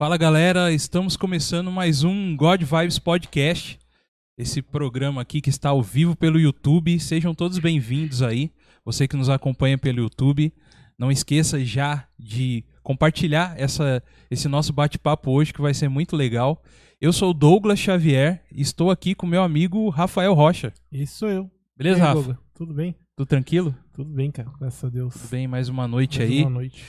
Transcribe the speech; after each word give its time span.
Fala 0.00 0.16
galera, 0.16 0.72
estamos 0.72 1.14
começando 1.14 1.70
mais 1.70 2.04
um 2.04 2.34
God 2.34 2.62
Vibes 2.62 2.98
Podcast. 2.98 3.78
Esse 4.34 4.62
programa 4.62 5.20
aqui 5.20 5.42
que 5.42 5.50
está 5.50 5.68
ao 5.68 5.82
vivo 5.82 6.16
pelo 6.16 6.40
YouTube. 6.40 6.98
Sejam 6.98 7.34
todos 7.34 7.58
bem-vindos 7.58 8.22
aí. 8.22 8.50
Você 8.82 9.06
que 9.06 9.14
nos 9.14 9.28
acompanha 9.28 9.76
pelo 9.76 9.98
YouTube, 9.98 10.54
não 10.98 11.12
esqueça 11.12 11.62
já 11.62 12.08
de 12.18 12.64
compartilhar 12.82 13.52
essa, 13.58 14.02
esse 14.30 14.48
nosso 14.48 14.72
bate-papo 14.72 15.32
hoje 15.32 15.52
que 15.52 15.60
vai 15.60 15.74
ser 15.74 15.90
muito 15.90 16.16
legal. 16.16 16.62
Eu 16.98 17.12
sou 17.12 17.32
o 17.32 17.34
Douglas 17.34 17.78
Xavier 17.78 18.42
e 18.50 18.62
estou 18.62 18.90
aqui 18.90 19.14
com 19.14 19.26
meu 19.26 19.42
amigo 19.42 19.90
Rafael 19.90 20.32
Rocha. 20.32 20.72
Esse 20.90 21.12
sou 21.12 21.28
eu. 21.28 21.50
Beleza, 21.76 21.96
aí, 21.96 22.00
Rafa? 22.00 22.14
Douglas? 22.14 22.38
Tudo 22.54 22.72
bem? 22.72 22.96
Tudo 23.14 23.26
tranquilo? 23.26 23.76
Tudo 23.92 24.08
bem, 24.08 24.30
cara. 24.30 24.50
Graças 24.58 24.82
a 24.82 24.88
Deus. 24.88 25.12
Tudo 25.12 25.28
bem, 25.28 25.46
mais 25.46 25.68
uma 25.68 25.86
noite 25.86 26.20
Mais 26.20 26.30
aí. 26.30 26.40
Uma 26.40 26.50
noite. 26.50 26.82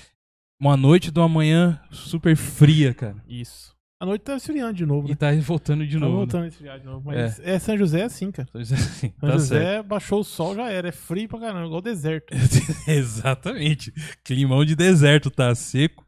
Uma 0.61 0.77
noite 0.77 1.09
de 1.09 1.19
uma 1.19 1.27
manhã 1.27 1.81
super 1.89 2.35
fria, 2.35 2.93
cara. 2.93 3.15
Isso. 3.27 3.71
A 3.99 4.05
noite 4.05 4.21
tá 4.21 4.35
esfriando 4.35 4.73
de 4.73 4.85
novo, 4.85 5.07
E 5.07 5.11
né? 5.11 5.15
tá 5.15 5.31
voltando 5.41 5.85
de 5.87 5.93
tá 5.93 5.99
novo. 5.99 6.11
né? 6.11 6.17
voltando 6.17 6.43
a 6.43 6.47
esfriar 6.47 6.79
de 6.79 6.85
novo. 6.85 7.01
Mas 7.05 7.39
é. 7.39 7.57
São 7.57 7.75
José 7.77 8.01
é 8.01 8.03
assim, 8.03 8.31
cara. 8.31 8.47
Então, 8.49 8.61
assim, 8.61 8.75
São 9.19 9.29
tá 9.29 9.31
José 9.31 9.59
certo. 9.59 9.87
baixou 9.87 10.19
o 10.19 10.23
sol, 10.23 10.55
já 10.55 10.69
era. 10.69 10.89
É 10.89 10.91
frio 10.91 11.27
pra 11.27 11.39
caramba, 11.39 11.65
igual 11.65 11.81
deserto. 11.81 12.31
Exatamente. 12.87 13.91
Climão 14.23 14.63
de 14.63 14.75
deserto, 14.75 15.31
tá 15.31 15.53
seco, 15.55 16.05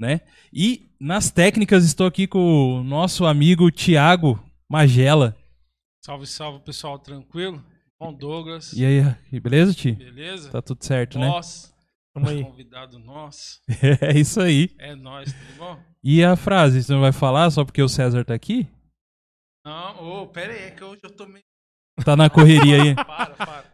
né? 0.00 0.20
E 0.52 0.88
nas 1.00 1.30
técnicas 1.30 1.84
estou 1.84 2.06
aqui 2.06 2.26
com 2.26 2.80
o 2.80 2.84
nosso 2.84 3.24
amigo 3.24 3.70
Tiago 3.70 4.38
Magela. 4.68 5.36
Salve, 6.04 6.26
salve, 6.26 6.58
pessoal, 6.64 6.98
tranquilo? 6.98 7.64
Bom, 8.00 8.12
Douglas, 8.12 8.72
E 8.72 8.84
aí, 8.84 9.40
beleza, 9.40 9.72
Ti? 9.72 9.92
beleza? 9.92 10.50
Tá 10.50 10.60
tudo 10.60 10.84
certo, 10.84 11.20
né? 11.20 11.28
Tamo 12.14 12.28
aí. 12.28 12.42
convidado 12.44 12.98
nosso, 12.98 13.60
É 14.00 14.18
isso 14.18 14.40
aí. 14.40 14.70
é 14.78 14.94
nós, 14.94 15.32
tudo 15.32 15.56
bom? 15.58 15.82
E 16.04 16.22
a 16.22 16.36
frase, 16.36 16.82
você 16.82 16.92
não 16.92 17.00
vai 17.00 17.12
falar 17.12 17.50
só 17.50 17.64
porque 17.64 17.82
o 17.82 17.88
César 17.88 18.24
tá 18.24 18.34
aqui? 18.34 18.68
Não, 19.64 20.22
ô, 20.22 20.26
pera 20.28 20.52
aí, 20.52 20.64
é 20.64 20.70
que 20.72 20.82
hoje 20.84 21.00
eu 21.04 21.10
tô 21.10 21.26
meio... 21.26 21.42
Tá 22.04 22.16
na 22.16 22.28
correria 22.28 22.82
aí. 22.82 22.94
Para, 23.06 23.34
para. 23.34 23.64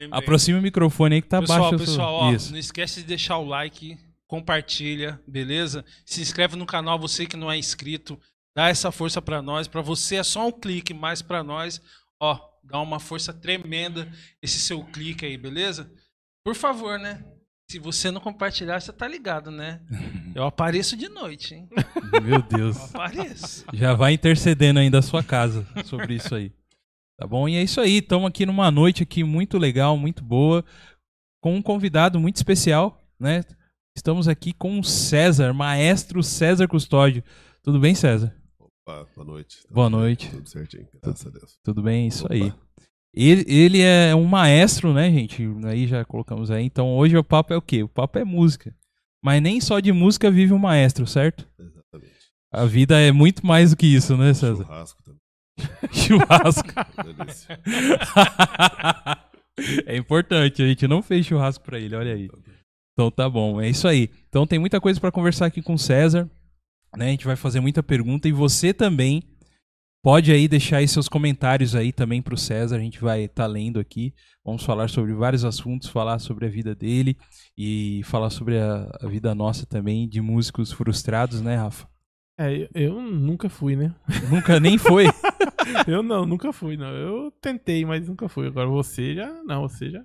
Lembrei. 0.00 0.18
Aproxima 0.20 0.58
o 0.58 0.62
microfone 0.62 1.16
aí 1.16 1.22
que 1.22 1.28
tá 1.28 1.40
pessoal, 1.40 1.70
baixo. 1.70 1.78
pessoal, 1.78 2.14
ó, 2.14 2.32
Isso. 2.32 2.50
não 2.52 2.58
esquece 2.58 3.00
de 3.00 3.06
deixar 3.06 3.38
o 3.38 3.44
like, 3.46 3.98
compartilha, 4.28 5.20
beleza? 5.26 5.84
Se 6.04 6.20
inscreve 6.20 6.56
no 6.56 6.66
canal, 6.66 6.98
você 6.98 7.26
que 7.26 7.36
não 7.36 7.50
é 7.50 7.56
inscrito, 7.56 8.18
dá 8.56 8.68
essa 8.68 8.90
força 8.92 9.20
pra 9.22 9.40
nós, 9.42 9.66
pra 9.68 9.80
você 9.80 10.16
é 10.16 10.22
só 10.22 10.46
um 10.48 10.52
clique, 10.52 10.92
mas 10.94 11.22
pra 11.22 11.42
nós, 11.42 11.80
ó, 12.20 12.38
dá 12.62 12.80
uma 12.80 12.98
força 13.00 13.32
tremenda 13.32 14.10
esse 14.42 14.58
seu 14.60 14.84
clique 14.84 15.24
aí, 15.24 15.36
beleza? 15.36 15.90
Por 16.44 16.54
favor, 16.54 16.98
né? 16.98 17.24
Se 17.72 17.78
você 17.78 18.10
não 18.10 18.20
compartilhar, 18.20 18.78
você 18.78 18.92
tá 18.92 19.08
ligado, 19.08 19.50
né? 19.50 19.80
Eu 20.36 20.44
apareço 20.44 20.94
de 20.94 21.08
noite, 21.08 21.54
hein? 21.54 21.70
Meu 22.22 22.34
Eu 22.34 22.42
Deus. 22.42 22.76
apareço. 22.76 23.64
Já 23.72 23.94
vai 23.94 24.12
intercedendo 24.12 24.78
aí 24.78 24.90
da 24.90 25.00
sua 25.00 25.22
casa 25.24 25.66
sobre 25.86 26.16
isso 26.16 26.34
aí. 26.34 26.52
Tá 27.18 27.26
bom? 27.26 27.48
E 27.48 27.56
é 27.56 27.62
isso 27.62 27.80
aí. 27.80 27.96
Estamos 28.00 28.28
aqui 28.28 28.44
numa 28.44 28.70
noite 28.70 29.02
aqui 29.02 29.24
muito 29.24 29.56
legal, 29.56 29.96
muito 29.96 30.22
boa, 30.22 30.62
com 31.40 31.54
um 31.56 31.62
convidado 31.62 32.20
muito 32.20 32.36
especial, 32.36 33.02
né? 33.18 33.40
Estamos 33.96 34.28
aqui 34.28 34.52
com 34.52 34.78
o 34.78 34.84
César, 34.84 35.54
maestro 35.54 36.22
César 36.22 36.68
Custódio. 36.68 37.24
Tudo 37.62 37.80
bem, 37.80 37.94
César? 37.94 38.36
Opa, 38.60 39.06
boa 39.16 39.26
noite. 39.26 39.62
Tá 39.62 39.74
Boa 39.74 39.86
tudo 39.88 39.98
noite. 39.98 40.30
Tudo 40.30 40.46
certinho, 40.46 40.86
graças 41.02 41.26
a 41.26 41.30
Deus. 41.30 41.58
Tudo 41.64 41.82
bem? 41.82 42.06
Isso 42.06 42.26
Opa. 42.26 42.34
aí. 42.34 42.52
Ele, 43.14 43.44
ele 43.46 43.80
é 43.80 44.14
um 44.14 44.24
maestro, 44.24 44.94
né, 44.94 45.10
gente? 45.10 45.42
Aí 45.66 45.86
já 45.86 46.04
colocamos 46.04 46.50
aí. 46.50 46.64
Então 46.64 46.94
hoje 46.94 47.16
o 47.16 47.24
papo 47.24 47.52
é 47.52 47.56
o 47.56 47.62
quê? 47.62 47.82
O 47.82 47.88
papo 47.88 48.18
é 48.18 48.24
música. 48.24 48.74
Mas 49.22 49.42
nem 49.42 49.60
só 49.60 49.80
de 49.80 49.92
música 49.92 50.30
vive 50.30 50.52
um 50.52 50.58
maestro, 50.58 51.06
certo? 51.06 51.48
Exatamente. 51.58 52.12
A 52.52 52.64
vida 52.64 52.98
é 52.98 53.12
muito 53.12 53.46
mais 53.46 53.70
do 53.70 53.76
que 53.76 53.86
isso, 53.86 54.16
né, 54.16 54.34
César? 54.34 54.64
Churrasco 54.64 55.02
também. 55.02 55.20
Churrasco. 55.92 56.68
É 59.86 59.96
importante, 59.96 60.62
a 60.62 60.66
gente 60.66 60.88
não 60.88 61.02
fez 61.02 61.26
churrasco 61.26 61.62
pra 61.62 61.78
ele, 61.78 61.94
olha 61.94 62.14
aí. 62.14 62.28
Então 62.94 63.10
tá 63.10 63.28
bom, 63.28 63.60
é 63.60 63.68
isso 63.68 63.86
aí. 63.86 64.08
Então 64.28 64.46
tem 64.46 64.58
muita 64.58 64.80
coisa 64.80 64.98
pra 64.98 65.12
conversar 65.12 65.46
aqui 65.46 65.60
com 65.60 65.74
o 65.74 65.78
César, 65.78 66.28
né? 66.96 67.06
A 67.06 67.10
gente 67.10 67.26
vai 67.26 67.36
fazer 67.36 67.60
muita 67.60 67.82
pergunta 67.82 68.28
e 68.28 68.32
você 68.32 68.72
também 68.72 69.22
pode 70.02 70.32
aí 70.32 70.48
deixar 70.48 70.78
aí 70.78 70.88
seus 70.88 71.08
comentários 71.08 71.74
aí 71.74 71.92
também 71.92 72.20
pro 72.20 72.36
César, 72.36 72.76
a 72.76 72.80
gente 72.80 73.00
vai 73.00 73.24
estar 73.24 73.46
lendo 73.46 73.78
aqui. 73.78 74.12
Vamos 74.44 74.64
falar 74.64 74.88
sobre 74.88 75.14
vários 75.14 75.44
assuntos, 75.44 75.88
falar 75.88 76.18
sobre 76.18 76.46
a 76.46 76.50
vida 76.50 76.74
dele 76.74 77.16
e 77.56 78.02
falar 78.04 78.30
sobre 78.30 78.58
a, 78.58 78.90
a 79.00 79.06
vida 79.06 79.34
nossa 79.34 79.64
também 79.64 80.08
de 80.08 80.20
músicos 80.20 80.72
frustrados, 80.72 81.40
né, 81.40 81.54
Rafa? 81.54 81.86
É, 82.36 82.52
eu, 82.52 82.68
eu 82.74 83.00
nunca 83.00 83.48
fui, 83.48 83.76
né? 83.76 83.94
Nunca 84.28 84.58
nem 84.58 84.76
foi. 84.76 85.06
Eu 85.86 86.02
não, 86.02 86.26
nunca 86.26 86.52
fui, 86.52 86.76
não. 86.76 86.88
Eu 86.88 87.30
tentei, 87.40 87.84
mas 87.84 88.06
nunca 88.06 88.28
fui. 88.28 88.46
Agora 88.48 88.68
você 88.68 89.14
já. 89.14 89.32
Não, 89.44 89.62
você 89.62 89.90
já. 89.90 90.04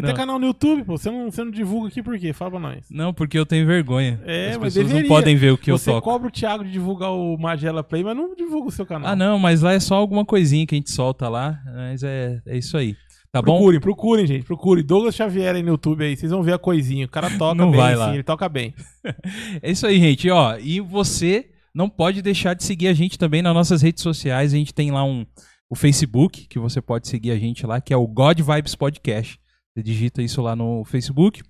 Você 0.00 0.06
Não. 0.06 0.08
tem 0.08 0.16
canal 0.16 0.38
no 0.38 0.46
YouTube, 0.46 0.84
pô. 0.84 0.96
Você 0.96 1.10
não, 1.10 1.30
você 1.30 1.44
não 1.44 1.50
divulga 1.50 1.88
aqui 1.88 2.02
por 2.02 2.18
quê? 2.18 2.32
Fala 2.32 2.50
pra 2.52 2.60
nós. 2.60 2.86
Não, 2.90 3.12
porque 3.12 3.38
eu 3.38 3.44
tenho 3.44 3.66
vergonha. 3.66 4.20
É, 4.24 4.50
As 4.50 4.56
mas 4.56 4.74
pessoas 4.74 4.86
não 4.86 4.94
deveria. 4.94 5.08
podem 5.08 5.36
ver 5.36 5.52
o 5.52 5.58
que 5.58 5.70
eu 5.70 5.78
você 5.78 5.90
toco. 5.90 6.02
cobra 6.10 6.28
o 6.28 6.30
Thiago 6.30 6.64
de 6.64 6.70
divulgar 6.72 7.10
o 7.12 7.36
Magela 7.36 7.84
Play, 7.84 8.02
mas 8.02 8.16
não 8.16 8.34
divulga 8.34 8.68
o 8.68 8.72
seu 8.72 8.86
canal. 8.86 9.10
Ah, 9.10 9.16
não, 9.16 9.38
mas 9.38 9.60
lá 9.62 9.72
é 9.72 9.80
só 9.80 9.94
alguma 9.96 10.24
coisinha 10.24 10.66
que 10.66 10.74
a 10.74 10.78
gente 10.78 10.90
solta 10.90 11.28
lá. 11.28 11.58
Mas 11.74 12.02
é, 12.02 12.40
é 12.46 12.56
isso 12.58 12.76
aí. 12.76 12.96
Tá 13.32 13.40
bom? 13.40 13.56
Procurem, 13.58 13.80
procurem, 13.80 14.26
gente. 14.26 14.44
Procurem. 14.44 14.84
Douglas 14.84 15.14
Xavier 15.14 15.54
aí 15.54 15.62
no 15.62 15.68
YouTube 15.68 16.04
aí. 16.04 16.16
Vocês 16.16 16.32
vão 16.32 16.42
ver 16.42 16.54
a 16.54 16.58
coisinha. 16.58 17.06
O 17.06 17.08
cara 17.08 17.30
toca 17.38 17.54
Não 17.54 17.70
bem, 17.70 17.80
vai 17.80 17.92
sim. 17.92 17.98
lá. 17.98 18.14
Ele 18.14 18.22
toca 18.24 18.48
bem. 18.48 18.74
É 19.62 19.70
isso 19.70 19.86
aí, 19.86 19.98
gente. 20.00 20.28
Ó, 20.30 20.56
e 20.58 20.80
você 20.80 21.48
não 21.74 21.88
pode 21.88 22.22
deixar 22.22 22.54
de 22.54 22.64
seguir 22.64 22.88
a 22.88 22.92
gente 22.92 23.16
também 23.18 23.40
nas 23.42 23.54
nossas 23.54 23.82
redes 23.82 24.02
sociais. 24.02 24.52
A 24.52 24.56
gente 24.56 24.74
tem 24.74 24.90
lá 24.90 25.04
um 25.04 25.24
o 25.68 25.76
Facebook, 25.76 26.48
que 26.48 26.58
você 26.58 26.80
pode 26.82 27.06
seguir 27.06 27.30
a 27.30 27.36
gente 27.38 27.64
lá, 27.64 27.80
que 27.80 27.94
é 27.94 27.96
o 27.96 28.04
God 28.04 28.40
Vibes 28.40 28.74
Podcast. 28.74 29.38
Você 29.80 29.82
digita 29.82 30.22
isso 30.22 30.42
lá 30.42 30.54
no 30.54 30.84
Facebook. 30.84 31.42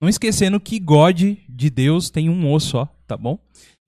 Não 0.00 0.08
esquecendo 0.08 0.58
que 0.58 0.78
God 0.78 1.36
de 1.46 1.70
Deus 1.70 2.08
tem 2.08 2.30
um 2.30 2.50
O 2.50 2.58
só, 2.58 2.86
tá 3.06 3.14
bom? 3.14 3.38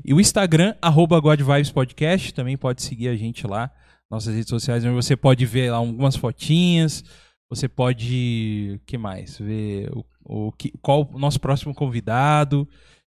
E 0.04 0.12
o 0.12 0.20
Instagram, 0.20 0.74
arroba 0.82 1.18
God 1.18 1.40
Vibes 1.40 1.70
Podcast, 1.70 2.34
também 2.34 2.58
pode 2.58 2.82
seguir 2.82 3.08
a 3.08 3.16
gente 3.16 3.46
lá, 3.46 3.70
nossas 4.10 4.34
redes 4.34 4.50
sociais, 4.50 4.84
onde 4.84 4.94
você 4.94 5.16
pode 5.16 5.46
ver 5.46 5.70
lá 5.70 5.78
algumas 5.78 6.14
fotinhas, 6.14 7.02
você 7.48 7.66
pode, 7.68 8.78
que 8.86 8.98
mais? 8.98 9.38
Ver 9.38 9.90
o, 9.92 10.04
o 10.24 10.52
que, 10.52 10.70
qual 10.82 11.08
o 11.10 11.18
nosso 11.18 11.40
próximo 11.40 11.74
convidado, 11.74 12.68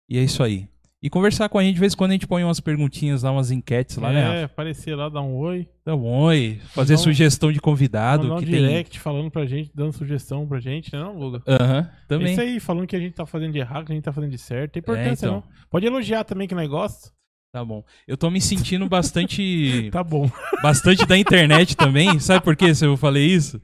e 0.08 0.18
é 0.18 0.22
isso 0.22 0.42
aí. 0.42 0.68
E 1.00 1.08
conversar 1.08 1.48
com 1.48 1.58
a 1.58 1.62
gente, 1.62 1.74
de 1.74 1.80
vez 1.80 1.92
em 1.92 1.96
quando 1.96 2.10
a 2.10 2.14
gente 2.14 2.26
põe 2.26 2.42
umas 2.42 2.58
perguntinhas 2.58 3.22
lá, 3.22 3.30
umas 3.30 3.52
enquetes 3.52 3.96
lá, 3.98 4.12
né? 4.12 4.40
é, 4.40 4.44
aparecer 4.44 4.96
lá, 4.96 5.08
dar 5.08 5.20
um 5.22 5.36
oi. 5.36 5.68
Dá 5.86 5.94
um 5.94 6.04
oi, 6.04 6.58
fazer 6.70 6.94
um- 6.94 6.98
sugestão 6.98 7.52
de 7.52 7.60
convidado, 7.60 8.24
Mandar 8.24 8.34
um 8.36 8.38
que 8.40 8.46
tem... 8.50 8.54
direct 8.60 8.98
falando 8.98 9.30
pra 9.30 9.46
gente, 9.46 9.70
dando 9.72 9.92
sugestão 9.92 10.44
pra 10.46 10.58
gente, 10.58 10.92
né, 10.92 10.98
não, 10.98 11.16
Luga? 11.16 11.40
Aham, 11.46 11.88
também. 12.08 12.32
Isso 12.32 12.40
aí, 12.40 12.58
falando 12.58 12.86
que 12.88 12.96
a 12.96 12.98
gente 12.98 13.12
tá 13.14 13.24
fazendo 13.24 13.52
de 13.52 13.58
errado, 13.60 13.86
que 13.86 13.92
a 13.92 13.94
gente 13.94 14.02
tá 14.04 14.12
fazendo 14.12 14.32
de 14.32 14.38
certo. 14.38 14.72
Tem 14.72 14.80
importância, 14.80 15.26
então. 15.26 15.36
não. 15.36 15.44
Pode 15.70 15.86
elogiar 15.86 16.24
também 16.24 16.48
que 16.48 16.54
nós 16.54 16.68
gosta. 16.68 17.10
Tá 17.52 17.64
bom. 17.64 17.84
Eu 18.06 18.16
tô 18.16 18.28
me 18.28 18.40
sentindo 18.40 18.86
bastante. 18.88 19.88
Tá 19.92 20.02
bom. 20.02 20.28
bastante 20.62 21.06
da 21.06 21.16
internet 21.16 21.76
também. 21.76 22.18
Sabe 22.18 22.44
por 22.44 22.56
quê? 22.56 22.74
Se 22.74 22.84
eu 22.84 22.96
falei 22.96 23.24
isso? 23.24 23.60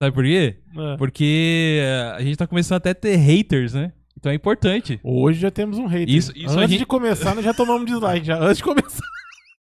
Sabe 0.00 0.14
por 0.14 0.24
quê? 0.24 0.56
É. 0.76 0.96
Porque 0.96 1.80
eh, 1.82 2.14
a 2.16 2.22
gente 2.22 2.36
tá 2.36 2.46
começando 2.46 2.76
até 2.76 2.90
a 2.90 2.94
ter 2.94 3.16
haters, 3.16 3.74
né? 3.74 3.92
Então 4.18 4.32
é 4.32 4.34
importante. 4.34 4.98
Hoje 5.04 5.38
já 5.40 5.50
temos 5.50 5.78
um 5.78 5.86
hater. 5.86 6.14
Isso- 6.14 6.32
isso 6.36 6.58
Antes 6.58 6.70
gente- 6.70 6.80
de 6.80 6.86
começar, 6.86 7.34
nós 7.34 7.44
já 7.44 7.54
tomamos 7.54 7.86
dislike. 7.86 8.26
Já. 8.26 8.38
Antes 8.38 8.58
de 8.58 8.62
começar. 8.64 9.04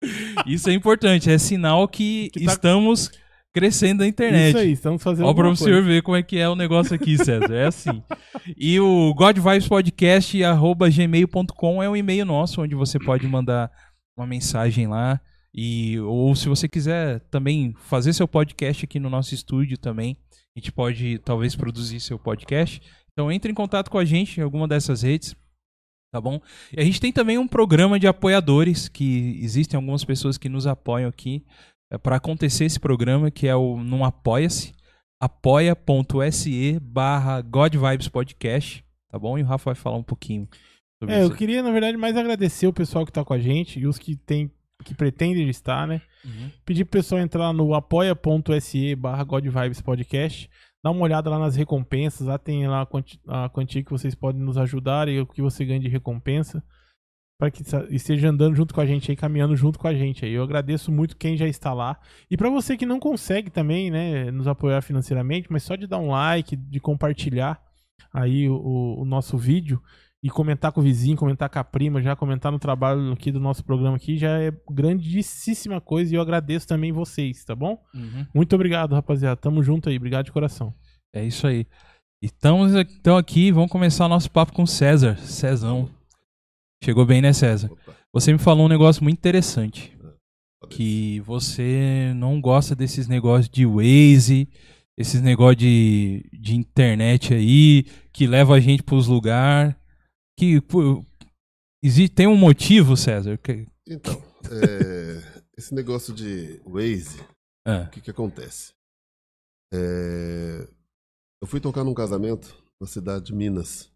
Isso 0.45 0.69
é 0.69 0.73
importante. 0.73 1.29
É 1.31 1.37
sinal 1.37 1.87
que, 1.87 2.29
Que 2.33 2.43
tá- 2.45 2.51
estamos 2.51 3.09
crescendo 3.53 3.99
na 4.01 4.07
internet. 4.07 4.49
Isso 4.49 4.57
aí, 4.57 4.71
estamos 4.73 5.01
fazendo 5.01 5.25
Ó, 5.27 5.33
pra 5.33 5.47
você 5.49 5.63
coisa. 5.65 5.81
ver 5.81 6.01
como 6.03 6.17
é 6.17 6.23
que 6.23 6.37
é 6.37 6.47
o 6.49 6.55
negócio 6.55 6.93
aqui, 6.95 7.17
César. 7.17 7.53
É 7.53 7.67
assim. 7.67 8.03
E 8.57 8.79
o 8.79 9.13
godvibespodcast.gmail.com 9.15 11.81
é 11.83 11.89
um 11.89 11.95
e-mail 11.95 12.25
nosso, 12.25 12.61
onde 12.61 12.75
você 12.75 12.99
pode 12.99 13.25
mandar 13.27 13.71
uma 14.17 14.27
mensagem 14.27 14.87
lá. 14.87 15.19
E, 15.53 15.99
ou 15.99 16.35
se 16.35 16.49
você 16.49 16.67
quiser 16.67 17.19
também 17.31 17.73
fazer 17.87 18.11
seu 18.13 18.27
podcast 18.27 18.83
aqui 18.85 18.99
no 18.99 19.09
nosso 19.09 19.33
estúdio 19.35 19.77
também, 19.77 20.17
a 20.55 20.59
gente 20.59 20.71
pode 20.71 21.17
talvez 21.19 21.55
produzir 21.55 21.99
seu 21.99 22.17
podcast. 22.19 22.81
Então 23.13 23.31
entre 23.31 23.51
em 23.51 23.55
contato 23.55 23.89
com 23.89 23.97
a 23.97 24.05
gente 24.05 24.39
em 24.39 24.43
alguma 24.43 24.67
dessas 24.67 25.03
redes, 25.03 25.35
tá 26.11 26.19
bom? 26.19 26.41
E 26.75 26.79
a 26.79 26.83
gente 26.83 26.99
tem 26.99 27.11
também 27.11 27.37
um 27.37 27.47
programa 27.47 27.99
de 27.99 28.07
apoiadores, 28.07 28.87
que 28.87 29.39
existem 29.41 29.77
algumas 29.77 30.03
pessoas 30.03 30.37
que 30.37 30.49
nos 30.49 30.67
apoiam 30.67 31.09
aqui 31.09 31.43
para 32.01 32.15
acontecer 32.15 32.65
esse 32.65 32.79
programa, 32.79 33.29
que 33.29 33.47
é 33.47 33.55
o 33.55 33.77
Não 33.83 34.03
Apoia-se, 34.03 34.73
apoia.se 35.21 36.79
barra 36.81 37.43
Podcast, 38.11 38.83
tá 39.09 39.19
bom? 39.19 39.37
E 39.37 39.43
o 39.43 39.45
Rafa 39.45 39.73
vai 39.73 39.75
falar 39.75 39.97
um 39.97 40.03
pouquinho 40.03 40.47
sobre 41.01 41.15
É, 41.15 41.21
isso. 41.21 41.31
eu 41.31 41.35
queria, 41.35 41.61
na 41.61 41.71
verdade, 41.71 41.97
mais 41.97 42.17
agradecer 42.17 42.67
o 42.67 42.73
pessoal 42.73 43.05
que 43.05 43.11
tá 43.11 43.23
com 43.23 43.33
a 43.33 43.39
gente 43.39 43.79
e 43.79 43.87
os 43.87 43.97
que 43.97 44.15
tem, 44.15 44.51
que 44.83 44.95
pretendem 44.95 45.47
estar, 45.49 45.87
né? 45.87 46.01
Uhum. 46.25 46.49
Pedir 46.65 46.85
pro 46.85 46.99
pessoal 46.99 47.21
entrar 47.21 47.53
no 47.53 47.73
apoia.se 47.73 48.95
barra 48.95 49.25
Podcast. 49.83 50.49
Dá 50.83 50.91
uma 50.91 51.01
olhada 51.01 51.29
lá 51.29 51.39
nas 51.39 51.55
recompensas. 51.55 52.27
Lá 52.27 52.37
tem 52.37 52.67
lá 52.67 52.81
a 52.81 52.85
quanti- 52.85 53.19
a 53.27 53.47
quantia 53.49 53.83
que 53.83 53.91
vocês 53.91 54.13
podem 54.15 54.41
nos 54.41 54.57
ajudar 54.57 55.07
e 55.07 55.19
o 55.19 55.25
que 55.25 55.41
você 55.41 55.63
ganha 55.65 55.79
de 55.79 55.87
recompensa. 55.87 56.63
para 57.35 57.49
que 57.51 57.63
esteja 57.89 58.29
andando 58.29 58.55
junto 58.55 58.73
com 58.73 58.79
a 58.79 58.85
gente 58.85 59.11
aí, 59.11 59.17
caminhando 59.17 59.53
junto 59.55 59.77
com 59.77 59.87
a 59.87 59.93
gente 59.93 60.23
aí. 60.23 60.31
Eu 60.31 60.43
agradeço 60.43 60.91
muito 60.91 61.17
quem 61.17 61.35
já 61.35 61.45
está 61.47 61.73
lá. 61.73 61.99
E 62.31 62.37
para 62.37 62.49
você 62.49 62.77
que 62.77 62.85
não 62.85 62.99
consegue 63.01 63.49
também, 63.49 63.91
né, 63.91 64.31
nos 64.31 64.47
apoiar 64.47 64.81
financeiramente, 64.81 65.51
mas 65.51 65.63
só 65.63 65.75
de 65.75 65.85
dar 65.85 65.97
um 65.97 66.11
like, 66.11 66.55
de 66.55 66.79
compartilhar 66.79 67.61
aí 68.13 68.47
o- 68.47 68.95
o 69.01 69.03
nosso 69.03 69.37
vídeo 69.37 69.81
e 70.23 70.29
comentar 70.29 70.71
com 70.71 70.79
o 70.79 70.83
vizinho, 70.83 71.17
comentar 71.17 71.49
com 71.49 71.59
a 71.59 71.63
prima, 71.65 72.01
já 72.01 72.15
comentar 72.15 72.49
no 72.49 72.57
trabalho 72.57 73.11
aqui 73.11 73.29
do 73.29 73.41
nosso 73.41 73.61
programa 73.61 73.97
aqui, 73.97 74.17
já 74.17 74.39
é 74.41 74.53
grandíssima 74.71 75.81
coisa 75.81 76.13
e 76.13 76.15
eu 76.17 76.21
agradeço 76.21 76.65
também 76.65 76.93
vocês, 76.93 77.43
tá 77.43 77.53
bom? 77.53 77.77
Uhum. 77.93 78.25
Muito 78.33 78.55
obrigado, 78.55 78.93
rapaziada. 78.95 79.35
Tamo 79.35 79.61
junto 79.61 79.89
aí. 79.89 79.97
Obrigado 79.97 80.23
de 80.25 80.31
coração. 80.31 80.73
É 81.13 81.25
isso 81.25 81.45
aí. 81.45 81.67
Estamos 82.21 82.73
então 82.73 83.17
aqui, 83.17 83.51
vamos 83.51 83.69
começar 83.69 84.05
o 84.05 84.09
nosso 84.09 84.31
papo 84.31 84.53
com 84.53 84.63
o 84.63 84.67
César. 84.67 85.17
Cezão. 85.17 85.89
Chegou 86.81 87.05
bem, 87.05 87.21
né, 87.21 87.33
César? 87.33 87.69
Opa, 87.69 87.93
Você 88.13 88.31
me 88.31 88.39
falou 88.39 88.65
um 88.65 88.69
negócio 88.69 89.03
muito 89.03 89.17
interessante. 89.17 89.93
falei. 89.99 90.15
Que 90.69 91.19
você 91.25 92.13
não 92.15 92.39
gosta 92.39 92.73
desses 92.73 93.09
negócios 93.09 93.49
de 93.49 93.65
Waze, 93.65 94.47
esses 94.97 95.21
negócios 95.21 95.57
de, 95.57 96.29
de 96.31 96.55
internet 96.55 97.33
aí, 97.33 97.85
que 98.13 98.25
leva 98.25 98.55
a 98.55 98.59
gente 98.61 98.83
pros 98.83 99.07
lugares. 99.07 99.75
Que 100.37 100.59
pô, 100.61 101.03
existe, 101.83 102.13
tem 102.15 102.27
um 102.27 102.37
motivo, 102.37 102.97
César? 102.97 103.37
Que, 103.37 103.67
Então, 103.87 104.13
é, 104.51 105.43
esse 105.57 105.73
negócio 105.73 106.13
de 106.13 106.59
Waze, 106.65 107.19
ah, 107.67 107.83
o 107.87 107.89
que 107.91 108.01
que 108.01 108.11
acontece? 108.11 108.73
É, 109.73 110.67
eu 111.41 111.47
fui 111.47 111.59
tocar 111.59 111.83
num 111.83 111.93
casamento 111.93 112.55
na 112.79 112.87
cidade 112.87 113.25
de 113.25 113.33
Minas. 113.33 113.91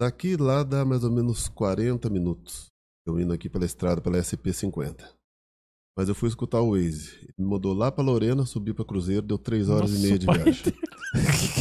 Daqui 0.00 0.36
lá 0.36 0.62
dá 0.62 0.84
mais 0.84 1.02
ou 1.02 1.10
menos 1.10 1.48
40 1.48 2.08
minutos. 2.08 2.66
Eu 3.06 3.18
indo 3.18 3.32
aqui 3.32 3.48
pela 3.48 3.64
estrada, 3.64 4.00
pela 4.00 4.18
SP50. 4.18 5.02
Mas 5.96 6.08
eu 6.08 6.14
fui 6.14 6.28
escutar 6.28 6.60
o 6.60 6.72
Waze. 6.72 7.16
Ele 7.22 7.34
me 7.38 7.46
mandou 7.46 7.74
lá 7.74 7.90
pra 7.90 8.04
Lorena, 8.04 8.46
subi 8.46 8.72
pra 8.72 8.84
Cruzeiro, 8.84 9.22
deu 9.26 9.38
3 9.38 9.68
horas 9.68 9.90
Nossa, 9.90 10.00
e 10.00 10.06
meia 10.06 10.18
de 10.18 10.26
viagem. 10.26 10.64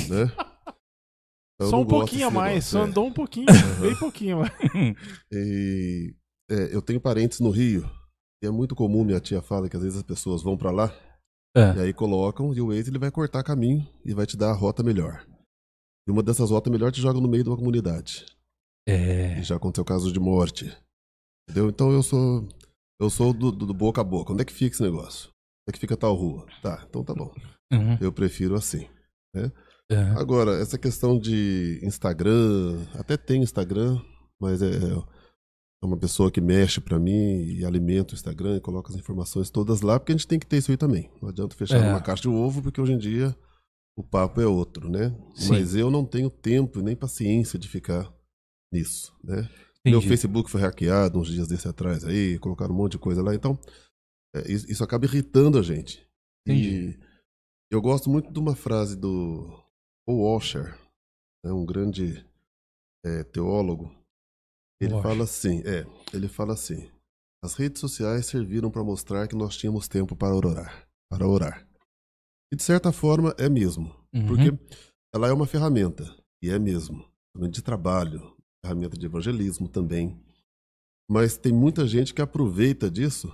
né? 0.09 0.31
Eu 1.59 1.69
só 1.69 1.81
um 1.81 1.86
pouquinho 1.86 2.27
a 2.27 2.31
mais, 2.31 2.65
só 2.65 2.80
é. 2.81 2.83
andou 2.83 3.07
um 3.07 3.12
pouquinho, 3.13 3.48
bem 3.81 3.95
pouquinho. 3.98 4.39
E 5.31 6.13
é, 6.50 6.75
eu 6.75 6.81
tenho 6.81 7.01
parentes 7.01 7.39
no 7.39 7.50
Rio. 7.50 7.89
E 8.44 8.45
é 8.45 8.51
muito 8.51 8.75
comum, 8.75 9.04
minha 9.04 9.19
tia 9.19 9.42
fala 9.42 9.68
que 9.68 9.75
às 9.75 9.81
vezes 9.83 9.98
as 9.98 10.04
pessoas 10.04 10.44
vão 10.44 10.56
pra 10.56 10.69
lá 10.69 10.94
ah, 11.56 11.74
e 11.75 11.80
aí 11.81 11.94
colocam 11.94 12.54
e 12.54 12.62
o 12.62 12.68
Waze 12.68 12.92
ele 12.92 13.00
vai 13.00 13.09
cortar 13.09 13.42
caminho 13.44 13.88
e 14.06 14.13
vai 14.13 14.27
te 14.27 14.38
dar 14.38 14.51
a 14.51 14.54
rota 14.54 14.83
melhor. 14.83 15.25
E 16.07 16.12
uma 16.12 16.21
dessas 16.21 16.51
rotas 16.51 16.71
melhor 16.71 16.92
te 16.92 17.01
joga 17.01 17.19
no 17.19 17.27
meio 17.27 17.44
de 17.44 17.50
uma 17.50 17.57
comunidade. 17.57 18.25
é. 18.88 19.39
E 19.39 19.44
já 19.44 19.56
aconteceu 19.56 19.83
casos 19.83 20.13
de 20.13 20.19
morte. 20.19 20.65
Entendeu? 21.50 21.69
Então 21.69 21.92
eu 21.92 22.04
sou 22.04 22.48
eu 23.01 23.09
sou 23.09 23.33
do, 23.33 23.51
do- 23.51 23.65
do 23.65 23.74
boca 23.74 24.01
a 24.01 24.04
boca. 24.04 24.31
Onde 24.31 24.44
é 24.44 24.45
que 24.45 24.54
fica 24.54 24.75
esse 24.75 24.83
negócio? 24.83 25.30
Onde 25.30 25.69
é 25.69 25.71
que 25.74 25.80
fica 25.80 25.98
tal 25.98 26.13
rua? 26.13 26.45
Tá, 26.62 26.86
então 26.88 27.04
tá 27.04 27.13
bom. 27.15 27.33
Uhum, 27.74 27.98
Eu 28.00 28.12
prefiro 28.12 28.56
assim. 28.56 28.88
Aham, 29.92 30.19
Agora, 30.19 30.51
essa 30.62 30.78
questão 30.78 31.18
de 31.18 31.80
Instagram, 31.84 32.80
até 32.94 33.16
tem 33.18 33.42
Instagram, 33.42 34.00
mas 34.39 34.62
é, 34.62 34.69
é 34.75 35.86
uma 35.86 35.98
pessoa 35.98 36.31
que 36.31 36.42
mexe 36.42 36.81
pra 36.81 37.00
mim 37.00 37.44
e 37.44 37.63
alimenta 37.66 38.13
o 38.13 38.16
Instagram 38.16 38.57
e 38.57 38.62
coloca 38.62 38.92
as 38.92 38.98
informações 38.98 39.50
todas 39.50 39.81
lá, 39.81 40.00
porque 40.00 40.12
a 40.12 40.16
gente 40.16 40.28
tem 40.28 40.39
que 40.39 40.45
ter 40.48 40.57
isso 40.57 40.72
aí 40.72 40.78
também. 40.78 41.10
Não 41.22 41.30
adianta 41.30 41.56
fechar 41.56 41.78
É. 41.78 41.88
numa 41.88 42.01
caixa 42.01 42.24
de 42.24 42.30
ovo, 42.30 42.62
porque 42.62 42.81
hoje 42.81 42.94
em 42.94 42.98
dia 42.98 43.36
o 43.98 44.04
papo 44.04 44.39
é 44.42 44.45
outro, 44.45 44.89
né? 44.89 45.16
Sim. 45.36 45.50
Mas 45.50 45.75
eu 45.75 45.90
não 45.90 46.06
tenho 46.06 46.30
tempo 46.30 46.80
e 46.80 46.83
nem 46.83 46.95
paciência 46.95 47.57
de 47.57 47.68
ficar 47.68 48.13
nisso, 48.72 49.16
né? 49.24 49.50
Meu 49.86 50.00
entendi. 50.00 50.07
Facebook 50.10 50.51
foi 50.51 50.60
hackeado 50.62 51.18
uns 51.18 51.30
dias 51.30 51.48
desse 51.48 51.68
atrás 51.68 52.04
aí, 52.04 52.38
colocaram 52.40 52.74
um 52.74 52.78
monte 52.78 52.94
de 52.94 52.98
coisa 53.00 53.24
lá, 53.24 53.33
então 53.33 53.57
é, 54.36 54.51
isso, 54.51 54.69
isso 54.69 54.83
acaba 54.83 55.06
irritando 55.06 55.57
a 55.57 55.62
gente. 55.62 56.06
Entendi. 56.45 57.00
E 57.00 57.00
eu 57.72 57.81
gosto 57.81 58.10
muito 58.10 58.31
de 58.31 58.38
uma 58.40 58.56
frase 58.56 58.95
do 58.98 59.48
Paul 60.07 60.21
Washer, 60.21 60.74
né, 61.44 61.51
um 61.51 61.65
grande 61.65 62.25
é, 63.06 63.25
teólogo. 63.25 63.94
Ele 64.80 64.94
Washer. 64.94 65.12
fala 65.12 65.24
assim, 65.25 65.59
é, 65.65 65.86
ele 66.13 66.30
fala 66.30 66.54
assim: 66.54 66.89
as 67.44 67.56
redes 67.56 67.81
sociais 67.81 68.25
serviram 68.25 68.71
para 68.71 68.83
mostrar 68.86 69.27
que 69.27 69.36
nós 69.36 69.57
tínhamos 69.57 69.89
tempo 69.89 70.15
para 70.15 70.33
orar, 70.33 70.88
para 71.12 71.27
orar. 71.27 71.68
E 72.51 72.56
de 72.56 72.63
certa 72.63 72.94
forma 72.94 73.36
é 73.38 73.50
mesmo, 73.50 73.94
Uhum, 74.13 74.25
porque 74.27 74.57
ela 75.13 75.27
é 75.27 75.33
uma 75.33 75.45
ferramenta 75.45 76.06
e 76.42 76.50
é 76.50 76.57
mesmo, 76.57 77.04
ferramenta 77.33 77.56
de 77.56 77.62
trabalho, 77.62 78.38
ferramenta 78.63 78.98
de 78.98 79.06
evangelismo 79.06 79.68
também. 79.68 80.18
Mas 81.09 81.38
tem 81.38 81.51
muita 81.51 81.86
gente 81.86 82.13
que 82.13 82.21
aproveita 82.21 82.89
disso 82.89 83.27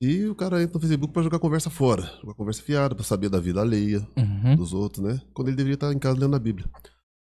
e 0.00 0.26
o 0.26 0.34
cara 0.34 0.62
entra 0.62 0.74
no 0.74 0.80
Facebook 0.80 1.12
para 1.12 1.22
jogar 1.22 1.38
conversa 1.38 1.68
fora, 1.70 2.02
jogar 2.20 2.34
conversa 2.34 2.62
fiada, 2.62 2.94
para 2.94 3.04
saber 3.04 3.28
da 3.28 3.38
vida 3.40 3.60
alheia 3.60 4.06
uhum, 4.16 4.56
dos 4.56 4.72
outros, 4.72 5.04
né? 5.04 5.20
Quando 5.34 5.48
ele 5.48 5.56
deveria 5.56 5.74
estar 5.74 5.92
em 5.92 5.98
casa 5.98 6.18
lendo 6.18 6.34
a 6.34 6.38
Bíblia, 6.38 6.68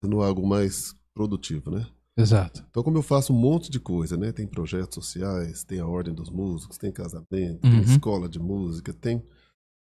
sendo 0.03 0.21
algo 0.21 0.45
mais 0.47 0.95
produtivo, 1.13 1.71
né? 1.71 1.87
Exato. 2.17 2.65
Então, 2.69 2.83
como 2.83 2.97
eu 2.97 3.01
faço 3.01 3.31
um 3.33 3.37
monte 3.37 3.71
de 3.71 3.79
coisa, 3.79 4.17
né? 4.17 4.31
Tem 4.31 4.45
projetos 4.45 4.95
sociais, 4.95 5.63
tem 5.63 5.79
a 5.79 5.87
Ordem 5.87 6.13
dos 6.13 6.29
Músicos, 6.29 6.77
tem 6.77 6.91
casamento, 6.91 7.63
Uhum. 7.65 7.71
tem 7.71 7.81
escola 7.81 8.27
de 8.27 8.39
música, 8.39 8.91
tem 8.93 9.17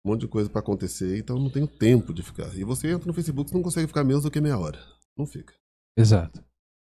um 0.06 0.10
monte 0.12 0.22
de 0.22 0.28
coisa 0.28 0.50
para 0.50 0.60
acontecer, 0.62 1.19
então 1.19 1.36
eu 1.36 1.42
não 1.44 1.50
tenho 1.50 1.68
tempo 1.68 2.13
de 2.13 2.24
ficar. 2.24 2.56
E 2.56 2.63
você 2.63 2.89
entra 2.89 3.06
no 3.06 3.13
Facebook, 3.13 3.50
você 3.50 3.56
não 3.56 3.63
consegue 3.63 3.88
ficar 3.88 4.04
menos 4.04 4.24
do 4.24 4.31
que 4.31 4.39
meia 4.42 4.57
hora. 4.57 4.80
Não 5.18 5.25
fica. 5.25 5.54
Exato. 5.98 6.42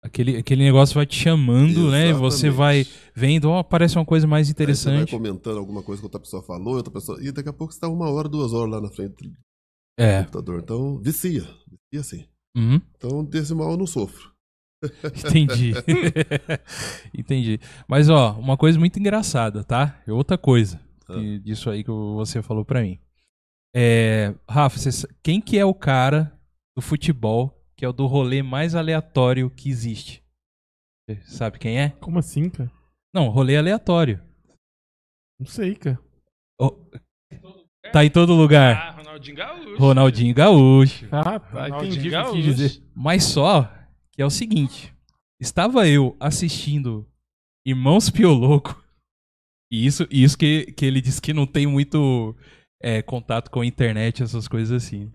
Aquele, 0.02 0.36
aquele 0.38 0.64
negócio 0.64 0.94
vai 0.94 1.04
te 1.04 1.14
chamando, 1.14 1.90
né? 1.90 2.12
Você 2.14 2.46
Exatamente. 2.48 2.56
vai 2.56 2.86
vendo, 3.14 3.50
ó, 3.50 3.62
parece 3.62 3.96
uma 3.96 4.04
coisa 4.04 4.26
mais 4.26 4.46
Aí 4.48 4.52
interessante. 4.52 5.10
Você 5.10 5.16
vai 5.16 5.20
comentando 5.20 5.58
alguma 5.58 5.82
coisa 5.82 6.00
que 6.00 6.06
outra 6.06 6.18
pessoa 6.20 6.42
falou, 6.42 6.76
outra 6.76 6.90
pessoa. 6.92 7.18
E 7.22 7.30
daqui 7.30 7.50
a 7.50 7.52
pouco 7.52 7.72
você 7.74 7.80
tá 7.80 7.86
uma 7.88 8.08
hora, 8.10 8.26
duas 8.28 8.52
horas 8.54 8.72
lá 8.72 8.80
na 8.80 8.88
frente 8.88 9.28
do 9.28 9.32
É. 9.98 10.20
computador. 10.20 10.60
Então, 10.62 10.98
vicia. 11.02 11.42
Vicia 11.92 12.02
sim. 12.18 12.24
Uhum. 12.56 12.80
Então, 12.96 13.22
desse 13.24 13.54
mal 13.54 13.72
eu 13.72 13.76
não 13.76 13.86
sofro. 13.86 14.30
Entendi. 15.28 15.72
Entendi. 17.16 17.60
Mas, 17.86 18.08
ó, 18.08 18.32
uma 18.38 18.56
coisa 18.56 18.78
muito 18.78 18.98
engraçada, 18.98 19.62
tá? 19.62 20.00
É 20.06 20.12
outra 20.12 20.38
coisa 20.38 20.80
Ah. 21.08 21.14
que- 21.14 21.38
disso 21.40 21.68
aí 21.70 21.84
que 21.84 21.90
você 21.90 22.40
falou 22.42 22.64
pra 22.64 22.82
mim. 22.82 22.98
É, 23.76 24.34
Rafa, 24.48 24.78
você 24.78 25.06
quem 25.22 25.40
que 25.40 25.58
é 25.58 25.64
o 25.64 25.74
cara 25.74 26.32
do 26.76 26.82
futebol 26.82 27.59
que 27.80 27.84
é 27.86 27.88
o 27.88 27.94
do 27.94 28.06
rolê 28.06 28.42
mais 28.42 28.74
aleatório 28.74 29.48
que 29.48 29.70
existe? 29.70 30.22
Você 31.08 31.18
sabe 31.22 31.58
quem 31.58 31.80
é? 31.80 31.88
Como 31.88 32.18
assim, 32.18 32.50
cara? 32.50 32.70
Não, 33.10 33.30
rolê 33.30 33.56
aleatório. 33.56 34.22
Não 35.38 35.46
sei, 35.46 35.74
cara. 35.74 35.98
Ó, 36.60 36.76
tá 37.90 38.04
em 38.04 38.10
todo 38.10 38.34
lugar. 38.34 38.76
Ah, 38.76 38.90
Ronaldinho 38.90 39.34
Gaúcho. 39.34 39.76
Ronaldinho 39.78 40.34
Gaúcho. 40.34 41.08
Ah, 41.10 41.40
tá. 41.40 41.68
Entendi 41.70 42.00
o 42.00 42.02
que 42.02 42.10
Gaúcho. 42.10 42.32
quis 42.34 42.44
dizer. 42.44 42.82
Mas 42.94 43.24
só 43.24 43.62
que 44.12 44.20
é 44.20 44.26
o 44.26 44.30
seguinte: 44.30 44.94
estava 45.40 45.88
eu 45.88 46.14
assistindo 46.20 47.08
Irmãos 47.64 48.10
Pioloco, 48.10 48.84
e 49.72 49.86
isso, 49.86 50.06
e 50.10 50.22
isso 50.22 50.36
que, 50.36 50.70
que 50.72 50.84
ele 50.84 51.00
disse 51.00 51.22
que 51.22 51.32
não 51.32 51.46
tem 51.46 51.66
muito 51.66 52.36
é, 52.78 53.00
contato 53.00 53.50
com 53.50 53.62
a 53.62 53.66
internet, 53.66 54.22
essas 54.22 54.46
coisas 54.46 54.84
assim. 54.84 55.10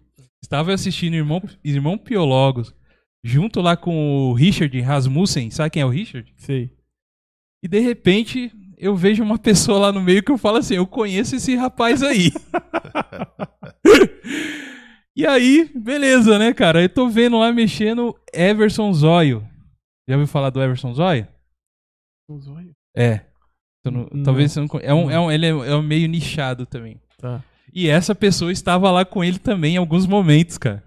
Estava 0.46 0.74
assistindo 0.74 1.16
Irmão, 1.16 1.42
Irmão 1.64 1.98
Piologos, 1.98 2.72
junto 3.24 3.62
lá 3.62 3.76
com 3.76 4.30
o 4.30 4.34
Richard 4.34 4.80
Rasmussen, 4.80 5.50
sabe 5.50 5.72
quem 5.72 5.82
é 5.82 5.86
o 5.86 5.90
Richard? 5.90 6.32
Sei. 6.38 6.72
E 7.64 7.68
de 7.68 7.80
repente 7.80 8.52
eu 8.78 8.96
vejo 8.96 9.24
uma 9.24 9.40
pessoa 9.40 9.80
lá 9.80 9.92
no 9.92 10.02
meio 10.02 10.22
que 10.22 10.32
eu 10.32 10.38
falo 10.38 10.58
assim: 10.58 10.76
eu 10.76 10.86
conheço 10.86 11.36
esse 11.36 11.56
rapaz 11.56 12.04
aí. 12.04 12.32
e 15.18 15.26
aí, 15.26 15.72
beleza, 15.76 16.38
né, 16.38 16.54
cara? 16.54 16.84
Eu 16.84 16.90
tô 16.90 17.10
vendo 17.10 17.40
lá 17.40 17.52
mexendo 17.52 18.16
Everson 18.32 18.94
Zóio. 18.94 19.42
Já 20.08 20.16
ouviu 20.16 20.28
falar 20.28 20.52
do 20.52 20.62
Everson 20.62 20.94
Zóio? 20.94 21.28
Olhos. 22.30 22.72
É. 22.96 23.22
Não- 23.84 24.08
Não. 24.12 24.24
talvez 24.24 24.52
você 24.52 24.60
não 24.60 24.68
conheça. 24.68 24.92
É 24.92 24.94
um, 24.94 25.10
é 25.10 25.20
um, 25.20 25.32
ele 25.32 25.48
é, 25.48 25.50
é 25.50 25.76
um 25.76 25.82
meio 25.82 26.08
nichado 26.08 26.68
também. 26.68 27.02
Tá. 27.18 27.44
E 27.76 27.90
essa 27.90 28.16
pessoa 28.16 28.52
estava 28.54 28.90
lá 28.90 29.04
com 29.04 29.22
ele 29.24 29.38
também 29.38 29.74
em 29.76 29.78
alguns 29.78 30.08
momentos, 30.08 30.58
cara. 30.58 30.82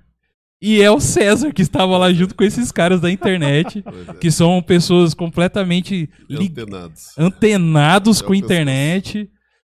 E 0.61 0.81
é 0.83 0.91
o 0.91 0.99
César 0.99 1.53
que 1.53 1.63
estava 1.63 1.97
lá 1.99 2.13
junto 2.13 2.35
com 2.35 2.43
esses 2.43 2.73
caras 2.73 3.01
da 3.01 3.11
internet, 3.11 3.85
é. 4.09 4.15
que 4.15 4.31
são 4.31 4.61
pessoas 4.63 5.13
completamente 5.15 6.11
li- 6.29 6.47
Antenados. 6.49 7.17
antenados 7.19 8.21
É 8.21 8.25
com 8.25 8.33
a 8.33 8.33
o 8.33 8.35
internet. 8.35 9.31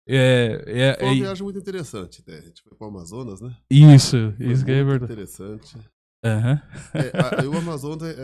É, 0.06 0.64
é- 0.66 0.96
Foi 0.98 1.06
uma 1.08 1.12
é- 1.14 1.18
viagem 1.20 1.42
muito 1.44 1.58
interessante. 1.58 2.22
Né? 2.26 2.36
A 2.36 2.40
gente 2.42 2.62
foi 2.62 2.76
pro 2.76 2.88
Amazonas, 2.88 3.40
né? 3.40 3.54
isso, 3.70 4.34
Foi 4.36 4.46
isso 4.52 4.64
que 4.64 4.72
é 4.72 4.82
muito 4.84 4.90
verdade. 4.90 5.12
interessante. 5.14 5.76
Aham. 6.22 6.60
A- 7.14 7.40
aí 7.40 7.46
o 7.46 7.56
Amazonas 7.56 8.14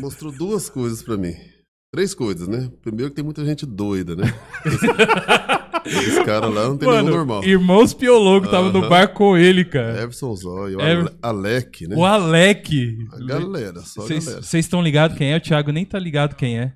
mostrou 0.00 0.30
duas 0.32 0.70
coisas 0.70 1.02
pra 1.02 1.16
mim. 1.16 1.34
Três 1.92 2.14
coisas, 2.14 2.46
né? 2.48 2.70
Primeiro 2.82 3.10
que 3.10 3.16
tem 3.16 3.24
muita 3.24 3.44
gente 3.44 3.66
doida, 3.66 4.14
né? 4.16 4.24
Esse, 5.88 6.10
esse 6.10 6.24
cara 6.24 6.46
lá 6.46 6.68
não 6.68 6.76
tem 6.76 6.88
nenhum 6.88 7.08
normal. 7.10 7.44
Irmãos 7.44 7.94
Piologo 7.94 8.48
tava 8.48 8.70
no 8.72 8.88
bar 8.88 9.08
com 9.08 9.36
ele, 9.36 9.64
cara. 9.64 10.02
Everson 10.02 10.34
Zóio, 10.36 10.80
Ever- 10.80 11.12
Ale- 11.22 11.46
Alec, 11.48 11.86
né? 11.88 11.96
O 11.96 12.04
Alec. 12.04 12.98
A 13.12 13.24
galera, 13.24 13.80
só 13.80 14.02
a 14.02 14.04
Vocês 14.04 14.24
galera. 14.24 14.42
vocês 14.42 14.64
estão 14.64 14.82
ligados 14.82 15.16
quem 15.16 15.32
é? 15.32 15.36
O 15.36 15.40
Thiago 15.40 15.70
nem 15.72 15.84
tá 15.84 15.98
ligado 15.98 16.34
quem 16.36 16.58
é. 16.58 16.72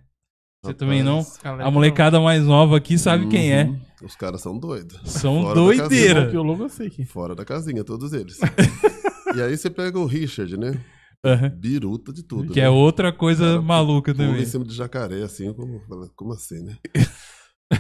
Você 0.65 0.75
também 0.75 1.03
não? 1.03 1.27
A 1.43 1.71
molecada 1.71 2.21
mais 2.21 2.45
nova 2.45 2.77
aqui 2.77 2.97
sabe 2.97 3.27
quem 3.27 3.53
é. 3.53 3.65
Uhum. 3.65 3.81
Os 4.05 4.15
caras 4.15 4.41
são 4.41 4.57
doidos. 4.59 4.99
São 5.05 5.43
Fora 5.43 5.49
da 5.49 5.61
doideira. 5.61 6.23
Porque 6.23 6.37
o 6.37 6.43
logo 6.43 6.63
eu 6.65 6.69
sei 6.69 6.89
que. 6.89 7.05
Fora 7.05 7.35
da 7.35 7.45
casinha, 7.45 7.83
todos 7.83 8.13
eles. 8.13 8.39
e 9.37 9.43
aí 9.43 9.57
você 9.57 9.69
pega 9.69 9.99
o 9.99 10.07
Richard, 10.07 10.57
né? 10.57 10.79
Aham. 11.25 11.51
Biruta 11.51 12.13
de 12.13 12.23
tudo. 12.25 12.53
Que 12.53 12.61
né? 12.61 12.67
é 12.67 12.71
outra 12.71 13.13
coisa 13.13 13.45
Cara, 13.45 13.63
maluca 13.63 14.13
também. 14.15 14.43
em 14.43 14.47
cima 14.47 14.65
de 14.65 14.75
jacaré, 14.75 15.23
assim, 15.23 15.53
como, 15.53 15.81
como 16.17 16.33
assim, 16.33 16.63
né? 16.65 16.77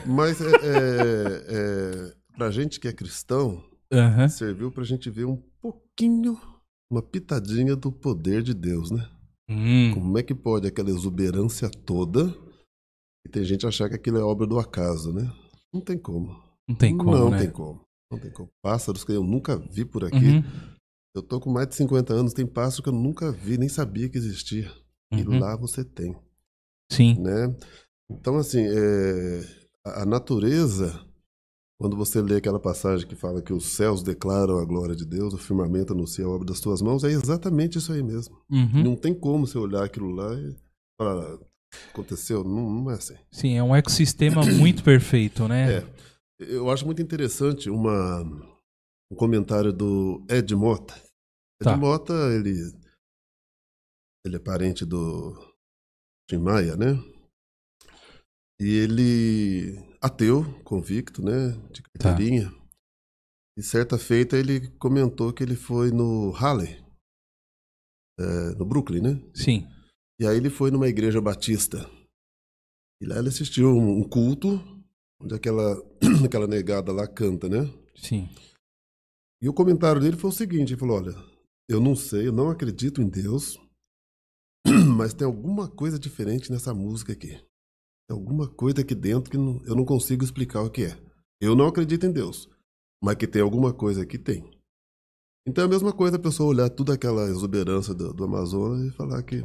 Mas 0.07 0.41
é, 0.41 0.47
é, 0.47 1.45
é, 1.49 2.15
pra 2.37 2.51
gente 2.51 2.81
que 2.81 2.89
é 2.89 2.93
cristão, 2.93 3.63
Aham. 3.93 4.29
serviu 4.29 4.71
pra 4.71 4.85
gente 4.85 5.11
ver 5.11 5.25
um 5.25 5.37
pouquinho, 5.61 6.39
uma 6.91 7.03
pitadinha 7.03 7.75
do 7.77 7.91
poder 7.91 8.43
de 8.43 8.55
Deus, 8.55 8.91
né? 8.91 9.09
Hum, 9.49 9.93
Como 9.95 10.19
é 10.19 10.23
que 10.23 10.35
pode 10.35 10.67
aquela 10.67 10.91
exuberância 10.91 11.69
toda 11.71 12.35
e 13.27 13.29
tem 13.29 13.45
gente 13.45 13.67
achar 13.67 13.89
que 13.89 13.95
aquilo 13.97 14.19
é 14.19 14.23
obra 14.23 14.47
do 14.47 14.59
acaso, 14.59 15.13
né? 15.13 15.31
Não 15.73 15.81
tem 15.81 15.99
como. 15.99 16.43
não 16.69 16.75
tem 16.77 16.97
como, 16.97 17.11
não 17.17 17.31
né? 17.31 17.39
tem 17.39 17.51
como. 17.51 17.81
Não 18.11 18.19
tem 18.19 18.31
como. 18.31 18.49
Pássaros 18.63 19.05
que 19.05 19.13
eu 19.13 19.23
nunca 19.25 19.57
vi 19.59 19.85
por 19.85 20.05
aqui. 20.05 20.17
Uhum, 20.29 20.43
Eu 21.15 21.23
tô 21.23 21.41
com 21.41 21.51
mais 21.51 21.69
de 21.69 21.75
50 21.77 22.13
anos, 22.13 22.33
tem 22.33 22.47
pássaro 22.47 22.83
que 22.83 22.89
eu 22.91 22.93
nunca 22.95 23.33
vi, 23.33 23.57
nem 23.59 23.69
sabia 23.69 24.09
que 24.09 24.19
existia. 24.19 24.71
E 25.13 25.23
uhum. 25.23 25.39
lá 25.39 25.57
você 25.57 25.85
tem, 25.85 26.15
Sim. 26.91 27.19
né? 27.21 27.55
Então, 28.11 28.37
assim, 28.37 28.61
é, 28.67 29.41
a 29.85 30.07
natureza, 30.07 31.05
quando 31.81 31.97
você 31.97 32.23
lê 32.23 32.37
aquela 32.37 32.61
passagem 32.61 33.07
que 33.07 33.17
fala 33.17 33.43
que 33.43 33.53
os 33.53 33.67
céus 33.67 34.03
declaram 34.03 34.59
a 34.59 34.65
glória 34.65 34.95
de 34.95 35.05
Deus, 35.05 35.35
o 35.35 35.39
firmamento 35.39 35.93
anuncia 35.93 36.25
a 36.25 36.29
obra 36.29 36.47
das 36.47 36.61
tuas 36.61 36.81
mãos, 36.81 37.03
é 37.05 37.09
exatamente 37.09 37.79
isso 37.79 37.93
aí 37.93 38.03
mesmo. 38.03 38.37
Uhum. 38.51 38.85
Não 38.85 38.97
tem 38.97 39.12
como 39.12 39.47
você 39.47 39.59
olhar 39.59 39.85
aquilo 39.85 40.11
lá 40.11 40.33
e 40.35 40.55
falar, 40.97 41.39
aconteceu? 41.91 42.45
Não, 42.45 42.71
não 42.71 42.91
é 42.91 42.95
assim. 42.95 43.17
Sim, 43.31 43.57
é 43.57 43.62
um 43.62 43.75
ecossistema 43.75 44.45
muito 44.57 44.85
perfeito, 44.85 45.49
né? 45.49 45.79
É. 45.79 46.03
Eu 46.39 46.71
acho 46.71 46.85
muito 46.85 47.03
interessante 47.03 47.71
uma, 47.71 48.23
um 49.11 49.17
comentário 49.17 49.73
do 49.73 50.25
Ed 50.29 50.55
Mota. 50.55 50.95
Ed 50.95 51.65
Tá. 51.65 51.77
Mota, 51.77 52.12
ele, 52.33 52.53
ele 54.25 54.37
é 54.37 54.41
parente 54.41 54.85
do 54.85 55.37
Tim 56.29 56.39
Maia, 56.39 56.77
né? 56.77 56.99
E 58.62 58.69
ele, 58.76 59.76
ateu, 60.00 60.45
convicto, 60.62 61.21
né? 61.21 61.49
De 61.73 61.83
Tá. 61.83 62.11
carteirinha. 62.11 62.52
E 63.59 63.62
certa 63.62 63.99
feita 63.99 64.37
ele 64.37 64.69
comentou 64.78 65.33
que 65.33 65.42
ele 65.42 65.57
foi 65.57 65.90
no 65.90 66.33
Harley, 66.37 66.81
é, 68.21 68.54
no 68.57 68.64
Brooklyn, 68.64 69.00
né? 69.02 69.31
Sim. 69.35 69.66
E 70.21 70.25
aí 70.26 70.37
ele 70.37 70.49
foi 70.49 70.71
numa 70.71 70.87
igreja 70.88 71.21
batista. 71.21 71.90
E 73.00 73.04
lá 73.07 73.19
ele 73.19 73.28
assistiu 73.31 73.69
um 73.71 73.99
um 73.99 74.09
culto, 74.09 74.61
onde 75.21 75.35
aquela, 75.35 75.75
aquela 76.25 76.47
negada 76.47 76.92
lá 76.92 77.07
canta, 77.09 77.49
né? 77.49 77.69
Sim. 77.97 78.28
E 79.42 79.49
o 79.49 79.52
comentário 79.52 80.00
dele 80.00 80.16
foi 80.16 80.31
o 80.31 80.33
seguinte, 80.33 80.73
ele 80.73 80.81
falou, 80.81 80.99
olha, 80.99 81.14
eu 81.69 81.81
não 81.81 81.97
sei, 81.97 82.28
eu 82.28 82.33
não 82.33 82.49
acredito 82.49 83.02
em 83.02 83.09
Deus, 83.09 83.59
mas 84.97 85.12
tem 85.12 85.26
alguma 85.26 85.69
coisa 85.69 85.99
diferente 85.99 86.50
nessa 86.52 86.73
música 86.73 87.12
aqui. 87.12 87.40
Alguma 88.12 88.49
coisa 88.49 88.81
aqui 88.83 88.95
dentro 88.95 89.31
que 89.31 89.37
não- 89.38 89.61
eu 89.64 89.75
não 89.75 89.85
consigo 89.85 90.23
explicar 90.25 90.62
o 90.62 90.71
que 90.71 90.85
é. 90.85 90.99
Eu 91.40 91.57
não 91.57 91.66
acredito 91.66 92.07
em 92.07 92.12
Deus, 92.12 92.49
mas 93.02 93.16
que 93.16 93.26
tem 93.26 93.42
alguma 93.42 93.73
coisa 93.73 94.02
aqui, 94.02 94.19
tem. 94.19 94.49
Então 95.47 95.64
é 95.64 95.66
a 95.66 95.71
mesma 95.71 95.92
coisa 95.92 96.16
a 96.16 96.21
pessoa 96.21 96.50
olhar 96.50 96.71
toda 96.71 96.95
aquela 96.95 97.25
exuberância 97.25 97.92
do, 97.92 98.12
do 98.12 98.25
Amazonas 98.25 98.87
e 98.87 98.97
falar 98.97 99.23
que 99.23 99.42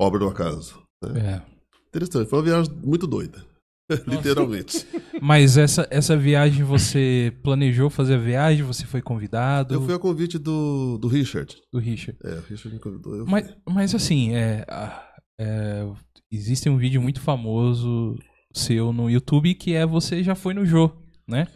obra 0.00 0.18
do 0.18 0.28
acaso. 0.28 0.82
É. 1.04 1.40
Interessante, 1.88 2.28
foi 2.28 2.38
uma 2.40 2.44
viagem 2.44 2.72
muito 2.84 3.06
doida. 3.06 3.46
Literalmente. 4.06 4.86
Mas 5.22 5.56
essa, 5.56 5.86
essa 5.90 6.16
viagem 6.16 6.62
você 6.64 7.32
planejou 7.42 7.88
fazer 7.88 8.14
a 8.14 8.18
viagem? 8.18 8.62
Você 8.64 8.84
foi 8.84 9.00
convidado? 9.00 9.74
Eu 9.74 9.82
fui 9.82 9.94
a 9.94 9.98
convite 9.98 10.36
do, 10.38 10.98
do 10.98 11.08
Richard. 11.08 11.56
Do 11.72 11.78
Richard. 11.78 12.18
É, 12.22 12.34
o 12.34 12.40
Richard 12.42 12.74
me 12.74 12.80
convidou. 12.80 13.24
Mas, 13.26 13.46
fui. 13.46 13.56
mas 13.66 13.94
assim, 13.94 14.34
é, 14.34 14.66
é, 15.40 15.86
existe 16.30 16.68
um 16.68 16.76
vídeo 16.76 17.00
muito 17.00 17.20
famoso 17.20 18.18
seu 18.52 18.92
no 18.92 19.10
YouTube 19.10 19.54
que 19.54 19.74
é 19.74 19.86
você 19.86 20.22
já 20.22 20.34
foi 20.34 20.54
no 20.54 20.64
Jô, 20.64 20.90
né? 21.26 21.46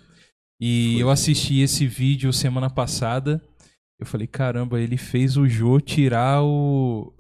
E 0.61 0.93
Foi. 0.95 1.03
eu 1.03 1.11
assisti 1.11 1.61
esse 1.61 1.87
vídeo 1.87 2.33
semana 2.33 2.71
passada. 2.71 3.43
Eu 3.99 4.07
falei, 4.07 4.27
caramba, 4.27 4.81
ele 4.81 4.97
fez 4.97 5.37
o 5.37 5.49
Jô 5.49 5.81
tirar 5.81 6.43
o 6.43 7.13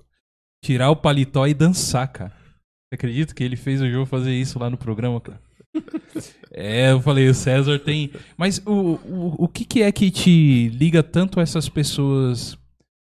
tirar 0.64 0.90
o 0.90 0.96
paletó 0.96 1.46
e 1.46 1.54
dançar, 1.54 2.06
cara. 2.08 2.30
Você 2.30 2.94
acredita 2.94 3.34
que 3.34 3.42
ele 3.42 3.56
fez 3.56 3.80
o 3.80 3.90
Jô 3.90 4.06
fazer 4.06 4.32
isso 4.32 4.58
lá 4.58 4.70
no 4.70 4.76
programa, 4.76 5.20
cara? 5.20 5.40
É, 6.54 6.92
eu 6.92 7.00
falei, 7.00 7.26
o 7.30 7.34
César 7.34 7.78
tem. 7.78 8.12
Mas 8.36 8.58
o, 8.66 9.00
o, 9.06 9.44
o 9.44 9.48
que, 9.48 9.64
que 9.64 9.80
é 9.80 9.90
que 9.90 10.10
te 10.10 10.68
liga 10.68 11.02
tanto 11.02 11.40
a 11.40 11.42
essas 11.42 11.66
pessoas 11.66 12.58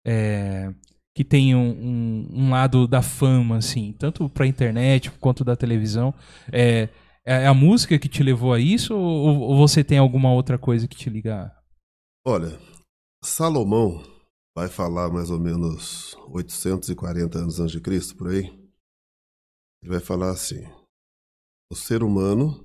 é, 0.03 0.73
que 1.15 1.25
têm 1.25 1.55
um, 1.55 1.71
um, 1.71 2.29
um 2.33 2.51
lado 2.51 2.89
da 2.89 3.01
fama, 3.01 3.59
assim, 3.59 3.95
tanto 3.99 4.29
pra 4.29 4.47
internet 4.47 5.11
quanto 5.13 5.45
da 5.45 5.55
televisão? 5.55 6.13
É, 6.53 6.89
é 7.25 7.47
a 7.47 7.55
música 7.55 7.99
que 7.99 8.09
te 8.09 8.23
levou 8.23 8.53
a 8.53 8.59
isso 8.59 8.95
ou, 8.95 9.41
ou 9.41 9.57
você 9.57 9.85
tem 9.85 9.99
alguma 9.99 10.33
outra 10.33 10.59
coisa 10.59 10.89
que 10.89 10.97
te 10.97 11.09
liga? 11.09 11.55
Olha, 12.27 12.59
Salomão 13.25 14.03
vai 14.57 14.69
falar 14.69 15.11
mais 15.11 15.31
ou 15.31 15.39
menos 15.39 16.15
840 16.29 17.39
anos 17.39 17.61
antes 17.61 17.73
de 17.73 17.81
Cristo, 17.81 18.17
por 18.17 18.29
aí. 18.29 18.45
Ele 19.83 19.93
vai 19.93 20.01
falar 20.01 20.31
assim: 20.31 20.63
o 21.71 21.77
ser 21.77 22.03
humano 22.03 22.65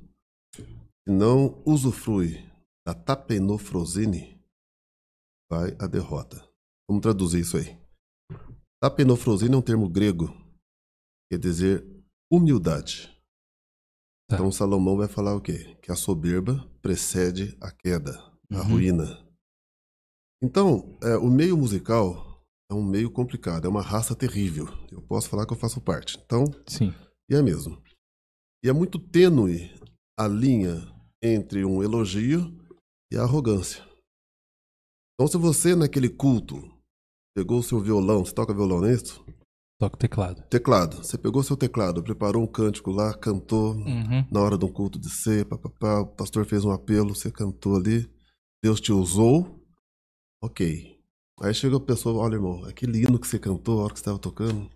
que 0.53 0.63
não 1.07 1.61
usufrui 1.65 2.45
da 2.85 2.93
tapenofrosine 2.93 4.41
vai 5.49 5.75
à 5.79 5.87
derrota. 5.87 6.37
Vamos 6.89 7.01
traduzir 7.01 7.41
isso 7.41 7.57
aí. 7.57 7.78
Tapenofrosine 8.81 9.53
é 9.53 9.57
um 9.57 9.61
termo 9.61 9.89
grego, 9.89 10.27
quer 11.29 11.37
dizer 11.37 11.85
humildade. 12.31 13.07
Tá. 14.29 14.35
Então 14.35 14.51
Salomão 14.51 14.95
vai 14.95 15.07
falar 15.07 15.35
o 15.35 15.41
quê? 15.41 15.75
Que 15.81 15.91
a 15.91 15.95
soberba 15.95 16.65
precede 16.81 17.57
a 17.61 17.71
queda, 17.71 18.13
a 18.51 18.57
Uhum. 18.61 18.63
ruína. 18.63 19.27
Então, 20.41 20.97
é, 21.03 21.17
o 21.17 21.29
meio 21.29 21.57
musical 21.57 22.41
é 22.71 22.73
um 22.73 22.83
meio 22.83 23.11
complicado, 23.11 23.65
é 23.65 23.69
uma 23.69 23.81
raça 23.81 24.15
terrível. 24.15 24.65
Eu 24.89 25.01
posso 25.01 25.27
falar 25.29 25.45
que 25.45 25.51
eu 25.51 25.57
faço 25.57 25.81
parte. 25.81 26.17
Então, 26.17 26.45
Sim. 26.65 26.93
e 27.29 27.35
é 27.35 27.41
mesmo. 27.41 27.81
E 28.63 28.69
é 28.69 28.73
muito 28.73 28.97
tênue 28.97 29.69
a 30.17 30.27
linha 30.27 30.75
entre 31.21 31.65
um 31.65 31.83
elogio 31.83 32.39
e 33.11 33.17
a 33.17 33.23
arrogância. 33.23 33.83
Então, 35.15 35.27
se 35.27 35.37
você 35.37 35.75
naquele 35.75 36.07
culto 36.09 36.55
pegou 37.39 37.59
o 37.59 37.63
seu 37.63 37.79
violão, 37.79 38.25
você 38.25 38.33
toca 38.33 38.53
violão, 38.53 38.81
não 38.81 38.87
é 38.89 38.93
isso? 38.93 39.23
Toca 39.79 39.95
teclado. 39.95 40.41
Teclado. 40.49 40.97
Você 40.97 41.17
pegou 41.17 41.41
seu 41.41 41.55
teclado, 41.55 42.03
preparou 42.03 42.43
um 42.43 42.47
cântico 42.47 42.91
lá, 42.91 43.17
cantou 43.17 43.75
Uhum. 43.75 44.27
na 44.29 44.41
hora 44.41 44.57
de 44.57 44.65
um 44.65 44.71
culto 44.71 44.99
de 44.99 45.09
ser, 45.09 45.45
papapá, 45.45 46.01
o 46.01 46.07
pastor 46.07 46.45
fez 46.45 46.65
um 46.65 46.71
apelo, 46.71 47.15
você 47.15 47.31
cantou 47.31 47.77
ali, 47.77 48.11
Deus 48.61 48.81
te 48.81 48.91
usou, 48.91 49.65
ok. 50.43 50.99
Aí 51.41 51.53
chega 51.53 51.77
a 51.77 51.79
pessoa, 51.79 52.21
olha 52.21 52.35
irmão, 52.35 52.65
aquele 52.65 53.01
hino 53.01 53.17
que 53.17 53.25
você 53.25 53.39
cantou 53.39 53.79
a 53.79 53.83
hora 53.85 53.93
que 53.93 53.99
você 53.99 54.03
estava 54.03 54.19
tocando, 54.19 54.69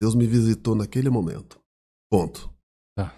Deus 0.00 0.14
me 0.14 0.26
visitou 0.26 0.74
naquele 0.74 1.10
momento. 1.10 1.60
Ponto. 2.10 2.50
Tá. 2.96 3.14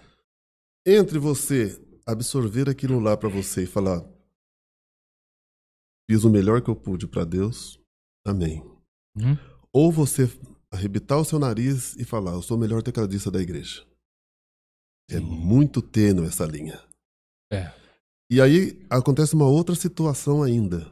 Entre 0.85 1.17
você 1.17 1.81
absorver 2.05 2.69
aquilo 2.69 2.99
lá 2.99 3.15
para 3.15 3.29
você 3.29 3.63
e 3.63 3.67
falar, 3.67 4.03
fiz 6.11 6.25
o 6.25 6.29
melhor 6.29 6.61
que 6.61 6.69
eu 6.69 6.75
pude 6.75 7.07
para 7.07 7.23
Deus, 7.23 7.79
amém. 8.25 8.63
Uhum. 9.15 9.37
Ou 9.71 9.91
você 9.91 10.29
arrebitar 10.71 11.19
o 11.19 11.25
seu 11.25 11.39
nariz 11.39 11.95
e 11.95 12.03
falar, 12.03 12.31
eu 12.33 12.41
sou 12.41 12.57
o 12.57 12.59
melhor 12.59 12.81
tecladista 12.81 13.31
da 13.31 13.41
igreja. 13.41 13.85
É 15.09 15.17
Sim. 15.17 15.25
muito 15.25 15.81
tênue 15.81 16.25
essa 16.25 16.45
linha. 16.45 16.81
É. 17.51 17.71
E 18.29 18.41
aí 18.41 18.83
acontece 18.89 19.35
uma 19.35 19.47
outra 19.47 19.75
situação 19.75 20.41
ainda. 20.41 20.89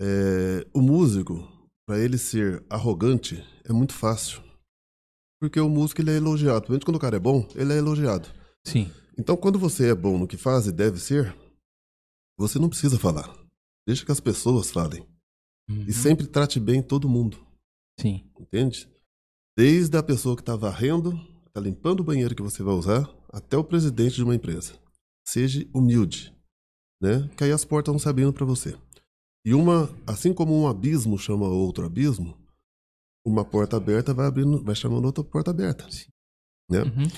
É, 0.00 0.66
o 0.72 0.80
músico, 0.80 1.46
para 1.86 1.98
ele 1.98 2.16
ser 2.16 2.64
arrogante, 2.70 3.44
é 3.64 3.72
muito 3.72 3.92
fácil. 3.92 4.42
Porque 5.40 5.60
o 5.60 5.68
músico 5.68 6.00
ele 6.00 6.12
é 6.12 6.16
elogiado. 6.16 6.60
Principalmente 6.60 6.84
quando 6.84 6.96
o 6.96 7.00
cara 7.00 7.16
é 7.16 7.20
bom, 7.20 7.46
ele 7.54 7.72
é 7.72 7.76
elogiado. 7.76 8.28
Sim. 8.64 8.90
Então, 9.18 9.36
quando 9.36 9.58
você 9.58 9.90
é 9.90 9.94
bom 9.94 10.18
no 10.18 10.26
que 10.26 10.36
faz 10.36 10.66
e 10.66 10.72
deve 10.72 10.98
ser, 10.98 11.36
você 12.38 12.58
não 12.58 12.68
precisa 12.68 12.98
falar. 12.98 13.32
Deixa 13.86 14.04
que 14.04 14.12
as 14.12 14.20
pessoas 14.20 14.70
falem. 14.70 15.06
Uhum. 15.68 15.84
E 15.88 15.92
sempre 15.92 16.26
trate 16.26 16.58
bem 16.60 16.82
todo 16.82 17.08
mundo. 17.08 17.38
Sim. 18.00 18.24
Entende? 18.38 18.88
Desde 19.56 19.96
a 19.96 20.02
pessoa 20.02 20.34
que 20.36 20.42
está 20.42 20.56
varrendo, 20.56 21.12
está 21.46 21.60
limpando 21.60 22.00
o 22.00 22.04
banheiro 22.04 22.34
que 22.34 22.42
você 22.42 22.62
vai 22.62 22.74
usar, 22.74 23.08
até 23.32 23.56
o 23.56 23.64
presidente 23.64 24.16
de 24.16 24.24
uma 24.24 24.34
empresa. 24.34 24.74
Seja 25.26 25.66
humilde, 25.72 26.34
né? 27.00 27.28
Que 27.36 27.44
aí 27.44 27.52
as 27.52 27.64
portas 27.64 27.92
vão 27.92 27.98
se 27.98 28.08
abrindo 28.08 28.32
para 28.32 28.44
você. 28.44 28.76
E 29.46 29.54
uma, 29.54 29.88
assim 30.06 30.32
como 30.34 30.58
um 30.58 30.66
abismo 30.66 31.18
chama 31.18 31.46
outro 31.48 31.84
abismo, 31.86 32.36
uma 33.26 33.44
porta 33.44 33.76
aberta 33.76 34.12
vai 34.12 34.26
abrindo, 34.26 34.62
vai 34.62 34.74
chamando 34.74 35.04
outra 35.06 35.22
porta 35.24 35.50
aberta, 35.50 35.90
Sim. 35.90 36.06
né? 36.70 36.82
Uhum. 36.82 37.08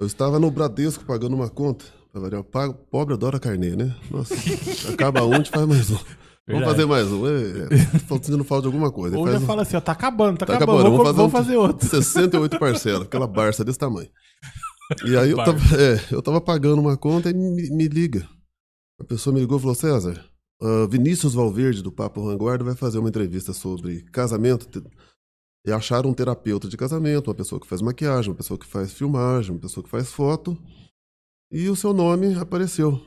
Eu 0.00 0.06
estava 0.06 0.38
no 0.38 0.50
Bradesco 0.50 1.04
pagando 1.04 1.34
uma 1.36 1.48
conta. 1.48 1.84
Pra 2.10 2.20
variar, 2.20 2.44
pago- 2.44 2.74
Pobre 2.90 3.14
adora 3.14 3.40
carnê, 3.40 3.74
né? 3.74 3.96
Nossa, 4.10 4.34
acaba 4.92 5.24
um, 5.24 5.34
gente 5.34 5.50
faz 5.50 5.66
mais 5.66 5.90
um. 5.90 5.96
Vamos 6.46 6.64
fazer 6.64 6.84
mais 6.84 7.10
um. 7.10 7.26
É, 7.26 7.30
é, 7.64 7.98
tô 8.06 8.16
sentindo 8.16 8.44
falta 8.44 8.62
de 8.68 8.74
alguma 8.74 8.92
coisa. 8.92 9.16
Ou 9.18 9.26
já 9.30 9.38
um- 9.38 9.40
fala 9.46 9.62
assim, 9.62 9.76
ó, 9.76 9.80
tá 9.80 9.92
acabando, 9.92 10.38
tá, 10.38 10.46
Tá 10.46 10.56
acabando, 10.56 10.80
acabando, 10.80 10.96
vamos, 10.98 11.16
vamos 11.16 11.16
vamos 11.16 11.32
fazer 11.32 11.44
fazer, 11.54 11.58
um- 11.58 11.62
outro. 11.62 11.88
68 11.88 12.58
parcelas, 12.58 13.02
aquela 13.06 13.26
barça 13.26 13.64
desse 13.64 13.78
tamanho. 13.78 14.10
E 15.06 15.16
aí 15.16 15.30
eu 15.30 15.36
tava, 15.38 15.58
é, 15.80 15.98
eu 16.14 16.20
tava 16.20 16.40
pagando 16.42 16.80
uma 16.80 16.96
conta 16.98 17.30
e 17.30 17.32
me, 17.34 17.70
me 17.70 17.88
liga. 17.88 18.28
A 19.00 19.04
pessoa 19.04 19.32
me 19.32 19.40
ligou 19.40 19.56
e 19.56 19.60
falou: 19.60 19.74
César, 19.74 20.22
ah, 20.62 20.86
Vinícius 20.90 21.32
Valverde, 21.32 21.82
do 21.82 21.90
Papo 21.90 22.22
Vanguarda, 22.22 22.62
vai 22.62 22.74
fazer 22.74 22.98
uma 22.98 23.08
entrevista 23.08 23.54
sobre 23.54 24.02
casamento. 24.12 24.66
Te- 24.66 24.86
E 25.66 25.72
acharam 25.72 26.10
um 26.10 26.14
terapeuta 26.14 26.68
de 26.68 26.76
casamento, 26.76 27.28
uma 27.28 27.34
pessoa 27.34 27.58
que 27.58 27.66
faz 27.66 27.80
maquiagem, 27.80 28.30
uma 28.32 28.36
pessoa 28.36 28.58
que 28.58 28.66
faz 28.66 28.92
filmagem, 28.92 29.52
uma 29.52 29.60
pessoa 29.60 29.82
que 29.82 29.88
faz 29.88 30.10
foto. 30.12 30.58
E 31.50 31.70
o 31.70 31.74
seu 31.76 31.94
nome 31.94 32.34
apareceu. 32.34 33.00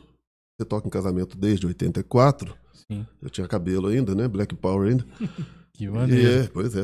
Você 0.60 0.65
toca 0.67 0.88
em 0.88 0.89
casamento 0.89 1.38
desde 1.38 1.67
84. 1.67 2.56
Sim. 2.91 3.05
Eu 3.22 3.29
tinha 3.29 3.48
cabelo 3.48 3.88
ainda, 3.88 4.13
né? 4.15 4.27
Black 4.27 4.55
Power 4.55 4.89
ainda. 4.89 5.05
Que 5.74 5.84
E 5.84 5.89
maneiro. 5.89 6.43
é, 6.43 6.48
pois 6.48 6.75
é. 6.75 6.81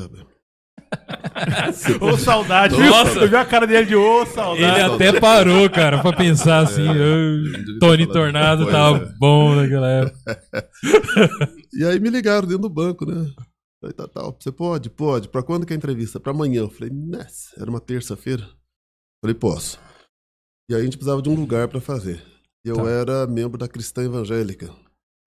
Ô, 2.00 2.16
saudade. 2.18 2.78
Nossa. 2.78 3.20
Eu 3.20 3.28
vi 3.30 3.36
a 3.36 3.44
cara 3.44 3.66
dele 3.66 3.88
de 3.88 3.96
ô, 3.96 4.24
saudade. 4.28 4.62
Ele 4.64 4.82
até 4.82 5.20
parou, 5.20 5.68
cara, 5.70 6.00
pra 6.02 6.14
pensar 6.16 6.60
assim. 6.60 6.88
"Ah, 6.88 6.94
devia 6.94 7.80
Tony 7.80 8.06
Tornado 8.06 8.70
tava 8.70 8.98
é. 9.06 9.14
bom 9.18 9.56
naquela 9.56 9.90
época. 9.90 10.42
E 11.76 11.84
aí 11.86 12.00
me 12.00 12.12
ligaram 12.12 12.48
dentro 12.48 12.62
do 12.62 12.70
banco, 12.70 13.04
né? 13.04 13.34
Falei, 13.82 13.94
tá, 13.96 14.08
tá, 14.08 14.22
você 14.40 14.52
pode? 14.52 14.92
Pode. 14.92 15.28
Pra 15.28 15.42
quando 15.42 15.66
que 15.66 15.74
é 15.74 15.76
a 15.76 15.78
entrevista? 15.78 16.20
Pra 16.20 16.32
amanhã. 16.32 16.60
Eu 16.62 16.70
falei, 16.70 16.92
nossa, 16.94 17.50
era 17.60 17.68
uma 17.68 17.80
terça-feira. 17.80 18.48
Falei, 19.24 19.34
posso. 19.34 19.80
E 20.70 20.76
aí 20.76 20.82
a 20.82 20.84
gente 20.84 20.98
precisava 20.98 21.20
de 21.20 21.30
um 21.30 21.34
lugar 21.36 21.68
pra 21.68 21.82
fazer. 21.82 22.22
E 22.64 22.70
eu 22.70 22.76
Tá. 22.76 22.88
era 22.90 23.26
membro 23.28 23.58
da 23.58 23.68
Cristã 23.68 24.04
Evangélica, 24.04 24.70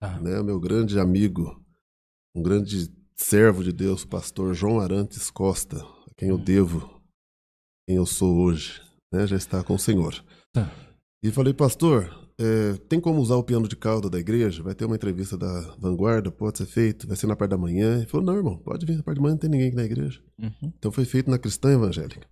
Né? 0.00 0.43
Meu 0.43 0.61
grande 0.61 0.99
amigo, 0.99 1.65
um 2.35 2.43
grande 2.43 2.93
servo 3.17 3.65
de 3.65 3.73
Deus, 3.73 4.05
pastor 4.05 4.55
João 4.55 4.79
Arantes 4.81 5.31
Costa, 5.31 5.79
a 5.79 6.15
quem 6.17 6.29
eu 6.29 6.38
devo, 6.38 7.00
quem 7.88 7.97
eu 7.97 8.07
sou 8.07 8.37
hoje, 8.37 8.81
né? 9.12 9.26
Já 9.26 9.37
está 9.37 9.65
com 9.65 9.75
o 9.75 9.79
Senhor. 9.79 10.23
Tá. 10.53 10.71
E 11.23 11.31
falei, 11.31 11.55
pastor, 11.55 12.26
é, 12.38 12.75
tem 12.88 13.00
como 13.00 13.21
usar 13.21 13.37
o 13.37 13.43
piano 13.43 13.67
de 13.67 13.76
cauda 13.76 14.11
da 14.11 14.19
igreja? 14.19 14.62
Vai 14.62 14.75
ter 14.75 14.85
uma 14.85 14.97
entrevista 14.97 15.38
da 15.38 15.75
Vanguarda, 15.79 16.31
pode 16.31 16.59
ser 16.59 16.67
feito, 16.67 17.07
vai 17.07 17.17
ser 17.17 17.26
na 17.26 17.35
parte 17.35 17.50
da 17.50 17.59
manhã. 17.59 17.97
Ele 17.97 18.07
falou, 18.07 18.26
não, 18.26 18.37
irmão, 18.37 18.59
pode 18.59 18.85
vir, 18.85 18.97
na 18.97 19.03
parte 19.03 19.17
da 19.17 19.23
manhã 19.23 19.33
não 19.33 19.38
tem 19.38 19.50
ninguém 19.50 19.69
aqui 19.69 19.76
na 19.76 19.85
igreja. 19.85 20.23
Uhum. 20.38 20.73
Então 20.76 20.93
foi 20.93 21.05
feito 21.05 21.31
na 21.31 21.38
Cristã 21.38 21.73
Evangélica. 21.73 22.29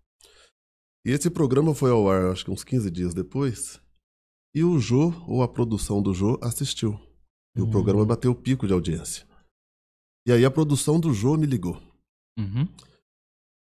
E 1.06 1.10
esse 1.10 1.30
programa 1.30 1.74
foi 1.74 1.90
ao 1.90 2.08
ar, 2.08 2.30
acho 2.30 2.44
que 2.44 2.50
uns 2.50 2.64
15 2.64 2.90
dias 2.90 3.14
depois, 3.14 3.80
e 4.54 4.62
o 4.62 4.78
Jô, 4.78 5.12
ou 5.26 5.42
a 5.42 5.48
produção 5.48 6.02
do 6.02 6.14
Jô, 6.14 6.38
assistiu. 6.42 6.98
E 7.56 7.60
o 7.60 7.66
Hum. 7.66 7.70
programa 7.70 8.04
bateu 8.04 8.30
o 8.32 8.34
pico 8.34 8.66
de 8.66 8.72
audiência. 8.72 9.26
E 10.26 10.32
aí 10.32 10.44
a 10.44 10.50
produção 10.50 10.98
do 10.98 11.12
Jô 11.12 11.36
me 11.36 11.46
ligou. 11.46 11.80
Uhum. 12.38 12.66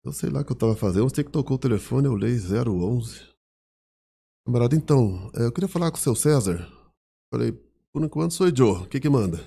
Eu 0.04 0.12
sei 0.12 0.30
lá 0.30 0.40
o 0.40 0.44
que 0.44 0.52
eu 0.52 0.56
tava 0.56 0.76
fazendo, 0.76 1.08
você 1.08 1.24
que 1.24 1.30
tocou 1.30 1.56
o 1.56 1.60
telefone, 1.60 2.06
eu 2.06 2.12
olhei 2.12 2.36
011. 2.38 3.22
Camarada, 4.46 4.76
então, 4.76 5.30
é, 5.34 5.44
eu 5.46 5.52
queria 5.52 5.68
falar 5.68 5.90
com 5.90 5.96
o 5.96 6.00
seu 6.00 6.14
César. 6.14 6.70
Falei, 7.32 7.52
por 7.92 8.02
enquanto 8.04 8.32
sou 8.34 8.46
o 8.46 8.54
Joe, 8.56 8.82
o 8.82 8.86
que 8.86 9.00
que 9.00 9.08
manda? 9.08 9.38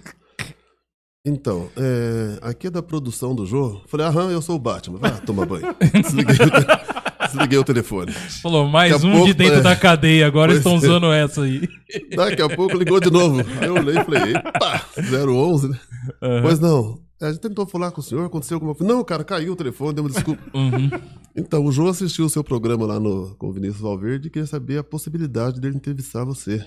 Então, 1.25 1.69
é, 1.75 2.39
aqui 2.41 2.67
é 2.67 2.69
da 2.71 2.81
produção 2.81 3.35
do 3.35 3.45
Jô. 3.45 3.81
Falei, 3.87 4.05
aham, 4.07 4.31
eu 4.31 4.41
sou 4.41 4.55
o 4.55 4.59
Batman, 4.59 4.97
vai 4.97 5.19
tomar 5.25 5.45
banho. 5.45 5.67
Desliguei, 6.01 6.35
o 6.35 6.49
te- 6.49 6.96
desliguei 7.27 7.57
o 7.57 7.63
telefone. 7.63 8.11
Falou, 8.11 8.67
mais 8.67 8.91
Daqui 8.91 9.05
um 9.05 9.11
pouco, 9.11 9.27
de 9.27 9.33
dentro 9.33 9.59
é. 9.59 9.61
da 9.61 9.75
cadeia, 9.75 10.27
agora 10.27 10.51
Pois 10.51 10.57
estão 10.57 10.73
é. 10.73 10.77
usando 10.77 11.13
essa 11.13 11.41
aí. 11.43 11.67
Daqui 12.15 12.41
a 12.41 12.49
pouco 12.49 12.77
ligou 12.77 12.99
de 12.99 13.11
novo. 13.11 13.41
Aí 13.61 13.67
eu 13.67 13.75
olhei 13.75 13.97
e 13.97 14.03
falei, 14.03 14.33
epa, 14.33 14.85
011, 14.97 15.69
né? 15.69 15.79
Aham. 16.21 16.41
Pois 16.41 16.59
não, 16.59 16.99
a 17.21 17.31
gente 17.31 17.41
tentou 17.41 17.65
falar 17.65 17.91
com 17.91 17.99
o 17.99 18.03
senhor, 18.03 18.25
aconteceu 18.25 18.55
alguma 18.55 18.75
coisa. 18.75 18.93
Não, 18.93 19.03
cara, 19.03 19.23
caiu 19.23 19.53
o 19.53 19.55
telefone, 19.55 19.93
deu 19.93 20.03
uma 20.03 20.09
desculpa. 20.09 20.41
Uhum. 20.53 20.89
Então, 21.35 21.65
o 21.65 21.71
João 21.71 21.89
assistiu 21.89 22.25
o 22.25 22.29
seu 22.29 22.43
programa 22.43 22.85
lá 22.85 22.99
no, 22.99 23.35
com 23.35 23.47
o 23.47 23.51
Vinícius 23.51 23.81
Valverde 23.81 24.27
e 24.27 24.31
queria 24.31 24.47
saber 24.47 24.79
a 24.79 24.83
possibilidade 24.83 25.59
dele 25.59 25.75
entrevistar 25.75 26.23
você. 26.23 26.65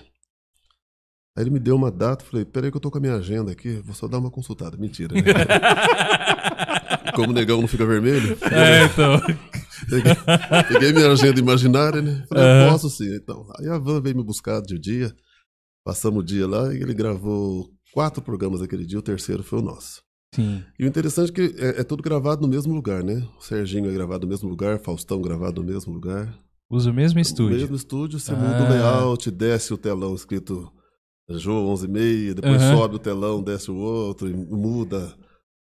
Aí 1.35 1.43
ele 1.43 1.49
me 1.49 1.59
deu 1.59 1.75
uma 1.75 1.89
data, 1.89 2.25
falei, 2.25 2.43
peraí 2.43 2.69
que 2.69 2.75
eu 2.75 2.81
tô 2.81 2.91
com 2.91 2.97
a 2.97 3.01
minha 3.01 3.15
agenda 3.15 3.51
aqui, 3.51 3.81
vou 3.85 3.95
só 3.95 4.07
dar 4.07 4.17
uma 4.17 4.29
consultada. 4.29 4.75
Mentira, 4.77 5.15
né? 5.15 5.21
Como 7.15 7.29
o 7.31 7.33
negão 7.33 7.61
não 7.61 7.67
fica 7.67 7.85
vermelho, 7.85 8.37
É, 8.51 8.85
então. 8.85 9.19
peguei, 9.89 10.13
peguei 10.67 10.93
minha 10.93 11.11
agenda 11.11 11.39
imaginária, 11.39 12.01
né? 12.01 12.23
Falei, 12.29 12.43
Aham. 12.45 12.71
posso 12.71 12.89
sim, 12.89 13.13
então. 13.15 13.45
Aí 13.59 13.67
a 13.67 13.77
van 13.77 14.01
veio 14.01 14.15
me 14.15 14.23
buscar 14.23 14.61
de 14.61 14.77
dia, 14.79 15.13
passamos 15.85 16.21
o 16.21 16.25
dia 16.25 16.47
lá 16.47 16.73
e 16.73 16.77
ele 16.81 16.93
gravou 16.93 17.69
quatro 17.93 18.21
programas 18.21 18.61
aquele 18.61 18.85
dia, 18.85 18.99
o 18.99 19.03
terceiro 19.03 19.43
foi 19.43 19.59
o 19.59 19.63
nosso. 19.63 20.01
Sim. 20.33 20.63
E 20.79 20.85
o 20.85 20.87
interessante 20.87 21.29
é 21.31 21.33
que 21.33 21.55
é, 21.61 21.81
é 21.81 21.83
tudo 21.83 22.01
gravado 22.01 22.41
no 22.41 22.47
mesmo 22.47 22.73
lugar, 22.73 23.03
né? 23.03 23.27
O 23.37 23.41
Serginho 23.43 23.89
é 23.89 23.93
gravado 23.93 24.25
no 24.25 24.29
mesmo 24.29 24.47
lugar, 24.49 24.79
Faustão 24.79 25.21
gravado 25.21 25.61
no 25.61 25.67
mesmo 25.69 25.91
lugar. 25.93 26.33
Usa 26.69 26.89
o 26.89 26.93
mesmo 26.93 27.19
estúdio. 27.19 27.57
mesmo 27.59 27.75
estúdio, 27.75 28.17
você 28.17 28.31
Ah. 28.31 28.35
muda 28.37 28.63
o 28.63 28.69
layout, 28.69 29.29
desce 29.29 29.73
o 29.73 29.77
telão 29.77 30.15
escrito 30.15 30.71
Jô 31.29 31.53
11 31.67 31.85
e 31.85 31.89
meia, 31.89 32.33
depois 32.33 32.61
Aham. 32.61 32.77
sobe 32.77 32.95
o 32.95 32.99
telão, 32.99 33.43
desce 33.43 33.69
o 33.71 33.75
outro, 33.75 34.29
e 34.29 34.33
muda. 34.33 35.13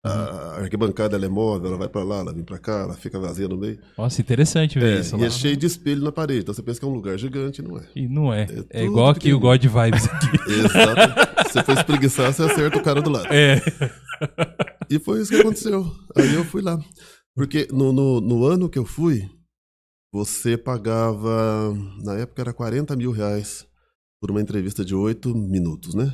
A 0.03 0.10
a 0.57 0.60
arquibancada 0.62 1.15
ela 1.15 1.25
é 1.25 1.29
móvel, 1.29 1.67
ela 1.69 1.77
vai 1.77 1.89
pra 1.89 2.03
lá, 2.03 2.17
ela 2.19 2.33
vem 2.33 2.43
pra 2.43 2.57
cá, 2.57 2.81
ela 2.81 2.93
fica 2.95 3.19
vazia 3.19 3.47
no 3.47 3.57
meio. 3.57 3.79
Nossa, 3.97 4.21
interessante 4.21 4.79
ver 4.79 4.97
É, 4.97 4.99
isso 5.01 5.15
e 5.15 5.19
lá. 5.19 5.25
é 5.25 5.29
cheio 5.29 5.57
de 5.57 5.65
espelho 5.65 6.01
na 6.03 6.12
parede, 6.12 6.41
então 6.41 6.53
você 6.53 6.62
pensa 6.63 6.79
que 6.79 6.86
é 6.86 6.89
um 6.89 6.93
lugar 6.93 7.17
gigante, 7.17 7.62
não 7.62 7.77
é? 7.77 7.83
E 7.95 8.07
não 8.07 8.33
é. 8.33 8.47
É 8.71 8.81
É, 8.81 8.86
igual 8.86 9.10
aqui 9.10 9.33
o 9.33 9.39
God 9.39 9.62
Vibes 9.63 10.05
aqui. 10.07 10.27
Exato. 10.53 11.49
você 11.51 11.63
foi 11.63 11.73
espreguiçar, 11.75 12.33
você 12.33 12.43
acerta 12.43 12.77
o 12.77 12.83
cara 12.83 13.01
do 13.01 13.10
lado. 13.10 13.27
É. 13.31 13.62
E 14.89 14.97
foi 14.99 15.21
isso 15.21 15.31
que 15.31 15.38
aconteceu. 15.41 15.91
Aí 16.15 16.33
eu 16.33 16.45
fui 16.45 16.62
lá. 16.62 16.79
Porque 17.36 17.67
no, 17.71 17.91
no, 17.91 18.21
no 18.21 18.45
ano 18.45 18.69
que 18.69 18.79
eu 18.79 18.86
fui, 18.86 19.29
você 20.13 20.57
pagava, 20.57 21.73
na 22.03 22.13
época 22.17 22.41
era 22.41 22.53
40 22.53 22.95
mil 22.95 23.12
reais 23.12 23.65
por 24.21 24.31
uma 24.31 24.41
entrevista 24.41 24.83
de 24.86 24.95
8 24.95 25.36
minutos, 25.36 25.93
né? 25.93 26.12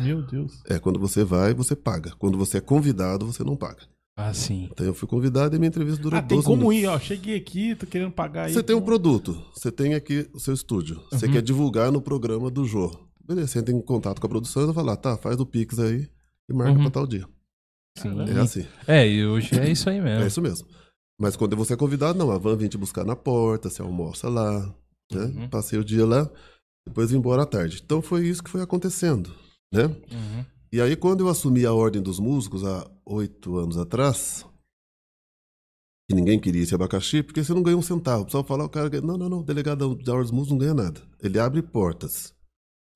Meu 0.00 0.22
Deus. 0.22 0.62
É, 0.66 0.78
quando 0.78 0.98
você 0.98 1.22
vai, 1.24 1.52
você 1.52 1.76
paga. 1.76 2.12
Quando 2.18 2.38
você 2.38 2.58
é 2.58 2.60
convidado, 2.60 3.26
você 3.26 3.44
não 3.44 3.54
paga. 3.56 3.82
Ah, 4.16 4.32
sim. 4.32 4.68
Então 4.70 4.86
eu 4.86 4.94
fui 4.94 5.08
convidado 5.08 5.54
e 5.54 5.58
minha 5.58 5.68
entrevista 5.68 6.00
durou 6.00 6.18
Ah, 6.18 6.22
tem 6.22 6.38
12 6.38 6.46
como 6.46 6.68
minutos. 6.70 6.82
ir, 6.82 6.86
ó. 6.86 6.98
Cheguei 6.98 7.36
aqui, 7.36 7.74
tô 7.74 7.84
querendo 7.86 8.12
pagar 8.12 8.44
aí. 8.44 8.52
Você 8.54 8.62
tem 8.62 8.74
um 8.76 8.80
produto, 8.80 9.36
você 9.52 9.70
tem 9.72 9.94
aqui 9.94 10.28
o 10.32 10.38
seu 10.38 10.54
estúdio, 10.54 11.02
você 11.10 11.26
Uhum. 11.26 11.32
quer 11.32 11.42
divulgar 11.42 11.90
no 11.90 12.00
programa 12.00 12.50
do 12.50 12.64
Jô. 12.64 12.90
Beleza, 13.26 13.48
você 13.48 13.58
entra 13.58 13.74
em 13.74 13.80
contato 13.80 14.20
com 14.20 14.26
a 14.26 14.30
produção 14.30 14.62
e 14.62 14.66
vai 14.66 14.74
falar, 14.74 14.96
tá, 14.96 15.16
faz 15.16 15.40
o 15.40 15.46
Pix 15.46 15.78
aí 15.80 16.08
e 16.48 16.52
marca 16.54 16.72
Uhum. 16.74 16.82
pra 16.82 16.90
tal 16.90 17.06
dia. 17.06 17.26
sim. 17.98 18.08
É 18.20 18.40
assim. 18.40 18.66
É, 18.86 19.06
e 19.08 19.26
hoje 19.26 19.58
é 19.58 19.70
isso 19.70 19.88
aí 19.90 19.98
É 19.98 20.02
mesmo. 20.02 20.26
isso 20.26 20.40
mesmo. 20.42 20.68
Mas 21.20 21.36
quando 21.36 21.56
você 21.56 21.74
é 21.74 21.76
convidado, 21.76 22.18
não, 22.18 22.30
a 22.30 22.38
van 22.38 22.56
vem 22.56 22.68
te 22.68 22.76
buscar 22.78 23.04
na 23.04 23.14
porta, 23.16 23.68
você 23.70 23.82
almoça 23.82 24.28
lá, 24.28 24.60
né? 25.12 25.24
Uhum. 25.24 25.48
Passei 25.48 25.78
o 25.78 25.84
dia 25.84 26.04
lá, 26.06 26.28
depois 26.86 27.10
vim 27.10 27.18
embora 27.18 27.42
à 27.42 27.46
tarde. 27.46 27.80
Então 27.84 28.00
foi 28.02 28.26
isso 28.28 28.42
que 28.42 28.50
foi 28.50 28.62
acontecendo, 28.62 29.32
né? 29.74 29.84
Uhum. 29.86 30.44
E 30.72 30.80
aí 30.80 30.96
quando 30.96 31.20
eu 31.20 31.28
assumi 31.28 31.64
a 31.66 31.72
Ordem 31.72 32.02
dos 32.02 32.18
Músicos, 32.18 32.64
há 32.64 32.90
oito 33.06 33.56
anos 33.58 33.76
atrás, 33.76 34.44
que 36.08 36.14
ninguém 36.14 36.38
queria 36.40 36.62
esse 36.62 36.74
abacaxi, 36.74 37.22
porque 37.22 37.42
você 37.42 37.54
não 37.54 37.62
ganha 37.62 37.76
um 37.76 37.82
centavo. 37.82 38.22
O 38.22 38.24
pessoal 38.26 38.44
fala, 38.44 38.64
o 38.64 38.68
cara, 38.68 38.88
ganha- 38.88 39.02
não, 39.02 39.16
não, 39.16 39.28
não, 39.28 39.38
o 39.40 39.42
delegado 39.44 39.78
da 39.96 40.12
Ordem 40.12 40.22
dos 40.24 40.30
Músicos 40.30 40.50
não 40.50 40.58
ganha 40.58 40.74
nada. 40.74 41.00
Ele 41.22 41.38
abre 41.38 41.62
portas, 41.62 42.34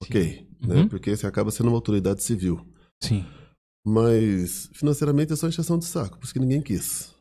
ok, 0.02 0.46
né? 0.60 0.74
Uhum. 0.76 0.88
Porque 0.88 1.16
você 1.16 1.26
acaba 1.26 1.50
sendo 1.50 1.68
uma 1.68 1.76
autoridade 1.76 2.22
civil. 2.22 2.66
Sim. 3.02 3.24
Mas 3.86 4.68
financeiramente 4.74 5.32
é 5.32 5.36
só 5.36 5.48
encheção 5.48 5.78
de 5.78 5.86
saco, 5.86 6.18
por 6.18 6.24
isso 6.24 6.34
que 6.34 6.40
ninguém 6.40 6.60
quis. 6.60 7.14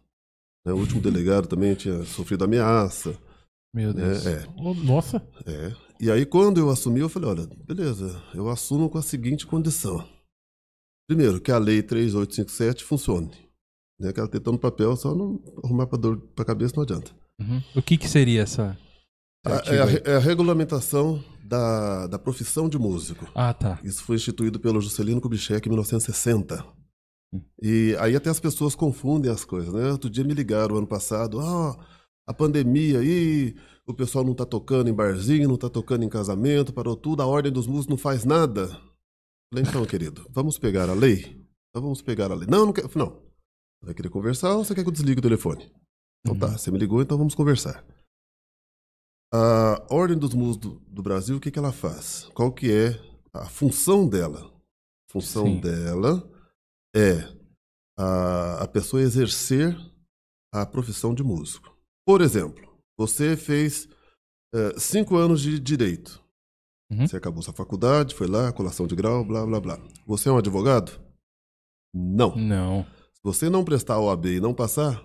Né, 0.66 0.74
O 0.74 0.78
último 0.78 1.00
delegado 1.02 1.48
também 1.48 1.74
tinha 1.76 2.04
sofrido 2.04 2.44
ameaça. 2.44 3.18
Meu 3.74 3.94
Né? 3.94 4.04
Deus. 4.12 4.26
É, 4.26 4.46
Ô, 4.58 4.74
Nossa. 4.74 5.26
é. 5.46 5.87
E 6.00 6.12
aí 6.12 6.26
quando 6.26 6.60
eu 6.60 6.70
assumi, 6.70 7.00
eu 7.00 7.10
falei, 7.10 7.30
olha, 7.30 7.48
beleza, 7.66 8.22
eu 8.34 8.50
assumo 8.50 8.90
com 8.90 8.98
a 8.98 9.02
seguinte 9.02 9.46
condição. 9.48 10.08
Primeiro, 11.10 11.40
que 11.40 11.52
a 11.52 11.58
lei 11.58 11.82
3857 11.82 12.84
funcione. 12.84 13.32
Né? 14.00 14.12
Que 14.14 14.20
ela 14.20 14.30
tem 14.30 14.42
no 14.46 14.60
papel, 14.60 14.96
só 14.96 15.16
não 15.16 15.42
arrumar 15.64 15.88
pra 15.88 15.98
dor 15.98 16.18
pra 16.36 16.46
cabeça 16.46 16.74
não 16.76 16.84
adianta. 16.84 17.12
Uhum. 17.40 17.62
O 17.76 17.82
que 17.82 17.98
que 17.98 18.08
seria 18.08 18.42
essa? 18.44 18.78
A- 19.46 19.52
é, 19.74 19.82
a, 19.82 20.12
é 20.14 20.16
a 20.18 20.20
regulamentação 20.20 21.24
da, 21.44 22.08
da 22.08 22.20
profissão 22.20 22.68
de 22.68 22.78
músico. 22.78 23.26
Ah, 23.34 23.54
tá. 23.54 23.80
Isso 23.84 24.04
foi 24.04 24.18
instituído 24.18 24.60
pelo 24.60 24.82
Juscelino 24.82 25.22
Kubitschek 25.22 25.68
em 25.68 25.72
1960. 25.72 26.64
Hum. 27.34 27.42
E 27.62 27.96
aí 28.00 28.16
até 28.16 28.30
as 28.30 28.40
pessoas 28.40 28.76
confundem 28.76 29.32
as 29.32 29.46
coisas, 29.46 29.74
né? 29.74 29.92
Outro 29.92 30.10
dia 30.10 30.24
me 30.24 30.34
ligaram 30.34 30.78
ano 30.78 30.88
passado, 30.88 31.40
ah, 31.40 31.78
a 32.28 32.34
pandemia 32.34 33.00
aí, 33.00 33.56
o 33.88 33.94
pessoal 33.94 34.24
não 34.26 34.34
tá 34.36 34.46
tocando 34.46 34.90
em 34.90 34.94
barzinho, 34.94 35.48
não 35.48 35.58
tá 35.58 35.70
tocando 35.70 36.04
em 36.04 36.10
casamento, 36.10 36.74
parou 36.74 36.96
tudo, 36.96 37.22
a 37.22 37.26
ordem 37.26 37.52
dos 37.52 37.66
músicos 37.68 37.88
não 37.88 37.98
faz 37.98 38.26
nada. 38.26 38.68
Falei, 39.52 39.64
então, 39.68 39.86
querido, 39.86 40.28
vamos 40.30 40.58
pegar 40.60 40.90
a 40.90 40.94
lei? 40.94 41.20
Então 41.70 41.82
vamos 41.82 42.02
pegar 42.02 42.32
a 42.32 42.36
lei. 42.36 42.48
Não, 42.50 42.66
não 42.66 42.74
quero. 42.74 42.90
Não. 42.96 43.26
Vai 43.82 43.94
querer 43.94 44.10
conversar 44.10 44.56
ou 44.56 44.66
você 44.66 44.76
quer 44.76 44.82
que 44.84 44.90
eu 44.90 44.94
desligue 44.94 45.20
o 45.20 45.24
telefone? 45.24 45.72
Então 46.26 46.38
tá, 46.38 46.48
Uhum. 46.48 46.58
você 46.58 46.72
me 46.72 46.78
ligou, 46.80 47.02
então 47.02 47.18
vamos 47.18 47.34
conversar. 47.36 47.86
A 49.34 49.86
Ordem 49.90 50.18
dos 50.18 50.34
Músicos 50.34 50.72
do, 50.74 50.80
do 50.88 51.04
Brasil, 51.04 51.38
o 51.38 51.40
que, 51.40 51.52
que 51.52 51.60
ela 51.60 51.72
faz? 51.72 52.30
Qual 52.34 52.52
que 52.52 52.72
é 52.72 53.00
a 53.34 53.46
função 53.48 54.08
dela? 54.08 54.40
A 55.10 55.12
função 55.12 55.46
Sim. 55.46 55.60
dela 55.60 56.30
é 56.96 57.20
a, 57.98 58.64
a 58.64 58.68
pessoa 58.68 59.02
exercer 59.02 59.76
a 60.54 60.66
profissão 60.66 61.14
de 61.14 61.24
músico. 61.24 61.78
Por 62.06 62.22
exemplo, 62.22 62.77
você 62.98 63.36
fez 63.38 63.88
eh, 64.54 64.74
cinco 64.78 65.16
anos 65.18 65.42
de 65.42 65.60
direito. 65.60 66.22
Uhum. 66.92 67.06
Você 67.08 67.18
acabou 67.18 67.42
sua 67.42 67.54
faculdade, 67.54 68.16
foi 68.16 68.28
lá, 68.28 68.52
colação 68.54 68.88
de 68.88 68.96
grau, 68.96 69.24
blá, 69.26 69.46
blá, 69.46 69.60
blá. 69.60 69.80
Você 70.06 70.30
é 70.30 70.32
um 70.32 70.38
advogado? 70.38 70.92
Não. 71.94 72.36
Não. 72.36 72.84
Se 73.14 73.22
você 73.24 73.50
não 73.50 73.64
prestar 73.66 73.96
a 73.96 74.00
OAB 74.02 74.26
e 74.28 74.40
não 74.40 74.54
passar, 74.54 75.04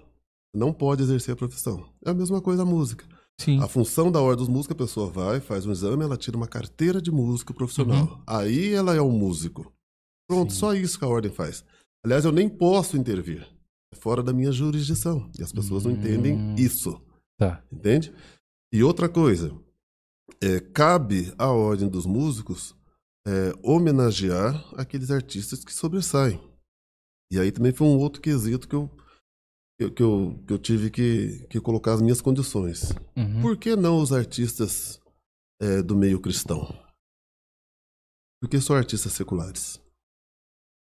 não 0.55 0.73
pode 0.73 1.03
exercer 1.03 1.33
a 1.35 1.37
profissão. 1.37 1.89
É 2.05 2.11
a 2.11 2.15
mesma 2.15 2.41
coisa 2.41 2.63
a 2.63 2.67
música. 2.67 3.05
Sim. 3.41 3.59
A 3.61 3.67
função 3.67 4.13
da 4.13 4.21
ordem 4.21 4.45
dos 4.45 4.49
músicos, 4.49 4.75
a 4.77 4.79
pessoa 4.79 5.11
vai, 5.11 5.41
faz 5.41 5.67
um 5.67 5.73
exame, 5.73 6.05
ela 6.05 6.17
tira 6.17 6.37
uma 6.37 6.47
carteira 6.47 7.01
de 7.03 7.11
músico 7.11 7.53
profissional. 7.55 8.23
Aí 8.27 8.73
ela 8.73 8.95
é 8.95 9.01
um 9.03 9.11
músico. 9.11 9.73
Pronto, 10.29 10.51
Uhum. 10.51 10.55
Sim. 10.55 10.57
só 10.61 10.75
isso 10.75 10.99
que 10.99 11.05
a 11.05 11.09
ordem 11.09 11.33
faz. 11.33 11.65
Aliás, 12.05 12.25
eu 12.25 12.33
nem 12.33 12.49
posso 12.49 12.97
intervir. 12.97 13.49
É 13.93 13.97
fora 13.97 14.23
da 14.23 14.33
minha 14.33 14.53
jurisdição. 14.53 15.31
E 15.39 15.43
as 15.43 15.53
pessoas 15.53 15.85
não 15.85 15.93
Hum. 15.93 15.95
entendem 15.97 16.55
isso. 16.57 17.01
Tá. 17.51 17.65
Entende? 17.73 18.15
E 18.73 18.83
outra 18.83 19.09
coisa, 19.09 19.51
é, 20.43 20.61
cabe 20.61 21.33
à 21.39 21.49
ordem 21.51 21.89
dos 21.89 22.07
músicos 22.07 22.75
é, 23.27 23.53
homenagear 23.63 24.55
aqueles 24.79 25.11
artistas 25.11 25.65
que 25.65 25.73
sobressaem. 25.73 26.41
E 27.33 27.39
aí 27.39 27.51
também 27.53 27.73
foi 27.73 27.87
um 27.87 27.99
outro 27.99 28.21
quesito 28.21 28.69
que 28.69 28.75
eu, 28.75 28.89
que, 29.79 29.85
eu- 29.85 29.91
que 29.95 30.03
eu, 30.03 30.45
que 30.47 30.53
eu 30.53 30.59
tive 30.59 30.91
que, 30.91 31.47
que 31.49 31.61
colocar 31.61 31.95
as 31.95 32.03
minhas 32.03 32.21
condições. 32.21 32.91
Uhum. 33.17 33.41
Por 33.43 33.57
que 33.57 33.75
não 33.77 34.01
os 34.01 34.13
artistas 34.13 35.01
é, 35.61 35.83
do 35.83 35.97
meio 35.97 36.21
cristão? 36.21 36.67
Por 38.41 38.49
que 38.49 38.61
só 38.61 38.77
artistas 38.77 39.13
seculares? 39.13 39.81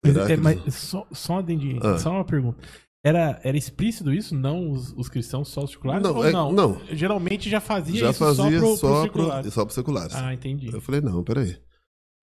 Mas, 0.05 0.17
é, 0.17 0.33
eles- 0.33 0.41
mas 0.41 0.75
só, 0.75 1.07
só, 1.13 1.39
Ah. 1.83 1.99
só 1.99 2.11
uma 2.11 2.25
pergunta. 2.25 2.63
Era, 3.05 3.41
era 3.43 3.57
explícito 3.57 4.13
isso? 4.13 4.35
Não 4.35 4.71
os, 4.71 4.93
os 4.93 5.09
cristãos 5.09 5.49
só 5.49 5.65
os 5.65 5.73
seculares? 5.73 6.03
Não, 6.05 6.15
ou 6.17 6.25
é- 6.25 6.31
não? 6.33 6.53
não. 6.53 6.81
Geralmente 6.95 7.51
já 7.51 7.61
fazia 7.61 7.99
Já 8.01 8.11
isso 8.11 8.19
fazia 8.21 8.61
só 8.61 8.77
para 8.93 9.03
seculares. 9.03 9.55
só 9.55 9.69
seculares. 9.69 10.15
Ah, 10.15 10.33
entendi. 10.33 10.73
Eu 10.73 10.81
falei, 10.81 11.01
não, 11.01 11.23
peraí. 11.25 11.61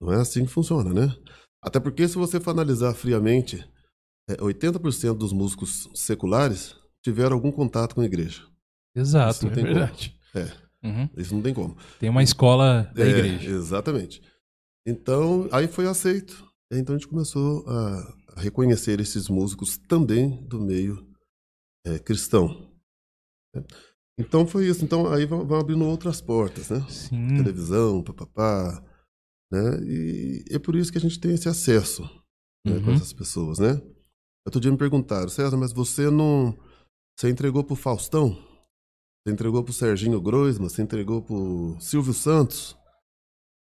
Não 0.01 0.13
é 0.13 0.17
assim 0.21 0.45
que 0.45 0.51
funciona, 0.51 0.93
né? 0.93 1.13
Até 1.61 1.79
porque 1.79 2.07
se 2.07 2.15
você 2.15 2.39
for 2.39 2.51
analisar 2.51 2.93
friamente, 2.93 3.61
é, 4.29 4.35
80% 4.37 5.17
dos 5.17 5.33
músicos 5.33 5.89
seculares 5.93 6.75
tiveram 7.03 7.35
algum 7.35 7.51
contato 7.51 7.93
com 7.95 8.01
a 8.01 8.05
igreja. 8.05 8.43
Exato. 8.95 9.31
Isso 9.31 9.45
não 9.45 9.51
É 9.51 9.55
tem 9.55 9.63
verdade. 9.65 10.17
Uhum. 10.81 11.09
Isso 11.17 11.35
não 11.35 11.41
tem 11.41 11.53
como. 11.53 11.75
Tem 11.99 12.09
uma 12.09 12.23
escola 12.23 12.89
da 12.95 13.03
É, 13.03 13.09
igreja. 13.09 13.49
Exatamente. 13.51 14.21
Então, 14.87 15.49
aí 15.51 15.67
foi 15.67 15.85
aceito. 15.87 16.47
Então 16.71 16.95
a 16.95 16.97
gente 16.97 17.07
começou 17.09 17.67
a 17.67 18.13
reconhecer 18.39 18.99
esses 18.99 19.27
músicos 19.29 19.77
também 19.77 20.45
do 20.47 20.59
meio 20.59 21.07
é, 21.85 21.99
cristão. 21.99 22.71
né? 23.53 23.63
Então 24.17 24.45
foi 24.45 24.67
isso. 24.67 24.83
Então 24.83 25.11
aí 25.11 25.25
vão, 25.25 25.45
vão 25.47 25.59
abrindo 25.59 25.85
outras 25.85 26.19
portas, 26.21 26.69
né? 26.69 26.85
Sim. 26.89 27.37
Televisão, 27.37 28.03
papapá, 28.03 28.83
né? 29.51 29.79
E 29.83 30.43
é 30.51 30.59
por 30.59 30.75
isso 30.75 30.91
que 30.91 30.97
a 30.97 31.01
gente 31.01 31.19
tem 31.19 31.33
esse 31.33 31.47
acesso 31.47 32.03
né, 32.65 32.79
com 32.81 32.87
Uhum. 32.87 32.93
essas 32.93 33.13
pessoas, 33.13 33.59
né? 33.59 33.81
Outro 34.45 34.59
dia 34.59 34.71
me 34.71 34.77
perguntaram, 34.77 35.29
César, 35.29 35.55
mas 35.57 35.71
você 35.71 36.09
não... 36.09 36.57
Você 37.17 37.29
entregou 37.29 37.63
pro 37.63 37.75
Faustão? 37.75 38.31
Você 39.25 39.33
entregou 39.33 39.63
pro 39.63 39.73
Serginho 39.73 40.21
Groisman? 40.21 40.69
Você 40.69 40.81
entregou 40.81 41.21
pro 41.21 41.77
Silvio 41.79 42.13
Santos? 42.13 42.77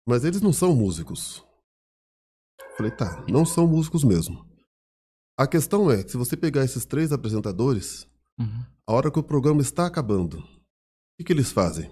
Mas 0.08 0.24
eles 0.24 0.42
não 0.42 0.54
são 0.54 0.76
músicos. 0.76 1.44
Falei, 2.78 2.92
tá, 2.96 3.26
não 3.30 3.46
são 3.46 3.68
músicos 3.68 4.04
mesmo. 4.04 4.46
A 5.38 5.48
questão 5.48 5.90
é 5.90 6.04
que 6.04 6.12
se 6.12 6.18
você 6.18 6.36
pegar 6.38 6.64
esses 6.64 6.86
três 6.86 7.12
apresentadores, 7.12 8.08
Uhum. 8.40 8.66
a 8.88 8.94
hora 8.94 9.12
que 9.12 9.20
o 9.20 9.24
programa 9.24 9.62
está 9.62 9.86
acabando, 9.86 10.40
o 10.40 10.44
que, 11.18 11.26
que 11.26 11.34
eles 11.34 11.52
fazem? 11.52 11.90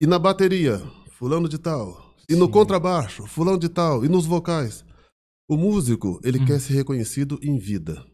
E 0.00 0.06
na 0.06 0.18
bateria, 0.18 0.78
fulano 1.12 1.48
de 1.48 1.58
tal. 1.58 2.14
E 2.28 2.34
no 2.34 2.48
contrabaixo, 2.50 3.26
fulano 3.26 3.58
de 3.58 3.68
tal. 3.68 4.04
E 4.04 4.08
nos 4.08 4.24
vocais. 4.24 4.84
O 5.48 5.56
músico, 5.56 6.20
ele 6.22 6.38
Hum. 6.40 6.46
quer 6.46 6.60
ser 6.60 6.74
reconhecido 6.74 7.38
em 7.42 7.58
vida. 7.58 8.04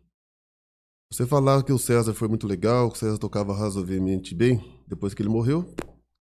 Você 1.12 1.27
falar 1.27 1.62
que 1.62 1.72
o 1.72 1.79
César 1.79 2.14
foi 2.14 2.27
muito 2.27 2.46
legal, 2.46 2.90
que 2.90 2.96
o 2.96 2.99
César 2.99 3.18
tocava 3.18 3.55
razoavelmente 3.55 4.35
bem, 4.35 4.83
depois 4.88 5.14
que 5.14 5.22
ele 5.22 5.29
morreu, 5.29 5.72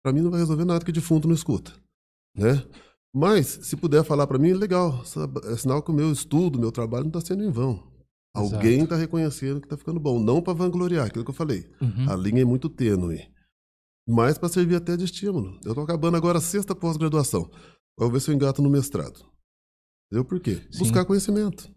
pra 0.03 0.11
mim 0.11 0.21
não 0.21 0.31
vai 0.31 0.39
resolver 0.39 0.65
nada 0.65 0.83
que 0.83 0.91
defunto 0.91 1.27
não 1.27 1.35
escuta, 1.35 1.71
né? 2.35 2.65
Mas, 3.13 3.47
se 3.47 3.77
puder 3.77 4.03
falar 4.03 4.27
pra 4.27 4.37
mim, 4.37 4.51
legal. 4.51 5.01
É 5.45 5.55
sinal 5.55 5.81
que 5.81 5.91
o 5.91 5.93
meu 5.93 6.11
estudo, 6.11 6.59
meu 6.59 6.71
trabalho 6.73 7.05
não 7.05 7.11
tá 7.11 7.21
sendo 7.21 7.43
em 7.45 7.49
vão. 7.51 7.81
Alguém 8.35 8.85
tá 8.85 8.95
reconhecendo 8.95 9.61
que 9.61 9.67
tá 9.67 9.77
ficando 9.77 9.99
bom. 9.99 10.19
Não 10.19 10.41
pra 10.41 10.53
vangloriar, 10.53 11.05
aquilo 11.07 11.23
que 11.23 11.31
eu 11.31 11.35
falei. 11.35 11.65
Uhum. 11.81 12.09
A 12.11 12.15
linha 12.15 12.41
é 12.41 12.45
muito 12.45 12.69
tênue. 12.69 13.21
Mas 14.07 14.37
para 14.37 14.49
servir 14.49 14.75
até 14.75 14.95
de 14.95 15.03
estímulo. 15.05 15.59
Eu 15.65 15.73
tô 15.73 15.81
acabando 15.81 16.15
agora 16.17 16.37
a 16.37 16.41
sexta 16.41 16.75
pós-graduação. 16.75 17.49
Vou 17.97 18.11
ver 18.11 18.19
se 18.19 18.29
eu 18.29 18.35
engato 18.35 18.61
no 18.61 18.69
mestrado. 18.69 19.19
Entendeu 20.11 20.25
por 20.25 20.39
quê? 20.39 20.61
Sim. 20.69 20.79
Buscar 20.79 21.05
conhecimento. 21.05 21.67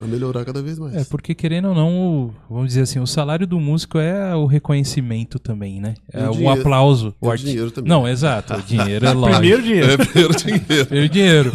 Pra 0.00 0.06
melhorar 0.08 0.44
cada 0.44 0.62
vez 0.62 0.78
mais. 0.78 0.94
É, 0.94 1.04
porque 1.04 1.34
querendo 1.34 1.68
ou 1.70 1.74
não, 1.74 2.34
vamos 2.48 2.68
dizer 2.68 2.82
assim, 2.82 3.00
o 3.00 3.06
salário 3.06 3.46
do 3.48 3.58
músico 3.58 3.98
é 3.98 4.32
o 4.34 4.46
reconhecimento 4.46 5.40
também, 5.40 5.80
né? 5.80 5.94
É 6.12 6.28
o 6.28 6.32
dinheiro- 6.32 6.60
aplauso. 6.60 7.14
O 7.20 7.26
o 7.26 7.30
arti... 7.32 7.44
dinheiro 7.46 7.70
também. 7.72 7.88
Não, 7.88 8.06
exato. 8.06 8.54
O 8.54 8.62
dinheiro 8.62 9.04
é 9.06 9.10
lógico. 9.12 9.38
Primeiro 9.40 9.62
dinheiro. 9.62 9.90
É 9.92 9.96
primeiro 10.06 10.36
dinheiro. 10.36 10.86
Primeiro 10.86 11.08
dinheiro. 11.12 11.52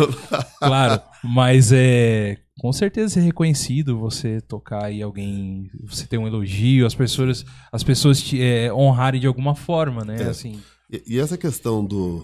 Claro. 0.59 1.01
Mas 1.23 1.71
é. 1.71 2.37
Com 2.63 2.71
certeza 2.71 3.15
ser 3.15 3.19
reconhecido, 3.19 3.99
você 3.99 4.39
tocar 4.39 4.85
aí 4.85 5.01
alguém, 5.01 5.69
você 5.83 6.07
ter 6.07 6.17
um 6.17 6.25
elogio, 6.25 6.85
as 6.85 6.95
pessoas, 6.95 7.43
as 7.69 7.83
pessoas 7.83 8.21
te 8.21 8.41
é, 8.41 8.73
honrarem 8.73 9.19
de 9.19 9.27
alguma 9.27 9.53
forma, 9.53 10.05
né? 10.05 10.15
É. 10.23 10.29
Assim. 10.29 10.63
E, 10.89 11.03
e 11.05 11.19
essa 11.19 11.37
questão 11.37 11.85
do, 11.85 12.23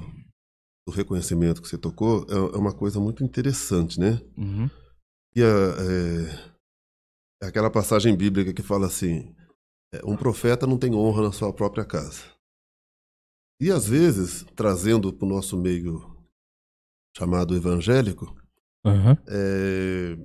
do 0.88 0.94
reconhecimento 0.94 1.62
que 1.62 1.68
você 1.68 1.78
tocou 1.78 2.26
é, 2.30 2.56
é 2.56 2.58
uma 2.58 2.74
coisa 2.74 3.02
muito 3.02 3.22
interessante, 3.22 4.00
né? 4.00 4.22
Uhum. 4.38 4.70
E 5.36 5.44
a, 5.44 5.46
é, 5.46 7.44
é 7.44 7.48
aquela 7.48 7.70
passagem 7.70 8.16
bíblica 8.16 8.54
que 8.54 8.64
fala 8.64 8.88
assim: 8.88 9.36
é, 9.94 10.00
um 10.06 10.16
profeta 10.16 10.66
não 10.66 10.78
tem 10.78 10.96
honra 10.96 11.22
na 11.22 11.34
sua 11.34 11.52
própria 11.52 11.84
casa. 11.84 12.24
E 13.60 13.70
às 13.70 13.90
vezes, 13.90 14.46
trazendo 14.56 15.12
para 15.12 15.26
o 15.26 15.30
nosso 15.30 15.58
meio 15.58 16.18
chamado 17.14 17.58
evangélico, 17.58 18.39
Uhum. 18.86 19.16
é, 19.28 20.18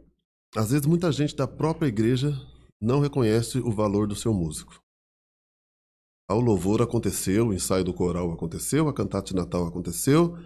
às 0.56 0.70
vezes 0.70 0.86
muita 0.86 1.10
gente 1.10 1.34
da 1.34 1.46
própria 1.46 1.88
igreja 1.88 2.32
não 2.80 3.00
reconhece 3.00 3.58
o 3.58 3.70
valor 3.72 4.06
do 4.06 4.14
seu 4.14 4.32
músico. 4.32 4.78
O 6.30 6.40
louvor 6.40 6.80
aconteceu, 6.80 7.48
o 7.48 7.52
ensaio 7.54 7.84
do 7.84 7.92
coral 7.92 8.32
aconteceu, 8.32 8.88
a 8.88 8.94
cantata 8.94 9.28
de 9.28 9.34
Natal 9.34 9.66
aconteceu, 9.66 10.36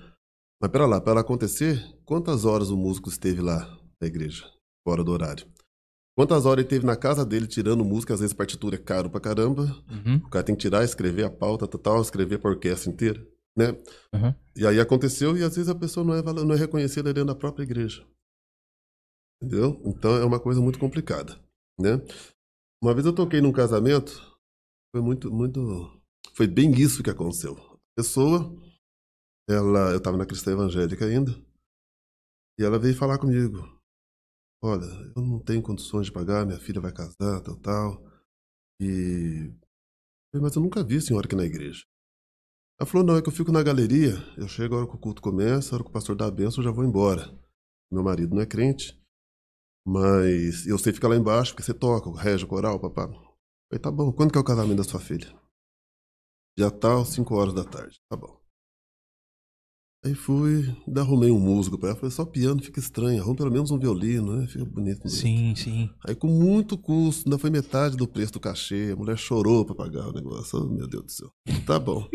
mas 0.60 0.70
pera 0.70 0.86
lá, 0.86 1.00
para 1.00 1.12
ela 1.12 1.20
acontecer, 1.20 1.80
quantas 2.04 2.44
horas 2.44 2.68
o 2.70 2.76
músico 2.76 3.08
esteve 3.08 3.40
lá 3.40 3.78
na 4.00 4.06
igreja, 4.08 4.44
fora 4.86 5.04
do 5.04 5.12
horário? 5.12 5.46
Quantas 6.16 6.46
horas 6.46 6.62
ele 6.64 6.68
teve 6.68 6.84
na 6.84 6.96
casa 6.96 7.24
dele 7.24 7.46
tirando 7.46 7.84
música, 7.84 8.12
às 8.12 8.18
vezes 8.20 8.34
partitura 8.34 8.74
é 8.74 8.78
caro 8.78 9.08
pra 9.08 9.20
caramba, 9.20 9.62
Uhum. 9.88 10.16
o 10.16 10.28
cara 10.28 10.44
tem 10.44 10.54
que 10.56 10.60
tirar, 10.62 10.82
escrever 10.82 11.24
a 11.24 11.30
pauta, 11.30 11.66
total, 11.68 12.02
escrever 12.02 12.38
pra 12.40 12.50
orquestra 12.50 12.90
inteira, 12.90 13.24
né? 13.58 13.72
Uhum. 14.14 14.32
E 14.54 14.64
aí 14.64 14.78
aconteceu 14.78 15.36
e 15.36 15.42
às 15.42 15.56
vezes 15.56 15.68
a 15.68 15.74
pessoa 15.74 16.06
não 16.06 16.14
é, 16.14 16.22
não 16.22 16.54
é 16.54 16.56
reconhecida 16.56 17.12
dentro 17.12 17.26
da 17.26 17.34
própria 17.34 17.64
igreja. 17.64 18.06
Entendeu? 19.42 19.82
Então 19.84 20.16
é 20.16 20.24
uma 20.24 20.38
coisa 20.38 20.60
muito 20.60 20.78
complicada, 20.78 21.34
né? 21.78 22.00
Uma 22.80 22.94
vez 22.94 23.04
eu 23.04 23.14
toquei 23.14 23.40
num 23.40 23.52
casamento, 23.52 24.12
foi 24.94 25.02
muito, 25.02 25.30
muito, 25.32 26.00
foi 26.34 26.46
bem 26.46 26.70
isso 26.72 27.02
que 27.02 27.10
aconteceu. 27.10 27.56
A 27.56 27.78
pessoa, 27.96 28.56
ela, 29.48 29.90
eu 29.90 29.98
estava 29.98 30.16
na 30.16 30.26
cristã 30.26 30.52
evangélica 30.52 31.04
ainda, 31.04 31.32
e 32.58 32.64
ela 32.64 32.78
veio 32.78 32.96
falar 32.96 33.18
comigo. 33.18 33.58
Olha, 34.62 34.84
eu 35.16 35.22
não 35.22 35.40
tenho 35.40 35.62
condições 35.62 36.06
de 36.06 36.12
pagar, 36.12 36.46
minha 36.46 36.58
filha 36.58 36.80
vai 36.80 36.92
casar, 36.92 37.40
tal, 37.42 37.56
tal. 37.56 38.04
E 38.80 39.52
mas 40.34 40.54
eu 40.54 40.62
nunca 40.62 40.84
vi 40.84 40.98
a 40.98 41.00
senhora 41.00 41.26
aqui 41.26 41.34
na 41.34 41.44
igreja. 41.44 41.84
Ela 42.80 42.86
falou, 42.88 43.04
não, 43.04 43.16
é 43.16 43.22
que 43.22 43.28
eu 43.28 43.32
fico 43.32 43.50
na 43.50 43.60
galeria, 43.60 44.14
eu 44.36 44.46
chego 44.46 44.74
a 44.74 44.78
hora 44.78 44.86
que 44.86 44.94
o 44.94 44.98
culto 44.98 45.20
começa, 45.20 45.74
a 45.74 45.74
hora 45.74 45.82
que 45.82 45.90
o 45.90 45.92
pastor 45.92 46.14
dá 46.14 46.26
a 46.26 46.30
benção, 46.30 46.62
eu 46.62 46.64
já 46.64 46.70
vou 46.70 46.84
embora. 46.84 47.28
Meu 47.90 48.04
marido 48.04 48.36
não 48.36 48.42
é 48.42 48.46
crente, 48.46 48.96
mas 49.84 50.64
eu 50.64 50.78
sei 50.78 50.92
ficar 50.92 51.08
lá 51.08 51.16
embaixo, 51.16 51.52
porque 51.52 51.64
você 51.64 51.74
toca, 51.74 52.08
rege 52.20 52.44
o 52.44 52.48
coral, 52.48 52.78
papá. 52.78 53.02
Eu 53.02 53.10
falei, 53.10 53.82
tá 53.82 53.90
bom, 53.90 54.12
quando 54.12 54.30
que 54.30 54.38
é 54.38 54.40
o 54.40 54.44
casamento 54.44 54.76
da 54.76 54.84
sua 54.84 55.00
filha? 55.00 55.28
Já 56.56 56.70
tal, 56.70 57.04
5 57.04 57.34
horas 57.34 57.52
da 57.52 57.64
tarde, 57.64 57.98
tá 58.08 58.16
bom. 58.16 58.38
Aí 60.04 60.14
fui, 60.14 60.64
ainda 60.86 61.00
arrumei 61.00 61.32
um 61.32 61.40
músico 61.40 61.76
pra 61.76 61.88
ela, 61.88 61.98
falei, 61.98 62.12
só 62.12 62.24
piano 62.24 62.62
fica 62.62 62.78
estranho, 62.78 63.20
arrume 63.20 63.36
pelo 63.36 63.50
menos 63.50 63.72
um 63.72 63.78
violino, 63.78 64.36
né? 64.36 64.46
Fica 64.46 64.64
bonito. 64.64 65.00
bonito. 65.00 65.08
Sim, 65.08 65.52
sim. 65.56 65.90
Aí 66.06 66.14
com 66.14 66.28
muito 66.28 66.78
custo, 66.78 67.26
ainda 67.26 67.38
foi 67.38 67.50
metade 67.50 67.96
do 67.96 68.06
preço 68.06 68.34
do 68.34 68.40
cachê, 68.40 68.90
a 68.92 68.96
mulher 68.96 69.18
chorou 69.18 69.64
pra 69.64 69.74
pagar 69.74 70.08
o 70.08 70.12
negócio. 70.12 70.60
Oh, 70.60 70.68
meu 70.68 70.86
Deus 70.86 71.04
do 71.04 71.10
céu. 71.10 71.30
Tá 71.66 71.80
bom. 71.80 72.08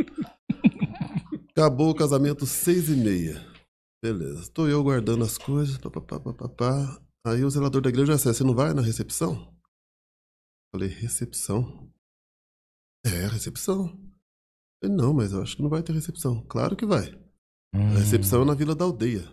Acabou 1.56 1.92
o 1.92 1.96
casamento 1.96 2.46
seis 2.46 2.90
e 2.90 2.96
meia. 2.96 3.46
Beleza. 4.04 4.50
Tô 4.52 4.68
eu 4.68 4.84
guardando 4.84 5.24
as 5.24 5.38
coisas. 5.38 5.78
Pá, 5.78 5.90
pá, 5.90 6.02
pá, 6.02 6.20
pá, 6.20 6.34
pá, 6.34 6.50
pá. 6.50 7.02
Aí 7.26 7.44
o 7.46 7.50
zelador 7.50 7.82
da 7.82 7.90
igreja 7.90 8.16
disse, 8.16 8.26
você 8.34 8.44
não 8.44 8.54
vai 8.56 8.74
na 8.74 8.82
recepção? 8.82 9.54
Falei, 10.74 10.90
recepção? 10.90 11.90
É, 13.06 13.28
recepção. 13.28 13.88
Falei, 14.84 14.98
não, 14.98 15.14
mas 15.14 15.32
eu 15.32 15.42
acho 15.42 15.56
que 15.56 15.62
não 15.62 15.70
vai 15.70 15.84
ter 15.84 15.94
recepção. 15.94 16.42
Claro 16.50 16.76
que 16.76 16.86
vai. 16.86 17.18
A 17.74 17.98
recepção 18.00 18.42
é 18.42 18.46
na 18.46 18.54
Vila 18.54 18.76
da 18.76 18.84
Aldeia. 18.86 19.24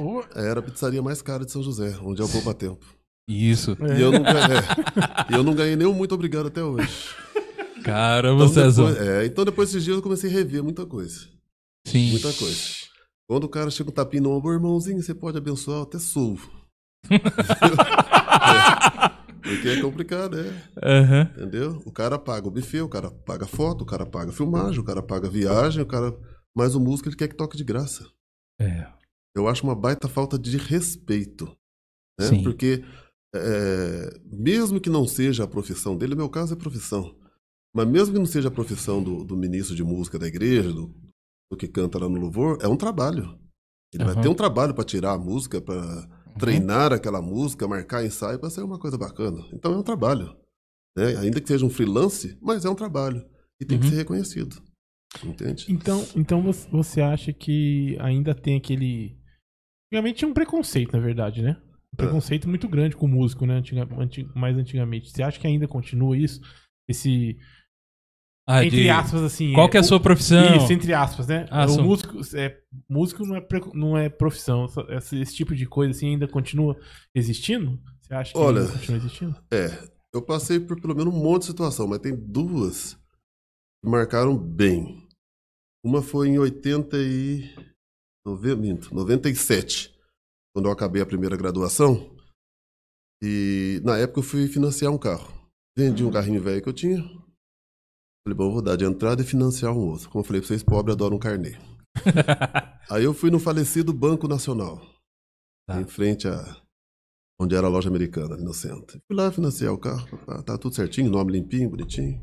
Oh, 0.00 0.22
Era 0.38 0.60
a 0.60 0.62
pizzaria 0.62 1.02
mais 1.02 1.20
cara 1.20 1.44
de 1.44 1.52
São 1.52 1.62
José, 1.62 1.98
onde 2.02 2.22
é 2.22 2.24
o 2.24 2.28
Poupa 2.28 2.54
Tempo. 2.54 2.86
Isso. 3.28 3.76
E 3.96 4.00
eu 4.00 4.10
não, 4.12 4.22
ganhei, 4.22 4.56
é, 4.56 5.32
e 5.32 5.34
eu 5.34 5.42
não 5.42 5.54
ganhei 5.54 5.76
nenhum 5.76 5.92
muito 5.92 6.14
obrigado 6.14 6.46
até 6.48 6.62
hoje. 6.62 7.14
Caramba, 7.84 8.44
Então 8.44 8.54
Cezão. 8.54 8.86
depois, 8.90 9.06
é, 9.08 9.26
então 9.26 9.44
depois 9.44 9.68
desses 9.68 9.84
dias 9.84 9.96
eu 9.96 10.02
comecei 10.02 10.30
a 10.30 10.32
rever 10.32 10.62
muita 10.64 10.86
coisa. 10.86 11.26
Sim. 11.90 12.10
Muita 12.10 12.32
coisa. 12.32 12.60
Quando 13.28 13.44
o 13.44 13.48
cara 13.48 13.70
chega 13.70 13.90
um 13.90 13.92
tapinha 13.92 14.22
no 14.22 14.30
ombro, 14.30 14.52
irmãozinho, 14.52 15.02
você 15.02 15.14
pode 15.14 15.36
abençoar, 15.36 15.78
eu 15.78 15.82
até 15.82 15.98
sou. 15.98 16.38
Porque 19.42 19.68
é 19.68 19.80
complicado, 19.80 20.38
é. 20.38 20.52
Aham. 20.82 21.30
Entendeu? 21.36 21.82
O 21.84 21.92
cara 21.92 22.18
paga 22.18 22.48
o 22.48 22.50
buffet, 22.50 22.80
o 22.80 22.88
cara 22.88 23.10
paga 23.10 23.46
foto, 23.46 23.82
o 23.82 23.86
cara 23.86 24.04
paga 24.04 24.32
filmagem, 24.32 24.80
o 24.80 24.84
cara 24.84 25.02
paga 25.02 25.28
viagem, 25.28 25.82
o 25.82 25.86
cara. 25.86 26.14
Mas 26.56 26.74
o 26.74 26.80
músico 26.80 27.08
ele 27.08 27.16
quer 27.16 27.28
que 27.28 27.36
toque 27.36 27.56
de 27.56 27.64
graça. 27.64 28.06
É. 28.60 28.86
Eu 29.34 29.46
acho 29.48 29.62
uma 29.64 29.74
baita 29.74 30.08
falta 30.08 30.38
de 30.38 30.56
respeito. 30.56 31.46
Né? 32.18 32.26
Sim. 32.26 32.42
Porque, 32.42 32.84
é, 33.34 34.20
mesmo 34.24 34.80
que 34.80 34.90
não 34.90 35.06
seja 35.06 35.44
a 35.44 35.48
profissão 35.48 35.96
dele, 35.96 36.10
no 36.10 36.18
meu 36.18 36.28
caso 36.28 36.54
é 36.54 36.56
profissão. 36.56 37.16
Mas 37.74 37.86
mesmo 37.86 38.12
que 38.14 38.18
não 38.18 38.26
seja 38.26 38.48
a 38.48 38.52
profissão 38.52 39.02
do, 39.02 39.24
do 39.24 39.36
ministro 39.36 39.76
de 39.76 39.84
música 39.84 40.18
da 40.18 40.26
igreja, 40.26 40.72
do, 40.72 40.92
do 41.50 41.56
que 41.56 41.66
canta 41.68 41.98
lá 41.98 42.08
no 42.08 42.18
louvor, 42.20 42.58
é 42.60 42.68
um 42.68 42.76
trabalho. 42.76 43.38
Ele 43.92 44.02
Aham. 44.04 44.14
vai 44.14 44.22
ter 44.22 44.28
um 44.28 44.34
trabalho 44.34 44.74
para 44.74 44.84
tirar 44.84 45.12
a 45.12 45.18
música, 45.18 45.60
para 45.60 46.06
treinar 46.38 46.92
aquela 46.92 47.22
música, 47.22 47.66
marcar 47.66 48.04
ensaio, 48.04 48.38
para 48.38 48.50
ser 48.50 48.62
uma 48.62 48.78
coisa 48.78 48.98
bacana. 48.98 49.40
Então 49.52 49.72
é 49.72 49.76
um 49.76 49.82
trabalho. 49.82 50.36
né? 50.96 51.16
Ainda 51.18 51.40
que 51.40 51.46
seja 51.46 51.64
um 51.64 51.70
freelance, 51.70 52.36
mas 52.42 52.64
é 52.64 52.70
um 52.70 52.74
trabalho. 52.74 53.24
E 53.60 53.64
tem 53.64 53.78
que 53.78 53.84
Uhum. 53.86 53.90
ser 53.92 53.96
reconhecido. 53.98 54.56
Entende? 55.24 55.66
Então, 55.68 56.04
então 56.16 56.42
você- 56.72 57.00
acha 57.00 57.32
que 57.32 57.96
ainda 58.00 58.34
tem 58.34 58.56
aquele. 58.56 59.16
Antigamente 59.86 60.18
tinha 60.18 60.28
um 60.28 60.34
preconceito, 60.34 60.92
na 60.92 60.98
verdade, 61.00 61.40
né? 61.40 61.56
Um 61.94 61.96
preconceito 61.96 62.48
muito 62.48 62.68
grande 62.68 62.96
com 62.96 63.06
o 63.06 63.08
músico, 63.08 63.46
né? 63.46 63.54
Antiga- 63.58 63.88
anti- 63.96 64.28
mais 64.34 64.56
antigamente. 64.56 65.10
Você 65.10 65.22
acha 65.22 65.38
que 65.38 65.46
ainda 65.46 65.68
continua 65.68 66.16
isso? 66.16 66.40
Esse. 66.88 67.36
Ah, 68.50 68.64
entre 68.64 68.82
de- 68.82 68.88
aspas, 68.90 69.22
assim. 69.22 69.52
Qual 69.52 69.68
que 69.68 69.76
é 69.76 69.80
a 69.80 69.82
sua 69.82 70.00
profissão? 70.00 70.56
Isso, 70.56 70.72
entre 70.72 70.94
aspas, 70.94 71.26
né? 71.26 71.46
Ah, 71.50 71.66
o 71.66 71.68
sou- 71.68 71.84
músico, 71.84 72.18
é, 72.34 72.58
músico 72.88 73.26
não 73.26 73.36
é, 73.36 73.40
pre- 73.42 73.70
não 73.74 73.96
é 73.98 74.08
profissão. 74.08 74.66
Esse, 74.88 75.20
esse 75.20 75.34
tipo 75.36 75.54
de 75.54 75.66
coisa 75.66 75.90
assim 75.90 76.08
ainda 76.12 76.26
continua 76.26 76.74
existindo? 77.14 77.78
Você 78.00 78.14
acha 78.14 78.32
que 78.32 78.38
Olha, 78.38 78.60
ainda 78.62 78.72
continua 78.72 78.96
existindo? 78.96 79.36
É, 79.52 79.88
eu 80.14 80.22
passei 80.22 80.58
por 80.58 80.80
pelo 80.80 80.96
menos 80.96 81.12
um 81.12 81.18
monte 81.22 81.40
de 81.42 81.48
situação, 81.48 81.86
mas 81.86 81.98
tem 81.98 82.16
duas 82.16 82.94
que 83.84 83.90
marcaram 83.90 84.34
bem. 84.36 85.06
Uma 85.84 86.00
foi 86.00 86.28
em 86.28 86.38
80 86.38 86.96
e... 86.96 87.54
nove- 88.26 88.56
minto, 88.56 88.94
97, 88.94 89.94
quando 90.54 90.66
eu 90.66 90.72
acabei 90.72 91.02
a 91.02 91.06
primeira 91.06 91.36
graduação. 91.36 92.16
E 93.22 93.80
na 93.84 93.98
época 93.98 94.20
eu 94.20 94.24
fui 94.24 94.46
financiar 94.48 94.90
um 94.92 94.98
carro. 94.98 95.32
Vendi 95.76 96.02
um 96.04 96.10
carrinho 96.10 96.42
velho 96.42 96.62
que 96.62 96.68
eu 96.68 96.72
tinha. 96.72 97.04
Falei, 98.28 98.36
bom, 98.36 98.44
eu 98.48 98.52
vou 98.52 98.62
dar 98.62 98.76
de 98.76 98.84
entrada 98.84 99.22
e 99.22 99.24
financiar 99.24 99.72
um 99.72 99.78
outro. 99.88 100.10
Como 100.10 100.20
eu 100.20 100.26
falei 100.26 100.42
pra 100.42 100.48
vocês, 100.48 100.62
pobre 100.62 100.92
adora 100.92 101.14
um 101.14 101.18
carnê. 101.18 101.56
Aí 102.90 103.02
eu 103.02 103.14
fui 103.14 103.30
no 103.30 103.38
falecido 103.40 103.90
Banco 103.92 104.28
Nacional, 104.28 104.78
Tá. 105.66 105.80
em 105.80 105.86
frente 105.86 106.28
a 106.28 106.62
onde 107.40 107.54
era 107.54 107.66
a 107.66 107.70
loja 107.70 107.88
americana, 107.88 108.34
ali 108.34 108.44
no 108.44 108.52
centro. 108.52 109.00
Fui 109.06 109.16
lá 109.16 109.32
financiar 109.32 109.72
o 109.72 109.78
carro, 109.78 110.06
tá 110.44 110.58
tudo 110.58 110.74
certinho, 110.74 111.10
nome 111.10 111.32
limpinho, 111.32 111.70
bonitinho. 111.70 112.20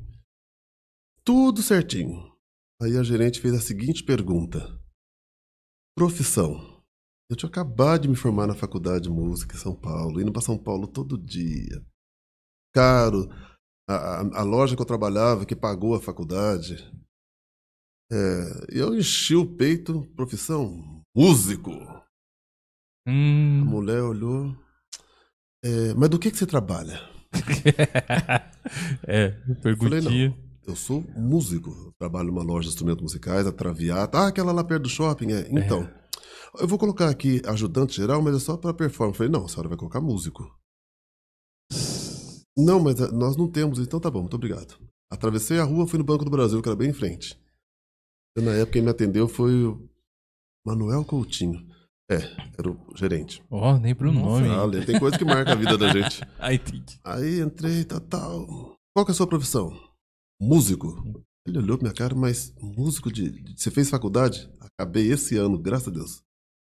Tudo 1.23 1.63
certinho. 1.63 2.31
Aí 2.79 2.95
a 2.97 3.01
gerente 3.03 3.41
fez 3.41 3.55
a 3.55 3.59
seguinte 3.59 4.03
pergunta: 4.03 4.59
Profissão. 5.97 6.75
Eu 7.31 7.35
tinha 7.35 7.49
acabado 7.49 8.03
de 8.03 8.09
me 8.09 8.15
formar 8.15 8.45
na 8.45 8.53
faculdade 8.53 9.05
de 9.05 9.09
música 9.09 9.55
em 9.55 9.59
São 9.59 9.75
Paulo, 9.75 10.21
indo 10.21 10.31
para 10.31 10.43
São 10.43 10.55
Paulo 10.57 10.87
todo 10.87 11.17
dia. 11.17 11.83
Caro, 12.75 13.27
a, 13.87 13.95
a- 13.95 14.39
a 14.39 14.43
loja 14.43 14.75
que 14.75 14.81
eu 14.81 14.85
trabalhava, 14.85 15.45
que 15.45 15.55
pagou 15.55 15.95
a 15.95 16.01
faculdade. 16.01 16.75
É, 18.11 18.65
eu 18.69 18.95
enchi 18.95 19.35
o 19.35 19.45
peito, 19.45 20.05
profissão, 20.15 21.01
músico. 21.15 21.71
A 21.71 22.05
Hum. 23.11 23.63
mulher 23.65 24.01
olhou. 24.01 24.55
"É, 25.63 25.93
mas 25.95 26.09
do 26.09 26.17
que, 26.19 26.31
que 26.31 26.37
você 26.37 26.45
trabalha? 26.45 26.99
é, 29.07 29.29
perguntinha. 29.61 30.01
Falei, 30.01 30.29
não. 30.29 30.45
Eu 30.67 30.75
sou 30.75 31.03
músico. 31.15 31.69
Eu 31.69 31.93
trabalho 31.99 32.27
numa 32.29 32.41
loja 32.43 32.63
de 32.63 32.69
instrumentos 32.69 33.03
musicais, 33.03 33.45
a 33.45 33.51
Traviata. 33.51 34.17
Ah, 34.17 34.27
aquela 34.27 34.51
lá 34.51 34.63
perto 34.63 34.83
do 34.83 34.89
shopping. 34.89 35.31
É. 35.31 35.47
Então, 35.51 35.87
eu 36.59 36.67
vou 36.67 36.79
colocar 36.79 37.07
aqui 37.09 37.39
ajudante 37.45 37.95
geral, 37.95 38.21
mas 38.21 38.35
é 38.35 38.39
só 38.39 38.57
para 38.57 38.73
performance. 38.73 39.17
Falei, 39.17 39.31
não, 39.31 39.45
a 39.45 39.47
senhora 39.47 39.69
vai 39.69 39.77
colocar 39.77 40.01
músico. 40.01 40.43
Não, 42.57 42.79
mas 42.79 42.99
ah, 43.01 43.11
nós 43.11 43.35
não 43.35 43.49
temos. 43.49 43.79
Então 43.79 43.99
tá 43.99 44.09
bom, 44.09 44.21
muito 44.21 44.35
obrigado. 44.35 44.77
Atravessei 45.11 45.59
a 45.59 45.63
rua, 45.63 45.87
fui 45.87 45.99
no 45.99 46.05
Banco 46.05 46.25
do 46.25 46.31
Brasil, 46.31 46.61
que 46.61 46.69
era 46.69 46.75
bem 46.75 46.89
em 46.89 46.93
frente. 46.93 47.39
E 48.37 48.41
na 48.41 48.51
época 48.51 48.73
quem 48.73 48.81
me 48.81 48.89
atendeu 48.89 49.27
foi 49.27 49.63
o 49.65 49.89
Manuel 50.65 51.05
Coutinho. 51.05 51.65
É, 52.09 52.17
era 52.57 52.69
o 52.69 52.77
gerente. 52.95 53.43
Ó, 53.49 53.77
nem 53.79 53.95
pro 53.95 54.11
nome. 54.11 54.47
Ah, 54.49 54.85
tem 54.85 54.99
coisa 54.99 55.17
que 55.17 55.25
marca 55.25 55.53
a 55.53 55.55
vida 55.55 55.77
da 55.77 55.87
gente. 55.91 56.21
Ah, 56.37 56.53
entendi. 56.53 56.99
Aí 57.03 57.39
entrei, 57.39 57.83
tal, 57.83 57.99
tal. 58.01 58.45
Qual 58.95 59.05
que 59.05 59.11
é 59.11 59.13
a 59.13 59.15
sua 59.15 59.27
profissão? 59.27 59.71
Músico. 60.39 60.87
Ele 61.47 61.57
olhou 61.59 61.77
pra 61.77 61.85
minha 61.87 61.95
cara, 61.95 62.13
mas 62.15 62.53
músico 62.61 63.11
de, 63.11 63.29
de- 63.31 63.59
Você 63.59 63.71
fez 63.71 63.89
faculdade? 63.89 64.49
Acabei 64.59 65.11
esse 65.11 65.35
ano, 65.37 65.57
graças 65.57 65.87
a 65.87 65.91
Deus. 65.91 66.21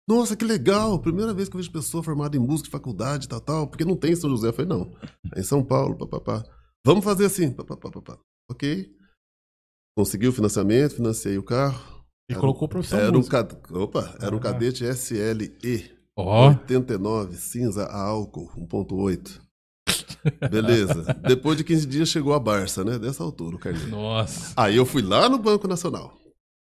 Nossa, 0.09 0.37
que 0.37 0.45
legal! 0.45 0.99
Primeira 0.99 1.33
vez 1.33 1.49
que 1.49 1.57
eu 1.57 1.59
vejo 1.59 1.73
pessoa 1.73 2.03
formada 2.03 2.37
em 2.37 2.41
música 2.41 2.67
de 2.67 2.73
faculdade, 2.73 3.29
tal, 3.29 3.41
tal. 3.41 3.67
Porque 3.67 3.85
não 3.85 3.97
tem 3.97 4.13
em 4.13 4.17
São 4.17 4.29
José. 4.29 4.49
Eu 4.49 4.53
falei, 4.53 4.69
não. 4.69 4.93
É 5.35 5.41
em 5.41 5.45
São 5.45 5.65
Paulo, 5.65 5.97
papapá. 5.97 6.45
Vamos 6.85 7.03
fazer 7.05 7.25
assim, 7.25 7.51
papapá, 7.51 7.91
papapá. 7.91 8.19
Ok. 8.51 8.91
Consegui 9.97 10.29
o 10.29 10.33
financiamento, 10.33 10.97
financiei 10.97 11.39
o 11.39 11.43
carro. 11.43 12.05
Ele 12.29 12.37
Era 12.37 12.41
colocou 12.41 12.69
profissão 12.69 12.99
Era 12.99 13.11
um, 13.13 13.17
música. 13.17 13.49
Opa, 13.71 14.17
era 14.21 14.35
um 14.35 14.41
cadete 14.41 14.85
SLE. 14.85 15.95
Ó, 16.17 16.49
89, 16.49 17.37
cinza 17.37 17.85
a 17.85 18.01
álcool, 18.03 18.51
1.8. 18.57 19.41
Beleza. 20.51 21.15
Depois 21.27 21.57
de 21.57 21.65
15 21.65 21.87
dias 21.87 22.09
chegou 22.09 22.35
a 22.35 22.39
Barça, 22.39 22.85
né? 22.85 22.99
Dessa 22.99 23.23
altura, 23.23 23.57
o 23.57 23.59
carnê. 23.59 23.87
nossa. 23.87 24.53
Aí 24.57 24.77
eu 24.77 24.87
fui 24.87 25.03
lá 25.03 25.29
no 25.29 25.39
Banco 25.39 25.67
Nacional. 25.69 26.15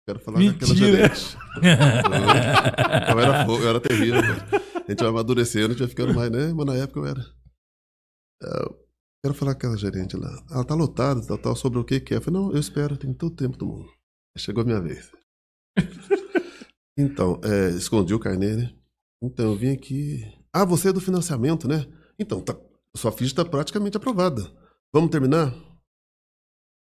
Quero 0.07 0.19
falar 0.19 0.39
com 0.39 0.49
aquela 0.49 0.71
Mentira. 0.73 0.91
gerente. 0.91 1.37
Eu 3.11 3.19
era, 3.19 3.45
fo- 3.45 3.57
eu 3.59 3.67
era 3.69 3.79
terrível. 3.81 4.21
cara. 4.21 4.47
A 4.87 4.91
gente 4.91 4.99
vai 4.99 5.09
amadurecendo, 5.09 5.65
a 5.65 5.69
gente 5.69 5.79
vai 5.79 5.87
ficando 5.87 6.13
mais, 6.13 6.31
né? 6.31 6.53
Mas 6.53 6.65
na 6.65 6.75
época 6.75 6.99
eu 6.99 7.05
era. 7.07 7.25
Eu 8.41 8.79
quero 9.23 9.33
falar 9.33 9.53
com 9.53 9.57
aquela 9.57 9.77
gerente 9.77 10.15
lá. 10.15 10.29
Ela 10.49 10.63
tá 10.63 10.75
lotada, 10.75 11.25
tal, 11.25 11.37
tal, 11.37 11.55
sobre 11.55 11.79
o 11.79 11.83
que 11.83 11.99
que 11.99 12.13
é. 12.13 12.17
Eu 12.17 12.21
falei, 12.21 12.39
não, 12.39 12.51
eu 12.53 12.59
espero, 12.59 12.95
tem 12.95 13.13
todo 13.13 13.33
o 13.33 13.35
tempo 13.35 13.57
do 13.57 13.65
mundo. 13.65 13.89
Chegou 14.37 14.61
a 14.61 14.65
minha 14.65 14.79
vez. 14.79 15.11
Então, 16.97 17.39
é, 17.43 17.69
escondi 17.71 18.13
o 18.13 18.19
carnê, 18.19 18.55
né? 18.55 18.73
Então, 19.21 19.45
eu 19.51 19.55
vim 19.57 19.71
aqui. 19.73 20.23
Ah, 20.53 20.63
você 20.65 20.89
é 20.89 20.93
do 20.93 21.01
financiamento, 21.01 21.67
né? 21.67 21.85
Então, 22.19 22.39
tá, 22.41 22.55
sua 22.95 23.11
ficha 23.11 23.31
está 23.31 23.43
praticamente 23.45 23.97
aprovada. 23.97 24.41
Vamos 24.93 25.09
terminar? 25.11 25.53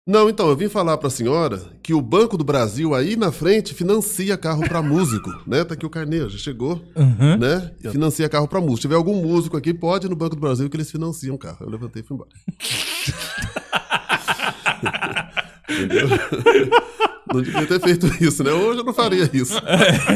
Não, 0.07 0.29
então, 0.29 0.47
eu 0.47 0.55
vim 0.55 0.69
falar 0.69 0.97
pra 0.97 1.09
senhora 1.09 1.61
que 1.83 1.93
o 1.93 2.01
Banco 2.01 2.37
do 2.37 2.43
Brasil 2.45 2.95
aí 2.95 3.17
na 3.17 3.29
frente 3.29 3.73
financia 3.73 4.37
carro 4.37 4.65
pra 4.65 4.81
músico, 4.81 5.29
né? 5.45 5.65
Tá 5.65 5.73
aqui 5.73 5.85
o 5.85 5.89
carnê, 5.89 6.19
já 6.29 6.37
chegou, 6.37 6.81
Aham. 6.95 7.35
né? 7.37 7.71
Financia 7.91 8.29
carro 8.29 8.47
pra 8.47 8.61
músico. 8.61 8.77
Se 8.77 8.81
tiver 8.83 8.95
algum 8.95 9.21
músico 9.21 9.57
aqui, 9.57 9.73
pode 9.73 10.07
ir 10.07 10.09
no 10.09 10.15
Banco 10.15 10.35
do 10.35 10.39
Brasil 10.39 10.69
que 10.69 10.77
eles 10.77 10.89
financiam 10.89 11.37
carro. 11.37 11.57
Eu 11.59 11.69
levantei 11.69 12.01
e 12.01 12.05
fui 12.05 12.15
embora. 12.15 12.29
Entendeu? 15.69 16.07
Não 17.33 17.41
devia 17.41 17.65
ter 17.67 17.81
feito 17.81 18.07
isso, 18.23 18.41
né? 18.45 18.53
Hoje 18.53 18.79
eu 18.79 18.85
não 18.85 18.93
faria 18.93 19.29
isso. 19.33 19.55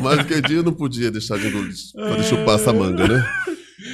Mas 0.01 0.17
naquele 0.17 0.41
dia 0.41 0.58
eu 0.58 0.63
não 0.63 0.71
podia 0.73 1.12
deixar 1.12 1.38
de 1.38 1.49
poder 1.51 2.23
chupar 2.23 2.56
essa 2.56 2.71
manga, 2.71 3.06
né? 3.08 3.25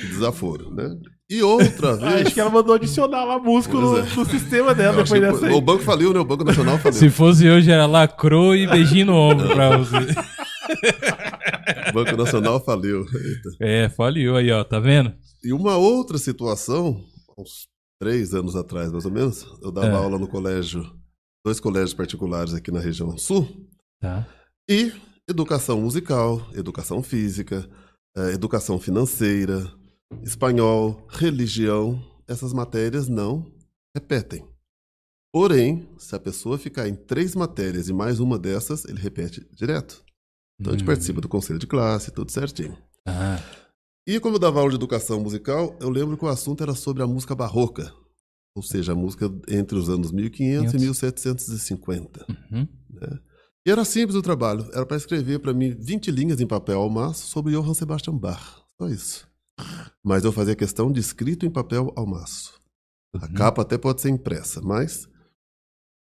Desaforo, 0.09 0.71
né? 0.75 0.95
E 1.29 1.43
outra 1.43 1.95
vez. 1.97 2.25
acho 2.27 2.33
que 2.33 2.39
ela 2.39 2.49
mandou 2.49 2.75
adicionar 2.75 3.23
lá 3.25 3.37
no, 3.37 3.43
Pois 3.43 3.67
é. 3.67 4.15
no 4.15 4.25
sistema 4.25 4.73
dela 4.73 4.97
eu 4.99 5.03
depois 5.03 5.19
que 5.21 5.27
dessa 5.27 5.47
aí. 5.47 5.53
o 5.53 5.61
banco 5.61 5.83
faliu, 5.83 6.13
né? 6.13 6.19
O 6.19 6.25
Banco 6.25 6.43
Nacional 6.43 6.77
faliu. 6.77 6.97
Se 6.97 7.09
fosse 7.09 7.49
hoje, 7.49 7.69
era 7.71 7.85
lacrou 7.85 8.55
e 8.55 8.65
beijinho 8.67 9.07
no 9.07 9.13
ombro 9.15 9.47
pra 9.49 9.77
você. 9.77 9.97
O 11.89 11.93
Banco 11.93 12.15
Nacional 12.17 12.63
faliu. 12.63 13.01
Eita. 13.01 13.49
É, 13.59 13.89
faliu 13.89 14.35
aí, 14.37 14.51
ó, 14.51 14.63
tá 14.63 14.79
vendo? 14.79 15.13
E 15.43 15.51
uma 15.53 15.75
outra 15.77 16.17
situação, 16.17 17.03
uns 17.37 17.67
três 18.01 18.33
anos 18.33 18.55
atrás, 18.55 18.91
mais 18.91 19.05
ou 19.05 19.11
menos, 19.11 19.45
eu 19.61 19.71
dava 19.71 19.87
É. 19.87 19.91
aula 19.95 20.17
no 20.17 20.27
colégio, 20.27 20.89
dois 21.45 21.59
colégios 21.59 21.93
particulares 21.93 22.53
aqui 22.53 22.71
na 22.71 22.79
região 22.79 23.17
sul, 23.17 23.47
Tá. 23.99 24.25
E 24.69 24.91
educação 25.27 25.81
musical, 25.81 26.41
educação 26.53 27.01
física, 27.01 27.67
eh, 28.15 28.33
educação 28.33 28.77
financeira, 28.79 29.65
espanhol, 30.23 31.05
religião, 31.09 32.01
essas 32.27 32.53
matérias 32.53 33.07
não 33.07 33.51
repetem. 33.95 34.45
Porém, 35.33 35.87
se 35.97 36.15
a 36.15 36.19
pessoa 36.19 36.57
ficar 36.57 36.87
em 36.87 36.95
três 36.95 37.35
matérias 37.35 37.89
e 37.89 37.93
mais 37.93 38.19
uma 38.19 38.39
dessas, 38.39 38.85
ele 38.85 38.99
repete 38.99 39.45
direto. 39.53 40.03
Então 40.59 40.71
a 40.73 40.75
gente 40.77 40.83
Hum. 40.83 40.87
participa 40.87 41.21
do 41.21 41.27
conselho 41.29 41.59
de 41.59 41.67
classe, 41.67 42.11
tudo 42.11 42.31
certinho. 42.31 42.77
Ah, 43.05 43.39
E 44.07 44.19
como 44.21 44.35
eu 44.35 44.39
dava 44.39 44.59
aula 44.59 44.69
de 44.69 44.77
educação 44.77 45.19
musical, 45.19 45.75
eu 45.81 45.89
lembro 45.89 46.17
que 46.17 46.23
o 46.23 46.29
assunto 46.29 46.63
era 46.63 46.73
sobre 46.73 47.03
a 47.03 47.07
música 47.07 47.35
barroca. 47.35 47.93
Ou 48.55 48.63
seja, 48.63 48.93
a 48.93 48.95
música 48.95 49.29
entre 49.49 49.77
os 49.77 49.89
anos 49.89 50.11
1500 50.11 50.73
e 50.73 50.77
1750. 50.79 52.25
uhum. 52.51 52.67
E 53.65 53.69
era 53.69 53.83
simples 53.83 54.15
o 54.15 54.21
trabalho. 54.21 54.65
Era 54.73 54.85
para 54.85 54.95
escrever 54.97 55.39
para 55.39 55.53
mim 55.53 55.75
20 55.77 56.09
linhas 56.09 56.39
em 56.39 56.47
papel 56.47 56.79
ao 56.79 56.89
maço 56.89 57.27
sobre 57.27 57.51
Johann 57.53 57.73
Sebastian 57.73 58.17
Bach. 58.17 58.63
Só 58.81 58.87
isso. 58.87 59.27
Mas 60.03 60.23
eu 60.23 60.31
fazia 60.31 60.55
questão 60.55 60.91
de 60.91 60.99
escrito 60.99 61.45
em 61.45 61.49
papel 61.51 61.91
ao 61.95 62.05
maço. 62.05 62.59
A 63.15 63.25
Uhum. 63.25 63.33
capa 63.33 63.61
até 63.61 63.77
pode 63.77 64.01
ser 64.01 64.09
impressa, 64.09 64.61
mas. 64.61 65.07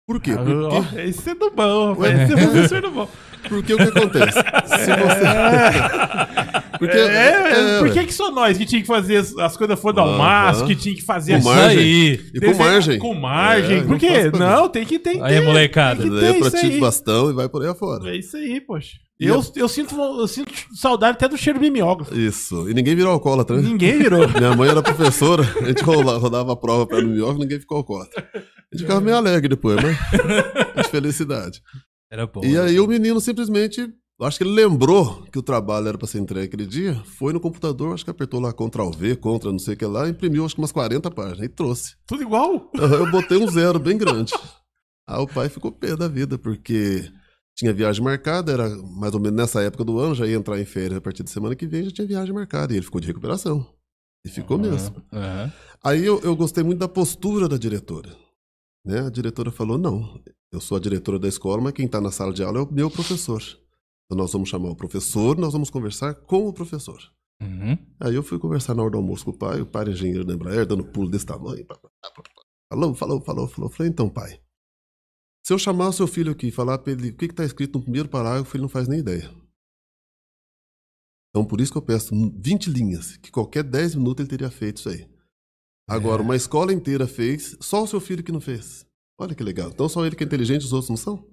Por 0.08 0.22
quê? 0.22 0.32
Ah, 0.32 0.38
Porque, 0.38 0.52
ó, 0.54 1.00
Esse 1.00 1.30
é 1.30 1.36
do 1.36 1.52
bom, 1.52 1.94
rapaz. 1.94 2.20
Esse 2.22 2.34
é 2.34 2.36
professor 2.48 2.82
do 2.82 2.92
bom. 2.92 3.10
Porque 3.50 3.74
o 3.74 3.78
que 3.78 3.84
acontece? 3.84 4.40
Se 4.40 4.92
você. 4.96 6.44
Porque, 6.80 6.98
É, 6.98 7.76
é, 7.76 7.78
por 7.80 7.88
ué. 7.88 7.94
que, 7.94 8.06
que 8.08 8.14
só 8.14 8.30
nós 8.32 8.58
que 8.58 8.66
tinha 8.66 8.82
que 8.82 8.88
fazer 8.88 9.18
as, 9.18 9.38
as 9.38 9.56
coisas 9.56 9.80
fora 9.80 9.94
do 9.94 10.02
almaço, 10.02 10.66
que 10.66 10.76
tinha 10.76 10.94
que 10.94 11.02
fazer 11.04 11.34
Com 11.42 11.50
assim? 11.50 11.60
margem. 11.62 11.80
aí. 11.80 12.20
E 12.34 12.40
com 12.42 12.54
margem. 12.58 13.00
Com 13.00 13.14
margem. 13.14 13.78
É, 13.78 13.82
por 13.82 13.90
não 13.92 13.98
quê? 14.00 14.32
Não, 14.38 14.68
tem 14.68 14.86
que 14.86 15.00
ter. 15.00 15.22
Aí, 15.24 15.40
molecada. 15.40 16.02
tem 16.02 16.12
que 16.12 16.20
Daí 16.20 16.34
ter 16.34 16.40
pra 16.40 16.60
ti 16.60 16.70
de 16.72 16.80
bastão 16.80 17.30
e 17.30 17.34
vai 17.34 17.48
por 17.48 17.62
aí 17.62 17.70
afora. 17.70 18.10
É 18.10 18.18
isso 18.18 18.36
aí, 18.36 18.60
poxa. 18.60 18.98
Eu, 19.20 19.42
eu, 19.56 19.70
sinto, 19.70 19.96
eu 19.96 20.28
sinto 20.28 20.52
saudade 20.76 21.14
até 21.16 21.30
do 21.30 21.38
cheiro 21.38 21.58
mimeógrafo. 21.60 22.14
Isso. 22.20 22.70
E 22.70 22.74
ninguém 22.74 22.96
virou 22.96 23.14
alcoólatra, 23.14 23.56
né? 23.56 23.62
Ninguém 23.62 23.98
virou. 24.00 24.28
Minha 24.38 24.54
mãe 24.54 24.68
era 24.70 24.82
professora, 24.82 25.44
a 25.62 25.66
gente 25.66 25.84
rola- 25.84 26.18
rodava 26.18 26.52
a 26.52 26.56
prova 26.58 26.86
pra 26.86 27.00
New 27.02 27.16
York, 27.16 27.40
ninguém 27.40 27.60
ficou 27.60 27.78
alcoólatra. 27.78 28.28
A 28.36 28.38
gente 28.76 28.82
ficava 28.82 29.00
meio 29.00 29.16
alegre 29.16 29.48
depois, 29.48 29.78
mas 29.82 29.96
de 30.84 30.90
felicidade. 30.92 31.62
Era 32.14 32.28
bom. 32.28 32.46
E 32.46 32.56
aí 32.56 32.80
o 32.80 32.86
menino 32.86 33.20
simplesmente, 33.20 33.92
acho 34.22 34.38
que 34.38 34.44
ele 34.44 34.54
lembrou 34.54 35.24
que 35.32 35.40
o 35.40 35.42
trabalho 35.42 35.88
era 35.88 35.98
pra 35.98 36.06
ser 36.08 36.20
entregue 36.20 36.46
aquele 36.46 36.68
dia, 36.68 36.94
foi 37.18 37.34
no 37.34 37.40
computador, 37.40 37.92
acho 37.92 38.04
que 38.04 38.12
apertou 38.12 38.40
lá 38.40 38.54
Ctrl 38.54 38.92
V, 38.92 39.16
Ctrl 39.16 39.52
não 39.52 39.58
sei 39.58 39.74
o 39.74 39.78
que 39.78 39.86
lá, 39.88 40.08
imprimiu 40.08 40.46
acho 40.46 40.54
que 40.54 40.62
umas 40.62 40.72
40 40.72 41.10
páginas 41.10 41.44
e 41.44 41.50
trouxe. 41.50 41.96
Tudo 42.06 42.22
igual. 42.22 42.70
Eu 42.76 43.10
botei 43.10 43.40
um 43.40 43.50
zero 43.50 43.80
bem 43.80 43.98
grande. 43.98 44.32
Aí 45.10 45.20
o 45.20 45.26
pai 45.26 45.50
ficou 45.50 45.72
pé 45.72 45.96
da 45.96 46.08
vida, 46.08 46.38
porque 46.38 47.12
tinha 47.58 47.74
viagem 47.74 48.04
marcada, 48.04 48.52
era 48.52 48.70
mais 48.70 49.16
ou 49.16 49.20
menos 49.20 49.36
nessa 49.36 49.64
época 49.64 49.84
do 49.84 49.98
ano, 49.98 50.14
já 50.14 50.28
ia 50.28 50.36
entrar 50.36 50.62
em 50.62 50.66
férias 50.66 51.00
a 51.00 51.02
partir 51.02 51.24
de 51.24 51.32
semana 51.32 51.56
que 51.56 51.66
vem, 51.66 51.86
já 51.86 51.90
tinha 51.90 52.06
viagem 52.06 52.32
marcada, 52.32 52.74
e 52.74 52.76
ele 52.76 52.86
ficou 52.86 53.02
de 53.02 53.08
recuperação. 53.08 53.68
E 54.24 54.30
ficou 54.30 54.60
mesmo. 54.60 55.04
Aham. 55.12 55.52
Aí 55.84 56.06
eu, 56.06 56.22
eu 56.22 56.36
gostei 56.36 56.64
muito 56.64 56.78
da 56.78 56.88
postura 56.88 57.50
da 57.50 57.58
diretora. 57.58 58.16
Né? 58.86 59.00
A 59.00 59.10
diretora 59.10 59.50
falou: 59.50 59.80
não, 59.80 60.22
eu 60.54 60.62
sou 60.62 60.78
a 60.78 60.80
diretora 60.80 61.18
da 61.18 61.28
escola, 61.28 61.64
mas 61.64 61.74
quem 61.74 61.88
está 61.88 62.00
na 62.00 62.12
sala 62.12 62.32
de 62.32 62.44
aula 62.44 62.60
é 62.60 62.62
o 62.62 62.72
meu 62.72 62.90
professor. 62.90 63.42
Então 64.06 64.16
nós 64.16 64.32
vamos 64.32 64.48
chamar 64.48 64.70
o 64.70 64.76
professor, 64.76 65.36
nós 65.36 65.52
vamos 65.52 65.72
conversar 65.72 66.14
com 66.14 66.48
o 66.48 66.54
professor. 66.54 67.02
Uhum. 67.42 67.76
Aí 68.00 68.14
eu 68.14 68.22
fui 68.22 68.38
conversar 68.38 68.76
na 68.76 68.84
hora 68.84 68.92
do 68.92 68.98
almoço 68.98 69.26
com 69.26 69.32
o 69.32 69.38
pai, 69.38 69.62
o 69.62 69.66
pai 69.66 69.82
era 69.82 69.92
engenheiro 69.92 70.24
da 70.24 70.36
Embraer, 70.36 70.68
dando 70.68 70.86
pulo 70.86 71.10
desse 71.10 71.26
tamanho. 71.26 71.66
Falou, 72.70 72.94
falou, 72.94 73.22
falou, 73.22 73.48
falou. 73.48 73.70
Falei, 73.72 73.92
então, 73.92 74.08
pai, 74.08 74.40
se 75.44 75.52
eu 75.52 75.58
chamar 75.58 75.90
o 75.90 75.94
seu 75.94 76.06
filho 76.06 76.32
aqui 76.32 76.48
e 76.48 76.52
falar 76.52 76.78
para 76.78 76.94
ele 76.94 77.10
o 77.10 77.18
que 77.18 77.26
está 77.26 77.44
escrito 77.44 77.80
no 77.80 77.84
primeiro 77.84 78.08
parágrafo, 78.08 78.56
ele 78.56 78.62
não 78.62 78.70
faz 78.70 78.88
nem 78.88 79.00
ideia. 79.00 79.34
Então, 81.30 81.44
por 81.44 81.60
isso 81.60 81.72
que 81.72 81.80
eu 81.80 81.82
peço 81.82 82.14
20 82.14 82.70
linhas, 82.70 83.18
que 83.18 83.32
qualquer 83.32 83.64
10 83.64 83.96
minutos 83.96 84.22
ele 84.22 84.30
teria 84.30 84.52
feito 84.52 84.78
isso 84.78 84.90
aí. 84.90 85.10
Agora, 85.90 86.22
uma 86.22 86.36
escola 86.36 86.72
inteira 86.72 87.08
fez, 87.08 87.58
só 87.60 87.84
o 87.84 87.88
seu 87.88 88.00
filho 88.00 88.24
que 88.24 88.32
não 88.32 88.40
fez. 88.40 88.86
Olha 89.18 89.36
que 89.36 89.44
legal. 89.44 89.70
Então, 89.70 89.88
só 89.88 90.06
ele 90.06 90.16
que 90.16 90.24
é 90.24 90.28
inteligente, 90.28 90.66
os 90.66 90.74
outros 90.74 90.90
não 90.90 90.98
são? 90.98 91.26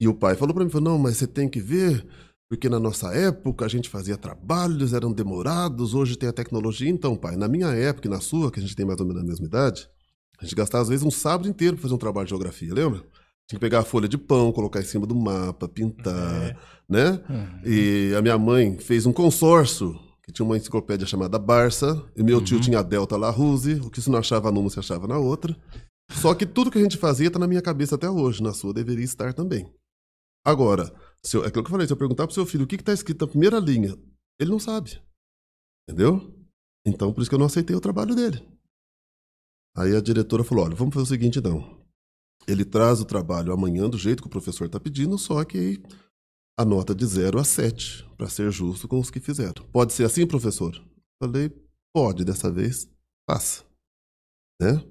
E 0.00 0.06
o 0.06 0.14
pai 0.14 0.34
falou 0.36 0.54
para 0.54 0.64
mim, 0.64 0.70
falou, 0.70 0.90
não, 0.90 0.98
mas 0.98 1.16
você 1.16 1.26
tem 1.26 1.48
que 1.48 1.60
ver, 1.60 2.06
porque 2.48 2.68
na 2.68 2.78
nossa 2.78 3.14
época 3.14 3.64
a 3.64 3.68
gente 3.68 3.88
fazia 3.88 4.16
trabalhos, 4.16 4.92
eram 4.92 5.12
demorados, 5.12 5.94
hoje 5.94 6.16
tem 6.16 6.28
a 6.28 6.32
tecnologia. 6.32 6.88
Então, 6.88 7.16
pai, 7.16 7.34
na 7.36 7.48
minha 7.48 7.68
época 7.68 8.06
e 8.06 8.10
na 8.10 8.20
sua, 8.20 8.50
que 8.50 8.60
a 8.60 8.62
gente 8.62 8.76
tem 8.76 8.84
mais 8.84 9.00
ou 9.00 9.06
menos 9.06 9.22
a 9.22 9.26
mesma 9.26 9.46
idade, 9.46 9.88
a 10.38 10.44
gente 10.44 10.54
gastava 10.54 10.82
às 10.82 10.88
vezes 10.88 11.04
um 11.04 11.10
sábado 11.10 11.48
inteiro 11.48 11.76
para 11.76 11.82
fazer 11.82 11.94
um 11.94 11.98
trabalho 11.98 12.26
de 12.26 12.30
geografia, 12.30 12.72
lembra? 12.74 12.98
Tinha 13.48 13.58
que 13.58 13.60
pegar 13.60 13.78
a 13.78 13.84
folha 13.84 14.08
de 14.08 14.18
pão, 14.18 14.52
colocar 14.52 14.80
em 14.80 14.84
cima 14.84 15.06
do 15.06 15.14
mapa, 15.14 15.68
pintar, 15.68 16.58
né? 16.88 17.22
Uhum. 17.30 17.60
E 17.64 18.14
a 18.14 18.20
minha 18.20 18.36
mãe 18.36 18.76
fez 18.76 19.06
um 19.06 19.12
consórcio, 19.12 19.98
que 20.22 20.32
tinha 20.32 20.44
uma 20.44 20.56
enciclopédia 20.56 21.06
chamada 21.06 21.38
Barça, 21.38 22.04
e 22.16 22.22
meu 22.22 22.42
tio 22.42 22.60
tinha 22.60 22.80
a 22.80 22.82
Delta 22.82 23.16
La 23.16 23.30
Ruse, 23.30 23.74
o 23.74 23.88
que 23.88 24.02
se 24.02 24.10
não 24.10 24.18
achava 24.18 24.50
numa, 24.50 24.68
se 24.68 24.78
achava 24.78 25.06
na 25.06 25.16
outra. 25.16 25.56
Só 26.10 26.34
que 26.34 26.46
tudo 26.46 26.70
que 26.70 26.78
a 26.78 26.82
gente 26.82 26.96
fazia 26.96 27.30
tá 27.30 27.38
na 27.38 27.48
minha 27.48 27.62
cabeça 27.62 27.94
até 27.94 28.08
hoje, 28.08 28.42
na 28.42 28.52
sua 28.52 28.72
deveria 28.72 29.04
estar 29.04 29.34
também. 29.34 29.72
Agora, 30.44 30.94
se 31.22 31.36
eu, 31.36 31.44
é 31.44 31.48
aquilo 31.48 31.64
que 31.64 31.68
eu 31.68 31.72
falei, 31.72 31.86
se 31.86 31.92
eu 31.92 31.96
perguntar 31.96 32.26
pro 32.26 32.34
seu 32.34 32.46
filho 32.46 32.64
o 32.64 32.66
que, 32.66 32.78
que 32.78 32.84
tá 32.84 32.92
escrito 32.92 33.24
na 33.24 33.30
primeira 33.30 33.58
linha, 33.58 33.96
ele 34.38 34.50
não 34.50 34.60
sabe. 34.60 35.02
Entendeu? 35.88 36.32
Então, 36.86 37.12
por 37.12 37.20
isso 37.20 37.30
que 37.30 37.34
eu 37.34 37.38
não 37.38 37.46
aceitei 37.46 37.74
o 37.74 37.80
trabalho 37.80 38.14
dele. 38.14 38.46
Aí 39.76 39.94
a 39.94 40.00
diretora 40.00 40.44
falou: 40.44 40.64
olha, 40.64 40.74
vamos 40.74 40.94
fazer 40.94 41.04
o 41.04 41.08
seguinte 41.08 41.38
então. 41.38 41.84
Ele 42.46 42.64
traz 42.64 43.00
o 43.00 43.04
trabalho 43.04 43.52
amanhã 43.52 43.90
do 43.90 43.98
jeito 43.98 44.22
que 44.22 44.28
o 44.28 44.30
professor 44.30 44.66
está 44.66 44.78
pedindo, 44.78 45.18
só 45.18 45.44
que 45.44 45.82
a 46.58 46.64
nota 46.64 46.94
de 46.94 47.04
0 47.04 47.38
a 47.38 47.44
7, 47.44 48.08
para 48.16 48.28
ser 48.28 48.50
justo 48.50 48.88
com 48.88 48.98
os 48.98 49.10
que 49.10 49.20
fizeram. 49.20 49.66
Pode 49.72 49.92
ser 49.92 50.04
assim, 50.04 50.26
professor? 50.26 50.72
Falei, 51.20 51.50
pode, 51.94 52.24
dessa 52.24 52.50
vez, 52.50 52.88
faça. 53.28 53.64
Né? 54.60 54.82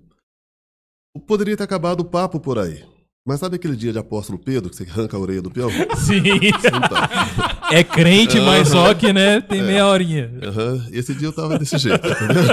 Poderia 1.27 1.55
ter 1.57 1.63
acabado 1.63 2.01
o 2.01 2.05
papo 2.05 2.39
por 2.39 2.59
aí. 2.59 2.83
Mas 3.27 3.39
sabe 3.39 3.55
aquele 3.55 3.75
dia 3.75 3.91
de 3.91 3.97
apóstolo 3.97 4.37
Pedro, 4.37 4.69
que 4.69 4.75
você 4.75 4.83
arranca 4.83 5.17
a 5.17 5.19
orelha 5.19 5.41
do 5.41 5.49
peão? 5.49 5.69
Sim. 5.97 6.21
Então, 6.43 7.71
É 7.71 7.83
crente, 7.83 8.39
mas 8.39 8.67
só 8.69 8.93
que, 8.93 9.11
né, 9.11 9.41
tem 9.41 9.61
É. 9.61 9.63
meia 9.63 9.87
horinha. 9.87 10.31
aham, 10.43 10.87
esse 10.91 11.13
dia 11.15 11.27
eu 11.29 11.33
tava 11.33 11.57
desse 11.57 11.77
jeito, 11.79 12.05
entendeu? 12.07 12.43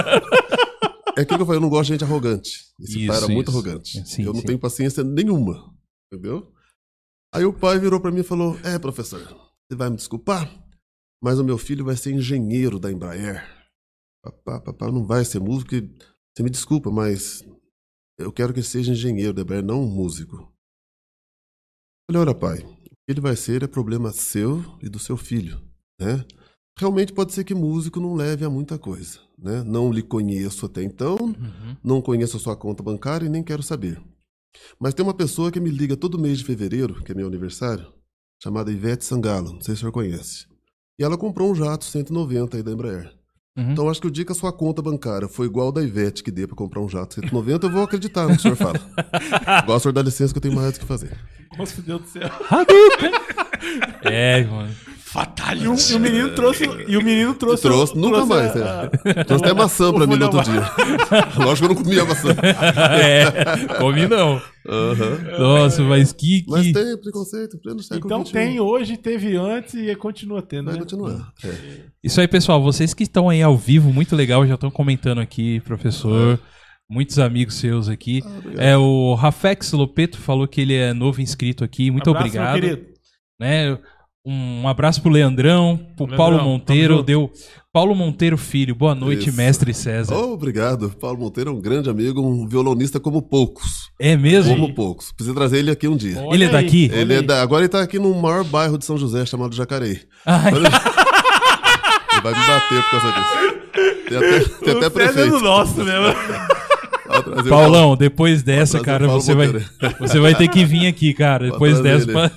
É 1.15 1.21
aquilo 1.21 1.37
que 1.37 1.41
eu 1.43 1.45
falei, 1.45 1.57
eu 1.57 1.61
não 1.61 1.69
gosto 1.69 1.83
de 1.89 1.93
gente 1.93 2.03
arrogante. 2.03 2.63
Esse 2.79 3.05
pai 3.05 3.15
Isso, 3.17 3.25
era 3.25 3.27
muito 3.33 3.49
isso. 3.49 3.57
arrogante. 3.57 4.09
Sim, 4.09 4.23
eu 4.23 4.33
não 4.33 4.39
sim. 4.41 4.47
tenho 4.47 4.57
paciência 4.57 5.03
nenhuma, 5.03 5.71
entendeu? 6.11 6.51
Aí 7.31 7.45
o 7.45 7.53
pai 7.53 7.77
virou 7.77 7.99
pra 7.99 8.09
mim 8.11 8.21
e 8.21 8.23
falou: 8.23 8.57
É, 8.63 8.79
professor, 8.79 9.19
você 9.21 9.75
vai 9.77 9.91
me 9.91 9.95
desculpar, 9.95 10.49
mas 11.21 11.37
o 11.37 11.43
meu 11.43 11.59
filho 11.59 11.85
vai 11.85 11.95
ser 11.95 12.13
engenheiro 12.13 12.79
da 12.79 12.91
Embraer. 12.91 13.43
Papá, 14.23 14.59
papá 14.59 14.91
não 14.91 15.05
vai 15.05 15.23
ser 15.23 15.39
músico. 15.39 15.71
Você 15.75 16.41
me 16.41 16.49
desculpa, 16.49 16.89
mas 16.89 17.43
eu 18.17 18.31
quero 18.31 18.53
que 18.53 18.59
ele 18.59 18.67
seja 18.67 18.91
engenheiro 18.91 19.39
Embraer, 19.39 19.63
não 19.63 19.83
um 19.83 19.89
músico. 19.89 20.51
Falei, 22.09 22.21
olha, 22.21 22.35
pai, 22.35 22.59
o 22.59 22.75
que 22.89 23.09
ele 23.09 23.21
vai 23.21 23.35
ser 23.35 23.63
é 23.63 23.67
problema 23.67 24.11
seu 24.11 24.63
e 24.81 24.89
do 24.89 24.99
seu 24.99 25.17
filho, 25.17 25.61
né? 25.99 26.25
Realmente 26.77 27.13
pode 27.13 27.33
ser 27.33 27.43
que 27.43 27.53
músico 27.53 27.99
não 27.99 28.15
leve 28.15 28.43
a 28.43 28.49
muita 28.49 28.77
coisa, 28.79 29.19
né? 29.37 29.63
Não 29.63 29.91
lhe 29.91 30.01
conheço 30.01 30.65
até 30.65 30.83
então, 30.83 31.15
Uhum. 31.15 31.77
não 31.83 32.01
conheço 32.01 32.37
a 32.37 32.39
sua 32.39 32.55
conta 32.57 32.81
bancária 32.83 33.25
e 33.25 33.29
nem 33.29 33.43
quero 33.43 33.61
saber. 33.63 34.01
Mas 34.79 34.93
tem 34.93 35.03
uma 35.05 35.13
pessoa 35.13 35.51
que 35.51 35.59
me 35.59 35.69
liga 35.69 35.95
todo 35.95 36.19
mês 36.19 36.39
de 36.39 36.45
fevereiro, 36.45 37.03
que 37.03 37.11
é 37.11 37.15
meu 37.15 37.27
aniversário, 37.27 37.91
chamada 38.41 38.71
Ivete 38.71 39.05
Sangalo, 39.05 39.53
não 39.53 39.61
sei 39.61 39.75
se 39.75 39.79
o 39.79 39.79
senhor 39.81 39.91
conhece. 39.91 40.47
E 40.99 41.03
ela 41.03 41.17
comprou 41.17 41.51
um 41.51 41.55
jato 41.55 41.85
190 41.85 42.57
aí 42.57 42.63
da 42.63 42.71
Embraer. 42.71 43.13
Uhum. 43.55 43.71
Então 43.71 43.89
acho 43.89 44.01
que 44.01 44.07
o 44.07 44.11
dia 44.11 44.25
que 44.25 44.31
a 44.31 44.35
sua 44.35 44.51
conta 44.51 44.81
bancária 44.81 45.27
foi 45.27 45.45
igual 45.45 45.71
da 45.71 45.81
Ivete 45.83 46.23
que 46.23 46.31
dê 46.31 46.47
pra 46.47 46.55
comprar 46.55 46.81
um 46.81 46.89
jato 46.89 47.15
190, 47.15 47.67
eu 47.67 47.71
vou 47.71 47.83
acreditar 47.83 48.23
no 48.23 48.29
que 48.29 48.37
o 48.37 48.41
senhor 48.41 48.57
fala. 48.57 48.79
Agora 49.45 49.77
o 49.77 49.79
senhor 49.79 49.93
dá 49.93 50.01
licença 50.01 50.33
que 50.33 50.37
eu 50.37 50.41
tenho 50.41 50.55
mais 50.55 50.75
o 50.75 50.79
que 50.79 50.85
fazer. 50.85 51.15
Nossa, 51.57 51.75
meu 51.75 51.99
Deus 51.99 52.01
do 52.01 52.07
céu. 52.07 52.29
É, 54.03 54.43
mano. 54.43 54.75
E 55.13 55.67
o, 55.67 55.77
Fatality. 55.77 55.93
e 55.93 55.95
o 55.95 55.99
menino 55.99 56.29
trouxe. 56.33 56.63
E 56.87 56.97
o 56.97 57.03
menino 57.03 57.33
trouxe. 57.35 57.61
Trouxe, 57.61 57.95
nunca 57.95 58.25
mais, 58.25 58.55
a- 58.57 58.89
é. 59.05 59.23
Trouxe 59.23 59.43
até 59.45 59.53
maçã 59.53 59.93
pra 59.93 60.07
mim 60.07 60.15
no 60.15 60.25
outro 60.25 60.41
dia. 60.43 60.61
Lógico 61.37 61.67
que 61.67 61.71
eu 61.73 61.75
não 61.75 61.83
comia 61.83 62.03
maçã. 62.05 62.29
É, 62.99 63.77
come 63.77 64.07
não. 64.07 64.41
Aham. 64.67 65.37
Nossa, 65.39 65.83
mas 65.83 66.11
que. 66.11 66.41
que... 66.41 66.49
Mas 66.49 66.71
tem 66.71 66.97
preconceito, 66.97 67.59
pleno 67.61 67.83
século 67.83 68.05
Então 68.07 68.25
XXI. 68.25 68.33
tem 68.33 68.59
hoje, 68.59 68.97
teve 68.97 69.35
antes 69.35 69.73
e 69.75 69.95
continua 69.95 70.41
tendo, 70.41 70.65
Vai 70.65 70.73
né? 70.75 70.79
continuar. 70.79 71.31
É. 71.43 71.49
Isso 72.03 72.19
aí, 72.19 72.27
pessoal. 72.27 72.61
Vocês 72.63 72.93
que 72.93 73.03
estão 73.03 73.29
aí 73.29 73.41
ao 73.41 73.57
vivo, 73.57 73.93
muito 73.93 74.15
legal, 74.15 74.47
já 74.47 74.55
estão 74.55 74.71
comentando 74.71 75.19
aqui, 75.21 75.59
professor. 75.61 76.39
Muitos 76.89 77.19
amigos 77.19 77.55
seus 77.55 77.87
aqui. 77.87 78.21
Ah. 78.25 78.63
É, 78.63 78.77
o 78.77 79.13
Rafex 79.15 79.71
Lopeto 79.73 80.17
falou 80.17 80.47
que 80.47 80.61
ele 80.61 80.73
é 80.75 80.93
novo 80.93 81.21
inscrito 81.21 81.63
aqui. 81.63 81.91
Muito 81.91 82.09
Abraço, 82.09 82.33
meu 82.33 82.43
obrigado. 82.43 82.61
querido. 82.61 82.87
né? 83.39 83.77
Um 84.25 84.65
abraço 84.69 85.01
pro 85.01 85.11
Leandrão, 85.11 85.77
pro 85.97 86.05
Leandrão, 86.05 86.17
Paulo 86.17 86.41
Monteiro, 86.41 87.03
deu 87.03 87.29
Paulo 87.73 87.93
Monteiro 87.93 88.37
Filho, 88.37 88.73
boa 88.73 88.95
noite, 88.95 89.27
Isso. 89.27 89.37
mestre 89.37 89.73
César. 89.73 90.15
Oh, 90.15 90.31
obrigado. 90.33 90.89
Paulo 90.91 91.19
Monteiro 91.19 91.49
é 91.49 91.53
um 91.53 91.59
grande 91.59 91.89
amigo, 91.89 92.21
um 92.21 92.47
violonista 92.47 93.01
como 93.01 93.21
poucos. 93.21 93.89
É 93.99 94.15
mesmo? 94.15 94.55
Como 94.55 94.73
poucos. 94.73 95.11
Precisa 95.11 95.35
trazer 95.35 95.57
ele 95.57 95.71
aqui 95.71 95.89
um 95.89 95.97
dia. 95.97 96.21
Olha 96.21 96.35
Ele 96.35 96.45
é 96.45 96.49
daqui? 96.49 96.89
Ele 96.93 97.13
é 97.15 97.21
da- 97.21 97.41
agora 97.41 97.63
ele 97.63 97.69
tá 97.69 97.81
aqui 97.81 97.99
no 97.99 98.13
maior 98.15 98.45
bairro 98.45 98.77
de 98.77 98.85
São 98.85 98.97
José, 98.97 99.25
chamado 99.25 99.53
Jacareí. 99.53 99.99
Ai, 100.25 100.53
Ele 100.53 102.21
vai 102.21 102.33
me 102.33 102.47
bater 102.47 102.81
por 102.83 102.91
causa 102.91 103.11
disso. 103.11 103.53
Tem 104.07 104.17
até, 104.17 104.39
tem 104.39 104.39
até 104.39 104.71
O 104.71 104.79
César 104.81 104.85
é 104.85 104.89
prefeito. 104.89 105.29
do 105.31 105.39
nosso 105.41 105.83
mesmo. 105.83 106.15
Paulão, 107.49 107.97
depois 107.97 108.41
dessa, 108.41 108.79
cara, 108.79 109.05
Paulo 109.05 109.21
você 109.21 109.35
vai, 109.35 109.47
você 109.99 110.19
vai 110.19 110.33
ter 110.33 110.47
que 110.47 110.63
vir 110.63 110.87
aqui, 110.87 111.13
cara. 111.13 111.51
Depois 111.51 111.81
dessa. 111.81 112.07
pra- 112.07 112.31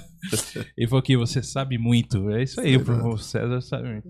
Ele 0.76 0.88
falou 0.88 1.02
que 1.02 1.16
você 1.16 1.42
sabe 1.42 1.78
muito. 1.78 2.30
É 2.30 2.42
isso 2.42 2.60
aí, 2.60 2.76
o. 2.76 3.18
César 3.18 3.60
sabe 3.60 3.88
muito. 3.88 4.08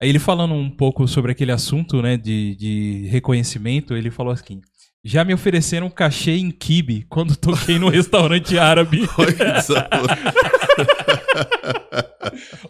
Aí 0.00 0.08
ele 0.08 0.18
falando 0.18 0.54
um 0.54 0.70
pouco 0.70 1.08
sobre 1.08 1.32
aquele 1.32 1.52
assunto, 1.52 2.02
né, 2.02 2.16
de, 2.16 2.54
de 2.56 3.06
reconhecimento, 3.08 3.94
ele 3.94 4.10
falou 4.10 4.32
assim: 4.32 4.60
já 5.06 5.24
me 5.24 5.32
ofereceram 5.32 5.88
cachê 5.88 6.32
em 6.32 6.50
kibe 6.50 7.06
quando 7.08 7.36
toquei 7.36 7.78
no 7.78 7.88
restaurante 7.88 8.58
árabe. 8.58 9.08
Olha 9.16 9.32
que 9.32 9.44
desaforo. 9.44 10.06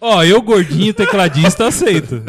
Ó, 0.01 0.23
eu 0.23 0.43
gordinho 0.43 0.93
tecladista 0.93 1.67
aceito. 1.67 2.23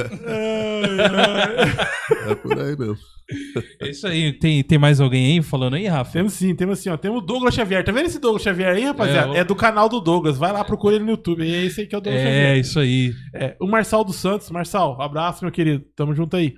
É 2.30 2.36
por 2.36 2.58
aí 2.58 2.76
mesmo. 2.78 2.98
É 3.82 3.90
isso 3.90 4.08
aí. 4.08 4.32
Tem, 4.34 4.64
tem 4.64 4.78
mais 4.78 5.02
alguém 5.02 5.34
aí 5.38 5.42
falando 5.44 5.76
aí, 5.76 5.86
Rafa? 5.88 6.14
Temos 6.14 6.34
sim, 6.34 6.56
temos 6.56 6.80
sim, 6.80 6.90
ó. 6.90 6.96
Temos 6.98 7.22
o 7.22 7.26
Douglas 7.26 7.54
Xavier. 7.54 7.84
Tá 7.84 7.92
vendo 7.92 8.06
esse 8.06 8.20
Douglas 8.20 8.42
Xavier 8.44 8.76
aí, 8.76 8.86
rapaziada? 8.86 9.36
É, 9.36 9.40
É, 9.40 9.44
do 9.44 9.56
canal 9.56 9.90
do 9.90 10.00
Douglas. 10.00 10.38
Vai 10.38 10.52
lá, 10.54 10.64
procura 10.64 10.96
ele 10.96 11.04
no 11.04 11.12
YouTube. 11.12 11.44
É 11.44 11.66
esse 11.66 11.82
aí 11.82 11.88
que 11.88 11.94
é 11.96 11.98
o 11.98 12.02
Douglas 12.02 12.24
É, 12.24 12.26
Xavier. 12.26 12.58
isso 12.58 12.80
aí. 12.80 13.14
É, 13.36 13.56
o 13.62 13.68
Marçal 13.68 14.04
dos 14.04 14.16
Santos. 14.16 14.50
Marçal, 14.50 15.02
abraço, 15.02 15.44
meu 15.44 15.52
querido. 15.52 15.84
Tamo 15.96 16.16
junto 16.16 16.36
aí. 16.38 16.56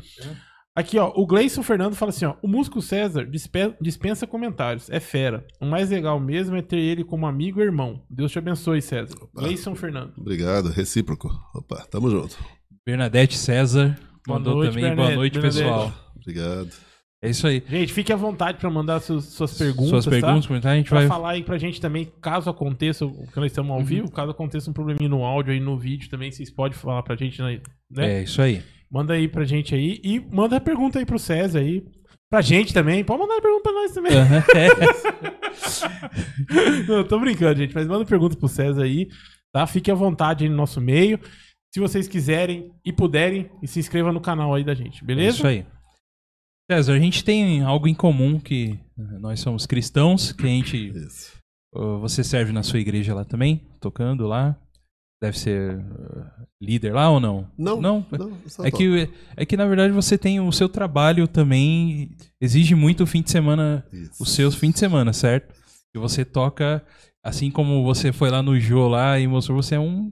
Aqui, 0.75 0.97
ó, 0.97 1.11
o 1.15 1.25
Gleison 1.25 1.61
Fernando 1.63 1.95
fala 1.95 2.09
assim, 2.11 2.25
ó. 2.25 2.35
O 2.41 2.47
músico 2.47 2.81
César 2.81 3.25
dispe- 3.25 3.73
dispensa 3.81 4.25
comentários. 4.27 4.89
É 4.89 4.99
fera. 4.99 5.43
O 5.59 5.65
mais 5.65 5.89
legal 5.89 6.19
mesmo 6.19 6.55
é 6.55 6.61
ter 6.61 6.77
ele 6.77 7.03
como 7.03 7.25
amigo 7.25 7.59
e 7.59 7.63
irmão. 7.63 8.01
Deus 8.09 8.31
te 8.31 8.37
abençoe, 8.37 8.81
César. 8.81 9.15
Gleison 9.35 9.75
Fernando. 9.75 10.13
Obrigado, 10.17 10.69
recíproco. 10.69 11.29
Opa, 11.53 11.85
tamo 11.89 12.09
junto. 12.11 12.37
Bernadette 12.85 13.37
César 13.37 13.99
Boa 14.25 14.37
mandou 14.39 14.55
noite, 14.57 14.69
também. 14.75 14.83
Boa 14.83 14.95
Bernadette, 14.95 15.17
noite, 15.17 15.33
Bernadette. 15.33 15.63
pessoal. 15.63 16.08
Obrigado. 16.29 16.69
É 17.21 17.29
isso 17.29 17.45
aí. 17.47 17.61
Gente, 17.67 17.91
fique 17.91 18.13
à 18.13 18.15
vontade 18.15 18.57
pra 18.59 18.69
mandar 18.69 19.01
suas, 19.01 19.25
suas 19.25 19.57
perguntas, 19.57 19.89
Suas 19.89 20.05
perguntas, 20.07 20.43
tá? 20.43 20.47
comentários, 20.47 20.73
a 20.73 20.77
gente 20.77 20.89
Pra 20.89 20.99
vai. 20.99 21.07
falar 21.07 21.29
aí 21.31 21.43
pra 21.43 21.57
gente 21.57 21.81
também, 21.81 22.09
caso 22.21 22.49
aconteça, 22.49 23.05
que 23.05 23.35
nós 23.37 23.47
estamos 23.47 23.71
ao 23.71 23.79
Uhum. 23.79 23.83
vivo, 23.83 24.09
caso 24.11 24.31
aconteça 24.31 24.69
um 24.69 24.73
probleminha 24.73 25.09
no 25.09 25.25
áudio 25.25 25.51
aí 25.51 25.59
no 25.59 25.77
vídeo 25.77 26.09
também, 26.09 26.31
vocês 26.31 26.49
podem 26.49 26.77
falar 26.77 27.03
pra 27.03 27.17
gente, 27.17 27.41
né? 27.41 27.59
né? 27.91 28.19
É 28.19 28.23
isso 28.23 28.41
aí. 28.41 28.61
Manda 28.89 29.13
aí 29.15 29.27
pra 29.27 29.43
gente 29.43 29.75
aí 29.75 29.99
e 30.01 30.19
manda 30.31 30.55
a 30.55 30.61
pergunta 30.61 30.97
aí 30.97 31.05
pro 31.05 31.19
César 31.19 31.59
aí. 31.59 31.83
Pra 32.31 32.41
gente 32.41 32.73
também. 32.73 33.03
Pode 33.03 33.19
mandar 33.19 33.37
a 33.37 33.41
pergunta 33.41 33.63
pra 33.63 33.71
nós 33.73 33.91
também. 33.91 34.11
É. 34.13 35.39
Não, 36.87 37.03
tô 37.03 37.19
brincando, 37.19 37.59
gente. 37.59 37.73
Mas 37.75 37.87
manda 37.87 38.05
pergunta 38.05 38.35
pro 38.35 38.47
César 38.47 38.83
aí, 38.83 39.07
tá? 39.51 39.65
Fique 39.67 39.91
à 39.91 39.95
vontade 39.95 40.43
aí 40.43 40.49
no 40.49 40.55
nosso 40.55 40.79
meio. 40.79 41.19
Se 41.73 41.79
vocês 41.79 42.07
quiserem 42.07 42.71
e 42.83 42.91
puderem, 42.91 43.49
e 43.61 43.67
se 43.67 43.79
inscreva 43.79 44.11
no 44.11 44.19
canal 44.21 44.53
aí 44.55 44.63
da 44.63 44.73
gente, 44.73 45.03
É 45.03 45.05
beleza? 45.05 45.37
isso 45.37 45.47
aí. 45.47 45.65
César, 46.71 46.93
a 46.93 46.99
gente 46.99 47.23
tem 47.23 47.63
algo 47.63 47.87
em 47.87 47.95
comum 47.95 48.39
que 48.39 48.77
nós 48.95 49.39
somos 49.39 49.65
cristãos, 49.65 50.31
que 50.31 50.45
a 50.45 50.49
gente. 50.49 50.89
Isso. 50.95 51.31
Você 51.73 52.23
serve 52.23 52.51
na 52.51 52.61
sua 52.61 52.79
igreja 52.79 53.15
lá 53.15 53.25
também, 53.25 53.67
tocando 53.79 54.27
lá. 54.27 54.55
Deve 55.19 55.39
ser 55.39 55.79
uh, 55.79 56.25
líder 56.61 56.93
lá 56.93 57.09
ou 57.09 57.19
não? 57.19 57.47
Não, 57.57 57.81
Não. 57.81 58.05
não 58.11 58.37
É 58.63 58.69
que, 58.69 59.09
é 59.35 59.45
que 59.47 59.57
na 59.57 59.65
verdade 59.65 59.91
você 59.91 60.15
tem 60.15 60.39
o 60.39 60.51
seu 60.51 60.69
trabalho 60.69 61.27
também 61.27 62.15
exige 62.39 62.75
muito 62.75 63.01
o 63.01 63.07
fim 63.07 63.23
de 63.23 63.31
semana, 63.31 63.83
Isso. 63.91 64.21
os 64.21 64.31
seus 64.31 64.53
fins 64.53 64.73
de 64.73 64.79
semana, 64.79 65.11
certo? 65.11 65.55
E 65.93 65.97
você 65.97 66.23
toca, 66.23 66.85
assim 67.23 67.49
como 67.49 67.83
você 67.83 68.11
foi 68.11 68.29
lá 68.29 68.43
no 68.43 68.59
Jô 68.59 68.87
lá 68.87 69.19
e 69.19 69.27
mostrou, 69.27 69.61
você 69.61 69.73
é 69.73 69.79
um 69.79 70.11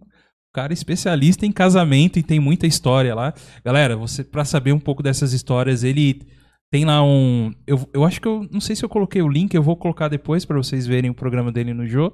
cara 0.51 0.73
especialista 0.73 1.45
em 1.45 1.51
casamento 1.51 2.17
e 2.17 2.23
tem 2.23 2.39
muita 2.39 2.65
história 2.65 3.13
lá. 3.13 3.31
Galera, 3.63 3.95
você 3.95 4.23
para 4.23 4.43
saber 4.43 4.71
um 4.71 4.79
pouco 4.79 5.03
dessas 5.03 5.33
histórias, 5.33 5.83
ele 5.83 6.27
tem 6.71 6.85
lá 6.85 7.03
um, 7.03 7.53
eu, 7.65 7.89
eu 7.93 8.03
acho 8.03 8.19
que 8.19 8.27
eu 8.27 8.47
não 8.51 8.59
sei 8.59 8.75
se 8.75 8.83
eu 8.83 8.89
coloquei 8.89 9.21
o 9.21 9.29
link, 9.29 9.53
eu 9.53 9.63
vou 9.63 9.75
colocar 9.75 10.07
depois 10.07 10.45
para 10.45 10.57
vocês 10.57 10.85
verem 10.85 11.09
o 11.09 11.15
programa 11.15 11.51
dele 11.51 11.73
no 11.73 11.87
Jô. 11.87 12.13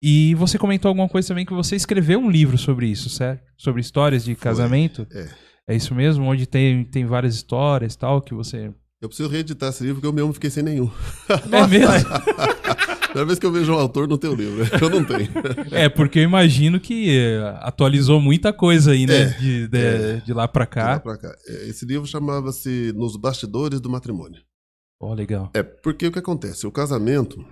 E 0.00 0.34
você 0.36 0.56
comentou 0.56 0.88
alguma 0.88 1.08
coisa 1.08 1.28
também 1.28 1.44
que 1.44 1.52
você 1.52 1.74
escreveu 1.74 2.20
um 2.20 2.30
livro 2.30 2.56
sobre 2.56 2.86
isso, 2.86 3.10
certo? 3.10 3.42
Sobre 3.56 3.80
histórias 3.80 4.24
de 4.24 4.36
casamento. 4.36 5.06
É. 5.10 5.28
É 5.70 5.76
isso 5.76 5.94
mesmo? 5.94 6.24
Onde 6.24 6.46
tem, 6.46 6.84
tem 6.84 7.04
várias 7.04 7.34
histórias 7.34 7.94
e 7.94 7.98
tal, 7.98 8.22
que 8.22 8.32
você. 8.32 8.72
Eu 9.02 9.08
preciso 9.08 9.28
reeditar 9.28 9.68
esse 9.68 9.82
livro 9.82 9.96
porque 9.96 10.06
eu 10.06 10.12
mesmo 10.12 10.32
fiquei 10.32 10.50
sem 10.50 10.62
nenhum. 10.62 10.90
é 11.28 11.66
mesmo? 11.66 11.92
Primeira 13.18 13.26
vez 13.26 13.38
que 13.38 13.46
eu 13.46 13.52
vejo 13.52 13.72
um 13.72 13.78
autor, 13.78 14.06
não 14.06 14.16
tem 14.18 14.30
o 14.30 14.34
livro. 14.34 14.64
Eu 14.80 14.90
não 14.90 15.04
tenho. 15.04 15.28
É, 15.72 15.88
porque 15.88 16.20
eu 16.20 16.22
imagino 16.22 16.78
que 16.78 17.10
eh, 17.18 17.40
atualizou 17.60 18.20
muita 18.20 18.52
coisa 18.52 18.92
aí, 18.92 19.06
né? 19.06 19.22
É, 19.22 19.24
de, 19.38 19.68
de, 19.68 19.78
é. 19.78 20.16
de 20.20 20.32
lá 20.32 20.46
pra 20.46 20.64
De 20.64 20.76
lá 20.78 20.84
cá. 20.84 21.00
pra 21.00 21.18
cá. 21.18 21.34
É, 21.46 21.68
Esse 21.68 21.84
livro 21.84 22.06
chamava-se 22.06 22.92
Nos 22.94 23.16
Bastidores 23.16 23.80
do 23.80 23.90
Matrimônio. 23.90 24.40
Ó, 25.00 25.12
legal. 25.14 25.50
É, 25.54 25.62
porque 25.62 26.06
o 26.06 26.12
que 26.12 26.18
acontece? 26.20 26.66
O 26.66 26.70
casamento 26.72 27.44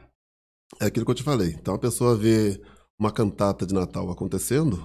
é 0.80 0.86
aquilo 0.86 1.04
que 1.04 1.10
eu 1.10 1.16
te 1.16 1.22
falei. 1.24 1.48
Então 1.60 1.74
a 1.74 1.78
pessoa 1.78 2.16
vê 2.16 2.60
uma 2.98 3.10
cantata 3.10 3.66
de 3.66 3.74
Natal 3.74 4.08
acontecendo, 4.10 4.82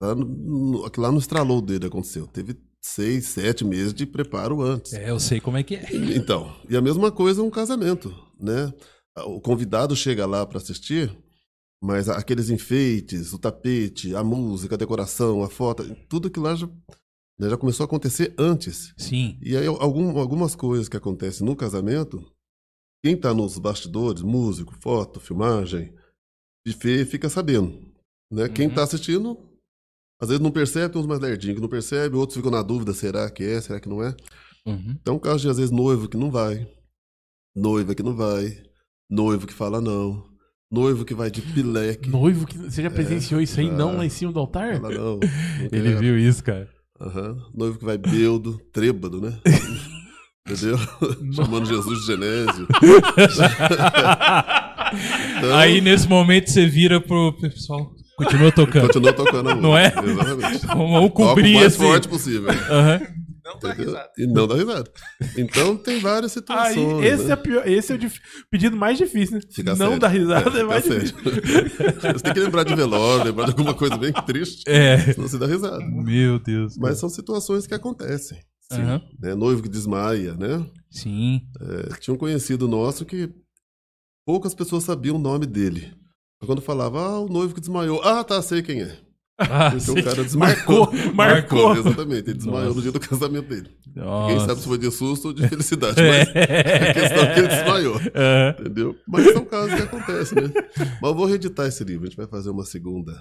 lá 0.00 0.14
no, 0.14 0.24
no- 0.24 0.84
aquilo 0.86 1.04
lá 1.04 1.12
não 1.12 1.18
estralou 1.18 1.58
o 1.58 1.62
dedo 1.62 1.86
aconteceu. 1.86 2.26
Teve 2.26 2.56
seis, 2.82 3.26
sete 3.26 3.64
meses 3.64 3.92
de 3.92 4.06
preparo 4.06 4.62
antes. 4.62 4.92
É, 4.94 5.10
eu 5.10 5.18
sei 5.20 5.40
como 5.40 5.56
é 5.58 5.62
que 5.62 5.74
é. 5.76 5.86
Então, 6.16 6.54
e 6.70 6.76
a 6.76 6.80
mesma 6.80 7.10
coisa 7.12 7.42
um 7.42 7.50
casamento, 7.50 8.14
né? 8.40 8.72
O 9.24 9.40
convidado 9.40 9.96
chega 9.96 10.26
lá 10.26 10.44
para 10.44 10.58
assistir, 10.58 11.16
mas 11.82 12.08
aqueles 12.08 12.50
enfeites, 12.50 13.32
o 13.32 13.38
tapete, 13.38 14.14
a 14.14 14.22
música, 14.22 14.74
a 14.74 14.78
decoração, 14.78 15.42
a 15.42 15.48
foto, 15.48 15.82
tudo 16.08 16.30
que 16.30 16.38
lá 16.38 16.54
já, 16.54 16.66
né, 17.38 17.48
já 17.48 17.56
começou 17.56 17.84
a 17.84 17.86
acontecer 17.86 18.34
antes. 18.38 18.92
Sim. 18.96 19.38
E 19.42 19.56
aí 19.56 19.66
algum- 19.66 20.18
algumas 20.18 20.54
coisas 20.54 20.88
que 20.88 20.96
acontecem 20.96 21.46
no 21.46 21.56
casamento, 21.56 22.22
quem 23.04 23.14
está 23.14 23.32
nos 23.32 23.56
bastidores, 23.58 24.22
músico, 24.22 24.74
foto, 24.82 25.18
filmagem, 25.20 25.94
buffet, 26.66 27.04
fica 27.06 27.28
sabendo. 27.30 27.90
Né? 28.30 28.48
Quem 28.48 28.66
Uhum. 28.66 28.72
está 28.72 28.82
assistindo, 28.82 29.38
às 30.20 30.28
vezes 30.28 30.42
não 30.42 30.50
percebe, 30.50 30.92
tem 30.92 31.00
uns 31.00 31.06
mais 31.06 31.20
lerdinhos 31.20 31.54
que 31.56 31.62
não 31.62 31.68
percebe, 31.68 32.16
outros 32.16 32.36
ficam 32.36 32.50
na 32.50 32.62
dúvida, 32.62 32.92
será 32.92 33.30
que 33.30 33.44
é, 33.44 33.60
será 33.60 33.80
que 33.80 33.88
não 33.88 34.02
é? 34.02 34.14
Uhum. 34.66 34.96
Então, 35.00 35.18
caso 35.18 35.42
de, 35.42 35.48
às 35.48 35.56
vezes, 35.56 35.70
noivo 35.70 36.08
que 36.08 36.16
não 36.16 36.30
vai, 36.30 36.66
noiva 37.54 37.94
que 37.94 38.02
não 38.02 38.14
vai, 38.16 38.65
noivo 39.10 39.46
que 39.46 39.52
fala 39.54 39.80
não, 39.80 40.24
noivo 40.70 41.04
que 41.04 41.14
vai 41.14 41.30
de 41.30 41.40
pileque, 41.42 42.08
Noivo, 42.10 42.46
que 42.46 42.58
você 42.58 42.82
já 42.82 42.90
presenciou 42.90 43.40
isso 43.40 43.58
aí, 43.60 43.66
já. 43.66 43.72
não 43.72 43.96
lá 43.96 44.04
em 44.06 44.10
cima 44.10 44.32
do 44.32 44.40
altar? 44.40 44.80
fala 44.80 44.94
não. 44.94 45.20
Ele 45.72 45.94
viu 45.96 46.18
isso, 46.18 46.42
cara. 46.42 46.68
Aham. 47.00 47.36
Noivo 47.54 47.78
que 47.78 47.84
vai 47.84 47.98
beldo, 47.98 48.58
trêbado, 48.72 49.20
né? 49.20 49.38
Entendeu? 50.48 50.78
Chamando 51.34 51.66
Jesus 51.66 52.00
de 52.00 52.06
Genésio. 52.06 52.66
Então, 55.38 55.56
Aí 55.56 55.80
nesse 55.80 56.08
momento 56.08 56.48
você 56.48 56.64
vira 56.66 57.00
pro 57.00 57.32
pessoal. 57.40 57.90
Continua 58.16 58.52
tocando. 58.52 58.86
continua 58.86 59.12
tocando. 59.12 59.54
Não 59.56 59.76
é? 59.76 59.86
Exatamente. 59.88 60.66
Vamos 60.68 60.92
Toca 60.92 61.04
o 61.06 61.10
cobrir 61.10 61.54
mais 61.54 61.66
esse. 61.66 61.76
forte 61.78 62.08
possível. 62.08 62.48
Aham. 62.70 63.00
Não 63.46 63.58
dá 63.60 63.72
risada. 63.72 64.10
E 64.18 64.26
não 64.26 64.46
dá 64.48 64.54
risada. 64.56 64.90
Então 65.38 65.76
tem 65.76 66.00
várias 66.00 66.32
Aí, 66.32 66.40
situações. 66.40 67.04
esse 67.06 67.24
né? 67.24 67.32
é, 67.32 67.36
pior, 67.36 67.66
esse 67.68 67.92
é 67.92 67.94
o 67.94 67.98
dif- 67.98 68.20
pedido 68.50 68.76
mais 68.76 68.98
difícil, 68.98 69.36
né? 69.36 69.42
Fica 69.52 69.70
não 69.70 69.76
sério. 69.86 70.00
dar 70.00 70.08
risada 70.08 70.48
é, 70.48 70.52
fica 70.52 70.64
mais 70.64 70.84
sério. 70.84 71.02
difícil. 71.04 71.32
Você 72.12 72.22
tem 72.24 72.34
que 72.34 72.40
lembrar 72.40 72.64
de 72.64 72.74
velório, 72.74 73.24
lembrar 73.24 73.44
de 73.44 73.50
alguma 73.52 73.72
coisa 73.74 73.96
bem 73.96 74.12
triste. 74.12 74.64
É. 74.66 74.98
Senão 75.12 75.28
você 75.28 75.38
dá 75.38 75.46
risada. 75.46 75.78
Meu 75.84 76.38
Deus. 76.40 76.76
Mas 76.76 76.98
são 76.98 77.08
situações 77.08 77.66
que 77.66 77.74
acontecem. 77.74 78.38
Sim. 78.72 78.82
Aham. 78.82 79.02
Né? 79.20 79.34
Noivo 79.36 79.62
que 79.62 79.68
desmaia, 79.68 80.34
né? 80.34 80.66
Sim. 80.90 81.40
É, 81.60 81.94
tinha 82.00 82.14
um 82.14 82.18
conhecido 82.18 82.66
nosso 82.66 83.04
que 83.04 83.30
poucas 84.26 84.54
pessoas 84.54 84.82
sabiam 84.82 85.14
o 85.16 85.20
nome 85.20 85.46
dele. 85.46 85.92
Mas 86.40 86.46
Quando 86.48 86.60
falava, 86.60 87.00
ah, 87.00 87.20
o 87.20 87.28
noivo 87.28 87.54
que 87.54 87.60
desmaiou. 87.60 88.02
Ah, 88.02 88.24
tá, 88.24 88.42
sei 88.42 88.60
quem 88.62 88.82
é. 88.82 88.98
Ah, 89.38 89.68
Então 89.74 89.94
sim. 89.94 90.00
o 90.00 90.04
cara 90.04 90.24
desmarcou. 90.24 90.92
Marcou, 90.92 91.14
marcou. 91.14 91.76
Exatamente, 91.76 92.30
ele 92.30 92.38
desmaiou 92.38 92.62
Nossa. 92.64 92.76
no 92.76 92.82
dia 92.82 92.92
do 92.92 93.00
casamento 93.00 93.48
dele. 93.48 93.68
Nossa. 93.94 94.34
Quem 94.36 94.46
sabe 94.46 94.60
se 94.60 94.66
foi 94.66 94.78
de 94.78 94.90
susto 94.90 95.28
ou 95.28 95.34
de 95.34 95.46
felicidade, 95.48 95.96
mas 96.00 96.28
a 96.28 96.32
questão 96.94 97.18
é 97.22 97.34
que 97.34 97.40
ele 97.40 97.48
desmaiou. 97.48 97.94
Aham. 97.96 98.54
Entendeu? 98.60 98.96
Mas 99.06 99.32
são 99.32 99.44
casos 99.44 99.74
que 99.74 99.82
acontecem, 99.82 100.42
né? 100.42 100.50
Mas 100.78 101.10
eu 101.10 101.14
vou 101.14 101.26
reeditar 101.26 101.66
esse 101.66 101.84
livro, 101.84 102.04
a 102.04 102.06
gente 102.06 102.16
vai 102.16 102.26
fazer 102.26 102.50
uma 102.50 102.64
segunda. 102.64 103.12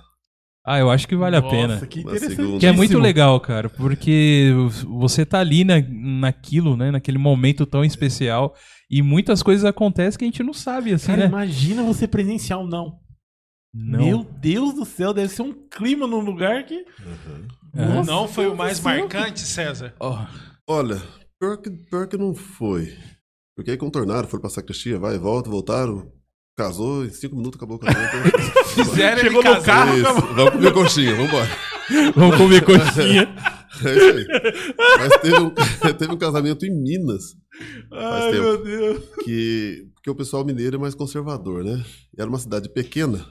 Ah, 0.67 0.79
eu 0.79 0.89
acho 0.89 1.07
que 1.07 1.15
vale 1.15 1.35
a 1.35 1.41
Nossa, 1.41 1.55
pena. 1.55 1.85
que 1.85 1.99
interessante. 1.99 2.59
Que 2.59 2.65
é 2.65 2.71
muito 2.71 2.97
legal, 2.97 3.39
cara, 3.39 3.69
porque 3.69 4.51
você 4.87 5.23
tá 5.23 5.39
ali 5.39 5.63
na, 5.63 5.75
naquilo, 5.79 6.75
né? 6.75 6.89
Naquele 6.91 7.17
momento 7.19 7.65
tão 7.67 7.83
especial. 7.85 8.55
E 8.89 9.01
muitas 9.01 9.43
coisas 9.43 9.63
acontecem 9.65 10.17
que 10.17 10.25
a 10.25 10.27
gente 10.27 10.41
não 10.43 10.53
sabe, 10.53 10.93
assim, 10.93 11.07
Cara, 11.07 11.19
né? 11.19 11.25
imagina 11.27 11.83
você 11.83 12.07
presenciar 12.07 12.59
um 12.59 12.67
não. 12.67 12.93
Não. 13.77 13.99
Meu 13.99 14.23
Deus 14.23 14.73
do 14.73 14.85
céu, 14.85 15.13
deve 15.13 15.27
ser 15.33 15.41
um 15.41 15.51
clima 15.53 16.07
num 16.07 16.21
lugar 16.21 16.65
que. 16.65 16.85
Aham. 17.77 18.03
Não 18.05 18.25
foi 18.27 18.47
o 18.47 18.55
mais 18.55 18.79
marcante, 18.79 19.41
César? 19.41 19.93
Ó, 19.99 20.25
Olha, 20.67 21.01
pior 21.39 21.57
que, 21.57 21.69
pior 21.69 22.07
que 22.07 22.15
não 22.17 22.33
foi. 22.33 22.95
Porque 23.55 23.71
aí 23.71 23.77
contornaram, 23.77 24.27
foram 24.27 24.41
pra 24.41 24.49
sacristia, 24.49 24.97
vai 24.97 25.15
e 25.15 25.19
volta, 25.19 25.49
voltaram, 25.49 26.09
casou, 26.57 27.05
em 27.05 27.09
cinco 27.09 27.35
minutos 27.35 27.57
acabou 27.57 27.75
o 27.77 27.79
casamento. 27.79 28.37
Fizeram 28.73 29.21
Chegou 29.21 29.41
ele 29.41 29.49
no 29.49 29.55
casar. 29.55 29.65
carro, 29.65 29.97
Isso, 29.97 30.33
vamos 30.35 30.51
comer 30.53 30.73
coxinha, 30.73 31.15
vambora. 31.15 31.49
vamos 32.15 32.37
comer 32.37 32.63
coxinha. 32.65 33.35
É 33.85 33.95
isso 33.95 34.17
aí. 34.17 34.27
Mas 34.97 35.17
teve 35.21 35.37
um, 35.39 35.49
teve 35.97 36.13
um 36.13 36.17
casamento 36.17 36.65
em 36.65 36.71
Minas, 36.73 37.35
Ai, 37.91 38.31
tempo. 38.31 38.43
meu 38.43 38.63
Deus. 38.63 39.03
que 39.25 39.85
porque 39.95 40.09
o 40.09 40.15
pessoal 40.15 40.45
mineiro 40.45 40.77
é 40.77 40.79
mais 40.79 40.95
conservador, 40.95 41.63
né? 41.63 41.83
Era 42.17 42.29
uma 42.29 42.39
cidade 42.39 42.69
pequena. 42.69 43.25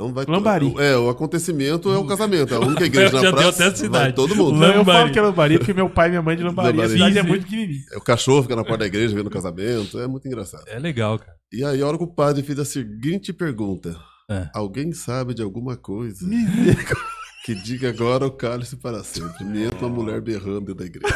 Então 0.00 0.14
vai 0.14 0.24
Lambari. 0.26 0.74
É, 0.78 0.96
o 0.96 1.10
acontecimento 1.10 1.92
é 1.92 1.98
o 1.98 2.06
casamento. 2.06 2.54
A 2.54 2.58
única 2.60 2.84
igreja 2.86 3.20
na 3.20 3.30
praça. 3.30 3.66
até 3.66 3.76
cidade. 3.76 4.04
Vai 4.04 4.12
todo 4.14 4.34
mundo. 4.34 4.52
Não, 4.56 4.68
eu 4.68 4.78
Lambari. 4.78 4.98
falo 4.98 5.12
que 5.12 5.18
é 5.18 5.22
Lambari 5.22 5.58
porque 5.58 5.74
meu 5.74 5.90
pai 5.90 6.06
e 6.08 6.10
minha 6.10 6.22
mãe 6.22 6.36
de 6.36 6.42
Lambari. 6.42 6.68
A 6.68 6.70
Lambari. 6.70 6.92
cidade 6.92 7.12
Sim, 7.12 7.18
é 7.18 7.22
muito 7.22 7.44
pequenininha. 7.44 7.82
O 7.96 8.00
cachorro 8.00 8.42
fica 8.42 8.56
na 8.56 8.62
porta 8.64 8.78
da 8.78 8.86
igreja 8.86 9.14
vendo 9.14 9.26
o 9.26 9.30
casamento. 9.30 10.00
É 10.00 10.06
muito 10.06 10.26
engraçado. 10.26 10.64
É 10.66 10.78
legal, 10.78 11.18
cara. 11.18 11.34
E 11.52 11.62
aí, 11.62 11.82
a 11.82 11.86
hora 11.86 11.98
que 11.98 12.04
o 12.04 12.06
padre 12.06 12.42
fez 12.42 12.58
a 12.58 12.64
seguinte 12.64 13.30
pergunta: 13.30 13.94
É. 14.30 14.48
Alguém 14.54 14.90
sabe 14.92 15.34
de 15.34 15.42
alguma 15.42 15.76
coisa 15.76 16.24
que 17.44 17.54
diga 17.54 17.88
agora 17.88 18.26
o 18.26 18.30
cálice 18.30 18.76
para 18.76 19.02
sempre? 19.02 19.44
Me 19.44 19.64
entra 19.64 19.86
uma 19.86 19.88
mulher 19.88 20.20
berrando 20.20 20.60
dentro 20.60 20.74
da 20.76 20.84
igreja. 20.84 21.14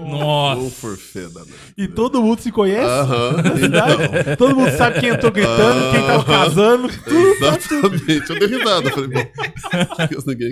Nossa. 0.00 0.70
forfé 0.70 1.22
danado. 1.28 1.50
E 1.76 1.86
todo 1.88 2.20
mundo 2.22 2.40
se 2.40 2.50
conhece. 2.50 2.84
Aham, 2.88 3.34
então. 3.62 4.36
Todo 4.36 4.56
mundo 4.56 4.70
sabe 4.76 5.00
quem 5.00 5.10
entrou 5.10 5.30
gritando, 5.30 5.90
quem 5.92 6.06
tava 6.06 6.24
casando. 6.24 6.88
Exatamente. 6.88 8.30
Eu 8.30 8.38
dei 8.38 8.48
risada. 8.48 8.90
Falei, 8.90 9.08
bom, 9.10 9.24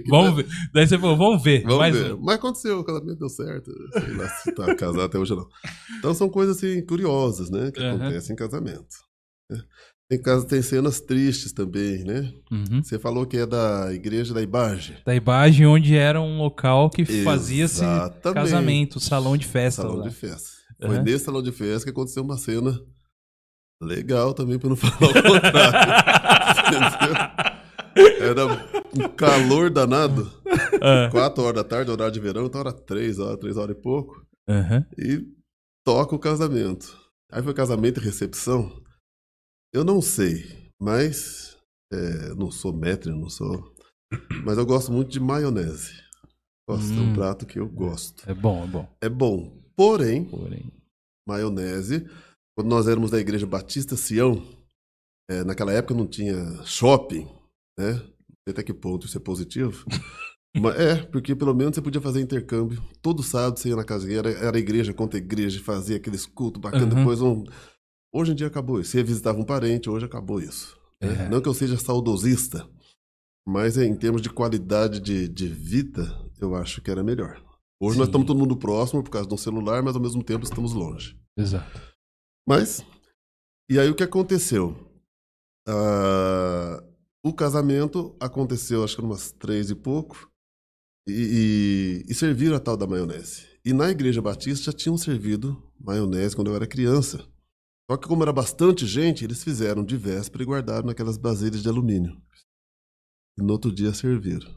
Vamos 0.08 0.36
ver. 0.36 0.46
Daí 0.72 0.86
você 0.86 0.98
falou, 0.98 1.16
vamos 1.16 1.42
ver. 1.42 1.62
Vamos 1.62 1.78
Mais 1.78 1.96
ver. 1.96 2.14
um. 2.14 2.20
Mas 2.20 2.36
aconteceu, 2.36 2.78
o 2.80 2.84
casamento 2.84 3.18
deu 3.18 3.28
certo. 3.28 3.70
Sei 3.92 4.14
lá 4.14 4.28
se 4.28 4.52
tá 4.52 4.74
casado 4.74 5.02
até 5.02 5.18
hoje 5.18 5.34
não. 5.34 5.46
Então 5.98 6.14
são 6.14 6.28
coisas 6.28 6.56
assim 6.56 6.84
curiosas, 6.86 7.50
né? 7.50 7.70
Que 7.72 7.80
Aham. 7.82 7.96
acontecem 7.96 8.34
em 8.34 8.36
casamento. 8.36 8.86
Tem, 10.12 10.20
casos, 10.20 10.44
tem 10.44 10.60
cenas 10.60 11.00
tristes 11.00 11.52
também, 11.54 12.04
né? 12.04 12.30
Uhum. 12.50 12.82
Você 12.82 12.98
falou 12.98 13.24
que 13.24 13.38
é 13.38 13.46
da 13.46 13.90
igreja 13.94 14.34
da 14.34 14.42
Ibage. 14.42 14.98
Da 15.06 15.14
Ibage, 15.14 15.64
onde 15.64 15.96
era 15.96 16.20
um 16.20 16.36
local 16.36 16.90
que 16.90 17.02
fazia-se 17.24 17.80
casamento, 18.34 19.00
salão 19.00 19.38
de 19.38 19.46
festa. 19.46 19.80
Salão 19.80 19.96
lá. 19.96 20.08
de 20.08 20.14
festa. 20.14 20.50
Foi 20.78 20.96
Aham. 20.96 21.02
nesse 21.02 21.24
salão 21.24 21.42
de 21.42 21.50
festa 21.50 21.84
que 21.84 21.90
aconteceu 21.90 22.22
uma 22.22 22.36
cena 22.36 22.78
legal 23.82 24.34
também, 24.34 24.58
pra 24.58 24.68
não 24.68 24.76
falar 24.76 25.12
o 25.12 25.22
contrário. 25.22 25.80
Era 28.20 28.46
um 28.94 29.08
calor 29.16 29.70
danado. 29.70 30.30
Ah, 30.82 31.08
Quatro 31.10 31.42
horas 31.42 31.62
da 31.62 31.64
tarde, 31.64 31.90
horário 31.90 32.12
de 32.12 32.20
verão, 32.20 32.44
então 32.44 32.60
era 32.60 32.70
três 32.74 33.18
horas, 33.18 33.38
três 33.38 33.56
horas 33.56 33.74
e 33.74 33.80
pouco. 33.80 34.26
e 34.98 35.22
toca 35.82 36.14
o 36.14 36.18
casamento. 36.18 36.94
Aí 37.30 37.42
foi 37.42 37.54
casamento 37.54 37.98
e 37.98 38.04
recepção. 38.04 38.70
Eu 39.72 39.84
não 39.84 40.00
sei, 40.02 40.70
mas 40.80 41.56
é, 41.92 42.34
não 42.34 42.50
sou 42.50 42.72
maître, 42.72 43.10
não 43.10 43.28
sou. 43.28 43.72
Mas 44.44 44.58
eu 44.58 44.66
gosto 44.66 44.92
muito 44.92 45.10
de 45.10 45.18
maionese. 45.20 45.92
Gosto, 46.68 46.92
é 46.92 46.96
um 46.96 47.10
Hum. 47.10 47.14
prato 47.14 47.46
que 47.46 47.58
eu 47.58 47.68
gosto. 47.68 48.28
É 48.28 48.34
bom, 48.34 48.62
é 48.64 48.66
bom. 48.66 48.96
É 49.02 49.08
bom, 49.08 49.62
porém, 49.74 50.24
Porém. 50.26 50.70
maionese, 51.26 52.06
quando 52.56 52.68
nós 52.68 52.86
éramos 52.86 53.10
da 53.10 53.18
Igreja 53.18 53.46
Batista 53.46 53.96
Sião, 53.96 54.42
é, 55.30 55.42
naquela 55.44 55.72
época 55.72 55.94
não 55.94 56.06
tinha 56.06 56.62
shopping, 56.64 57.24
né? 57.78 57.92
Não 57.94 58.36
sei 58.46 58.52
até 58.52 58.62
que 58.62 58.74
ponto 58.74 59.06
isso 59.06 59.16
é 59.16 59.20
positivo. 59.20 59.84
Mas 60.54 60.78
é, 60.78 60.96
porque 61.06 61.34
pelo 61.34 61.54
menos 61.54 61.74
você 61.74 61.80
podia 61.80 62.00
fazer 62.00 62.20
intercâmbio. 62.20 62.82
Todo 63.00 63.22
sábado 63.22 63.58
você 63.58 63.70
ia 63.70 63.76
na 63.76 63.84
casa, 63.84 64.12
era, 64.12 64.30
era 64.30 64.58
igreja 64.58 64.92
contra 64.92 65.18
igreja, 65.18 65.62
fazia 65.64 65.96
aqueles 65.96 66.26
cultos 66.26 66.60
bacanas. 66.60 66.90
Uhum. 66.92 66.98
Depois 66.98 67.22
um... 67.22 67.44
Hoje 68.12 68.32
em 68.32 68.34
dia 68.34 68.46
acabou 68.46 68.80
isso. 68.80 68.90
Você 68.90 69.02
visitava 69.02 69.38
um 69.38 69.44
parente, 69.44 69.88
hoje 69.88 70.04
acabou 70.04 70.40
isso. 70.40 70.78
né? 71.00 71.26
É. 71.26 71.28
Não 71.28 71.40
que 71.40 71.48
eu 71.48 71.54
seja 71.54 71.78
saudosista, 71.78 72.68
mas 73.46 73.76
em 73.78 73.94
termos 73.96 74.20
de 74.20 74.30
qualidade 74.30 75.00
de, 75.00 75.26
de 75.28 75.48
vida, 75.48 76.02
eu 76.40 76.54
acho 76.54 76.82
que 76.82 76.90
era 76.90 77.02
melhor. 77.02 77.42
Hoje 77.80 77.98
nós 77.98 78.06
Sim. 78.06 78.10
estamos 78.10 78.26
todo 78.26 78.38
mundo 78.38 78.56
próximo 78.56 79.02
por 79.02 79.10
causa 79.10 79.26
de 79.28 79.34
um 79.34 79.38
celular, 79.38 79.82
mas 79.82 79.96
ao 79.96 80.02
mesmo 80.02 80.22
tempo 80.22 80.44
estamos 80.44 80.72
longe. 80.72 81.18
Exato. 81.36 81.80
Mas, 82.46 82.84
e 83.68 83.78
aí 83.78 83.88
o 83.88 83.94
que 83.94 84.02
aconteceu? 84.02 84.76
Ah, 85.66 86.82
o 87.24 87.32
casamento 87.32 88.14
aconteceu, 88.20 88.84
acho 88.84 88.96
que 88.96 89.02
umas 89.02 89.32
três 89.32 89.70
e 89.70 89.74
pouco, 89.74 90.30
e, 91.08 92.02
e, 92.06 92.12
e 92.12 92.14
serviram 92.14 92.56
a 92.56 92.60
tal 92.60 92.76
da 92.76 92.86
maionese. 92.86 93.46
E 93.64 93.72
na 93.72 93.90
igreja 93.90 94.20
batista 94.20 94.66
já 94.66 94.72
tinham 94.72 94.96
servido 94.98 95.60
maionese 95.80 96.34
quando 96.36 96.50
eu 96.50 96.56
era 96.56 96.66
criança. 96.66 97.24
Só 97.90 97.96
que 97.96 98.08
como 98.08 98.22
era 98.22 98.32
bastante 98.32 98.86
gente, 98.86 99.24
eles 99.24 99.42
fizeram 99.42 99.84
de 99.84 99.96
véspera 99.96 100.42
e 100.42 100.46
guardaram 100.46 100.86
naquelas 100.86 101.16
vasilhas 101.18 101.62
de 101.62 101.68
alumínio. 101.68 102.16
E 103.38 103.42
no 103.42 103.52
outro 103.52 103.72
dia 103.72 103.92
serviram. 103.92 104.50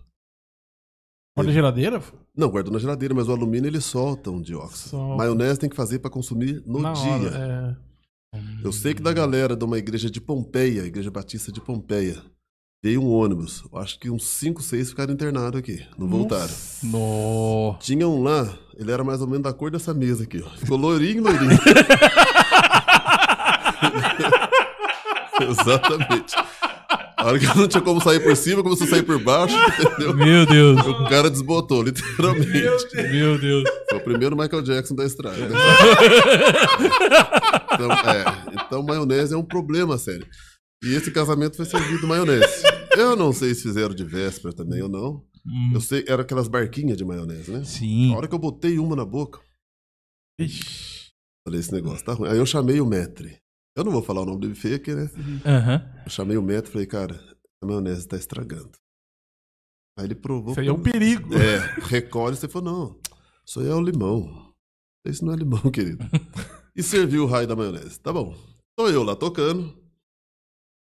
Pode 1.35 1.51
geladeira? 1.51 2.01
Não, 2.35 2.49
guardou 2.49 2.71
na 2.71 2.79
geladeira, 2.79 3.13
mas 3.13 3.27
o 3.27 3.31
alumínio 3.33 3.67
ele 3.67 3.81
solta 3.81 4.31
um 4.31 4.41
dióxido. 4.41 4.91
Solta. 4.91 5.17
Maionese 5.17 5.59
tem 5.59 5.69
que 5.69 5.75
fazer 5.75 5.99
para 5.99 6.09
consumir 6.09 6.63
no 6.65 6.79
Na 6.79 6.93
dia. 6.93 7.11
hora, 7.11 7.77
é. 7.81 7.85
Eu 8.63 8.71
sei 8.71 8.93
que 8.93 9.01
da 9.01 9.13
galera 9.13 9.55
de 9.55 9.63
uma 9.63 9.77
igreja 9.77 10.09
de 10.09 10.19
Pompeia, 10.19 10.85
Igreja 10.85 11.09
Batista 11.11 11.51
de 11.51 11.61
Pompeia, 11.61 12.21
veio 12.83 13.01
um 13.01 13.09
ônibus. 13.09 13.63
Acho 13.73 13.97
que 13.99 14.09
uns 14.09 14.25
5, 14.25 14.61
6 14.61 14.89
ficaram 14.89 15.13
internados 15.13 15.57
aqui, 15.59 15.85
não 15.97 16.07
voltaram. 16.07 16.53
No... 16.83 17.77
Tinha 17.79 18.07
um 18.07 18.23
lá, 18.23 18.57
ele 18.77 18.91
era 18.91 19.03
mais 19.03 19.21
ou 19.21 19.27
menos 19.27 19.43
da 19.43 19.53
cor 19.53 19.71
dessa 19.71 19.93
mesa 19.93 20.23
aqui, 20.23 20.41
ó. 20.41 20.49
Ficou 20.51 20.77
loirinho, 20.77 21.23
loirinho. 21.23 21.49
Exatamente. 25.41 26.35
A 27.17 27.25
hora 27.27 27.39
que 27.39 27.45
não 27.57 27.67
tinha 27.67 27.81
como 27.81 27.99
sair 28.01 28.19
por 28.21 28.35
cima, 28.35 28.61
começou 28.61 28.85
a 28.85 28.89
sair 28.89 29.03
por 29.03 29.21
baixo, 29.21 29.55
entendeu? 29.81 30.13
Meu 30.15 30.45
Deus. 30.45 30.79
O 30.85 31.09
cara 31.09 31.29
desbotou, 31.29 31.81
literalmente. 31.81 32.51
Meu 32.51 33.37
Deus. 33.39 33.63
Foi 33.89 33.97
o 33.99 34.03
primeiro 34.03 34.35
Michael 34.37 34.61
Jackson 34.61 34.95
da 34.95 35.05
estrada. 35.05 35.37
né? 35.37 35.47
então, 37.73 37.91
é, 37.91 38.25
então, 38.65 38.83
maionese 38.83 39.33
é 39.33 39.37
um 39.37 39.43
problema, 39.45 39.97
sério. 39.97 40.25
E 40.83 40.93
esse 40.93 41.09
casamento 41.11 41.55
foi 41.57 41.65
servido 41.65 42.05
maionese. 42.07 42.63
Eu 42.95 43.15
não 43.15 43.31
sei 43.33 43.53
se 43.55 43.63
fizeram 43.63 43.95
de 43.95 44.03
véspera 44.03 44.53
também 44.53 44.81
ou 44.81 44.89
não. 44.89 45.23
Hum, 45.45 45.71
Eu 45.73 45.81
sei, 45.81 46.03
eram 46.07 46.21
aquelas 46.21 46.47
barquinhas 46.47 46.97
de 46.97 47.03
maionese, 47.05 47.51
né? 47.51 47.63
Sim. 47.63 48.13
A 48.13 48.17
hora 48.17 48.27
que 48.27 48.35
eu 48.35 48.39
botei 48.39 48.77
uma 48.77 48.95
na 48.95 49.05
boca, 49.05 49.39
Ixi. 50.39 51.09
falei, 51.45 51.59
esse 51.59 51.71
negócio 51.71 52.05
tá 52.05 52.13
ruim. 52.13 52.29
Aí 52.29 52.37
eu 52.37 52.45
chamei 52.45 52.79
o 52.79 52.85
metre. 52.85 53.37
Eu 53.75 53.83
não 53.83 53.91
vou 53.91 54.01
falar 54.01 54.21
o 54.21 54.25
nome 54.25 54.39
do 54.39 54.49
buffet 54.49 54.75
aqui, 54.75 54.93
né? 54.95 55.09
Aham. 55.45 56.03
Eu 56.05 56.09
chamei 56.09 56.37
o 56.37 56.41
metre 56.41 56.69
e 56.69 56.71
falei, 56.71 56.87
cara, 56.87 57.37
a 57.61 57.65
maionese 57.65 58.07
tá 58.07 58.15
estragando. 58.15 58.71
Aí 59.97 60.05
ele 60.05 60.15
provou. 60.15 60.51
Isso 60.51 60.61
aí 60.61 60.67
é 60.67 60.73
um 60.73 60.81
perigo. 60.81 61.33
É, 61.33 61.57
recolhe, 61.87 62.35
você 62.35 62.47
falou, 62.47 62.71
não, 62.71 62.99
isso 63.45 63.59
aí 63.59 63.67
é 63.67 63.73
o 63.73 63.81
limão. 63.81 64.53
Isso 65.05 65.25
não 65.25 65.33
é 65.33 65.35
limão, 65.35 65.69
querido. 65.71 66.03
E 66.75 66.81
serviu 66.81 67.23
o 67.23 67.27
raio 67.27 67.47
da 67.47 67.55
maionese. 67.55 67.99
Tá 67.99 68.11
bom. 68.11 68.35
Tô 68.77 68.89
eu 68.89 69.03
lá 69.03 69.15
tocando. 69.15 69.77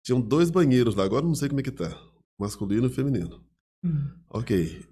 Tinham 0.05 0.21
dois 0.21 0.49
banheiros 0.49 0.95
lá, 0.95 1.03
agora 1.03 1.23
eu 1.23 1.27
não 1.27 1.35
sei 1.35 1.49
como 1.49 1.59
é 1.59 1.63
que 1.63 1.71
tá. 1.71 1.89
Masculino 2.39 2.88
e 2.88 2.89
feminino. 2.89 3.45
Ok. 4.29 4.85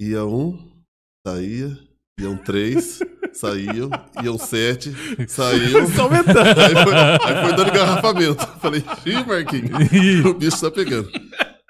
Ia 0.00 0.24
um, 0.24 0.82
saía, 1.26 1.76
iam 2.20 2.36
três, 2.36 2.98
saíam, 3.36 3.90
iam 4.22 4.38
sete, 4.38 4.92
saíam. 5.28 5.86
Só 5.88 6.02
aumentando. 6.02 6.38
Aí 6.60 6.74
foi, 6.84 6.94
aí 6.94 7.44
foi 7.46 7.56
dando 7.56 7.68
engarrafamento. 7.70 8.46
Falei, 8.60 8.82
ih, 9.04 9.24
Marquinhos, 9.26 10.24
o 10.26 10.34
bicho 10.34 10.60
tá 10.60 10.70
pegando. 10.70 11.08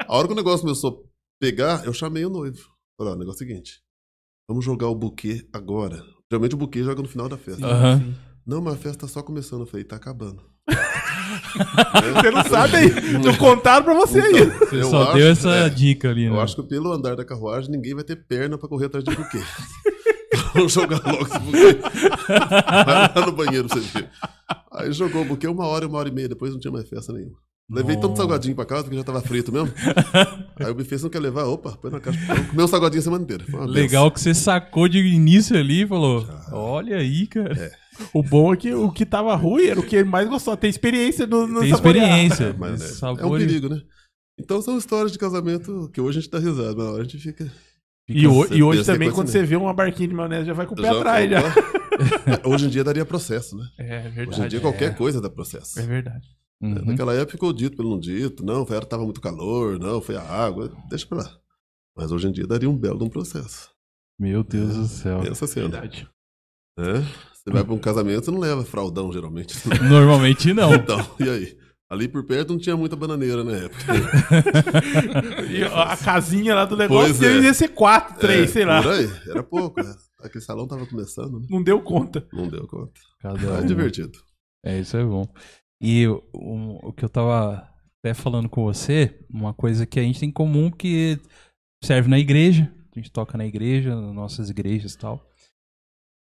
A 0.06 0.16
hora 0.16 0.26
que 0.26 0.32
o 0.32 0.36
negócio 0.36 0.60
começou 0.62 0.90
a 0.90 0.94
pegar, 1.40 1.84
eu 1.84 1.92
chamei 1.92 2.24
o 2.24 2.30
noivo. 2.30 2.58
Falei, 2.98 3.12
ó, 3.12 3.16
o 3.16 3.18
negócio 3.18 3.42
é 3.42 3.46
o 3.46 3.48
seguinte. 3.48 3.80
Vamos 4.48 4.64
jogar 4.64 4.88
o 4.88 4.94
buquê 4.94 5.46
agora. 5.52 6.02
Geralmente 6.30 6.54
o 6.54 6.58
buquê 6.58 6.82
joga 6.82 7.02
no 7.02 7.08
final 7.08 7.28
da 7.28 7.36
festa. 7.36 7.66
Aham. 7.66 8.14
Não, 8.46 8.60
mas 8.62 8.74
a 8.74 8.76
festa 8.76 8.98
tá 9.06 9.08
só 9.08 9.22
começando. 9.22 9.60
Eu 9.62 9.66
falei, 9.66 9.82
tá 9.84 9.96
acabando. 9.96 10.40
Você 12.22 12.30
não 12.30 12.44
sabe 12.44 12.76
aí. 12.76 12.90
Não 13.24 13.34
contaram 13.36 13.84
pra 13.84 13.94
você 13.94 14.20
aí. 14.20 14.42
Então, 14.42 14.58
Você 14.68 14.76
eu 14.76 14.90
só 14.90 15.02
acho- 15.04 15.14
deu 15.14 15.26
essa 15.28 15.50
é, 15.50 15.68
dica 15.68 16.10
ali, 16.10 16.28
né? 16.28 16.34
Eu 16.36 16.40
acho 16.40 16.54
que 16.56 16.62
pelo 16.62 16.92
andar 16.92 17.16
da 17.16 17.24
carruagem, 17.24 17.70
ninguém 17.70 17.94
vai 17.94 18.04
ter 18.04 18.16
perna 18.16 18.56
pra 18.56 18.68
correr 18.68 18.86
atrás 18.86 19.04
de 19.04 19.14
buquê. 19.14 19.38
Vamos 20.56 20.72
jogar 20.72 21.00
logo 21.04 21.26
esse 21.26 21.38
buquê. 21.38 21.78
Vai 22.28 23.12
lá 23.14 23.26
no 23.26 23.32
banheiro 23.32 23.68
pra 23.68 23.78
você 23.80 23.98
ver. 23.98 24.08
Aí 24.72 24.92
jogou 24.92 25.22
o 25.22 25.24
buquê 25.24 25.46
uma 25.46 25.66
hora, 25.66 25.86
uma 25.86 25.98
hora 25.98 26.08
e 26.08 26.12
meia. 26.12 26.28
Depois 26.28 26.52
não 26.52 26.60
tinha 26.60 26.72
mais 26.72 26.88
festa 26.88 27.12
nenhuma. 27.12 27.36
Levei 27.68 27.96
tanto 27.96 28.10
Nossa. 28.10 28.22
salgadinho 28.22 28.54
pra 28.54 28.64
casa 28.64 28.84
porque 28.84 28.96
já 28.96 29.02
tava 29.02 29.20
frito 29.20 29.50
mesmo. 29.52 29.72
Aí 30.60 30.70
o 30.70 30.74
buffet 30.74 31.02
não 31.02 31.10
quer 31.10 31.18
levar, 31.18 31.46
opa, 31.46 31.72
põe 31.72 31.90
na 31.90 31.98
caixa. 31.98 32.20
Comeu 32.50 32.64
um 32.64 32.68
salgadinho 32.68 33.00
a 33.00 33.02
semana 33.02 33.24
inteira. 33.24 33.44
Legal 33.66 34.08
que 34.10 34.20
você 34.20 34.32
sacou 34.34 34.88
de 34.88 34.98
início 34.98 35.58
ali 35.58 35.82
e 35.82 35.86
falou: 35.86 36.24
Olha 36.52 36.98
aí, 36.98 37.26
cara. 37.26 37.72
O 38.12 38.22
bom 38.22 38.52
é 38.52 38.56
que 38.56 38.72
o 38.72 38.90
que 38.92 39.04
tava 39.04 39.34
ruim 39.34 39.66
era 39.66 39.80
o 39.80 39.82
que 39.82 39.96
ele 39.96 40.08
mais 40.08 40.28
gostou. 40.28 40.56
Tem 40.56 40.70
experiência 40.70 41.26
no, 41.26 41.46
no 41.46 41.60
Tem 41.60 41.70
saborear. 41.70 42.06
experiência. 42.06 42.52
benção. 42.52 42.58
Mas, 42.60 42.80
né, 42.80 42.86
sabor 42.86 43.20
é 43.20 43.26
um 43.26 43.38
perigo, 43.38 43.68
né? 43.68 43.80
Então 44.38 44.60
são 44.62 44.76
histórias 44.78 45.10
de 45.10 45.18
casamento 45.18 45.90
que 45.92 46.00
hoje 46.00 46.18
a 46.18 46.20
gente 46.20 46.30
dá 46.30 46.38
risada, 46.38 46.76
mas 46.76 46.86
na 46.86 46.92
hora 46.92 47.00
a 47.00 47.04
gente 47.04 47.18
fica. 47.18 47.50
E, 48.08 48.26
ho- 48.26 48.46
e 48.54 48.62
hoje 48.62 48.80
é 48.82 48.84
também, 48.84 49.10
quando 49.10 49.28
você 49.28 49.42
vê 49.42 49.56
uma 49.56 49.74
barquinha 49.74 50.08
de 50.08 50.14
maionese, 50.14 50.46
já 50.46 50.52
vai 50.52 50.64
com 50.66 50.74
o 50.74 50.76
pé 50.76 50.82
Já- 50.84 50.98
atrás. 50.98 51.30
Já. 51.30 51.40
Hoje 52.44 52.66
em 52.66 52.68
dia 52.68 52.84
daria 52.84 53.04
processo, 53.06 53.56
né? 53.56 53.66
É 53.78 54.00
verdade. 54.10 54.28
Hoje 54.28 54.42
em 54.42 54.48
dia 54.48 54.60
qualquer 54.60 54.94
coisa 54.96 55.20
dá 55.20 55.28
processo. 55.30 55.80
É 55.80 55.82
verdade. 55.82 56.28
Uhum. 56.62 56.84
Naquela 56.86 57.14
época 57.14 57.32
ficou 57.32 57.52
dito 57.52 57.76
pelo 57.76 57.90
não 57.90 57.98
dito, 57.98 58.44
não, 58.44 58.64
foi 58.66 58.76
era 58.76 58.86
tava 58.86 59.02
muito 59.04 59.20
calor, 59.20 59.78
não, 59.78 60.00
foi 60.00 60.16
a 60.16 60.22
água, 60.22 60.70
deixa 60.88 61.06
pra 61.06 61.18
lá. 61.18 61.30
Mas 61.96 62.12
hoje 62.12 62.28
em 62.28 62.32
dia 62.32 62.46
daria 62.46 62.68
um 62.68 62.76
belo 62.76 62.98
de 62.98 63.04
um 63.04 63.08
processo. 63.08 63.70
Meu 64.18 64.44
Deus 64.44 64.74
do 64.76 64.86
céu. 64.86 65.20
Pensa 65.20 65.46
cena. 65.46 65.68
Verdade. 65.68 66.08
né? 66.78 67.04
Você 67.32 67.50
vai 67.50 67.64
pra 67.64 67.74
um 67.74 67.78
casamento, 67.78 68.24
você 68.26 68.30
não 68.30 68.38
leva 68.40 68.64
fraldão, 68.64 69.10
geralmente. 69.12 69.54
Normalmente 69.88 70.52
não. 70.52 70.74
Então, 70.74 70.98
e 71.20 71.28
aí? 71.28 71.58
Ali 71.88 72.08
por 72.08 72.24
perto 72.24 72.52
não 72.52 72.58
tinha 72.58 72.76
muita 72.76 72.96
bananeira 72.96 73.44
na 73.44 73.52
época. 73.52 73.84
E 75.50 75.62
a 75.62 75.96
casinha 75.96 76.54
lá 76.54 76.64
do 76.64 76.76
negócio 76.76 77.14
Pois 77.14 77.22
é. 77.22 77.34
devia 77.34 77.54
ser 77.54 77.68
quatro, 77.68 78.18
três, 78.18 78.50
É, 78.50 78.52
sei 78.52 78.64
lá. 78.64 78.82
Por 78.82 78.92
aí, 78.92 79.08
era 79.28 79.42
pouco. 79.42 79.82
né? 79.82 79.94
Aquele 80.20 80.42
salão 80.44 80.66
tava 80.66 80.86
começando, 80.86 81.38
né? 81.40 81.46
Não 81.48 81.62
deu 81.62 81.80
conta. 81.80 82.26
Não 82.32 82.48
deu 82.48 82.66
conta. 82.66 82.92
Cada 83.20 83.52
um. 83.52 83.58
é 83.58 83.62
divertido. 83.62 84.18
É, 84.64 84.80
isso 84.80 84.96
é 84.96 85.04
bom. 85.04 85.24
E 85.80 86.06
o, 86.08 86.22
o- 86.34 86.88
o 86.88 86.92
que 86.92 87.04
eu 87.04 87.08
tava 87.08 87.68
até 88.02 88.14
falando 88.14 88.48
com 88.48 88.64
você, 88.64 89.20
uma 89.30 89.54
coisa 89.54 89.86
que 89.86 90.00
a 90.00 90.02
gente 90.02 90.18
tem 90.18 90.28
em 90.28 90.32
comum 90.32 90.70
que 90.70 91.18
serve 91.84 92.08
na 92.08 92.18
igreja, 92.18 92.72
a 92.94 92.98
gente 92.98 93.12
toca 93.12 93.36
na 93.38 93.46
igreja, 93.46 93.94
nas 93.94 94.14
nossas 94.14 94.50
igrejas 94.50 94.94
e 94.94 94.98
tal. 94.98 95.24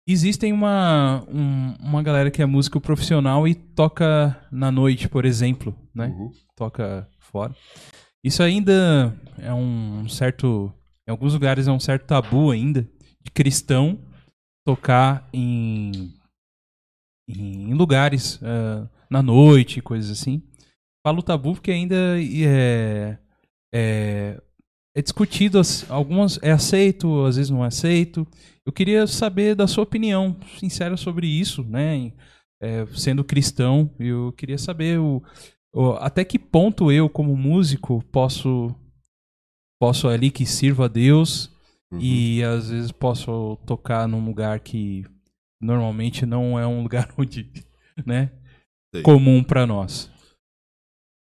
Existem 0.07 0.53
uma, 0.53 1.25
um- 1.29 1.75
uma 1.81 2.03
galera 2.03 2.31
que 2.31 2.43
é 2.43 2.47
músico 2.47 2.81
profissional 2.81 3.47
e 3.47 3.55
toca 3.55 4.37
na 4.51 4.71
noite, 4.71 5.09
por 5.09 5.25
exemplo, 5.25 5.75
né? 5.95 6.07
Uhum. 6.09 6.33
Toca 6.57 7.09
fora. 7.21 7.55
Isso 8.25 8.43
ainda 8.43 9.17
é 9.39 9.53
um 9.55 10.09
certo. 10.09 10.73
Em 11.07 11.11
alguns 11.11 11.33
lugares 11.35 11.67
é 11.69 11.73
um 11.73 11.81
certo 11.81 12.07
tabu 12.07 12.51
ainda 12.51 12.83
de 13.23 13.31
cristão 13.33 13.99
tocar 14.67 15.29
em, 15.33 16.13
em 17.29 17.75
lugares 17.75 18.41
ah, 18.43 18.89
na 19.11 19.23
noite, 19.23 19.81
coisas 19.81 20.11
assim. 20.11 20.43
Falo 21.07 21.23
tabu 21.23 21.55
porque 21.55 21.71
ainda 21.73 21.97
é, 22.21 23.19
é, 23.75 24.41
é 24.97 25.03
discutido, 25.03 25.59
as- 25.59 25.89
algumas 25.91 26.39
é 26.43 26.53
aceito, 26.53 27.25
às 27.25 27.37
vezes 27.37 27.51
não 27.51 27.65
é 27.65 27.69
aceito. 27.69 28.27
Eu 28.67 28.73
queria 28.73 29.07
saber 29.07 29.55
da 29.55 29.67
sua 29.67 29.85
opinião 29.85 30.39
sincera 30.59 30.97
sobre 30.97 31.27
isso, 31.27 31.63
né? 31.65 32.13
é, 32.61 32.87
sendo 32.95 33.25
cristão, 33.25 33.93
eu 33.99 34.33
queria 34.35 34.57
saber 34.57 35.01
o, 35.01 35.21
o- 35.75 35.93
até 35.95 36.25
que 36.25 36.39
ponto 36.39 36.93
eu, 36.93 37.09
como 37.11 37.37
músico, 37.37 38.01
posso 38.13 38.73
posso 39.81 40.07
ali 40.07 40.31
que 40.31 40.47
sirva 40.47 40.85
a 40.85 40.89
Deus 40.89 41.51
Uhum. 41.93 41.99
e 42.01 42.43
às 42.43 42.71
vezes 42.71 42.91
posso 42.93 43.57
tocar 43.67 44.07
num 44.09 44.25
lugar 44.25 44.61
que 44.61 45.05
normalmente 45.61 46.25
não 46.25 46.59
é 46.59 46.67
um 46.67 46.83
lugar 46.87 47.13
onde, 47.19 47.53
né, 48.07 48.31
comum 49.05 49.43
pra 49.43 49.67
nós. 49.67 50.11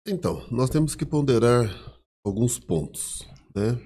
Então, 0.06 0.44
nós 0.50 0.68
temos 0.68 0.94
que 0.96 1.06
ponderar 1.06 1.64
alguns 2.26 2.58
pontos, 2.58 3.26
né? 3.54 3.78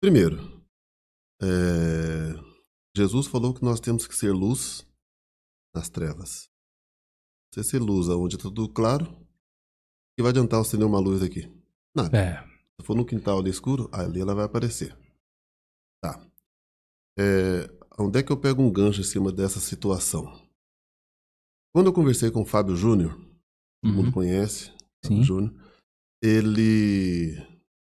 Primeiro, 0.00 0.55
é, 1.42 2.34
Jesus 2.96 3.26
falou 3.26 3.52
que 3.54 3.62
nós 3.64 3.80
temos 3.80 4.06
que 4.06 4.14
ser 4.16 4.32
luz 4.32 4.86
nas 5.74 5.88
trevas. 5.88 6.48
Você 7.52 7.62
ser 7.64 7.78
luz 7.80 8.08
onde 8.08 8.36
está 8.36 8.44
tudo 8.48 8.68
claro, 8.68 9.06
que 10.16 10.22
vai 10.22 10.30
adiantar 10.30 10.60
você 10.64 10.76
ter 10.76 10.84
uma 10.84 10.98
luz 10.98 11.22
aqui? 11.22 11.50
Nada. 11.94 12.16
É. 12.18 12.42
Se 12.80 12.86
for 12.86 12.94
no 12.96 13.06
quintal 13.06 13.38
ali 13.38 13.50
escuro, 13.50 13.88
ali 13.92 14.20
ela 14.20 14.34
vai 14.34 14.44
aparecer. 14.44 14.96
Tá. 16.02 16.20
É, 17.18 17.66
onde 17.98 18.18
é 18.18 18.22
que 18.22 18.30
eu 18.30 18.38
pego 18.40 18.62
um 18.62 18.70
gancho 18.72 19.00
em 19.00 19.04
cima 19.04 19.32
dessa 19.32 19.60
situação? 19.60 20.24
Quando 21.74 21.86
eu 21.86 21.92
conversei 21.92 22.30
com 22.30 22.42
o 22.42 22.46
Fábio 22.46 22.76
Júnior, 22.76 23.12
todo 23.14 23.26
Uhum. 23.84 23.92
mundo 23.94 24.12
conhece, 24.12 24.66
Sim. 25.04 25.08
Fábio 25.08 25.22
Júnior, 25.24 25.54
ele 26.22 27.36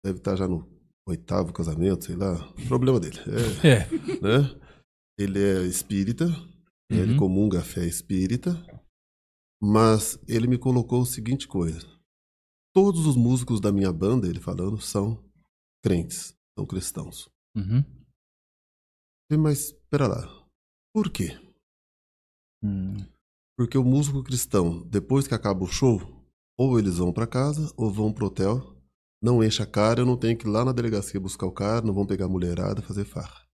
deve 0.03 0.17
estar 0.19 0.35
já 0.35 0.47
no 0.47 0.63
oitavo 1.07 1.51
casamento, 1.53 2.05
sei 2.05 2.15
lá. 2.15 2.35
Problema 2.67 2.99
dele. 2.99 3.17
É, 3.63 3.67
É. 3.67 3.89
né? 4.21 4.61
Ele 5.17 5.39
é 5.43 5.63
espírita, 5.65 6.25
ele 6.89 7.13
Uhum. 7.13 7.17
comunga 7.17 7.59
a 7.59 7.63
fé 7.63 7.85
espírita, 7.85 8.51
mas 9.61 10.17
ele 10.27 10.47
me 10.47 10.57
colocou 10.57 11.01
o 11.01 11.05
seguinte 11.05 11.47
coisa. 11.47 11.79
Todos 12.73 13.05
os 13.05 13.15
músicos 13.15 13.59
da 13.59 13.71
minha 13.71 13.91
banda, 13.91 14.27
ele 14.27 14.39
falando, 14.39 14.79
são 14.79 15.23
crentes, 15.83 16.33
são 16.57 16.65
cristãos. 16.65 17.29
Uhum. 17.55 17.83
Mas, 19.39 19.67
espera 19.67 20.07
lá, 20.07 20.45
por 20.93 21.09
quê? 21.11 21.37
Hum. 22.63 22.97
Porque 23.57 23.77
o 23.77 23.83
músico 23.83 24.23
cristão, 24.23 24.81
depois 24.87 25.27
que 25.27 25.33
acaba 25.33 25.63
o 25.63 25.67
show, 25.67 26.01
ou 26.57 26.77
eles 26.79 26.97
vão 26.97 27.13
pra 27.13 27.27
casa 27.27 27.71
ou 27.77 27.91
vão 27.91 28.11
pro 28.13 28.27
hotel, 28.27 28.75
não 29.21 29.43
enche 29.43 29.61
a 29.61 29.65
cara, 29.65 30.01
eu 30.01 30.05
não 30.05 30.17
tenho 30.17 30.37
que 30.37 30.47
ir 30.47 30.49
lá 30.49 30.65
na 30.65 30.71
delegacia 30.71 31.19
buscar 31.19 31.45
o 31.45 31.51
cara, 31.51 31.85
não 31.85 31.93
vão 31.93 32.05
pegar 32.05 32.25
a 32.25 32.29
mulherada, 32.29 32.81
fazer 32.81 33.05
farra. 33.05 33.45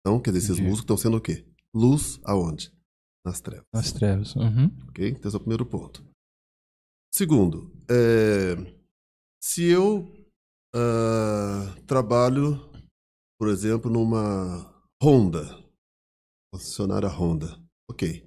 Então, 0.00 0.20
quer 0.20 0.30
dizer, 0.30 0.38
esses 0.38 0.50
Entendi. 0.50 0.68
músicos 0.68 0.84
estão 0.84 0.96
sendo 0.96 1.16
o 1.16 1.20
quê? 1.20 1.44
Luz 1.74 2.20
aonde? 2.24 2.72
Nas 3.24 3.40
trevas. 3.40 3.66
Nas 3.74 3.92
trevas. 3.92 4.36
Uhum. 4.36 4.70
Ok? 4.88 5.08
Então, 5.08 5.28
esse 5.28 5.36
é 5.36 5.38
o 5.38 5.40
primeiro 5.40 5.66
ponto. 5.66 6.06
Segundo, 7.12 7.72
é, 7.90 8.54
se 9.42 9.64
eu 9.64 10.06
ah, 10.74 11.74
trabalho, 11.86 12.70
por 13.38 13.48
exemplo, 13.48 13.90
numa 13.90 14.72
Honda, 15.02 15.42
concessionária 16.52 17.08
Honda, 17.08 17.58
ok. 17.90 18.26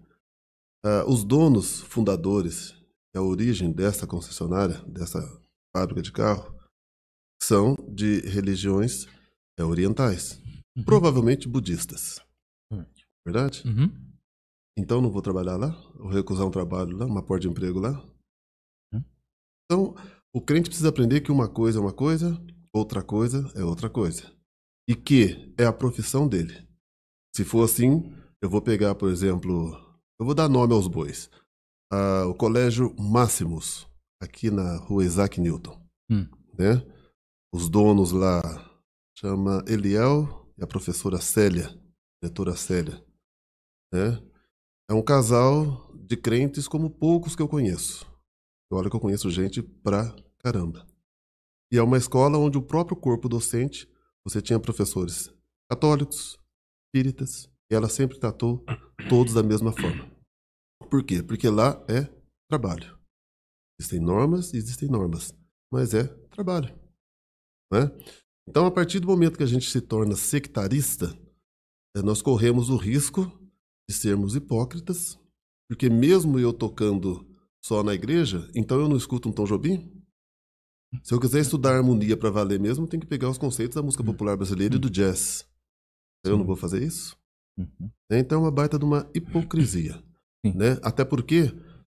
Ah, 0.84 1.06
os 1.08 1.24
donos, 1.24 1.82
fundadores, 1.82 2.76
a 3.16 3.22
origem 3.22 3.72
dessa 3.72 4.08
concessionária, 4.08 4.82
dessa 4.86 5.20
fábrica 5.76 6.01
de 6.01 6.11
carro, 6.11 6.55
são 7.41 7.76
de 7.89 8.19
religiões 8.22 9.05
eh, 9.57 9.63
orientais, 9.63 10.39
Uhum. 10.78 10.84
provavelmente 10.86 11.47
budistas. 11.49 12.19
Hum. 12.72 12.86
Verdade? 13.26 13.63
Uhum. 13.65 13.91
Então 14.78 15.01
não 15.01 15.11
vou 15.11 15.22
trabalhar 15.22 15.57
lá? 15.57 15.69
Vou 15.95 16.07
recusar 16.09 16.47
um 16.47 16.51
trabalho 16.51 16.95
lá, 16.95 17.05
uma 17.05 17.22
porta 17.22 17.41
de 17.41 17.49
emprego 17.49 17.80
lá? 17.80 17.91
Hum. 18.93 19.03
Então, 19.65 19.95
o 20.34 20.39
crente 20.41 20.69
precisa 20.69 20.88
aprender 20.89 21.22
que 21.22 21.32
uma 21.32 21.49
coisa 21.49 21.78
é 21.78 21.82
uma 21.82 21.91
coisa, 21.93 22.41
outra 22.74 23.03
coisa 23.03 23.51
é 23.55 23.63
outra 23.63 23.89
coisa. 23.89 24.32
E 24.88 24.95
que 24.95 25.53
é 25.57 25.65
a 25.65 25.74
profissão 25.74 26.28
dele. 26.28 26.67
Se 27.36 27.43
for 27.43 27.63
assim, 27.65 28.13
eu 28.41 28.49
vou 28.49 28.61
pegar, 28.61 28.95
por 28.95 29.09
exemplo, 29.09 29.74
eu 30.19 30.26
vou 30.26 30.34
dar 30.34 30.47
nome 30.49 30.74
aos 30.74 30.88
bois. 30.88 31.30
Ah, 31.91 32.26
o 32.28 32.34
Colégio 32.34 32.95
Máximos, 32.97 33.86
aqui 34.22 34.51
na 34.51 34.78
rua 34.78 35.03
Isaac 35.03 35.41
Newton. 35.41 35.82
Hum. 36.09 36.28
Né? 36.57 36.86
Os 37.51 37.67
donos 37.67 38.11
lá 38.11 38.41
chama 39.17 39.63
Eliel 39.67 40.47
e 40.57 40.63
a 40.63 40.67
professora 40.67 41.19
Célia, 41.19 41.67
diretora 42.22 42.55
Célia. 42.55 43.03
Né? 43.91 44.22
É 44.89 44.93
um 44.93 45.01
casal 45.01 45.91
de 45.95 46.15
crentes 46.15 46.67
como 46.67 46.89
poucos 46.89 47.36
que 47.36 47.41
eu 47.41 47.47
conheço. 47.47 48.09
Olha 48.72 48.89
que 48.89 48.95
eu 48.95 49.01
conheço 49.01 49.30
gente 49.30 49.61
pra 49.61 50.15
caramba. 50.39 50.88
E 51.72 51.78
é 51.78 51.84
uma 51.84 51.97
escola 51.97 52.38
onde 52.38 52.57
o 52.57 52.61
próprio 52.61 52.95
corpo 52.95 53.28
docente, 53.28 53.89
você 54.24 54.41
tinha 54.41 54.59
professores 54.59 55.34
católicos, 55.69 56.38
espíritas, 56.86 57.49
e 57.69 57.76
ela 57.76 57.89
sempre 57.89 58.19
tratou 58.19 58.63
todos 59.09 59.34
da 59.34 59.43
mesma 59.43 59.72
forma. 59.72 60.09
Por 60.89 61.03
quê? 61.03 61.24
Porque 61.24 61.49
lá 61.49 61.84
é 61.89 62.09
trabalho. 62.49 63.01
Existem 63.82 64.00
normas 64.00 64.54
e 64.54 64.58
existem 64.58 64.88
normas, 64.88 65.34
mas 65.72 65.96
é 65.96 66.04
trabalho. 66.30 66.72
Né? 67.74 67.90
Então, 68.48 68.68
a 68.68 68.72
partir 68.72 69.00
do 69.00 69.08
momento 69.08 69.38
que 69.38 69.44
a 69.44 69.48
gente 69.48 69.68
se 69.72 69.82
torna 69.82 70.16
sectarista, 70.16 71.18
eh, 71.98 72.02
nós 72.04 72.22
corremos 72.22 72.70
o 72.70 72.78
risco 72.78 73.26
de 73.90 73.96
sermos 73.96 74.36
hipócritas, 74.36 75.18
porque 75.68 75.90
mesmo 75.90 76.38
eu 76.38 76.54
tocando 76.54 77.28
só 77.64 77.82
na 77.82 77.96
igreja, 77.96 78.48
então 78.56 78.80
eu 78.80 78.88
não 78.88 78.98
escuto 78.98 79.30
um 79.30 79.32
Tom 79.32 79.46
Jobim? 79.46 79.92
Se 81.04 81.16
eu 81.16 81.20
quiser 81.20 81.40
estudar 81.40 81.76
harmonia 81.76 82.16
para 82.16 82.30
valer 82.30 82.60
mesmo, 82.60 82.88
tenho 82.88 83.02
que 83.02 83.08
pegar 83.08 83.32
os 83.32 83.38
conceitos 83.40 83.76
da 83.76 83.82
música 83.82 84.04
popular 84.04 84.38
brasileira 84.38 84.76
e 84.76 84.80
do 84.80 84.92
jazz. 84.92 85.44
Eu 86.24 86.38
não 86.38 86.46
vou 86.46 86.56
fazer 86.56 86.84
isso? 86.84 87.18
Uhum. 87.58 87.90
Então 88.12 88.42
é 88.42 88.42
uma 88.44 88.52
baita 88.52 88.78
de 88.78 88.86
uma 88.86 89.10
hipocrisia. 89.16 90.04
Né? 90.44 90.78
Até 90.84 91.04
porque, 91.04 91.52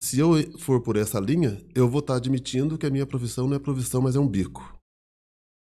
se 0.05 0.19
eu 0.19 0.29
for 0.59 0.81
por 0.81 0.95
essa 0.97 1.19
linha, 1.19 1.65
eu 1.73 1.89
vou 1.89 1.99
estar 1.99 2.15
admitindo 2.15 2.77
que 2.77 2.85
a 2.85 2.89
minha 2.91 3.05
profissão 3.07 3.47
não 3.47 3.55
é 3.55 3.59
profissão, 3.59 4.01
mas 4.01 4.15
é 4.15 4.19
um 4.19 4.27
bico. 4.27 4.61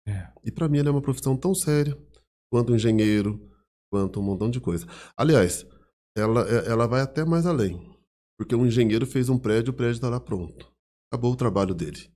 É. 0.06 0.30
E 0.44 0.52
para 0.52 0.68
mim 0.68 0.78
ela 0.78 0.88
é 0.88 0.92
uma 0.92 1.00
profissão 1.02 1.34
tão 1.36 1.54
séria 1.54 1.96
quanto 2.52 2.72
um 2.72 2.76
engenheiro, 2.76 3.40
quanto 3.90 4.20
um 4.20 4.22
montão 4.22 4.50
de 4.50 4.60
coisa. 4.60 4.86
Aliás, 5.16 5.66
ela, 6.16 6.42
é- 6.48 6.68
ela 6.70 6.86
vai 6.86 7.00
até 7.00 7.24
mais 7.24 7.46
além. 7.46 7.92
Porque 8.38 8.54
um 8.54 8.66
engenheiro 8.66 9.06
fez 9.06 9.28
um 9.28 9.38
prédio, 9.38 9.72
o 9.72 9.76
prédio 9.76 9.94
está 9.94 10.10
lá 10.10 10.20
pronto. 10.20 10.70
Acabou 11.10 11.32
o 11.32 11.36
trabalho 11.36 11.74
dele. 11.74 12.10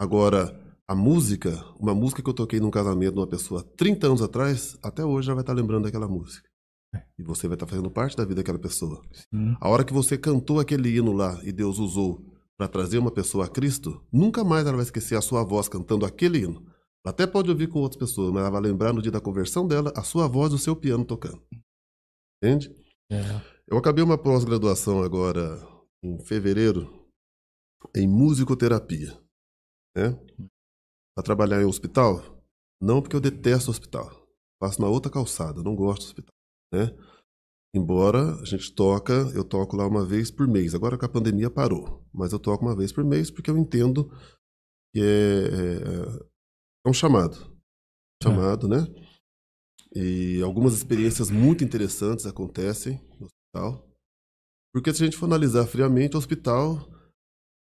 Agora, 0.00 0.60
A 0.90 0.94
música, 0.96 1.52
uma 1.78 1.94
música 1.94 2.22
que 2.22 2.28
eu 2.28 2.34
toquei 2.34 2.60
num 2.60 2.70
casamento 2.70 3.14
de 3.14 3.20
uma 3.20 3.26
pessoa 3.26 3.62
30 3.62 4.08
anos 4.08 4.20
atrás, 4.20 4.76
até 4.82 5.02
hoje 5.02 5.28
já 5.28 5.32
vai 5.32 5.42
estar 5.42 5.54
lembrando 5.54 5.84
daquela 5.84 6.08
música. 6.08 6.46
E 7.18 7.22
você 7.22 7.48
vai 7.48 7.56
estar 7.56 7.66
fazendo 7.66 7.90
parte 7.90 8.16
da 8.16 8.24
vida 8.24 8.36
daquela 8.36 8.58
pessoa. 8.58 9.02
Sim. 9.12 9.56
A 9.60 9.68
hora 9.68 9.84
que 9.84 9.92
você 9.92 10.18
cantou 10.18 10.60
aquele 10.60 10.96
hino 10.96 11.12
lá 11.12 11.40
e 11.42 11.52
Deus 11.52 11.78
usou 11.78 12.24
para 12.58 12.68
trazer 12.68 12.98
uma 12.98 13.10
pessoa 13.10 13.46
a 13.46 13.48
Cristo, 13.48 14.04
nunca 14.12 14.44
mais 14.44 14.66
ela 14.66 14.76
vai 14.76 14.84
esquecer 14.84 15.16
a 15.16 15.22
sua 15.22 15.42
voz 15.42 15.68
cantando 15.68 16.04
aquele 16.04 16.38
hino. 16.38 16.60
Ela 17.04 17.12
até 17.12 17.26
pode 17.26 17.50
ouvir 17.50 17.68
com 17.68 17.80
outras 17.80 17.98
pessoas, 17.98 18.32
mas 18.32 18.42
ela 18.42 18.50
vai 18.50 18.60
lembrar 18.60 18.92
no 18.92 19.02
dia 19.02 19.10
da 19.10 19.20
conversão 19.20 19.66
dela 19.66 19.92
a 19.96 20.02
sua 20.02 20.28
voz 20.28 20.52
e 20.52 20.56
o 20.56 20.58
seu 20.58 20.76
piano 20.76 21.04
tocando. 21.04 21.42
Entende? 22.42 22.74
É. 23.10 23.22
Eu 23.66 23.78
acabei 23.78 24.04
uma 24.04 24.18
pós-graduação 24.18 25.02
agora 25.02 25.58
em 26.02 26.18
fevereiro 26.24 27.02
em 27.96 28.06
musicoterapia, 28.06 29.12
né? 29.96 30.12
Para 31.14 31.24
trabalhar 31.24 31.60
em 31.60 31.64
hospital, 31.64 32.42
não 32.80 33.02
porque 33.02 33.16
eu 33.16 33.20
detesto 33.20 33.70
hospital. 33.70 34.26
Faço 34.60 34.80
na 34.80 34.88
outra 34.88 35.10
calçada, 35.10 35.62
não 35.62 35.74
gosto 35.74 36.02
do 36.02 36.06
hospital, 36.06 36.34
né? 36.72 36.96
Embora 37.74 38.34
a 38.40 38.44
gente 38.44 38.74
toca, 38.74 39.12
eu 39.34 39.44
toco 39.44 39.76
lá 39.76 39.86
uma 39.86 40.04
vez 40.04 40.30
por 40.30 40.46
mês. 40.46 40.74
Agora 40.74 40.98
que 40.98 41.04
a 41.04 41.08
pandemia 41.08 41.50
parou, 41.50 42.04
mas 42.12 42.32
eu 42.32 42.38
toco 42.38 42.64
uma 42.64 42.76
vez 42.76 42.92
por 42.92 43.04
mês 43.04 43.30
porque 43.30 43.50
eu 43.50 43.56
entendo 43.56 44.10
que 44.94 45.00
é, 45.00 45.04
é, 45.04 46.86
é 46.86 46.90
um 46.90 46.92
chamado, 46.92 47.56
chamado, 48.22 48.68
né? 48.68 48.86
E 49.94 50.42
algumas 50.42 50.74
experiências 50.74 51.30
muito 51.30 51.64
interessantes 51.64 52.26
acontecem 52.26 53.00
no 53.18 53.26
hospital. 53.26 53.88
Porque 54.74 54.92
se 54.92 55.02
a 55.02 55.06
gente 55.06 55.16
for 55.16 55.26
analisar 55.26 55.66
friamente, 55.66 56.14
o 56.14 56.18
hospital 56.18 56.78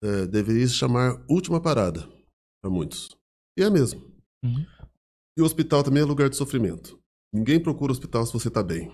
é, 0.04 0.26
deveria 0.26 0.68
se 0.68 0.74
chamar 0.74 1.26
última 1.30 1.62
parada 1.62 2.02
para 2.62 2.72
muitos. 2.72 3.10
E 3.58 3.64
é 3.64 3.70
mesmo. 3.70 4.02
Uhum. 4.44 4.66
E 5.38 5.42
o 5.42 5.46
hospital 5.46 5.84
também 5.84 6.04
é 6.04 6.06
lugar 6.06 6.30
de 6.30 6.36
sofrimento. 6.36 6.98
Ninguém 7.34 7.62
procura 7.62 7.92
hospital 7.92 8.26
se 8.26 8.34
você 8.34 8.48
está 8.48 8.64
bem. 8.64 8.90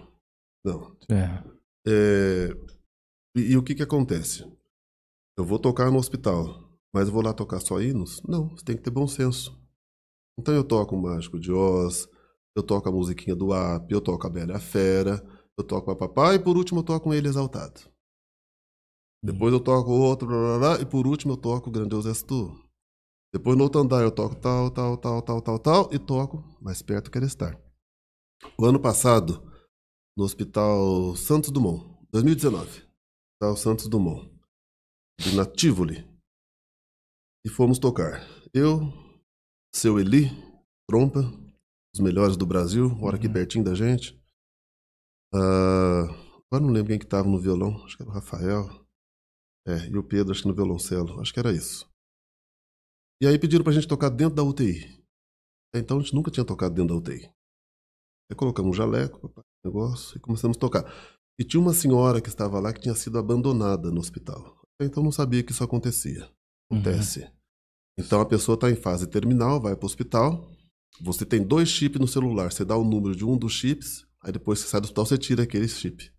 Não. 0.63 0.95
É. 1.09 1.61
É, 1.87 2.49
e, 3.35 3.51
e 3.51 3.57
o 3.57 3.63
que 3.63 3.75
que 3.75 3.83
acontece? 3.83 4.45
Eu 5.37 5.45
vou 5.45 5.57
tocar 5.57 5.89
no 5.91 5.97
hospital, 5.97 6.69
mas 6.93 7.07
eu 7.07 7.13
vou 7.13 7.23
lá 7.23 7.33
tocar 7.33 7.59
só 7.59 7.81
hinos? 7.81 8.21
Não, 8.23 8.49
você 8.49 8.63
tem 8.63 8.75
que 8.75 8.83
ter 8.83 8.91
bom 8.91 9.07
senso. 9.07 9.59
Então 10.37 10.53
eu 10.53 10.63
toco 10.63 10.95
o 10.95 11.01
Mágico 11.01 11.39
de 11.39 11.51
Oz, 11.51 12.07
eu 12.55 12.63
toco 12.63 12.89
a 12.89 12.91
musiquinha 12.91 13.35
do 13.35 13.53
Ap, 13.53 13.91
eu 13.91 14.01
toco 14.01 14.27
a 14.27 14.29
Bela 14.29 14.57
a 14.57 14.59
Fera, 14.59 15.23
eu 15.57 15.63
toco 15.63 15.91
a 15.91 15.95
Papai 15.95 16.35
e 16.35 16.39
por 16.39 16.57
último 16.57 16.79
eu 16.79 16.83
toco 16.83 17.13
Ele 17.13 17.27
Exaltado. 17.27 17.81
Depois 19.23 19.53
eu 19.53 19.59
toco 19.59 19.91
outro, 19.91 20.27
blá, 20.27 20.37
blá, 20.37 20.57
blá, 20.57 20.81
e 20.81 20.85
por 20.85 21.05
último 21.05 21.33
eu 21.33 21.37
toco 21.37 21.69
o 21.69 21.71
Grandioso 21.71 22.09
És 22.09 22.23
Tu. 22.23 22.51
Depois 23.33 23.55
no 23.55 23.63
outro 23.63 23.81
andar 23.81 24.01
eu 24.01 24.11
toco 24.11 24.35
tal, 24.35 24.69
tal, 24.71 24.97
tal, 24.97 25.21
tal, 25.21 25.41
tal, 25.41 25.59
tal, 25.59 25.89
e 25.93 25.99
toco 25.99 26.43
Mais 26.59 26.81
Perto 26.81 27.11
Quero 27.11 27.25
Estar. 27.25 27.70
O 28.57 28.65
ano 28.65 28.79
passado, 28.79 29.41
no 30.17 30.23
Hospital 30.23 31.15
Santos 31.15 31.51
Dumont, 31.51 32.05
2019, 32.11 32.67
Hospital 32.69 33.57
Santos 33.57 33.87
Dumont, 33.87 34.31
de 35.19 35.35
Nativoli, 35.35 36.07
e 37.45 37.49
fomos 37.49 37.79
tocar. 37.79 38.21
Eu, 38.53 38.81
seu 39.73 39.99
Eli, 39.99 40.25
trompa, 40.89 41.21
os 41.93 41.99
melhores 41.99 42.37
do 42.37 42.45
Brasil, 42.45 42.89
mora 42.89 43.17
aqui 43.17 43.27
Uhum. 43.27 43.33
pertinho 43.33 43.63
da 43.63 43.73
gente. 43.73 44.19
Ah, 45.33 46.03
agora 46.47 46.63
não 46.65 46.71
lembro 46.71 46.89
quem 46.89 46.99
que 46.99 47.05
tava 47.05 47.27
no 47.27 47.39
violão, 47.39 47.83
acho 47.85 47.95
que 47.97 48.03
era 48.03 48.11
o 48.11 48.13
Rafael. 48.13 48.85
É, 49.67 49.87
e 49.89 49.97
o 49.97 50.03
Pedro, 50.03 50.31
acho 50.31 50.41
que 50.41 50.47
no 50.47 50.55
violoncelo, 50.55 51.21
acho 51.21 51.33
que 51.33 51.39
era 51.39 51.51
isso. 51.51 51.89
E 53.21 53.27
aí 53.27 53.39
pediram 53.39 53.63
pra 53.63 53.73
gente 53.73 53.87
tocar 53.87 54.09
dentro 54.09 54.35
da 54.35 54.43
UTI. 54.43 54.99
Então 55.75 55.97
a 55.97 56.01
gente 56.01 56.13
nunca 56.15 56.31
tinha 56.31 56.45
tocado 56.45 56.73
dentro 56.73 56.95
da 56.95 56.99
UTI. 56.99 57.31
Aí 58.31 58.35
colocamos 58.35 58.71
um 58.71 58.73
jaleco, 58.73 59.29
negócio, 59.63 60.17
e 60.17 60.19
começamos 60.21 60.55
a 60.55 60.59
tocar. 60.59 60.85
E 61.37 61.43
tinha 61.43 61.59
uma 61.59 61.73
senhora 61.73 62.21
que 62.21 62.29
estava 62.29 62.61
lá 62.61 62.71
que 62.71 62.79
tinha 62.79 62.95
sido 62.95 63.19
abandonada 63.19 63.91
no 63.91 63.99
hospital. 63.99 64.57
Até 64.75 64.85
Então 64.85 65.03
não 65.03 65.11
sabia 65.11 65.43
que 65.43 65.51
isso 65.51 65.65
acontecia. 65.65 66.29
Acontece. 66.71 67.29
Então 67.99 68.21
a 68.21 68.25
pessoa 68.25 68.55
está 68.55 68.71
em 68.71 68.75
fase 68.75 69.05
terminal, 69.05 69.59
vai 69.59 69.75
para 69.75 69.83
o 69.83 69.85
hospital. 69.85 70.49
Você 71.01 71.25
tem 71.25 71.43
dois 71.43 71.67
chips 71.67 71.99
no 71.99 72.07
celular. 72.07 72.53
Você 72.53 72.63
dá 72.63 72.77
o 72.77 72.85
número 72.85 73.13
de 73.13 73.25
um 73.25 73.37
dos 73.37 73.51
chips, 73.51 74.07
aí 74.23 74.31
depois 74.31 74.59
você 74.59 74.67
sai 74.67 74.79
do 74.79 74.85
hospital, 74.85 75.05
você 75.05 75.17
tira 75.17 75.43
aquele 75.43 75.67
chip. 75.67 76.09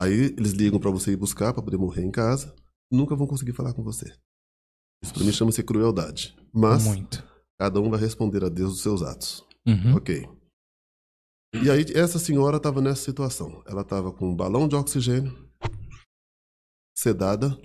Aí 0.00 0.34
eles 0.38 0.52
ligam 0.52 0.80
para 0.80 0.90
você 0.90 1.12
ir 1.12 1.16
buscar 1.16 1.52
para 1.52 1.62
poder 1.62 1.76
morrer 1.76 2.02
em 2.02 2.10
casa. 2.10 2.54
Nunca 2.90 3.14
vão 3.14 3.26
conseguir 3.26 3.52
falar 3.52 3.74
com 3.74 3.82
você. 3.82 4.10
Isso 5.02 5.12
para 5.12 5.22
mim 5.22 5.32
chama-se 5.32 5.62
crueldade. 5.62 6.34
Mas 6.50 6.86
Muito. 6.86 7.22
cada 7.60 7.78
um 7.78 7.90
vai 7.90 8.00
responder 8.00 8.42
a 8.42 8.48
Deus 8.48 8.72
dos 8.72 8.80
seus 8.80 9.02
atos. 9.02 9.44
Uhum. 9.66 9.96
Ok. 9.96 10.26
E 11.54 11.70
aí, 11.70 11.84
essa 11.94 12.18
senhora 12.18 12.56
estava 12.56 12.80
nessa 12.80 13.02
situação. 13.02 13.62
Ela 13.66 13.82
estava 13.82 14.10
com 14.10 14.30
um 14.30 14.34
balão 14.34 14.66
de 14.66 14.74
oxigênio, 14.74 15.32
sedada, 16.96 17.56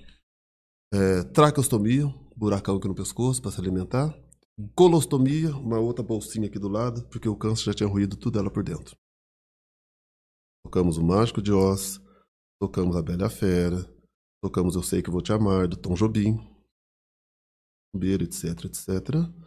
é, 0.94 1.24
traqueostomia, 1.24 2.06
buracão 2.36 2.76
aqui 2.76 2.88
no 2.88 2.96
pescoço 2.96 3.42
para 3.42 3.52
se 3.52 3.60
alimentar, 3.62 4.14
colostomia, 4.76 5.56
uma 5.56 5.80
outra 5.80 6.04
bolsinha 6.04 6.48
aqui 6.48 6.60
do 6.60 6.68
lado, 6.68 7.08
porque 7.08 7.30
o 7.30 7.36
câncer 7.36 7.66
já 7.66 7.74
tinha 7.74 7.90
ruído 7.90 8.18
tudo 8.18 8.38
ela 8.38 8.52
por 8.52 8.64
dentro. 8.64 8.96
Tocamos 10.66 10.98
o 10.98 11.04
Mágico 11.04 11.42
de 11.42 11.54
Oz, 11.54 12.02
tocamos 12.60 12.96
a 12.98 13.02
Bela 13.02 13.30
Fera, 13.30 13.90
tocamos 14.44 14.76
Eu 14.76 14.84
Sei 14.84 15.02
Que 15.02 15.10
Vou 15.10 15.22
Te 15.22 15.32
Amar, 15.32 15.68
do 15.68 15.78
Tom 15.78 15.94
Jobim, 15.94 16.38
etc, 17.96 18.66
etc. 18.66 19.47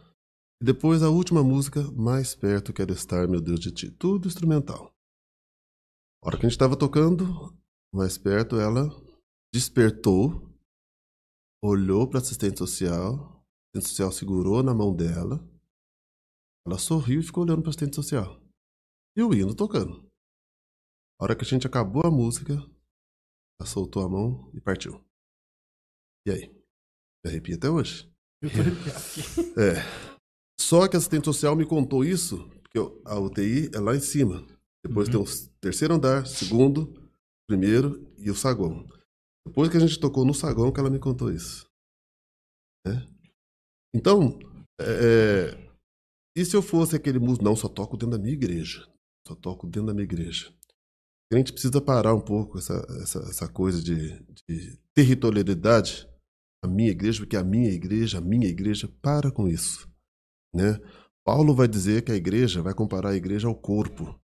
E 0.61 0.63
depois 0.63 1.01
a 1.01 1.09
última 1.09 1.43
música, 1.43 1.81
Mais 1.91 2.35
Perto 2.35 2.71
Quero 2.71 2.93
Estar, 2.93 3.27
Meu 3.27 3.41
Deus 3.41 3.59
de 3.59 3.71
Ti. 3.71 3.89
Tudo 3.89 4.27
instrumental. 4.27 4.95
A 6.23 6.27
hora 6.27 6.37
que 6.37 6.45
a 6.45 6.49
gente 6.49 6.51
estava 6.51 6.77
tocando, 6.77 7.25
mais 7.91 8.15
perto, 8.15 8.57
ela 8.57 8.87
despertou, 9.51 10.55
olhou 11.63 12.07
para 12.07 12.19
a 12.19 12.21
assistente 12.21 12.59
social, 12.59 13.43
a 13.73 13.79
assistente 13.79 13.89
social 13.89 14.11
segurou 14.11 14.61
na 14.61 14.71
mão 14.71 14.95
dela, 14.95 15.43
ela 16.63 16.77
sorriu 16.77 17.21
e 17.21 17.23
ficou 17.23 17.43
olhando 17.43 17.63
para 17.63 17.69
a 17.69 17.71
assistente 17.71 17.95
social. 17.95 18.39
E 19.17 19.23
o 19.23 19.33
hino 19.33 19.55
tocando. 19.55 20.07
A 21.19 21.23
hora 21.23 21.35
que 21.35 21.43
a 21.43 21.47
gente 21.47 21.65
acabou 21.65 22.05
a 22.05 22.11
música, 22.11 22.53
ela 22.53 23.67
soltou 23.67 24.05
a 24.05 24.09
mão 24.09 24.51
e 24.53 24.61
partiu. 24.61 25.03
E 26.27 26.29
aí? 26.29 26.47
Me 27.25 27.31
arrepia 27.31 27.55
até 27.55 27.67
hoje. 27.67 28.13
Eu 28.43 28.51
tô 28.51 28.59
arrepiado. 28.59 29.59
É. 29.59 30.01
Só 30.61 30.87
que 30.87 30.95
a 30.95 30.99
assistente 30.99 31.25
social 31.25 31.55
me 31.55 31.65
contou 31.65 32.05
isso, 32.05 32.47
porque 32.61 32.77
a 33.03 33.19
UTI 33.19 33.71
é 33.73 33.79
lá 33.79 33.95
em 33.95 33.99
cima. 33.99 34.45
Depois 34.85 35.07
Uhum. 35.07 35.23
tem 35.25 35.33
o 35.33 35.49
terceiro 35.59 35.95
andar, 35.95 36.27
segundo, 36.27 36.93
primeiro 37.49 38.07
e 38.17 38.29
o 38.29 38.35
saguão. 38.35 38.87
Depois 39.45 39.69
que 39.69 39.77
a 39.77 39.79
gente 39.79 39.99
tocou 39.99 40.23
no 40.23 40.33
saguão 40.35 40.71
que 40.71 40.79
ela 40.79 40.89
me 40.89 40.99
contou 40.99 41.31
isso. 41.31 41.65
Né? 42.85 43.05
Então, 43.93 44.37
é, 44.79 44.85
é, 44.85 45.71
e 46.37 46.45
se 46.45 46.55
eu 46.55 46.61
fosse 46.61 46.95
aquele 46.95 47.19
músico? 47.19 47.43
Não, 47.43 47.55
só 47.55 47.67
toco 47.67 47.97
dentro 47.97 48.17
da 48.17 48.21
minha 48.21 48.33
igreja. 48.33 48.87
Só 49.27 49.35
toco 49.35 49.65
dentro 49.65 49.87
da 49.87 49.93
minha 49.93 50.05
igreja. 50.05 50.53
A 51.33 51.37
gente 51.37 51.51
precisa 51.51 51.81
parar 51.81 52.13
um 52.13 52.21
pouco 52.21 52.59
essa, 52.59 52.85
essa, 53.01 53.19
essa 53.19 53.47
coisa 53.47 53.81
de, 53.81 54.21
de 54.47 54.77
territorialidade. 54.93 56.07
A 56.63 56.67
minha 56.67 56.91
igreja, 56.91 57.19
porque 57.19 57.35
a 57.35 57.43
minha 57.43 57.71
igreja, 57.71 58.19
a 58.19 58.21
minha 58.21 58.47
igreja, 58.47 58.87
para 59.01 59.31
com 59.31 59.47
isso. 59.47 59.90
Né? 60.53 60.79
Paulo 61.23 61.53
vai 61.53 61.67
dizer 61.67 62.03
que 62.03 62.11
a 62.11 62.15
igreja 62.15 62.61
vai 62.61 62.73
comparar 62.73 63.09
a 63.09 63.15
igreja 63.15 63.47
ao 63.47 63.55
corpo. 63.55 64.19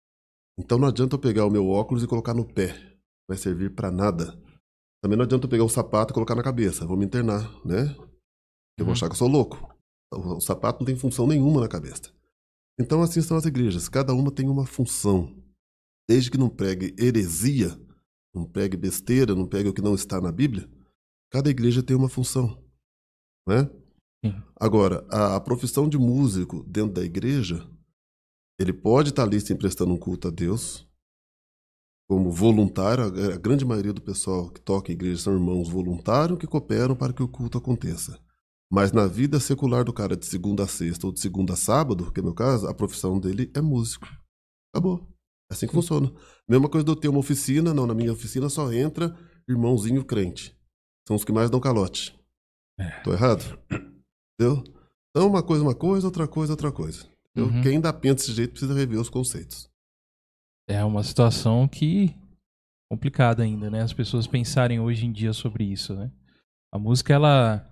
Então 0.59 0.79
não 0.79 0.89
adianta 0.89 1.14
eu 1.16 1.20
pegar 1.20 1.47
o 1.47 1.51
meu 1.51 1.68
óculos 1.68 2.03
e 2.03 2.07
colocar 2.07 2.35
no 2.35 2.45
pé. 2.45 2.75
Vai 3.29 3.39
servir 3.39 3.75
para 3.75 3.91
nada. 3.91 4.39
Também 5.03 5.16
não 5.16 5.25
adianta 5.25 5.47
eu 5.47 5.51
pegar 5.51 5.64
o 5.64 5.68
sapato 5.68 6.12
e 6.12 6.14
colocar 6.14 6.35
na 6.35 6.43
cabeça. 6.43 6.87
Vou 6.87 6.97
me 6.97 7.05
internar, 7.05 7.51
né? 7.64 7.95
Eu 8.79 8.85
vou 8.85 8.87
Uhum. 8.89 8.93
achar 8.93 9.09
que 9.09 9.14
eu 9.14 9.18
sou 9.18 9.29
louco. 9.29 9.75
O, 10.12 10.37
o 10.37 10.41
sapato 10.41 10.81
não 10.81 10.87
tem 10.87 10.97
função 10.97 11.27
nenhuma 11.27 11.61
na 11.61 11.68
cabeça. 11.68 12.12
Então 12.79 13.03
assim 13.03 13.20
são 13.23 13.37
as 13.37 13.45
igrejas. 13.45 13.89
Cada 13.89 14.12
uma 14.12 14.31
tem 14.31 14.49
uma 14.49 14.66
função. 14.66 15.35
Desde 16.09 16.31
que 16.31 16.39
não 16.39 16.49
pregue 16.49 16.95
heresia, 16.99 17.79
não 18.35 18.45
pregue 18.45 18.77
besteira, 18.77 19.35
não 19.35 19.47
pregue 19.47 19.68
o 19.68 19.75
que 19.75 19.83
não 19.83 19.95
está 19.95 20.20
na 20.20 20.33
Bíblia, 20.33 20.68
cada 21.31 21.51
igreja 21.51 21.83
tem 21.83 21.97
uma 21.97 22.09
função. 22.09 22.62
Né? 23.47 23.68
Sim. 24.25 24.35
Agora, 24.59 25.05
a, 25.11 25.37
a 25.37 25.41
profissão 25.41 25.89
de 25.89 25.99
músico 25.99 26.62
dentro 26.64 26.93
da 26.93 27.05
igreja, 27.05 27.68
ele 28.59 28.73
pode 28.73 29.11
estar 29.11 29.25
ali 29.25 29.41
se 29.41 29.53
emprestando 29.53 29.93
um 29.93 29.99
culto 29.99 30.29
a 30.29 30.31
Deus, 30.31 30.87
como 32.09 32.31
voluntário. 32.31 33.05
A, 33.05 33.35
a 33.35 33.39
grande 33.39 33.64
maioria 33.64 33.93
do 33.93 34.03
pessoal 34.03 34.51
que 34.51 34.61
toca 34.61 34.93
em 34.93 34.95
igreja 34.95 35.23
são 35.23 35.33
irmãos 35.33 35.68
voluntários 35.68 36.39
que 36.39 36.47
cooperam 36.47 36.95
para 36.95 37.12
que 37.12 37.23
o 37.23 37.29
culto 37.29 37.59
aconteça. 37.59 38.20
Mas 38.70 38.93
na 38.93 39.07
vida 39.07 39.39
secular 39.39 39.85
do 39.85 39.93
cara 39.93 40.16
de 40.16 40.25
segunda 40.25 40.64
a 40.64 40.66
sexta 40.66 41.07
ou 41.07 41.12
de 41.12 41.20
segunda 41.20 41.53
a 41.53 41.57
sábado, 41.57 42.11
que 42.11 42.20
é 42.20 42.23
meu 42.23 42.35
caso, 42.35 42.66
a 42.66 42.75
profissão 42.75 43.18
dele 43.18 43.51
é 43.55 43.61
músico. 43.61 44.07
Acabou. 44.75 45.07
É 45.51 45.55
assim 45.55 45.66
que 45.66 45.75
funciona. 45.75 46.11
Mesma 46.49 46.68
coisa 46.68 46.85
de 46.85 46.91
eu 46.91 46.97
ter 46.97 47.09
uma 47.09 47.18
oficina, 47.18 47.75
não, 47.75 47.87
na 47.87 47.95
minha 47.95 48.12
oficina 48.12 48.49
só 48.49 48.73
entra 48.73 49.14
irmãozinho 49.47 50.05
crente. 50.05 50.57
São 51.07 51.16
os 51.16 51.25
que 51.25 51.33
mais 51.33 51.51
dão 51.51 51.61
calote. 51.61 52.18
É. 52.79 52.89
Tô 53.03 53.12
errado? 53.12 53.59
Entendeu? 54.43 54.64
Então, 55.11 55.28
uma 55.28 55.43
coisa, 55.43 55.62
uma 55.62 55.74
coisa, 55.74 56.07
outra 56.07 56.26
coisa, 56.26 56.53
outra 56.53 56.72
coisa. 56.72 57.07
Uhum. 57.36 57.62
Quem 57.62 57.72
ainda 57.72 57.93
pensa 57.93 58.14
desse 58.16 58.32
jeito 58.32 58.51
precisa 58.51 58.74
rever 58.74 58.99
os 58.99 59.09
conceitos. 59.09 59.70
É 60.68 60.84
uma 60.84 61.03
situação 61.03 61.68
que 61.68 62.14
complicada 62.90 63.43
ainda, 63.43 63.70
né? 63.70 63.82
As 63.82 63.93
pessoas 63.93 64.26
pensarem 64.26 64.80
hoje 64.80 65.07
em 65.07 65.12
dia 65.12 65.32
sobre 65.32 65.64
isso, 65.64 65.95
né? 65.95 66.11
A 66.72 66.78
música, 66.78 67.12
ela, 67.12 67.70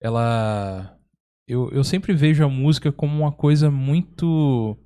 ela, 0.00 0.98
eu, 1.46 1.68
eu 1.70 1.82
sempre 1.84 2.12
vejo 2.12 2.44
a 2.44 2.48
música 2.48 2.92
como 2.92 3.20
uma 3.20 3.32
coisa 3.32 3.70
muito 3.70 4.76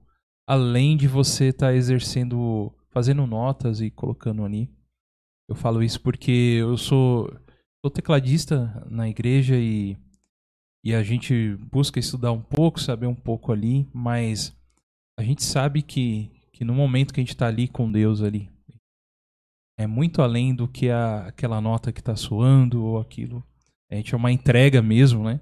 além 0.46 0.96
de 0.96 1.06
você 1.06 1.46
estar 1.46 1.74
exercendo, 1.74 2.72
fazendo 2.90 3.26
notas 3.26 3.80
e 3.80 3.90
colocando 3.90 4.44
ali. 4.44 4.70
Eu 5.48 5.54
falo 5.54 5.82
isso 5.82 6.00
porque 6.00 6.58
eu 6.60 6.76
sou, 6.76 7.30
sou 7.84 7.90
tecladista 7.90 8.86
na 8.90 9.08
igreja 9.08 9.56
e 9.56 9.96
e 10.84 10.94
a 10.94 11.02
gente 11.02 11.56
busca 11.70 12.00
estudar 12.00 12.32
um 12.32 12.42
pouco, 12.42 12.80
saber 12.80 13.06
um 13.06 13.14
pouco 13.14 13.52
ali, 13.52 13.88
mas 13.92 14.56
a 15.18 15.22
gente 15.22 15.42
sabe 15.42 15.82
que, 15.82 16.30
que 16.52 16.64
no 16.64 16.74
momento 16.74 17.12
que 17.14 17.20
a 17.20 17.22
gente 17.22 17.30
está 17.30 17.46
ali 17.46 17.68
com 17.68 17.90
Deus 17.90 18.22
ali, 18.22 18.50
é 19.78 19.86
muito 19.86 20.22
além 20.22 20.54
do 20.54 20.66
que 20.66 20.90
a, 20.90 21.26
aquela 21.26 21.60
nota 21.60 21.92
que 21.92 22.00
está 22.00 22.16
soando 22.16 22.84
ou 22.84 22.98
aquilo. 22.98 23.44
A 23.90 23.94
gente 23.94 24.14
é 24.14 24.16
uma 24.16 24.32
entrega 24.32 24.82
mesmo, 24.82 25.24
né? 25.24 25.40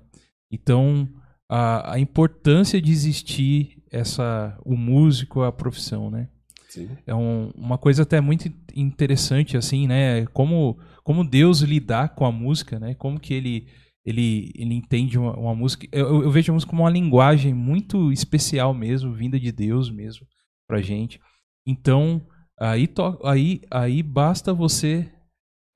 Então, 0.51 1.09
a, 1.49 1.95
a 1.95 1.99
importância 1.99 2.81
de 2.81 2.91
existir 2.91 3.83
essa, 3.91 4.59
o 4.65 4.77
músico, 4.77 5.43
a 5.43 5.53
profissão, 5.53 6.11
né? 6.11 6.29
Sim. 6.69 6.89
É 7.07 7.15
um, 7.15 7.51
uma 7.55 7.79
coisa 7.79 8.03
até 8.03 8.21
muito 8.21 8.51
interessante, 8.75 9.57
assim, 9.57 9.87
né? 9.87 10.27
Como, 10.27 10.79
como 11.03 11.25
Deus 11.25 11.61
lidar 11.61 12.11
com 12.11 12.25
a 12.25 12.33
música, 12.33 12.79
né? 12.79 12.95
Como 12.95 13.19
que 13.19 13.35
ele 13.35 13.67
ele, 14.05 14.51
ele 14.55 14.75
entende 14.75 15.19
uma, 15.19 15.37
uma 15.37 15.55
música. 15.55 15.87
Eu, 15.93 16.23
eu, 16.23 16.31
vejo 16.31 16.53
a 16.53 16.55
música 16.55 16.71
como 16.71 16.83
uma 16.83 16.91
linguagem 16.91 17.53
muito 17.53 18.13
especial 18.13 18.73
mesmo, 18.73 19.13
vinda 19.13 19.39
de 19.39 19.53
Deus 19.53 19.91
mesmo 19.91 20.27
pra 20.67 20.81
gente. 20.81 21.21
Então, 21.67 22.27
aí, 22.59 22.87
to, 22.87 23.19
aí, 23.25 23.61
aí 23.71 24.03
basta 24.03 24.55
você 24.55 25.11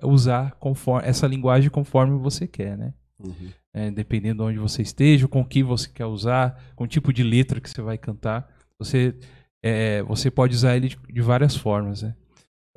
usar 0.03 0.53
conforme, 0.53 1.09
essa 1.09 1.27
linguagem 1.27 1.71
conforme 1.71 2.19
você 2.19 2.47
quer, 2.47 2.77
né? 2.77 2.95
Uhum. 3.19 3.51
É, 3.73 3.91
dependendo 3.91 4.43
de 4.43 4.49
onde 4.51 4.59
você 4.59 4.83
esteja, 4.83 5.29
com 5.29 5.41
o 5.41 5.45
que 5.45 5.63
você 5.63 5.89
quer 5.89 6.07
usar, 6.07 6.73
com 6.77 6.85
o 6.85 6.89
tipo 6.89 7.13
de 7.13 7.23
letra 7.23 7.61
que 7.61 7.69
você 7.69 7.83
vai 7.83 7.99
cantar, 7.99 8.49
você, 8.79 9.15
é, 9.63 10.03
você 10.03 10.31
pode 10.31 10.55
usar 10.55 10.77
ele 10.77 10.89
de, 10.89 10.99
de 11.11 11.21
várias 11.21 11.57
formas, 11.57 12.03
né? 12.03 12.15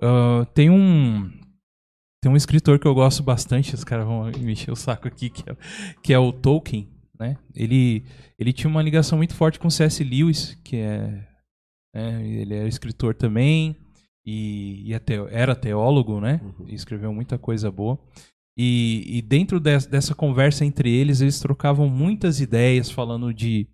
Uh, 0.02 0.45
tem 0.54 0.70
um 0.70 1.32
tem 2.28 2.34
um 2.34 2.36
escritor 2.36 2.78
que 2.78 2.86
eu 2.86 2.93
gosto 2.93 3.23
bastante, 3.23 3.73
os 3.73 3.86
caras 3.86 4.05
vão 4.05 4.25
me 4.25 4.51
encher 4.51 4.69
o 4.69 4.75
saco 4.75 5.07
aqui, 5.07 5.30
que 5.30 5.49
é, 5.49 5.55
que 6.03 6.13
é 6.13 6.19
o 6.19 6.34
Tolkien, 6.34 6.89
né? 7.17 7.38
Ele, 7.55 8.03
ele 8.38 8.51
tinha 8.51 8.69
uma 8.69 8.82
ligação 8.82 9.17
muito 9.17 9.34
forte 9.34 9.57
com 9.57 9.69
C.S. 9.69 10.03
Lewis, 10.03 10.59
que 10.61 10.75
é, 10.75 11.25
é 11.95 12.21
ele 12.21 12.53
é 12.53 12.67
escritor 12.67 13.15
também 13.15 13.78
e, 14.25 14.89
e 14.89 14.93
até, 14.93 15.15
era 15.34 15.55
teólogo, 15.55 16.19
né? 16.19 16.41
Uhum. 16.43 16.67
E 16.67 16.75
escreveu 16.75 17.13
muita 17.13 17.38
coisa 17.38 17.71
boa. 17.71 17.97
E, 18.57 19.05
e 19.07 19.21
dentro 19.21 19.57
de, 19.57 19.78
dessa 19.88 20.13
conversa 20.13 20.65
entre 20.65 20.91
eles, 20.91 21.21
eles 21.21 21.39
trocavam 21.39 21.88
muitas 21.88 22.41
ideias 22.41 22.91
falando 22.91 23.34
de, 23.34 23.69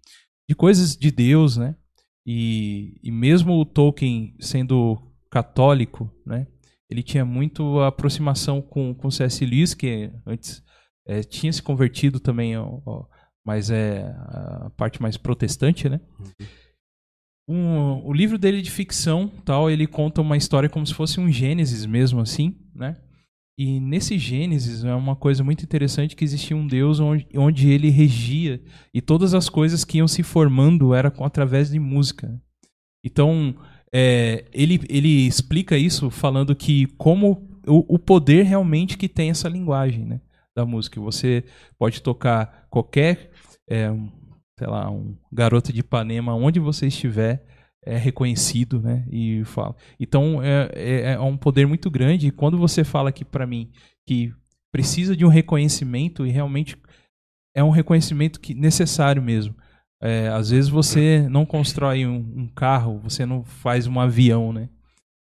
de 0.48 0.56
coisas 0.56 0.96
de 0.96 1.10
Deus, 1.10 1.58
né? 1.58 1.76
E, 2.24 3.00
e 3.02 3.12
mesmo 3.12 3.60
o 3.60 3.66
Tolkien 3.66 4.36
sendo 4.40 5.02
católico, 5.32 6.08
né? 6.24 6.46
Ele 6.94 7.04
tinha 7.04 7.26
muito 7.26 7.80
aproximação 7.82 8.62
com 8.62 8.94
com 8.94 9.10
C.S. 9.10 9.44
Lewis, 9.44 9.74
que 9.74 10.12
antes 10.26 10.64
é, 11.08 11.24
tinha 11.24 11.52
se 11.52 11.62
convertido 11.62 12.20
também, 12.20 12.56
ó, 12.56 12.80
ó, 12.86 13.06
mas 13.46 13.70
é 13.70 14.04
a 14.28 14.72
parte 14.78 15.02
mais 15.02 15.18
protestante, 15.18 15.90
né? 15.90 16.00
Um, 17.50 18.06
o 18.06 18.14
livro 18.14 18.38
dele 18.38 18.62
de 18.62 18.72
ficção, 18.72 19.28
tal, 19.44 19.70
ele 19.70 19.86
conta 19.86 20.22
uma 20.22 20.38
história 20.38 20.70
como 20.70 20.88
se 20.88 20.94
fosse 20.94 21.20
um 21.20 21.30
Gênesis 21.30 21.86
mesmo, 21.86 22.22
assim, 22.22 22.58
né? 22.74 22.96
E 23.58 23.80
nesse 23.80 24.18
Gênesis 24.18 24.84
é 24.84 24.94
uma 24.96 25.16
coisa 25.16 25.44
muito 25.44 25.64
interessante 25.64 26.16
que 26.16 26.24
existia 26.24 26.56
um 26.56 26.66
Deus 26.66 27.00
onde, 27.00 27.28
onde 27.36 27.70
ele 27.70 27.90
regia 27.90 28.64
e 28.94 29.02
todas 29.02 29.34
as 29.34 29.50
coisas 29.50 29.84
que 29.84 29.98
iam 29.98 30.08
se 30.08 30.24
formando 30.24 30.94
era 30.94 31.14
através 31.20 31.70
de 31.70 31.80
música. 31.80 32.42
Então, 33.06 33.56
é, 33.94 34.46
ele, 34.52 34.82
ele 34.90 35.28
explica 35.28 35.78
isso 35.78 36.10
falando 36.10 36.56
que 36.56 36.88
como 36.98 37.48
o, 37.68 37.96
o, 37.96 38.00
poder 38.00 38.44
realmente 38.44 38.98
que 38.98 39.08
tem 39.08 39.30
essa 39.30 39.48
linguagem 39.48 40.04
né, 40.04 40.22
da 40.56 40.66
música. 40.66 41.00
Você 41.00 41.44
pode 41.78 42.02
tocar 42.02 42.66
qualquer, 42.70 43.32
é, 43.70 43.90
sei 44.58 44.68
lá, 44.68 44.90
um 44.90 45.16
garoto 45.32 45.72
de 45.72 45.82
Ipanema, 45.82 46.34
onde 46.36 46.60
você 46.60 46.88
estiver, 46.88 47.46
é 47.86 47.98
reconhecido, 47.98 48.82
né? 48.82 49.06
E 49.12 49.44
fala. 49.46 49.76
Então 50.00 50.42
é, 50.42 50.70
é, 50.74 51.14
é 51.14 51.20
um 51.20 51.38
poder 51.38 51.68
muito 51.68 51.92
grande. 51.92 52.28
E 52.28 52.32
quando 52.32 52.58
você 52.58 52.84
fala 52.84 53.10
aqui 53.10 53.24
para 53.24 53.46
mim 53.46 53.72
que 54.08 54.34
precisa 54.72 55.16
de 55.16 55.24
um 55.24 55.30
reconhecimento 55.30 56.26
e 56.26 56.32
realmente 56.32 56.78
é 57.56 57.64
um 57.64 57.70
reconhecimento 57.70 58.40
que 58.40 58.54
necessário 58.54 59.22
mesmo. 59.22 59.56
É, 60.06 60.28
às 60.28 60.50
vezes 60.50 60.70
você 60.70 61.26
não 61.30 61.46
constrói 61.46 62.06
um, 62.06 62.18
um, 62.18 62.48
carro, 62.50 63.00
você 63.00 63.26
não 63.26 63.42
faz 63.42 63.88
um 63.88 63.98
avião, 64.02 64.52
né? 64.52 64.68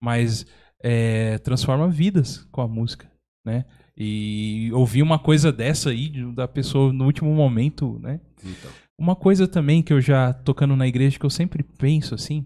Mas 0.03 0.45
é, 0.83 1.37
transforma 1.37 1.87
vidas 1.87 2.43
com 2.51 2.59
a 2.59 2.67
música, 2.67 3.09
né? 3.45 3.63
E 3.95 4.69
ouvir 4.73 5.01
uma 5.01 5.17
coisa 5.17 5.49
dessa 5.49 5.91
aí 5.91 6.09
da 6.33 6.45
pessoa 6.45 6.91
no 6.91 7.05
último 7.05 7.33
momento, 7.33 7.97
né? 7.99 8.19
Então. 8.43 8.69
Uma 8.99 9.15
coisa 9.15 9.47
também 9.47 9.81
que 9.81 9.93
eu 9.93 10.01
já 10.01 10.33
tocando 10.33 10.75
na 10.75 10.85
igreja 10.85 11.17
que 11.17 11.25
eu 11.25 11.29
sempre 11.29 11.63
penso 11.63 12.13
assim, 12.13 12.45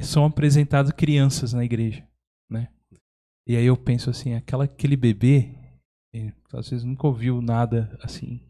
são 0.00 0.24
apresentadas 0.24 0.92
crianças 0.92 1.52
na 1.52 1.64
igreja, 1.64 2.06
né? 2.48 2.68
E 3.48 3.56
aí 3.56 3.66
eu 3.66 3.76
penso 3.76 4.10
assim, 4.10 4.34
aquela 4.34 4.64
aquele 4.64 4.96
bebê, 4.96 5.50
às 6.52 6.70
vezes 6.70 6.84
nunca 6.84 7.08
ouviu 7.08 7.42
nada 7.42 7.98
assim, 8.00 8.40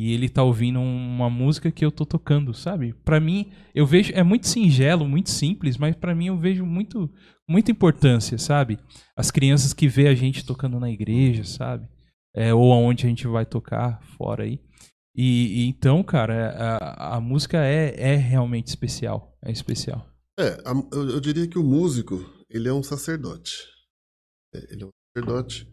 e 0.00 0.12
ele 0.12 0.28
tá 0.28 0.44
ouvindo 0.44 0.78
uma 0.78 1.28
música 1.28 1.72
que 1.72 1.84
eu 1.84 1.90
tô 1.90 2.06
tocando, 2.06 2.54
sabe? 2.54 2.94
Para 3.04 3.18
mim, 3.18 3.50
eu 3.74 3.84
vejo 3.84 4.12
é 4.14 4.22
muito 4.22 4.46
singelo, 4.46 5.08
muito 5.08 5.28
simples, 5.28 5.76
mas 5.76 5.96
para 5.96 6.14
mim 6.14 6.28
eu 6.28 6.38
vejo 6.38 6.64
muito 6.64 7.10
muita 7.48 7.72
importância, 7.72 8.38
sabe? 8.38 8.78
As 9.16 9.32
crianças 9.32 9.72
que 9.72 9.88
vê 9.88 10.06
a 10.06 10.14
gente 10.14 10.46
tocando 10.46 10.78
na 10.78 10.88
igreja, 10.88 11.42
sabe? 11.42 11.88
É, 12.32 12.54
ou 12.54 12.72
aonde 12.72 13.06
a 13.06 13.08
gente 13.08 13.26
vai 13.26 13.44
tocar 13.44 14.00
fora 14.16 14.44
aí. 14.44 14.60
E, 15.16 15.62
e 15.62 15.66
então, 15.66 16.04
cara, 16.04 16.50
a, 16.80 17.16
a 17.16 17.20
música 17.20 17.58
é, 17.58 18.12
é 18.12 18.14
realmente 18.14 18.68
especial, 18.68 19.36
é 19.42 19.50
especial. 19.50 20.08
É, 20.38 20.62
a, 20.64 20.72
eu, 20.92 21.10
eu, 21.10 21.20
diria 21.20 21.48
que 21.48 21.58
o 21.58 21.64
músico 21.64 22.24
ele 22.48 22.68
é 22.68 22.72
um 22.72 22.84
sacerdote. 22.84 23.66
É, 24.54 24.72
ele 24.72 24.84
é 24.84 24.86
um 24.86 24.90
sacerdote 25.12 25.68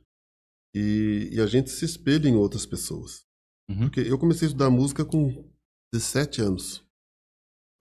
e, 0.75 1.29
e 1.31 1.39
a 1.39 1.45
gente 1.45 1.69
se 1.69 1.85
espelha 1.85 2.27
em 2.27 2.35
outras 2.35 2.65
pessoas. 2.65 3.24
Uhum. 3.69 3.79
Porque 3.81 4.01
eu 4.01 4.17
comecei 4.19 4.47
a 4.47 4.49
estudar 4.49 4.69
música 4.69 5.03
com 5.05 5.49
17 5.93 6.41
anos. 6.41 6.83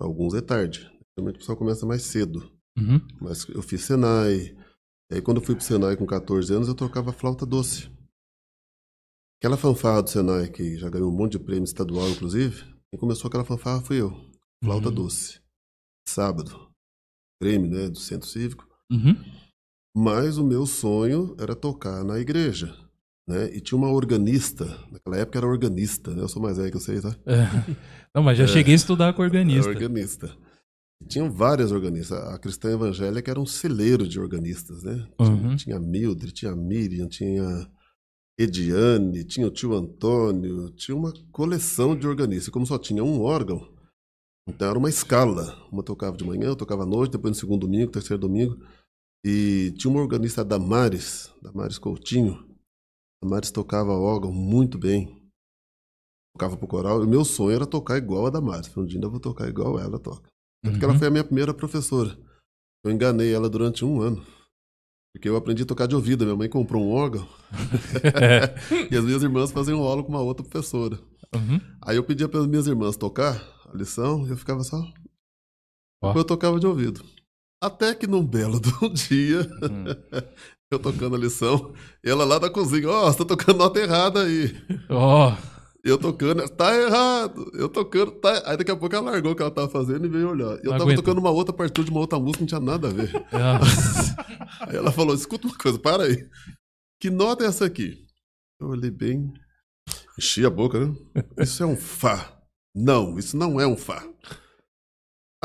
Alguns 0.01 0.35
é 0.35 0.41
tarde. 0.41 0.80
Geralmente 1.16 1.37
o 1.37 1.39
pessoal 1.41 1.59
começa 1.59 1.87
mais 1.87 2.03
cedo. 2.03 2.51
Uhum. 2.76 3.01
Mas 3.20 3.47
eu 3.49 3.62
fiz 3.62 3.82
Senai. 3.85 4.57
E 5.11 5.14
aí 5.16 5.22
quando 5.22 5.39
eu 5.41 5.45
fui 5.45 5.55
pro 5.55 5.64
Senai 5.64 5.97
com 5.97 6.07
14 6.07 6.53
anos, 6.55 6.68
eu 6.68 6.74
tocava 6.74 7.12
flauta 7.12 7.45
doce. 7.47 7.91
Aquela 9.41 9.57
fanfarra 9.57 10.03
do 10.03 10.11
Senai, 10.11 10.49
que 10.51 10.76
já 10.78 10.89
ganhou 10.89 11.12
um 11.12 11.16
monte 11.16 11.32
de 11.32 11.39
prêmio 11.39 11.64
estadual, 11.64 12.09
inclusive, 12.09 12.62
quem 12.91 12.99
começou 12.99 13.28
aquela 13.28 13.45
fanfarra 13.45 13.82
fui 13.82 14.01
eu. 14.01 14.11
Flauta 14.64 14.89
Uhum. 14.89 14.95
doce. 14.95 15.41
Sábado. 16.09 16.70
Prêmio, 17.39 17.70
né, 17.70 17.89
do 17.91 17.99
Centro 17.99 18.26
Cívico. 18.28 18.66
Uhum. 18.91 19.14
Mas 19.95 20.39
o 20.39 20.45
meu 20.47 20.64
sonho 20.66 21.37
era 21.39 21.55
tocar 21.55 22.03
na 22.05 22.18
igreja. 22.18 22.74
Né? 23.26 23.54
E 23.56 23.60
tinha 23.60 23.78
uma 23.78 23.90
organista, 23.90 24.66
naquela 24.92 25.16
época 25.16 25.38
era 25.38 25.46
organista, 25.46 26.14
né? 26.14 26.22
Eu 26.22 26.28
sou 26.28 26.42
mais 26.42 26.58
velho 26.58 26.70
que 26.70 26.78
vocês, 26.78 27.02
tá? 27.02 27.16
Não, 28.14 28.22
mas 28.22 28.36
já 28.36 28.44
É. 28.44 28.46
cheguei 28.46 28.74
a 28.74 28.76
estudar 28.76 29.12
com 29.14 29.22
organista. 29.22 29.70
Era 29.70 29.78
organista. 29.78 30.36
E 31.02 31.06
tinham 31.06 31.30
várias 31.30 31.72
organistas. 31.72 32.18
A 32.18 32.38
cristã 32.38 32.70
evangélica 32.72 33.30
era 33.30 33.40
um 33.40 33.46
celeiro 33.46 34.06
de 34.06 34.20
organistas, 34.20 34.82
né? 34.82 35.06
Uhum. 35.18 35.56
Tinha, 35.56 35.56
tinha 35.56 35.80
Mildred, 35.80 36.32
tinha 36.32 36.54
Miriam, 36.54 37.08
tinha 37.08 37.66
Ediane, 38.38 39.24
tinha 39.24 39.46
o 39.46 39.50
tio 39.50 39.74
Antônio, 39.74 40.70
tinha 40.72 40.96
uma 40.96 41.12
coleção 41.32 41.96
de 41.96 42.06
organistas. 42.06 42.48
Como 42.50 42.66
só 42.66 42.78
tinha 42.78 43.02
um 43.02 43.22
órgão, 43.22 43.72
então 44.48 44.68
era 44.68 44.78
uma 44.78 44.88
escala. 44.90 45.56
Uma 45.72 45.82
tocava 45.82 46.16
de 46.16 46.24
manhã, 46.24 46.48
eu 46.48 46.56
tocava 46.56 46.82
à 46.82 46.86
noite, 46.86 47.12
depois 47.12 47.30
no 47.34 47.40
segundo 47.40 47.62
domingo, 47.66 47.90
terceiro 47.90 48.20
domingo. 48.20 48.58
E 49.24 49.72
tinha 49.78 49.90
uma 49.90 50.02
organista, 50.02 50.42
a 50.42 50.44
Damares, 50.44 51.32
Damares 51.42 51.78
Coutinho. 51.78 52.44
A 53.24 53.26
Damares 53.26 53.50
tocava 53.50 53.92
órgão 53.92 54.30
muito 54.30 54.76
bem. 54.76 55.18
Tocava 56.36 56.58
pro 56.58 56.66
coral. 56.68 57.00
O 57.00 57.06
meu 57.06 57.24
sonho 57.24 57.56
era 57.56 57.64
tocar 57.66 57.96
igual 57.96 58.26
a 58.26 58.30
Damares. 58.30 58.70
Um 58.76 58.84
dia 58.84 58.98
ainda 58.98 59.08
vou 59.08 59.18
tocar 59.18 59.48
igual 59.48 59.78
ela 59.80 59.98
toca. 59.98 60.28
Porque 60.62 60.84
ela 60.84 60.92
Uhum. 60.92 60.98
foi 60.98 61.08
a 61.08 61.10
minha 61.10 61.24
primeira 61.24 61.54
professora. 61.54 62.18
Eu 62.84 62.92
enganei 62.92 63.32
ela 63.32 63.48
durante 63.48 63.82
um 63.82 64.02
ano. 64.02 64.22
Porque 65.14 65.26
eu 65.26 65.36
aprendi 65.36 65.62
a 65.62 65.66
tocar 65.66 65.86
de 65.86 65.94
ouvido. 65.94 66.24
Minha 66.26 66.36
mãe 66.36 66.50
comprou 66.50 66.84
um 66.84 66.90
órgão. 66.92 67.26
e 68.92 68.96
as 68.96 69.04
minhas 69.04 69.22
irmãs 69.22 69.50
faziam 69.52 69.80
aula 69.82 70.02
com 70.02 70.10
uma 70.10 70.20
outra 70.20 70.44
professora. 70.46 70.98
Uhum. 71.34 71.58
Aí 71.80 71.96
eu 71.96 72.04
pedia 72.04 72.28
para 72.28 72.40
as 72.40 72.46
minhas 72.46 72.66
irmãs 72.66 72.94
tocar 72.94 73.40
a 73.72 73.74
lição 73.74 74.26
e 74.26 74.30
eu 74.30 74.36
ficava 74.36 74.62
só. 74.62 74.82
Ó. 76.02 76.12
Eu 76.14 76.24
tocava 76.24 76.60
de 76.60 76.66
ouvido. 76.66 77.02
Até 77.66 77.94
que 77.94 78.06
num 78.06 78.24
belo 78.24 78.60
dia, 78.92 79.40
Hum. 79.62 79.84
eu 80.70 80.78
tocando 80.78 81.14
a 81.16 81.18
lição, 81.18 81.72
ela 82.04 82.24
lá 82.24 82.38
da 82.38 82.50
cozinha, 82.50 82.88
ó, 82.88 83.10
você 83.10 83.18
tá 83.18 83.24
tocando 83.24 83.58
nota 83.58 83.78
errada 83.80 84.22
aí. 84.22 84.54
Ó, 84.90 85.34
Eu 85.84 85.98
tocando, 85.98 86.48
tá 86.48 86.74
errado. 86.74 87.50
Eu 87.54 87.68
tocando, 87.68 88.12
tá. 88.12 88.42
Aí 88.46 88.56
daqui 88.56 88.70
a 88.70 88.76
pouco 88.76 88.94
ela 88.96 89.10
largou 89.10 89.32
o 89.32 89.36
que 89.36 89.42
ela 89.42 89.50
tava 89.50 89.68
fazendo 89.68 90.06
e 90.06 90.08
veio 90.08 90.30
olhar. 90.30 90.56
Eu 90.64 90.70
Não 90.72 90.78
tava 90.78 90.94
tocando 90.96 91.18
uma 91.18 91.30
outra 91.30 91.54
partitura 91.54 91.84
de 91.84 91.90
uma 91.90 92.00
outra 92.00 92.18
música, 92.18 92.40
não 92.40 92.46
tinha 92.46 92.60
nada 92.60 92.88
a 92.88 92.90
ver. 92.90 93.12
ah, 93.32 93.60
Aí 94.66 94.76
ela 94.76 94.90
falou: 94.90 95.14
escuta 95.14 95.46
uma 95.46 95.56
coisa, 95.56 95.78
para 95.78 96.04
aí. 96.04 96.26
Que 97.00 97.10
nota 97.10 97.44
é 97.44 97.48
essa 97.48 97.66
aqui? 97.66 97.98
Eu 98.60 98.68
olhei 98.68 98.90
bem, 98.90 99.30
enchi 100.18 100.44
a 100.46 100.50
boca, 100.50 100.80
né? 100.86 100.94
Isso 101.38 101.62
é 101.62 101.66
um 101.66 101.76
Fá. 101.76 102.32
Não, 102.74 103.18
isso 103.18 103.36
não 103.36 103.60
é 103.60 103.66
um 103.66 103.76
Fá. 103.76 104.02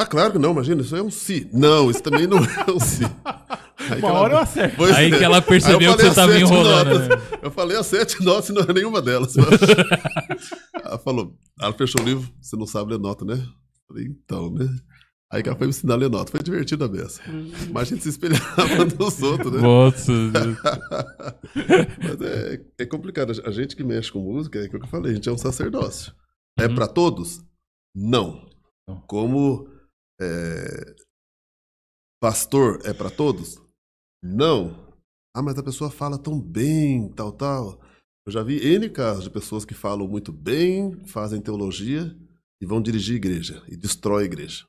Ah, 0.02 0.06
claro 0.06 0.32
que 0.32 0.40
não, 0.40 0.52
imagina, 0.52 0.82
isso 0.82 0.96
é 0.96 1.02
um 1.02 1.12
Si. 1.12 1.50
Não, 1.52 1.92
isso 1.92 2.02
também 2.02 2.26
não 2.26 2.38
é 2.38 2.72
um 2.72 2.80
Si. 2.80 3.04
Aí 3.04 4.00
que 4.00 4.06
Uma 4.06 4.10
ela- 4.10 4.20
hora 4.20 4.34
eu 4.36 4.38
acerto. 4.40 4.76
Pois 4.78 4.96
aí 4.96 5.12
é. 5.12 5.18
que 5.18 5.24
ela 5.24 5.42
percebeu 5.42 5.96
que 5.96 6.02
você 6.04 6.08
as 6.10 6.16
tava 6.16 6.32
sete 6.32 6.44
enrolando. 6.44 6.90
notas. 7.00 7.08
né? 7.10 7.40
Eu 7.42 7.52
falei 7.52 7.78
as 7.78 7.86
sete 7.86 8.24
notas 8.24 8.50
e 8.50 8.54
não 8.54 8.62
é 8.62 8.74
nenhuma 8.74 9.02
delas. 9.02 9.36
mas- 9.36 9.48
ela 10.86 10.98
falou, 11.00 11.36
ela 11.60 11.74
fechou 11.74 12.02
o 12.02 12.06
livro, 12.06 12.30
você 12.42 12.56
não 12.56 12.66
sabe 12.66 12.92
ler 12.92 13.00
nota, 13.00 13.26
né? 13.26 13.34
Eu 13.36 13.88
falei, 13.88 14.06
então, 14.08 14.52
né? 14.54 14.68
Aí 15.32 15.44
que 15.44 15.50
ela 15.50 15.58
foi 15.58 15.68
me 15.68 15.72
ensinar 15.72 15.94
a 15.96 15.98
ler 15.98 16.10
nota. 16.10 16.32
Foi 16.32 16.42
divertido 16.42 16.84
a 16.86 16.88
beça. 16.88 17.22
Mas 17.72 17.84
a 17.84 17.86
gente 17.96 18.02
se 18.04 18.10
espelhava 18.10 18.86
nos 18.98 19.22
outros, 19.22 19.52
né? 19.52 19.62
Nossa, 19.62 20.12
Mas 22.02 22.22
é, 22.22 22.62
é 22.80 22.86
complicado. 22.86 23.32
A 23.46 23.52
gente 23.52 23.76
que 23.76 23.84
mexe 23.84 24.12
com 24.12 24.20
música, 24.20 24.60
é 24.60 24.66
o 24.66 24.70
que 24.70 24.76
eu 24.76 24.88
falei, 24.88 25.12
a 25.12 25.16
gente 25.16 25.30
é 25.30 25.32
um 25.32 25.38
sacerdócio. 25.38 26.14
É 26.60 26.68
Uhum. 26.68 26.76
pra 26.76 26.88
todos? 26.88 27.42
Não. 27.96 28.46
Não. 28.88 29.02
Como 29.08 29.68
é, 30.22 30.96
pastor 32.22 32.82
é 32.86 32.94
pra 32.94 33.10
todos? 33.10 33.62
Não. 34.24 34.88
Ah, 35.36 35.42
mas 35.42 35.58
a 35.58 35.64
pessoa 35.64 35.90
fala 35.90 36.18
tão 36.18 36.40
bem, 36.40 37.10
tal, 37.14 37.32
tal. 37.32 37.82
Eu 38.26 38.32
já 38.32 38.44
vi 38.44 38.58
N 38.58 38.90
casos 38.90 39.24
de 39.24 39.30
pessoas 39.30 39.66
que 39.66 39.74
falam 39.74 40.08
muito 40.08 40.32
bem, 40.32 41.06
fazem 41.06 41.42
teologia 41.42 42.16
e 42.62 42.66
vão 42.66 42.82
dirigir 42.82 43.16
igreja 43.16 43.64
e 43.68 43.78
destrói 43.78 44.24
a 44.24 44.26
igreja. 44.26 44.66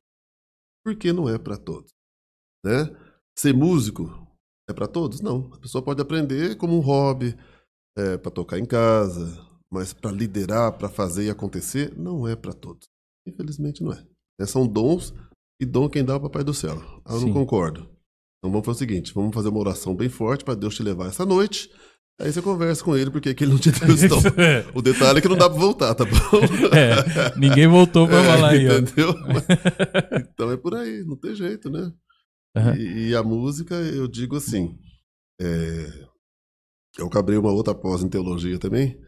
Porque 0.85 1.13
não 1.13 1.29
é 1.29 1.39
pra 1.39 1.57
todos, 1.57 1.93
né? 2.65 2.85
Ser 3.39 3.53
músico 3.55 4.05
é 4.69 4.73
pra 4.73 4.87
todos? 4.87 5.21
Não. 5.21 5.53
A 5.55 5.59
pessoa 5.59 5.85
pode 5.85 6.01
aprender 6.01 6.57
como 6.57 6.77
um 6.77 6.81
hobby, 6.81 7.37
é, 7.97 8.17
para 8.17 8.31
tocar 8.31 8.59
em 8.59 8.65
casa, 8.65 9.47
mas 9.71 9.93
para 9.93 10.11
liderar, 10.11 10.77
para 10.79 10.89
fazer 10.89 11.27
e 11.27 11.31
acontecer, 11.31 11.97
não 11.99 12.27
é 12.27 12.37
para 12.37 12.53
todos. 12.53 12.89
Infelizmente 13.27 13.83
não 13.83 13.93
é. 13.93 14.07
É, 14.41 14.47
São 14.47 14.67
dons 14.67 15.13
e 15.61 15.65
dom 15.67 15.89
quem 15.89 16.05
dá 16.05 16.15
é 16.15 16.17
o 16.17 16.21
Papai 16.21 16.43
do 16.43 16.55
Céu. 16.55 16.83
Ah, 17.05 17.13
Eu 17.15 17.21
Sim. 17.21 17.27
não 17.27 17.33
concordo. 17.35 17.81
Então 18.39 18.51
vamos 18.51 18.65
fazer 18.65 18.77
o 18.77 18.79
seguinte: 18.89 19.13
vamos 19.15 19.35
fazer 19.35 19.49
uma 19.51 19.61
oração 19.61 19.95
bem 19.95 20.09
forte 20.09 20.45
para 20.45 20.55
Deus 20.55 20.75
te 20.75 20.83
levar 20.83 21.09
essa 21.09 21.27
noite. 21.27 21.71
Aí 22.21 22.31
você 22.31 22.43
conversa 22.43 22.85
com 22.85 22.95
ele, 22.97 23.11
porque 23.11 23.31
aqui 23.31 23.45
ele 23.45 23.53
não 23.53 23.59
te 23.59 23.71
deu 23.71 23.89
esse 23.95 24.07
dom. 24.09 24.21
O 24.75 24.83
detalhe 24.83 25.19
é 25.19 25.23
que 25.23 25.29
não 25.29 25.37
dá 25.39 25.49
para 25.49 25.59
voltar, 25.59 25.95
tá 25.95 26.05
bom? 26.05 26.11
É, 26.77 27.39
ninguém 27.39 27.67
voltou 27.67 28.07
pra 28.07 28.19
É, 28.21 28.25
falar 28.27 28.49
aí, 28.51 28.69
ó. 28.69 28.79
entendeu? 28.79 29.15
então 30.33 30.51
é 30.51 30.57
por 30.57 30.75
aí, 30.75 31.03
não 31.05 31.17
tem 31.17 31.35
jeito, 31.35 31.71
né? 31.71 31.91
Aham. 32.57 32.77
E, 32.77 33.09
e 33.09 33.15
a 33.17 33.23
música, 33.23 33.75
eu 33.75 34.07
digo 34.09 34.37
assim. 34.37 34.77
é, 35.41 35.87
Eu 36.99 37.07
acabei 37.07 37.37
uma 37.39 37.53
outra 37.53 37.75
pós 37.75 38.03
em 38.03 38.09
teologia 38.09 38.59
também. 38.59 38.99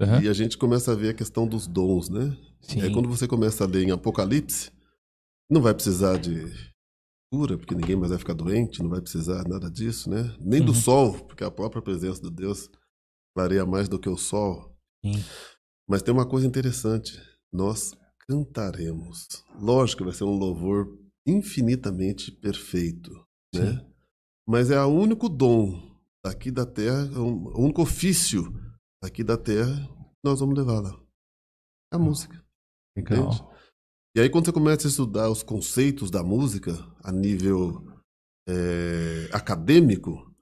Aham. 0.00 0.22
E 0.22 0.28
a 0.28 0.32
gente 0.32 0.56
começa 0.56 0.92
a 0.92 0.94
ver 0.94 1.10
a 1.10 1.14
questão 1.14 1.46
dos 1.46 1.66
dons, 1.66 2.08
né? 2.08 2.34
Sim. 2.62 2.80
Aí 2.82 2.90
quando 2.92 3.08
você 3.08 3.26
começa 3.26 3.64
a 3.64 3.66
ler 3.66 3.84
em 3.84 3.90
Apocalipse, 3.90 4.70
não 5.50 5.60
vai 5.60 5.74
precisar 5.74 6.18
de 6.18 6.44
cura, 7.32 7.56
porque 7.58 7.74
ninguém 7.74 7.96
mais 7.96 8.10
vai 8.10 8.18
ficar 8.18 8.34
doente, 8.34 8.82
não 8.82 8.88
vai 8.90 9.00
precisar 9.00 9.46
nada 9.48 9.70
disso, 9.70 10.08
né? 10.10 10.34
Nem 10.40 10.60
do 10.64 10.72
Uhum. 10.72 10.78
sol, 10.80 11.24
porque 11.26 11.44
a 11.44 11.50
própria 11.50 11.82
presença 11.82 12.20
de 12.22 12.30
Deus 12.30 12.68
clareia 13.36 13.66
mais 13.66 13.88
do 13.88 13.98
que 13.98 14.08
o 14.08 14.16
sol. 14.16 14.76
Sim. 15.04 15.22
Mas 15.88 16.02
tem 16.02 16.12
uma 16.14 16.26
coisa 16.28 16.46
interessante, 16.46 17.20
nós 17.52 17.92
cantaremos. 18.28 19.26
Lógico 19.60 19.98
que 19.98 20.04
vai 20.04 20.14
ser 20.14 20.24
um 20.24 20.36
louvor 20.36 20.98
infinitamente 21.26 22.30
perfeito, 22.32 23.10
né? 23.54 23.72
Sim. 23.78 23.92
Mas 24.48 24.70
é 24.70 24.80
o 24.82 24.86
único 24.88 25.28
dom 25.28 25.96
aqui 26.24 26.50
da 26.50 26.64
terra, 26.64 27.06
é 27.14 27.18
o 27.18 27.58
único 27.60 27.82
ofício 27.82 28.44
aqui 29.02 29.22
da 29.24 29.36
terra 29.36 29.88
nós 30.24 30.40
vamos 30.40 30.56
levar 30.58 30.80
lá. 30.80 30.90
É 31.92 31.96
a 31.96 31.98
música. 31.98 32.44
Legal. 32.96 33.26
Entende? 33.32 33.55
E 34.16 34.20
aí, 34.20 34.30
quando 34.30 34.46
você 34.46 34.52
começa 34.52 34.86
a 34.86 34.88
estudar 34.88 35.28
os 35.28 35.42
conceitos 35.42 36.10
da 36.10 36.24
música 36.24 36.72
a 37.04 37.12
nível 37.12 37.86
é, 38.48 39.28
acadêmico, 39.30 40.34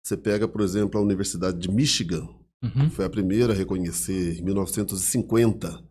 você 0.00 0.16
pega, 0.16 0.46
por 0.46 0.60
exemplo, 0.60 1.00
a 1.00 1.02
Universidade 1.02 1.58
de 1.58 1.68
Michigan, 1.68 2.28
Uhum. 2.62 2.88
que 2.88 2.90
foi 2.90 3.04
a 3.04 3.10
primeira 3.10 3.52
a 3.52 3.56
reconhecer, 3.56 4.38
em 4.38 4.42
1950, 4.42 5.84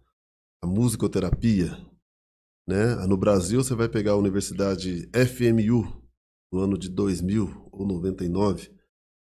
a 0.64 0.66
musicoterapia. 0.66 1.78
Né? 2.68 2.95
No 3.06 3.18
Brasil, 3.18 3.64
você 3.64 3.76
vai 3.76 3.88
pegar 3.88 4.14
a 4.14 4.18
Universidade 4.18 5.08
FMU, 5.14 6.01
no 6.51 6.60
ano 6.60 6.78
de 6.78 6.89
2000 6.89 7.70
ou 7.72 7.86
99, 7.86 8.72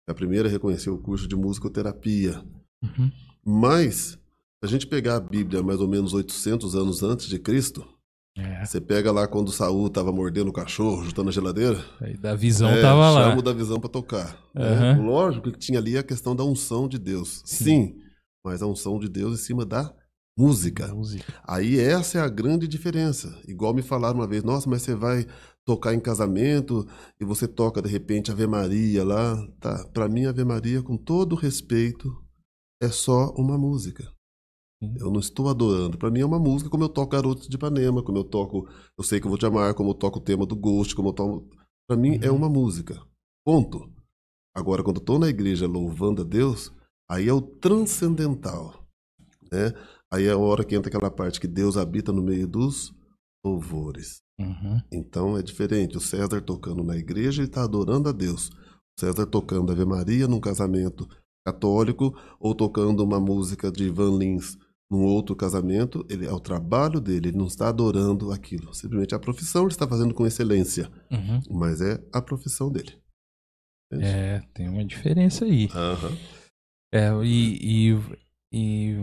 é 0.09 0.11
a 0.11 0.15
primeira 0.15 0.49
a 0.49 0.51
reconhecer 0.51 0.89
o 0.89 0.97
curso 0.97 1.28
de 1.28 1.36
musicoterapia. 1.36 2.43
Uhum. 2.84 3.11
Mas, 3.45 4.19
a 4.63 4.67
gente 4.67 4.87
pegar 4.87 5.15
a 5.15 5.19
Bíblia 5.19 5.61
mais 5.63 5.79
ou 5.79 5.87
menos 5.87 6.13
800 6.13 6.75
anos 6.75 7.03
antes 7.03 7.27
de 7.27 7.37
Cristo, 7.39 7.85
É. 8.37 8.63
você 8.65 8.79
pega 8.81 9.11
lá 9.11 9.27
quando 9.27 9.51
Saul 9.51 9.87
estava 9.87 10.11
mordendo 10.11 10.49
o 10.49 10.53
cachorro, 10.53 11.03
juntando 11.03 11.29
a 11.29 11.31
geladeira, 11.31 11.83
Aí 12.01 12.15
da 12.17 12.35
visão 12.35 12.69
é, 12.69 12.81
tava 12.81 13.09
lá. 13.09 13.23
chama 13.29 13.39
o 13.39 13.43
da 13.43 13.53
visão 13.53 13.79
para 13.79 13.89
tocar. 13.89 14.37
né? 14.53 14.63
Aham. 14.93 15.05
Lógico 15.05 15.51
que 15.51 15.57
tinha 15.59 15.79
ali 15.79 15.97
a 15.97 16.03
questão 16.03 16.35
da 16.35 16.43
unção 16.43 16.87
de 16.87 16.97
Deus. 16.99 17.41
Sim. 17.45 17.65
Sim. 17.65 17.95
mas 18.45 18.61
a 18.61 18.67
unção 18.67 18.97
de 18.99 19.09
Deus 19.09 19.39
em 19.39 19.43
cima 19.43 19.65
da 19.65 19.93
música. 20.37 20.87
Música. 20.93 21.33
Aí 21.45 21.79
essa 21.79 22.19
é 22.19 22.21
a 22.21 22.29
grande 22.29 22.67
diferença. 22.67 23.37
Igual 23.47 23.73
me 23.73 23.81
falaram 23.81 24.19
uma 24.19 24.27
vez, 24.27 24.43
nossa, 24.43 24.69
mas 24.69 24.83
você 24.83 24.95
vai 24.95 25.25
tocar 25.65 25.93
em 25.93 25.99
casamento 25.99 26.87
e 27.19 27.25
você 27.25 27.45
toca 27.47 27.81
de 27.81 27.89
repente 27.89 28.31
Ave 28.31 28.47
Maria 28.47 29.03
lá. 29.03 29.35
Tá, 29.59 29.83
para 29.93 30.07
mim 30.07 30.25
Ave 30.27 30.45
Maria, 30.45 30.81
com 30.81 30.95
todo 30.95 31.35
respeito, 31.35 32.09
é 32.81 32.87
só 32.87 33.31
uma 33.35 33.57
música. 33.57 34.07
Sim. 34.82 34.93
Eu 34.99 35.09
não 35.11 35.19
estou 35.19 35.49
adorando. 35.49 35.97
Para 35.97 36.11
mim 36.11 36.19
é 36.19 36.25
uma 36.25 36.38
música 36.39 36.69
como 36.69 36.84
eu 36.84 36.89
toco 36.89 37.11
Garotos 37.11 37.47
de 37.47 37.55
Ipanema, 37.55 38.03
como 38.03 38.17
eu 38.17 38.23
toco 38.23 38.67
Eu 38.97 39.03
Sei 39.03 39.19
Que 39.19 39.25
Eu 39.25 39.30
Vou 39.30 39.38
Te 39.38 39.45
Amar, 39.45 39.73
como 39.73 39.89
eu 39.89 39.95
toco 39.95 40.19
o 40.19 40.21
tema 40.21 40.45
do 40.45 40.55
Ghost, 40.55 40.95
como 40.95 41.09
eu 41.09 41.13
toco... 41.13 41.49
Para 41.89 41.97
mim 41.97 42.19
é 42.21 42.30
Uhum. 42.30 42.38
uma 42.38 42.49
música. 42.49 43.01
Ponto. 43.45 43.89
Agora, 44.55 44.84
quando 44.84 44.97
eu 44.97 45.01
estou 45.01 45.17
na 45.19 45.30
igreja 45.30 45.67
louvando 45.67 46.21
a 46.21 46.25
Deus, 46.25 46.71
aí 47.09 47.28
é 47.28 47.34
o 47.34 47.41
transcendental. 47.41 48.86
Né? 49.51 49.73
Aí 50.11 50.25
é 50.25 50.32
a 50.32 50.38
hora 50.38 50.63
que 50.63 50.75
entra 50.75 50.89
aquela 50.89 51.09
parte 51.11 51.39
que 51.39 51.47
Deus 51.47 51.78
habita 51.78 52.11
no 52.11 52.21
meio 52.21 52.47
dos 52.47 52.93
louvores. 53.45 54.21
Uhum. 54.39 54.80
Então 54.91 55.38
é 55.38 55.41
diferente. 55.41 55.97
O 55.97 56.01
César 56.01 56.41
tocando 56.41 56.84
na 56.84 56.97
igreja, 56.97 57.41
ele 57.41 57.49
está 57.49 57.63
adorando 57.63 58.09
a 58.09 58.11
Deus. 58.11 58.49
O 58.49 58.99
César 58.99 59.25
tocando 59.25 59.71
Ave 59.71 59.86
Maria 59.86 60.28
num 60.28 60.39
casamento 60.39 61.07
católico 61.45 62.13
ou 62.39 62.53
tocando 62.53 63.03
uma 63.03 63.19
música 63.19 63.71
de 63.71 63.89
Van 63.89 64.17
Lins 64.17 64.57
num 64.89 65.03
outro 65.03 65.35
casamento, 65.35 66.05
ele 66.09 66.25
é 66.25 66.31
o 66.31 66.39
trabalho 66.39 66.99
dele, 67.01 67.29
ele 67.29 67.38
não 67.38 67.47
está 67.47 67.67
adorando 67.67 68.31
aquilo. 68.31 68.73
Simplesmente 68.73 69.13
a 69.13 69.19
profissão 69.19 69.63
ele 69.63 69.71
está 69.71 69.88
fazendo 69.88 70.13
com 70.13 70.25
excelência, 70.25 70.89
Uhum. 71.11 71.41
mas 71.49 71.81
é 71.81 72.01
a 72.13 72.21
profissão 72.21 72.71
dele. 72.71 72.93
Entende? 73.91 74.05
É, 74.09 74.41
tem 74.53 74.69
uma 74.69 74.83
diferença 74.85 75.45
aí. 75.45 75.69
Aham. 75.73 76.17
É, 76.93 77.09
e, 77.23 77.91
e, 77.91 77.97
e 78.53 78.95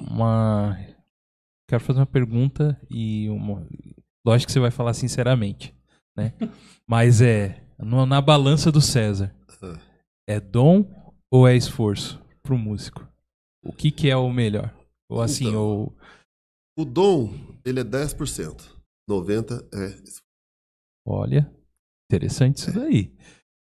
uma. 0.00 0.78
Quero 1.68 1.82
fazer 1.82 2.00
uma 2.00 2.06
pergunta 2.06 2.78
e 2.90 3.28
uma. 3.30 3.66
Lógico 4.26 4.46
que 4.48 4.52
você 4.52 4.60
vai 4.60 4.70
falar 4.70 4.92
sinceramente, 4.94 5.74
né? 6.16 6.32
Mas 6.86 7.20
é. 7.20 7.62
na 7.78 8.20
balança 8.20 8.70
do 8.72 8.80
César, 8.80 9.34
é 10.28 10.38
dom 10.40 10.84
ou 11.30 11.46
é 11.46 11.56
esforço 11.56 12.20
pro 12.42 12.58
músico? 12.58 13.06
O 13.62 13.72
que, 13.72 13.90
que 13.90 14.08
é 14.10 14.16
o 14.16 14.30
melhor? 14.30 14.74
Ou 15.10 15.20
assim, 15.20 15.48
Então. 15.48 15.62
ou. 15.62 15.96
O 16.78 16.84
dom, 16.84 17.32
ele 17.64 17.80
é 17.80 17.84
10%. 17.84 18.76
90% 19.08 19.68
é 19.74 20.18
Olha, 21.06 21.50
interessante 22.10 22.58
isso 22.58 22.72
daí. 22.72 23.16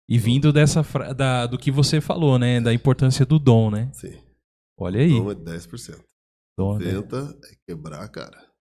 E 0.09 0.17
vindo 0.17 0.51
dessa 0.51 0.81
da, 1.13 1.45
do 1.45 1.57
que 1.57 1.69
você 1.69 2.01
falou, 2.01 2.39
né? 2.39 2.59
Da 2.59 2.73
importância 2.73 3.25
do 3.25 3.37
dom, 3.37 3.69
né? 3.69 3.91
sim. 3.93 4.17
Olha 4.79 5.01
aí. 5.01 5.09
Dom 5.09 5.31
é 5.31 5.35
10%. 5.35 6.03
Dom, 6.57 6.79
né? 6.79 6.93
90% 6.93 7.39
é 7.43 7.55
quebrar 7.67 8.03
a 8.03 8.07
cara. 8.07 8.51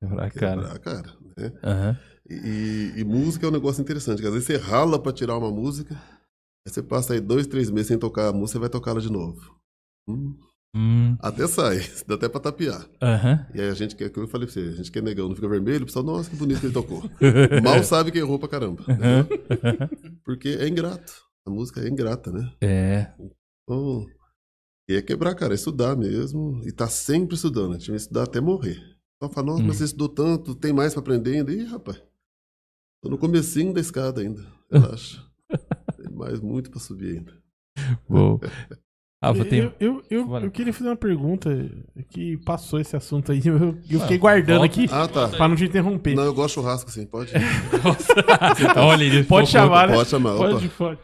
Quebrar 0.00 0.30
cara. 0.32 0.72
a 0.72 0.78
cara. 0.78 1.16
Né? 1.36 1.60
Aham. 1.62 2.00
E, 2.28 2.92
e 3.00 3.04
música 3.04 3.46
é 3.46 3.48
um 3.48 3.52
negócio 3.52 3.82
interessante, 3.82 4.20
que 4.20 4.26
às 4.26 4.32
vezes 4.32 4.46
você 4.46 4.56
rala 4.56 5.00
pra 5.00 5.12
tirar 5.12 5.36
uma 5.36 5.50
música, 5.50 5.94
aí 5.94 6.72
você 6.72 6.82
passa 6.82 7.14
aí 7.14 7.20
dois, 7.20 7.46
três 7.46 7.70
meses 7.70 7.88
sem 7.88 7.98
tocar 7.98 8.28
a 8.28 8.32
música, 8.32 8.52
você 8.52 8.58
vai 8.58 8.68
tocá-la 8.68 9.00
de 9.00 9.10
novo. 9.10 9.60
Hum, 10.08 10.36
Hum, 10.74 11.16
Até 11.20 11.46
sai, 11.46 11.80
dá 12.06 12.14
até 12.14 12.28
pra 12.28 12.40
tapear. 12.40 12.88
Aham. 13.00 13.46
E 13.54 13.60
aí 13.60 13.68
a 13.68 13.74
gente 13.74 13.94
quer, 13.94 14.08
que 14.10 14.18
eu 14.18 14.26
falei 14.26 14.46
pra 14.46 14.54
você, 14.54 14.60
a 14.68 14.72
gente 14.76 14.90
quer 14.90 15.02
negão, 15.02 15.28
não 15.28 15.34
fica 15.34 15.48
vermelho, 15.48 15.82
o 15.82 15.86
pessoal, 15.86 16.04
nossa, 16.04 16.30
que 16.30 16.36
bonito 16.36 16.60
que 16.60 16.66
ele 16.66 16.72
tocou. 16.72 17.02
Mal 17.62 17.82
sabe 17.84 18.10
que 18.10 18.18
errou 18.18 18.38
pra 18.38 18.48
caramba. 18.48 18.82
entendeu? 18.82 19.26
Porque 20.24 20.48
é 20.48 20.66
ingrato. 20.68 21.12
A 21.46 21.50
música 21.50 21.80
é 21.80 21.88
ingrata, 21.88 22.30
né? 22.32 22.50
É. 22.60 23.12
Então, 23.64 24.06
e 24.88 24.94
é 24.94 25.02
quebrar, 25.02 25.34
cara, 25.34 25.52
é 25.52 25.56
estudar 25.56 25.94
mesmo. 25.96 26.62
E 26.66 26.72
tá 26.72 26.86
sempre 26.88 27.34
estudando. 27.34 27.74
A 27.74 27.78
gente 27.78 27.88
vai 27.88 27.96
estudar 27.96 28.22
até 28.22 28.40
morrer. 28.40 28.80
Só 29.22 29.28
fala, 29.28 29.48
nossa, 29.48 29.62
Hum. 29.62 29.66
mas 29.66 29.76
você 29.76 29.84
estudou 29.84 30.08
tanto, 30.08 30.54
tem 30.54 30.72
mais 30.72 30.94
pra 30.94 31.00
aprender 31.02 31.36
ainda? 31.36 31.52
Ih, 31.52 31.64
rapaz, 31.64 32.00
tô 33.02 33.10
no 33.10 33.18
comecinho 33.18 33.72
da 33.74 33.80
escada 33.80 34.20
ainda. 34.20 34.44
Relaxa. 34.70 35.22
tem 35.96 36.10
mais 36.14 36.40
muito 36.40 36.70
pra 36.70 36.80
subir 36.80 37.18
ainda. 37.18 37.42
Vou. 39.22 39.32
Rafa, 39.32 39.44
tem. 39.44 39.60
Eu, 39.60 39.72
eu, 39.78 40.02
eu, 40.10 40.36
eu 40.38 40.50
queria 40.50 40.72
fazer 40.72 40.88
uma 40.90 40.96
pergunta 40.96 41.50
que 42.10 42.36
passou 42.38 42.80
esse 42.80 42.96
assunto 42.96 43.30
aí. 43.32 43.40
Eu, 43.46 43.78
eu 43.88 44.00
fiquei 44.00 44.16
Ah, 44.16 44.20
guardando 44.20 44.58
volta. 44.58 44.72
aqui 44.72 44.88
Ah, 44.92 45.06
tá. 45.06 45.28
pra 45.28 45.46
não 45.48 45.54
te 45.56 45.64
interromper. 45.64 46.14
Não, 46.16 46.24
eu 46.24 46.34
gosto 46.34 46.48
de 46.48 46.54
churrasco, 46.54 46.90
sim, 46.90 47.06
pode? 47.06 47.30
Olha, 48.76 49.04
ele 49.04 49.24
Pode 49.24 49.48
chamar, 49.48 49.88
né? 49.88 49.94
Pode 49.94 50.08
chamar. 50.10 50.36
Pode, 50.36 50.68
pode. 50.70 51.00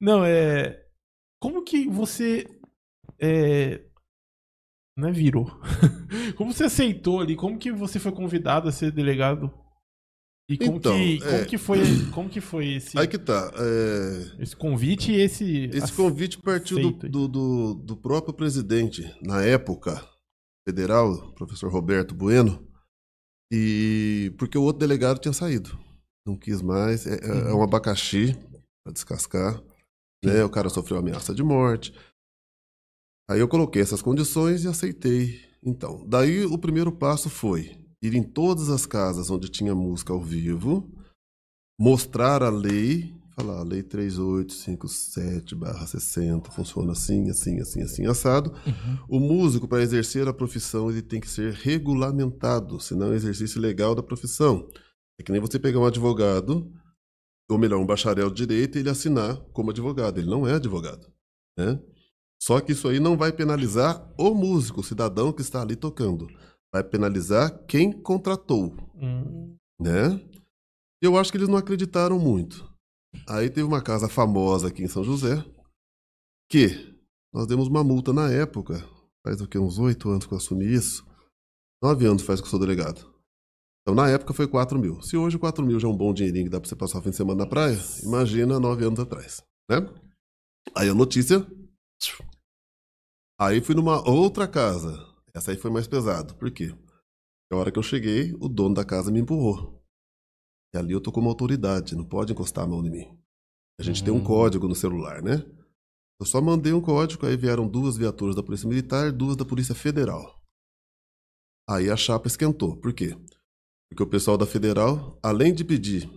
Não, 0.00 0.24
é. 0.24 0.80
Como 1.40 1.64
que 1.64 1.88
você. 1.88 2.46
É... 3.20 3.80
Não 4.96 5.08
é 5.08 5.12
virou. 5.12 5.46
como 6.36 6.52
você 6.52 6.64
aceitou 6.64 7.20
ali? 7.20 7.36
Como 7.36 7.58
que 7.58 7.70
você 7.72 7.98
foi 7.98 8.12
convidado 8.12 8.68
a 8.68 8.72
ser 8.72 8.90
delegado? 8.90 9.52
E 10.48 10.56
como, 10.56 10.76
Então, 10.76 10.96
que, 10.96 11.16
é. 11.22 11.30
como 11.30 11.46
que 11.46 11.58
foi 11.58 11.78
como 12.14 12.28
que 12.30 12.40
foi 12.40 12.74
esse, 12.74 12.96
Aí 12.96 13.08
que 13.08 13.18
tá. 13.18 13.52
é, 13.56 14.42
esse 14.42 14.54
convite 14.54 15.10
e 15.10 15.20
esse. 15.20 15.64
Esse 15.72 15.92
convite 15.92 16.38
partiu 16.38 16.78
do, 16.80 17.08
do, 17.08 17.28
do, 17.28 17.74
do 17.74 17.96
próprio 17.96 18.32
presidente, 18.32 19.02
na 19.22 19.42
época, 19.42 20.06
federal, 20.68 21.32
professor 21.32 21.70
Roberto 21.72 22.14
Bueno, 22.14 22.64
e 23.52 24.32
porque 24.38 24.56
o 24.56 24.62
outro 24.62 24.78
delegado 24.80 25.18
tinha 25.18 25.32
saído. 25.32 25.76
Não 26.26 26.36
quis 26.36 26.62
mais. 26.62 27.06
É, 27.06 27.14
é- 27.14 27.50
é 27.50 27.54
um 27.54 27.62
abacaxi 27.62 28.34
para 28.84 28.92
descascar. 28.92 29.60
Né? 30.24 30.42
O 30.44 30.50
cara 30.50 30.68
sofreu 30.68 30.98
ameaça 30.98 31.34
de 31.34 31.42
morte. 31.42 31.92
Aí 33.28 33.40
eu 33.40 33.48
coloquei 33.48 33.82
essas 33.82 34.00
condições 34.02 34.64
e 34.64 34.68
aceitei. 34.68 35.40
Então, 35.62 36.04
daí 36.08 36.44
o 36.44 36.56
primeiro 36.58 36.92
passo 36.92 37.28
foi 37.28 37.76
ir 38.02 38.14
em 38.14 38.22
todas 38.22 38.70
as 38.70 38.86
casas 38.86 39.30
onde 39.30 39.48
tinha 39.48 39.74
música 39.74 40.12
ao 40.12 40.20
vivo, 40.20 40.88
mostrar 41.78 42.42
a 42.42 42.48
lei, 42.48 43.14
falar, 43.34 43.60
a 43.60 43.62
lei 43.62 43.82
3857/60 43.82 46.50
funciona 46.50 46.92
assim, 46.92 47.28
assim, 47.30 47.60
assim, 47.60 47.82
assim, 47.82 48.06
assado. 48.06 48.50
Uhum. 48.66 48.98
O 49.08 49.20
músico, 49.20 49.68
para 49.68 49.82
exercer 49.82 50.26
a 50.26 50.32
profissão, 50.32 50.90
ele 50.90 51.02
tem 51.02 51.20
que 51.20 51.28
ser 51.28 51.52
regulamentado, 51.52 52.80
senão 52.80 53.08
é 53.08 53.10
um 53.10 53.14
exercício 53.14 53.60
legal 53.60 53.94
da 53.94 54.02
profissão. 54.02 54.66
É 55.18 55.22
que 55.22 55.32
nem 55.32 55.40
você 55.40 55.58
pegar 55.58 55.80
um 55.80 55.86
advogado, 55.86 56.70
ou 57.50 57.58
melhor, 57.58 57.78
um 57.78 57.86
bacharel 57.86 58.30
de 58.30 58.46
direito 58.46 58.76
e 58.76 58.80
ele 58.80 58.90
assinar 58.90 59.36
como 59.52 59.70
advogado. 59.70 60.18
Ele 60.18 60.28
não 60.28 60.46
é 60.46 60.54
advogado. 60.54 61.06
Né? 61.58 61.80
Só 62.40 62.60
que 62.60 62.72
isso 62.72 62.88
aí 62.88 63.00
não 63.00 63.16
vai 63.16 63.32
penalizar 63.32 64.12
o 64.18 64.34
músico, 64.34 64.80
o 64.80 64.84
cidadão 64.84 65.32
que 65.32 65.42
está 65.42 65.62
ali 65.62 65.74
tocando. 65.74 66.28
Vai 66.72 66.84
penalizar 66.84 67.64
quem 67.66 67.92
contratou 67.92 68.74
Hum, 68.96 69.56
né? 69.78 70.20
Eu 71.00 71.18
acho 71.18 71.30
que 71.30 71.36
eles 71.36 71.48
não 71.48 71.58
acreditaram 71.58 72.18
muito. 72.18 72.70
Aí 73.28 73.48
teve 73.48 73.62
uma 73.62 73.82
casa 73.82 74.08
famosa 74.08 74.68
aqui 74.68 74.82
em 74.82 74.88
São 74.88 75.04
José 75.04 75.44
que 76.50 76.96
nós 77.32 77.46
demos 77.46 77.68
uma 77.68 77.84
multa 77.84 78.12
na 78.12 78.30
época, 78.30 78.78
faz 79.24 79.40
o 79.40 79.46
que, 79.46 79.58
uns 79.58 79.78
oito 79.78 80.08
anos 80.08 80.26
que 80.26 80.32
eu 80.32 80.38
assumi 80.38 80.64
isso? 80.64 81.06
Nove 81.82 82.06
anos 82.06 82.22
faz 82.22 82.40
que 82.40 82.46
eu 82.46 82.50
sou 82.50 82.58
delegado. 82.58 83.14
Então 83.82 83.94
na 83.94 84.08
época 84.08 84.32
foi 84.32 84.48
4 84.48 84.78
mil. 84.78 85.00
Se 85.02 85.16
hoje 85.16 85.38
4 85.38 85.64
mil 85.64 85.78
já 85.78 85.86
é 85.86 85.90
um 85.90 85.96
bom 85.96 86.12
dinheirinho 86.12 86.46
que 86.46 86.50
dá 86.50 86.60
pra 86.60 86.68
você 86.68 86.74
passar 86.74 86.98
o 86.98 87.02
fim 87.02 87.10
de 87.10 87.16
semana 87.16 87.44
na 87.44 87.48
praia, 87.48 87.78
imagina 88.02 88.58
nove 88.58 88.84
anos 88.84 88.98
atrás, 88.98 89.42
né? 89.70 89.76
Aí 90.74 90.88
a 90.88 90.94
notícia. 90.94 91.46
Aí 93.38 93.60
fui 93.60 93.74
numa 93.74 94.08
outra 94.08 94.48
casa. 94.48 95.15
Essa 95.36 95.50
aí 95.50 95.56
foi 95.58 95.70
mais 95.70 95.86
pesado. 95.86 96.34
Por 96.36 96.50
quê? 96.50 96.74
Na 97.52 97.58
hora 97.58 97.70
que 97.70 97.78
eu 97.78 97.82
cheguei, 97.82 98.32
o 98.40 98.48
dono 98.48 98.74
da 98.74 98.84
casa 98.84 99.12
me 99.12 99.20
empurrou. 99.20 99.84
E 100.74 100.78
ali 100.78 100.92
eu 100.92 101.00
tô 101.00 101.12
como 101.12 101.28
autoridade, 101.28 101.94
não 101.94 102.04
pode 102.04 102.32
encostar 102.32 102.64
a 102.64 102.66
mão 102.66 102.84
em 102.84 102.90
mim. 102.90 103.18
A 103.78 103.82
gente 103.82 104.02
tem 104.02 104.12
um 104.12 104.16
Hum. 104.16 104.24
código 104.24 104.66
no 104.66 104.74
celular, 104.74 105.22
né? 105.22 105.44
Eu 106.18 106.24
só 106.24 106.40
mandei 106.40 106.72
um 106.72 106.80
código, 106.80 107.26
aí 107.26 107.36
vieram 107.36 107.68
duas 107.68 107.96
viaturas 107.98 108.34
da 108.34 108.42
Polícia 108.42 108.66
Militar, 108.66 109.12
duas 109.12 109.36
da 109.36 109.44
Polícia 109.44 109.74
Federal. 109.74 110.42
Aí 111.68 111.90
a 111.90 111.96
chapa 111.96 112.26
esquentou. 112.26 112.76
Por 112.78 112.94
quê? 112.94 113.14
Porque 113.90 114.02
o 114.02 114.06
pessoal 114.06 114.38
da 114.38 114.46
Federal, 114.46 115.18
além 115.22 115.54
de 115.54 115.64
pedir 115.64 116.08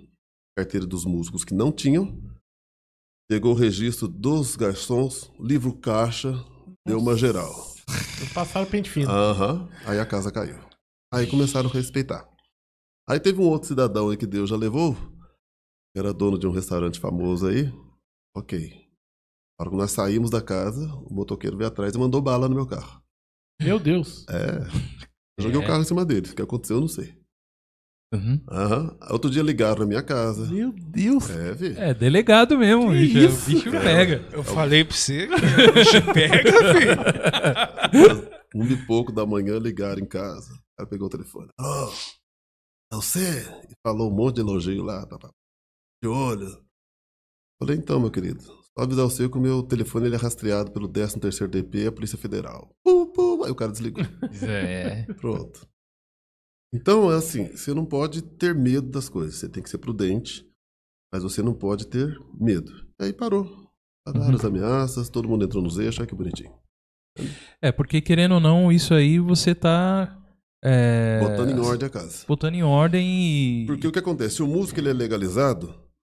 carteira 0.57 0.85
dos 0.85 1.03
músicos 1.03 1.43
que 1.43 1.53
não 1.53 1.71
tinham, 1.71 2.17
pegou 3.29 3.51
o 3.51 3.57
registro 3.57 4.07
dos 4.07 4.55
garçons, 4.55 5.29
livro 5.39 5.75
caixa, 5.77 6.31
deu 6.87 6.99
uma 6.99 7.17
geral. 7.17 7.53
Passaram 8.33 8.65
pente 8.69 8.89
fino. 8.89 9.09
Aham. 9.11 9.69
Aí 9.85 9.99
a 9.99 10.05
casa 10.05 10.31
caiu. 10.31 10.57
Aí 11.13 11.27
começaram 11.27 11.69
a 11.69 11.73
respeitar. 11.73 12.29
Aí 13.09 13.19
teve 13.19 13.41
um 13.41 13.45
outro 13.47 13.67
cidadão 13.67 14.09
aí 14.09 14.17
que 14.17 14.27
Deus 14.27 14.49
já 14.49 14.55
levou, 14.55 14.93
que 14.95 15.97
era 15.99 16.13
dono 16.13 16.37
de 16.37 16.45
um 16.47 16.51
restaurante 16.51 16.99
famoso 16.99 17.47
aí. 17.47 17.71
Ok. 18.37 18.69
Na 19.59 19.63
hora 19.63 19.69
que 19.71 19.77
nós 19.77 19.91
saímos 19.91 20.29
da 20.29 20.41
casa, 20.41 20.85
o 20.93 21.13
motoqueiro 21.13 21.57
veio 21.57 21.67
atrás 21.67 21.93
e 21.95 21.97
mandou 21.97 22.21
bala 22.21 22.47
no 22.47 22.55
meu 22.55 22.67
carro. 22.67 23.01
Meu 23.61 23.79
Deus. 23.79 24.25
É. 24.29 24.59
Eu 25.37 25.43
joguei 25.43 25.59
É. 25.59 25.63
o 25.63 25.67
carro 25.67 25.81
em 25.81 25.85
cima 25.85 26.05
dele. 26.05 26.29
O 26.29 26.35
que 26.35 26.41
aconteceu, 26.41 26.77
eu 26.77 26.81
não 26.81 26.87
sei. 26.87 27.18
Uhum. 28.11 28.41
Aham. 28.49 28.97
Outro 29.11 29.29
dia 29.29 29.43
ligaram 29.43 29.81
na 29.81 29.85
minha 29.85 30.01
casa. 30.01 30.51
Meu 30.51 30.71
Deus. 30.71 31.29
É. 31.29 31.89
É, 31.89 31.93
delegado 31.93 32.57
mesmo. 32.57 32.91
Que 32.91 32.97
bicho, 32.99 33.17
isso, 33.19 33.51
o 33.51 33.53
bicho 33.53 33.71
cara? 33.71 33.83
pega. 33.83 34.25
Eu 34.31 34.43
falei 34.43 34.83
pra 34.83 34.95
você 34.95 35.27
que 35.27 35.33
o 35.69 35.73
bicho 35.73 36.13
pega, 36.13 36.51
filho. 36.73 38.29
Um 38.55 38.65
e 38.65 38.85
pouco 38.87 39.11
da 39.11 39.25
manhã 39.27 39.59
ligaram 39.59 40.01
em 40.01 40.07
casa. 40.07 40.51
O 40.53 40.77
cara 40.77 40.89
pegou 40.89 41.05
o 41.07 41.09
telefone. 41.09 41.49
Alô, 41.59 41.91
é 42.91 42.95
você? 42.95 43.41
E 43.69 43.73
falou 43.85 44.11
um 44.11 44.15
monte 44.15 44.35
de 44.35 44.41
elogio 44.41 44.83
lá. 44.83 45.05
Tá, 45.05 45.17
tá. 45.19 45.29
De 46.01 46.09
olho. 46.09 46.47
Falei, 47.61 47.77
então, 47.77 47.99
meu 47.99 48.09
querido. 48.09 48.41
Só 48.41 48.83
avisar 48.85 49.05
você 49.05 49.29
que 49.29 49.37
o 49.37 49.41
meu 49.41 49.61
telefone 49.61 50.07
ele 50.07 50.15
é 50.15 50.17
rastreado 50.17 50.71
pelo 50.71 50.89
13º 50.89 51.47
DP 51.47 51.83
e 51.83 51.87
a 51.87 51.91
Polícia 51.91 52.17
Federal. 52.17 52.71
Pum, 52.83 53.05
pum. 53.05 53.43
Aí 53.43 53.51
o 53.51 53.55
cara 53.55 53.71
desligou. 53.71 54.03
É. 54.41 55.03
Pronto. 55.19 55.67
Então, 56.73 57.11
é 57.11 57.15
assim, 57.15 57.47
você 57.47 57.73
não 57.73 57.85
pode 57.85 58.21
ter 58.21 58.53
medo 58.53 58.89
das 58.89 59.09
coisas. 59.09 59.35
Você 59.35 59.49
tem 59.49 59.63
que 59.63 59.69
ser 59.69 59.79
prudente, 59.79 60.45
mas 61.11 61.23
você 61.23 61.41
não 61.41 61.53
pode 61.53 61.87
ter 61.87 62.15
medo. 62.39 62.71
Aí 62.99 63.11
parou. 63.11 63.67
Pararam 64.05 64.35
as 64.35 64.45
ameaças, 64.45 65.09
todo 65.09 65.27
mundo 65.27 65.45
entrou 65.45 65.61
nos 65.63 65.77
eixos, 65.77 65.99
olha 65.99 66.07
que 66.07 66.15
bonitinho. 66.15 66.51
É, 67.61 67.71
porque 67.71 68.01
querendo 68.01 68.35
ou 68.35 68.39
não, 68.39 68.71
isso 68.71 68.93
aí 68.93 69.19
você 69.19 69.53
tá. 69.53 70.17
é, 70.63 71.19
Botando 71.19 71.49
em 71.49 71.59
ordem 71.59 71.87
a 71.87 71.89
casa. 71.89 72.25
Botando 72.27 72.55
em 72.55 72.63
ordem 72.63 73.63
e. 73.63 73.65
Porque 73.65 73.87
o 73.87 73.91
que 73.91 73.99
acontece? 73.99 74.35
Se 74.35 74.43
o 74.43 74.47
músico 74.47 74.79
ele 74.79 74.89
é 74.89 74.93
legalizado, 74.93 75.73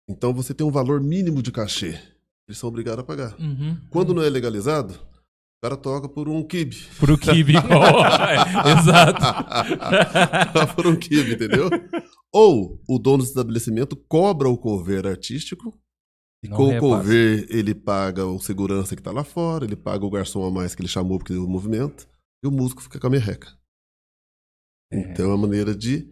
então 0.08 0.34
você 0.34 0.52
tem 0.52 0.66
um 0.66 0.70
valor 0.70 1.00
mínimo 1.00 1.42
de 1.42 1.50
cachê. 1.50 1.98
Eles 2.46 2.58
são 2.58 2.68
obrigados 2.68 3.00
a 3.00 3.06
pagar. 3.06 3.34
Uhum. 3.40 3.76
Quando 3.88 4.12
não 4.12 4.22
é 4.22 4.28
legalizado, 4.28 4.98
o 5.60 5.68
cara 5.68 5.76
toca 5.76 6.08
por 6.08 6.26
um 6.26 6.42
kibe. 6.42 6.76
Pro 6.98 7.18
Kibe. 7.18 7.52
É, 7.60 8.72
Exato. 8.80 9.20
por 10.74 10.86
um 10.86 10.96
kibe, 10.96 11.34
entendeu? 11.34 11.68
Ou 12.32 12.80
o 12.88 12.98
dono 12.98 13.18
do 13.18 13.24
estabelecimento 13.24 13.94
cobra 13.94 14.48
o 14.48 14.56
cover 14.56 15.06
artístico. 15.06 15.78
E 16.42 16.48
Não 16.48 16.56
com 16.56 16.62
o 16.64 16.68
repassa. 16.68 16.86
cover, 16.86 17.46
ele 17.50 17.74
paga 17.74 18.24
o 18.24 18.40
segurança 18.40 18.96
que 18.96 19.02
tá 19.02 19.12
lá 19.12 19.22
fora, 19.22 19.66
ele 19.66 19.76
paga 19.76 20.06
o 20.06 20.10
garçom 20.10 20.42
a 20.46 20.50
mais 20.50 20.74
que 20.74 20.80
ele 20.80 20.88
chamou 20.88 21.18
porque 21.18 21.34
deu 21.34 21.44
o 21.44 21.48
movimento, 21.50 22.08
e 22.42 22.48
o 22.48 22.50
músico 22.50 22.82
fica 22.82 22.98
com 22.98 23.08
a 23.08 23.10
merreca. 23.10 23.48
Então 24.90 25.26
é 25.26 25.28
uma 25.28 25.36
maneira 25.36 25.74
de 25.74 26.10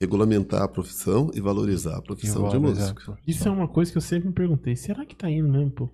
regulamentar 0.00 0.62
a 0.62 0.68
profissão 0.68 1.30
e 1.34 1.40
valorizar 1.42 1.98
a 1.98 2.02
profissão 2.02 2.48
de 2.48 2.58
músico. 2.58 3.18
Isso 3.26 3.46
é 3.46 3.50
uma 3.50 3.68
coisa 3.68 3.92
que 3.92 3.98
eu 3.98 4.02
sempre 4.02 4.28
me 4.28 4.34
perguntei. 4.34 4.74
Será 4.74 5.04
que 5.04 5.14
tá 5.14 5.30
indo 5.30 5.48
mesmo, 5.50 5.70
pô? 5.70 5.90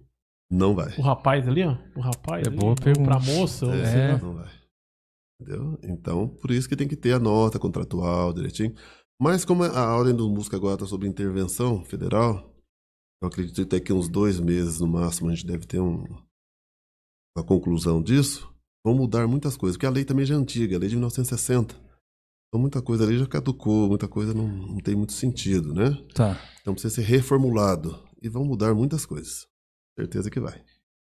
Não 0.53 0.74
vai. 0.74 0.95
O 0.99 1.03
rapaz 1.03 1.49
ali, 1.49 1.62
ó. 1.65 1.77
O 1.97 2.01
rapaz 2.01 2.45
É 2.45 2.49
ali, 2.49 2.57
boa 2.59 2.70
ou 2.73 2.77
pergunta. 2.77 3.09
pra 3.11 3.19
moça, 3.20 3.66
ou 3.66 3.73
É, 3.74 3.87
sei 3.87 4.09
lá. 4.12 4.19
Não 4.19 4.35
vai. 4.35 4.51
Entendeu? 5.41 5.79
Então, 5.83 6.29
por 6.29 6.51
isso 6.51 6.69
que 6.69 6.77
tem 6.77 6.87
que 6.87 6.95
ter 6.97 7.15
a 7.15 7.19
nota 7.19 7.59
contratual 7.59 8.33
direitinho. 8.35 8.74
Mas 9.20 9.45
como 9.45 9.65
a 9.65 9.97
ordem 9.97 10.15
do 10.15 10.29
música 10.29 10.57
agora 10.57 10.74
está 10.74 10.87
sobre 10.87 11.09
intervenção 11.09 11.83
federal, 11.85 12.53
eu 13.23 13.29
acredito 13.29 13.55
que 13.57 13.65
daqui 13.65 13.93
uns 13.93 14.09
dois 14.09 14.39
meses 14.39 14.79
no 14.81 14.87
máximo 14.87 15.31
a 15.31 15.35
gente 15.35 15.47
deve 15.47 15.65
ter 15.66 15.81
um- 15.81 16.05
uma 17.37 17.45
conclusão 17.45 18.03
disso. 18.03 18.53
Vão 18.85 18.95
mudar 18.95 19.27
muitas 19.29 19.57
coisas, 19.57 19.77
porque 19.77 19.87
a 19.87 19.91
lei 19.91 20.05
também 20.05 20.27
já 20.27 20.35
é 20.35 20.39
antiga, 20.39 20.77
a 20.77 20.79
lei 20.81 20.89
de 20.89 20.97
1960. 20.97 21.74
Então 22.49 22.61
muita 22.61 22.83
coisa 22.83 23.05
ali 23.05 23.16
já 23.16 23.27
caducou, 23.27 23.89
muita 23.89 24.07
coisa 24.09 24.35
não, 24.35 24.47
não 24.49 24.79
tem 24.81 24.95
muito 24.95 25.12
sentido, 25.12 25.73
né? 25.73 25.91
Tá, 26.15 26.39
Então 26.61 26.74
precisa 26.74 26.95
ser 26.97 27.03
reformulado. 27.03 27.99
E 28.20 28.29
vão 28.29 28.45
mudar 28.45 28.74
muitas 28.74 29.07
coisas. 29.07 29.47
Certeza 29.98 30.31
que 30.31 30.40
vai. 30.40 30.62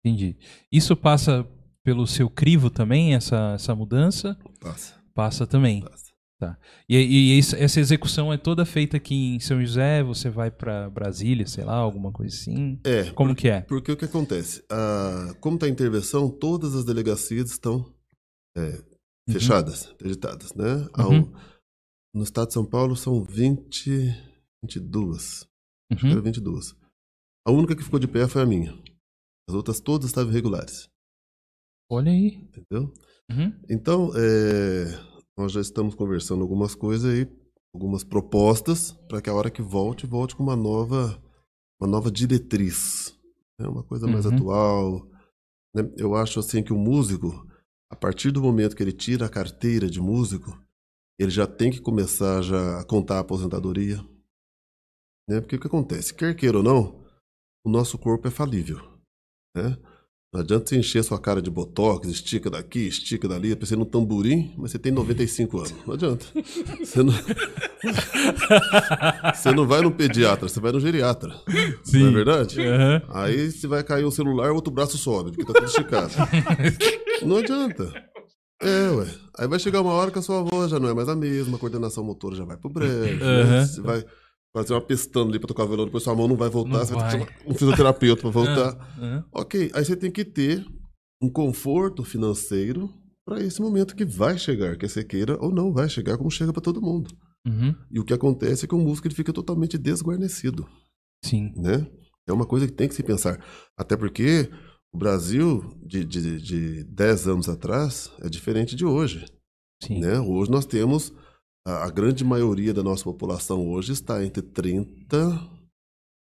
entendi. 0.04 0.36
Isso 0.72 0.96
passa 0.96 1.46
pelo 1.84 2.06
seu 2.06 2.28
crivo 2.30 2.70
também, 2.70 3.14
essa, 3.14 3.52
essa 3.54 3.74
mudança? 3.74 4.36
Passa, 4.60 4.94
Passa 5.14 5.46
também. 5.46 5.82
passa. 5.82 6.10
E, 6.88 6.96
e 6.96 7.38
isso- 7.38 7.54
essa 7.56 7.78
execução 7.80 8.32
é 8.32 8.38
toda 8.38 8.64
feita 8.64 8.96
aqui 8.96 9.34
em 9.34 9.40
São 9.40 9.60
José? 9.60 10.02
Você 10.02 10.30
vai 10.30 10.50
pra 10.50 10.88
Brasília, 10.88 11.46
sei 11.46 11.64
lá, 11.64 11.74
alguma 11.74 12.10
coisa 12.10 12.34
assim? 12.34 12.80
É, 12.84 13.10
Como 13.10 13.34
que 13.34 13.46
é? 13.48 13.60
Porque 13.60 13.92
o 13.92 13.96
que 13.96 14.06
acontece? 14.06 14.64
Ah, 14.70 15.34
como 15.40 15.56
está 15.56 15.66
a 15.66 15.68
intervenção, 15.68 16.30
todas 16.30 16.74
as 16.74 16.84
delegacias 16.86 17.50
estão 17.50 17.94
é, 18.56 18.82
fechadas, 19.30 19.90
interditadas, 19.92 20.54
né? 20.54 20.88
Ao- 20.94 21.10
Uhum. 21.10 21.30
no 22.14 22.22
estado 22.22 22.48
de 22.48 22.54
São 22.54 22.64
Paulo 22.64 22.96
são 22.96 23.22
20, 23.22 23.90
22. 24.62 25.46
Acho 25.92 26.00
que 26.00 26.06
Uhum. 26.06 26.12
era 26.12 26.20
22. 26.22 26.74
A 27.46 27.50
única 27.50 27.74
que 27.74 27.82
ficou 27.82 27.98
de 27.98 28.08
pé 28.08 28.26
foi 28.28 28.42
a 28.42 28.46
minha. 28.46 28.72
As 29.48 29.54
outras 29.54 29.80
todas 29.80 30.06
estavam 30.08 30.30
irregulares, 30.30 30.88
Olha 31.90 32.12
aí. 32.12 32.36
entendeu? 32.36 32.92
Uhum. 33.30 33.52
Então, 33.68 34.10
é, 34.14 34.84
nós 35.36 35.50
já 35.52 35.60
estamos 35.60 35.94
conversando 35.94 36.42
algumas 36.42 36.74
coisas 36.74 37.12
aí, 37.12 37.28
algumas 37.74 38.04
propostas, 38.04 38.92
para 39.08 39.20
que 39.20 39.28
a 39.30 39.34
hora 39.34 39.50
que 39.50 39.62
volte, 39.62 40.06
volte 40.06 40.36
com 40.36 40.42
uma 40.42 40.54
nova, 40.56 41.20
uma 41.80 41.88
nova 41.88 42.10
diretriz. 42.10 43.18
É 43.58 43.66
uma 43.66 43.82
coisa 43.82 44.06
mais 44.06 44.24
Uhum. 44.26 44.34
atual. 44.34 45.10
né? 45.74 45.82
Eu 45.96 46.14
acho 46.14 46.38
assim 46.40 46.62
que 46.62 46.72
o 46.72 46.78
músico, 46.78 47.46
a 47.90 47.96
partir 47.96 48.30
do 48.30 48.42
momento 48.42 48.74
que 48.76 48.82
ele 48.82 48.92
tira 48.92 49.26
a 49.26 49.30
carteira 49.30 49.88
de 49.90 50.00
músico, 50.00 50.56
ele 51.18 51.30
já 51.30 51.46
tem 51.46 51.70
que 51.70 51.80
começar 51.80 52.40
já 52.42 52.80
a 52.80 52.84
contar 52.84 53.16
a 53.16 53.20
aposentadoria. 53.20 53.98
Né? 55.28 55.40
Porque 55.40 55.56
o 55.56 55.60
que 55.60 55.66
acontece? 55.66 56.14
Quer 56.14 56.34
queira 56.34 56.58
ou 56.58 56.62
não, 56.64 56.99
o 57.64 57.70
nosso 57.70 57.98
corpo 57.98 58.28
é 58.28 58.30
falível. 58.30 58.80
Né? 59.56 59.76
Não 60.32 60.40
adianta 60.42 60.68
você 60.68 60.78
encher 60.78 61.02
sua 61.02 61.18
cara 61.18 61.42
de 61.42 61.50
botox, 61.50 62.06
estica 62.08 62.48
daqui, 62.48 62.86
estica 62.86 63.26
dali, 63.26 63.56
parecendo 63.56 63.82
um 63.82 63.84
tamborim, 63.84 64.54
mas 64.56 64.70
você 64.70 64.78
tem 64.78 64.92
95 64.92 65.58
anos. 65.58 65.74
Não 65.84 65.94
adianta. 65.94 66.24
Você 66.78 67.02
não, 67.02 67.12
você 69.34 69.50
não 69.52 69.66
vai 69.66 69.80
no 69.80 69.90
pediatra, 69.90 70.48
você 70.48 70.60
vai 70.60 70.70
no 70.70 70.78
geriatra. 70.78 71.34
Não 71.92 72.08
é 72.08 72.12
verdade? 72.12 72.60
Aham. 72.60 73.02
Aí 73.08 73.50
você 73.50 73.66
vai 73.66 73.82
cair 73.82 74.04
o 74.04 74.10
celular, 74.12 74.52
o 74.52 74.54
outro 74.54 74.72
braço 74.72 74.96
sobe, 74.96 75.32
porque 75.32 75.52
tá 75.52 75.54
tudo 75.54 75.68
esticado. 75.68 76.12
Não 77.26 77.38
adianta. 77.38 77.92
É, 78.62 78.90
ué. 78.90 79.06
Aí 79.38 79.48
vai 79.48 79.58
chegar 79.58 79.80
uma 79.80 79.92
hora 79.92 80.10
que 80.10 80.18
a 80.18 80.22
sua 80.22 80.42
voz 80.42 80.70
já 80.70 80.78
não 80.78 80.88
é 80.88 80.94
mais 80.94 81.08
a 81.08 81.16
mesma, 81.16 81.56
a 81.56 81.60
coordenação 81.60 82.04
motora 82.04 82.36
já 82.36 82.44
vai 82.44 82.56
pro 82.58 82.68
brejo. 82.70 83.18
né? 83.18 83.42
Aham. 83.42 83.66
Você 83.66 83.80
vai 83.80 84.04
fazer 84.52 84.74
uma 84.74 84.80
pestana 84.80 85.30
ali 85.30 85.38
pra 85.38 85.48
tocar 85.48 85.64
violão, 85.64 85.84
depois 85.84 86.02
sua 86.02 86.14
mão 86.14 86.26
não 86.26 86.36
vai 86.36 86.48
voltar, 86.48 86.78
Não 86.78 86.86
você 86.86 86.94
vai 86.94 87.10
ter 87.10 87.26
que 87.26 87.50
um 87.50 87.54
fisioterapeuta 87.54 88.22
pra 88.22 88.30
voltar. 88.30 88.74
Aham. 88.98 89.24
Ok, 89.32 89.70
aí 89.74 89.84
você 89.84 89.96
tem 89.96 90.10
que 90.10 90.24
ter 90.24 90.66
um 91.22 91.30
conforto 91.30 92.02
financeiro 92.04 92.92
para 93.24 93.42
esse 93.42 93.60
momento 93.60 93.94
que 93.94 94.04
vai 94.04 94.36
chegar, 94.38 94.76
quer 94.76 94.88
você 94.88 95.04
queira 95.04 95.38
ou 95.40 95.52
não 95.52 95.72
vai 95.72 95.88
chegar, 95.88 96.16
como 96.16 96.30
chega 96.30 96.52
para 96.52 96.62
todo 96.62 96.82
mundo. 96.82 97.10
Uhum. 97.46 97.74
E 97.90 98.00
o 98.00 98.04
que 98.04 98.12
acontece 98.12 98.64
é 98.64 98.68
que 98.68 98.74
o 98.74 98.78
músico 98.78 99.06
ele 99.06 99.14
fica 99.14 99.32
totalmente 99.32 99.78
desguarnecido, 99.78 100.66
Sim. 101.24 101.52
né? 101.56 101.86
É 102.26 102.32
uma 102.32 102.46
coisa 102.46 102.66
que 102.66 102.72
tem 102.72 102.88
que 102.88 102.94
se 102.94 103.02
pensar. 103.02 103.42
Até 103.76 103.96
porque 103.96 104.50
o 104.92 104.98
Brasil 104.98 105.62
de, 105.84 106.04
de, 106.04 106.40
de 106.40 106.84
10 106.84 107.28
anos 107.28 107.48
atrás 107.48 108.10
é 108.20 108.28
diferente 108.28 108.74
de 108.76 108.84
hoje. 108.84 109.24
Sim. 109.82 110.00
Né? 110.00 110.20
Hoje 110.20 110.50
nós 110.50 110.66
temos 110.66 111.12
a, 111.66 111.84
a 111.84 111.90
grande 111.90 112.24
maioria 112.24 112.72
da 112.74 112.82
nossa 112.82 113.04
população 113.04 113.68
hoje 113.68 113.92
está 113.92 114.24
entre 114.24 114.42
30 114.42 115.16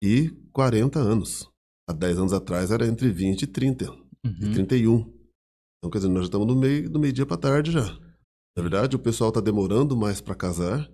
e 0.03 0.30
40 0.52 0.99
anos. 0.99 1.49
Há 1.89 1.93
10 1.93 2.19
anos 2.19 2.34
atrás 2.34 2.72
era 2.72 2.85
entre 2.88 3.10
20 3.11 3.43
e 3.43 3.48
30 3.48 3.85
e 3.85 4.02
Uhum. 4.23 4.53
31. 4.53 4.99
Então, 4.99 5.89
quer 5.91 5.98
dizer, 5.98 6.10
nós 6.10 6.19
já 6.19 6.26
estamos 6.26 6.45
no 6.45 6.56
meio 6.56 6.88
do 6.88 6.99
meio-dia 6.99 7.26
para 7.26 7.38
tarde 7.38 7.72
já. 7.72 7.85
Na 8.56 8.61
verdade, 8.61 8.95
o 8.95 8.99
pessoal 8.99 9.30
está 9.30 9.41
demorando 9.41 9.98
mais 9.98 10.22
para 10.22 10.35
casar. 10.35 10.88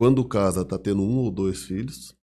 Quando 0.00 0.24
casa, 0.24 0.62
está 0.62 0.78
tendo 0.78 1.02
um 1.02 1.18
ou 1.18 1.30
dois 1.32 1.64
filhos. 1.64 2.14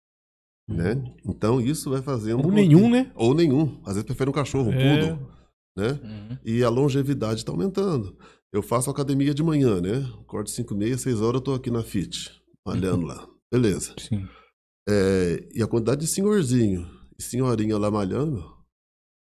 Né? 0.66 0.94
Então, 1.26 1.60
isso 1.60 1.90
vai 1.90 2.00
fazendo. 2.00 2.42
Ou 2.42 2.50
nenhum, 2.50 2.84
que- 2.84 2.88
né? 2.90 3.12
Ou 3.14 3.34
nenhum. 3.34 3.78
Às 3.82 3.94
vezes 3.94 4.04
prefere 4.04 4.30
um 4.30 4.32
cachorro, 4.32 4.70
um 4.70 4.72
É. 4.72 4.98
poodle. 5.12 5.28
Né? 5.76 5.88
Uhum. 6.02 6.38
E 6.42 6.64
a 6.64 6.70
longevidade 6.70 7.40
está 7.40 7.52
aumentando. 7.52 8.16
Eu 8.52 8.62
faço 8.62 8.90
academia 8.90 9.32
de 9.32 9.42
manhã, 9.42 9.80
né? 9.80 10.04
Acordo 10.20 10.50
5 10.50 10.74
e 10.74 10.76
meia, 10.76 10.98
6 10.98 11.20
horas 11.20 11.36
eu 11.36 11.40
tô 11.40 11.54
aqui 11.54 11.70
na 11.70 11.82
FIT, 11.82 12.30
malhando 12.66 13.06
lá. 13.06 13.26
Beleza. 13.52 13.94
Sim. 13.98 14.26
É, 14.88 15.48
e 15.54 15.62
a 15.62 15.66
quantidade 15.68 16.00
de 16.00 16.06
senhorzinho 16.08 16.88
e 17.18 17.22
senhorinha 17.22 17.78
lá 17.78 17.90
malhando, 17.90 18.44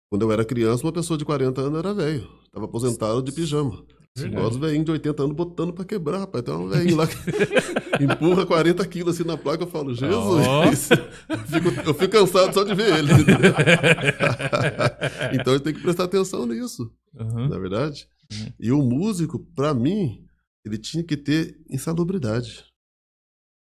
quando 0.09 0.21
eu 0.21 0.31
era 0.31 0.45
criança, 0.45 0.85
uma 0.85 0.93
pessoa 0.93 1.17
de 1.17 1.25
40 1.25 1.59
anos 1.61 1.79
era 1.79 1.93
velho. 1.93 2.27
Tava 2.53 2.65
aposentado 2.65 3.21
de 3.21 3.31
pijama. 3.31 3.83
Igual 4.17 4.49
os 4.49 4.57
velhinhos 4.57 4.85
de 4.85 4.91
80 4.91 5.23
anos 5.23 5.35
botando 5.35 5.71
pra 5.71 5.85
quebrar, 5.85 6.19
rapaz. 6.19 6.43
Tem 6.43 6.53
um 6.53 6.67
velhinho 6.67 6.97
lá 6.97 7.07
que 7.07 7.15
empurra 8.03 8.45
40 8.45 8.85
quilos 8.87 9.15
assim 9.15 9.23
na 9.25 9.37
placa. 9.37 9.63
Eu 9.63 9.67
falo, 9.67 9.93
Jesus! 9.93 10.89
Eu, 11.29 11.37
fico, 11.37 11.69
eu 11.87 11.93
fico 11.93 12.09
cansado 12.11 12.53
só 12.53 12.63
de 12.65 12.75
ver 12.75 12.93
ele. 12.97 13.09
então 15.39 15.53
eu 15.53 15.59
tenho 15.61 15.75
que 15.77 15.81
prestar 15.81 16.03
atenção 16.05 16.45
nisso 16.45 16.91
Uhum. 17.17 17.47
na 17.49 17.57
verdade. 17.57 18.05
Uhum. 18.31 18.53
E 18.59 18.71
o 18.71 18.81
músico, 18.81 19.39
pra 19.53 19.73
mim, 19.73 20.25
ele 20.65 20.77
tinha 20.77 21.03
que 21.03 21.17
ter 21.17 21.59
insalubridade. 21.69 22.65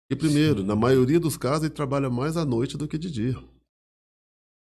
Porque, 0.09 0.25
primeiro, 0.25 0.63
na 0.63 0.75
maioria 0.75 1.19
dos 1.19 1.37
casos, 1.37 1.65
ele 1.65 1.73
trabalha 1.73 2.09
mais 2.09 2.37
à 2.37 2.45
noite 2.45 2.77
do 2.77 2.87
que 2.87 2.97
de 2.97 3.11
dia. 3.11 3.35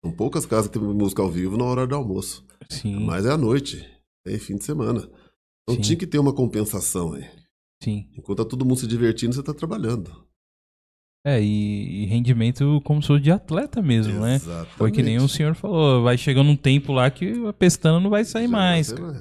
São 0.03 0.16
poucas 0.16 0.45
casas 0.45 0.68
que 0.70 0.80
tem 0.80 0.88
música 0.88 1.22
ao 1.22 1.30
vivo 1.32 1.57
na 1.57 1.66
hora 1.66 1.86
do 1.86 1.95
almoço. 1.95 2.45
Sim. 2.70 3.03
Mas 3.06 3.26
é 3.26 3.32
à 3.32 3.38
noite, 3.38 3.86
é 4.26 4.38
fim 4.38 4.56
de 4.56 4.64
semana. 4.64 5.02
Então 5.64 5.76
Sim. 5.76 5.82
tinha 5.82 5.98
que 5.98 6.07
ter 6.07 6.20
uma 6.20 6.34
compensação 6.34 7.14
aí. 7.14 7.24
Sim. 7.84 8.07
Enquanto 8.18 8.38
tá 8.44 8.45
todo 8.45 8.64
mundo 8.66 8.80
se 8.80 8.88
divertindo, 8.88 9.34
você 9.34 9.44
tá 9.44 9.53
trabalhando. 9.53 10.26
É, 11.28 11.41
e, 11.41 12.03
e 12.03 12.06
rendimento 12.06 12.80
como 12.84 13.02
se 13.02 13.07
fosse 13.07 13.24
de 13.24 13.32
atleta 13.32 13.82
mesmo, 13.82 14.22
né? 14.22 14.36
Exatamente. 14.36 14.76
Foi 14.78 14.91
que 14.91 15.02
nem 15.02 15.18
o 15.18 15.28
senhor 15.28 15.56
falou, 15.56 16.03
vai 16.03 16.18
chegando 16.20 16.52
um 16.52 16.56
tempo 16.56 16.94
lá 16.94 17.10
que 17.10 17.48
a 17.48 17.52
pestana 17.52 17.99
não 17.99 18.12
vai 18.12 18.24
sair 18.24 18.44
Já 18.45 18.49
mais. 18.52 18.91
vai- 18.91 19.12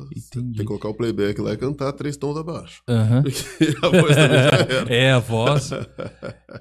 Entendi. 0.00 0.30
Tem 0.30 0.52
que 0.52 0.64
colocar 0.64 0.88
o 0.90 0.94
playback 0.94 1.40
lá 1.40 1.52
e 1.52 1.56
cantar 1.56 1.92
três 1.92 2.16
tons 2.16 2.36
abaixo. 2.36 2.82
Aham. 2.88 3.22
Porque 3.22 3.76
a 3.82 3.88
voz 3.88 4.14
também 4.16 4.38
já 4.38 4.50
era. 4.82 4.94
É, 4.94 5.12
a 5.12 5.18
voz. 5.18 5.70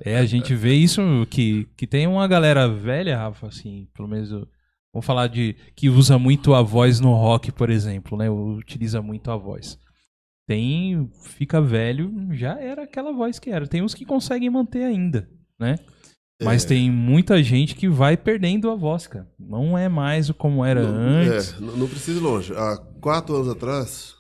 É, 0.02 0.18
a 0.18 0.26
gente 0.26 0.56
vê 0.56 0.74
isso 0.74 1.02
que, 1.30 1.68
que 1.76 1.86
tem 1.86 2.07
uma 2.07 2.28
galera 2.28 2.68
velha, 2.68 3.18
Rafa, 3.18 3.48
assim, 3.48 3.88
pelo 3.94 4.07
menos. 4.07 4.30
Vamos 4.94 5.06
falar 5.06 5.28
de. 5.28 5.56
que 5.76 5.90
usa 5.90 6.18
muito 6.18 6.53
a 6.53 6.62
voz 6.62 6.99
no 7.02 7.14
rock, 7.14 7.52
por 7.52 7.70
exemplo, 7.70 8.18
né? 8.18 8.30
Utiliza 8.30 9.02
muito 9.02 9.30
a 9.30 9.36
voz. 9.36 9.78
Tem. 10.48 11.10
Fica 11.24 11.60
velho, 11.60 12.14
já 12.32 12.57
era 12.60 12.84
aquela 12.84 13.12
voz 13.12 13.38
que 13.40 13.49
era. 13.49 13.68
Tem 13.68 13.82
uns 13.82 13.94
que 13.94 14.06
conseguem 14.06 14.49
manter 14.49 14.84
ainda, 14.84 15.28
né? 15.60 15.76
Mas 16.44 16.66
É. 16.66 16.68
tem 16.68 16.91
muita 16.91 17.41
gente 17.41 17.76
que 17.76 17.88
vai 17.88 18.18
perdendo 18.18 18.70
a 18.70 18.76
voz, 18.76 19.07
cara. 19.07 19.26
Não 19.40 19.78
é 19.78 19.88
mais 19.88 20.30
como 20.32 20.66
era 20.66 20.84
não, 20.84 20.99
antes. 20.99 21.53
É, 21.53 21.60
não, 21.62 21.78
não 21.78 21.88
precisa 21.88 22.20
ir 22.20 22.22
longe. 22.22 22.53
Há 22.53 22.78
quatro 23.06 23.36
anos 23.36 23.49
atrás, 23.49 24.15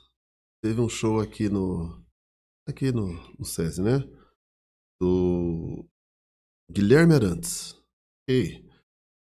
teve 0.61 0.79
um 0.79 0.87
show 0.87 1.19
aqui 1.19 1.49
no. 1.49 2.05
Aqui 2.69 2.91
no, 2.91 3.13
no 3.35 3.43
SESI, 3.43 3.81
né? 3.81 4.07
Do 5.01 5.89
Guilherme 6.71 7.15
Arantes. 7.15 7.73
Ok. 8.29 8.63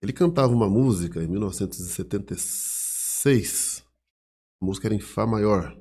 Ele 0.02 0.12
cantava 0.12 0.52
uma 0.52 0.68
música 0.68 1.22
em 1.22 1.28
1976. 1.28 3.82
A 4.60 4.66
música 4.66 4.88
era 4.88 4.94
em 4.94 5.00
Fá 5.00 5.26
maior. 5.26 5.74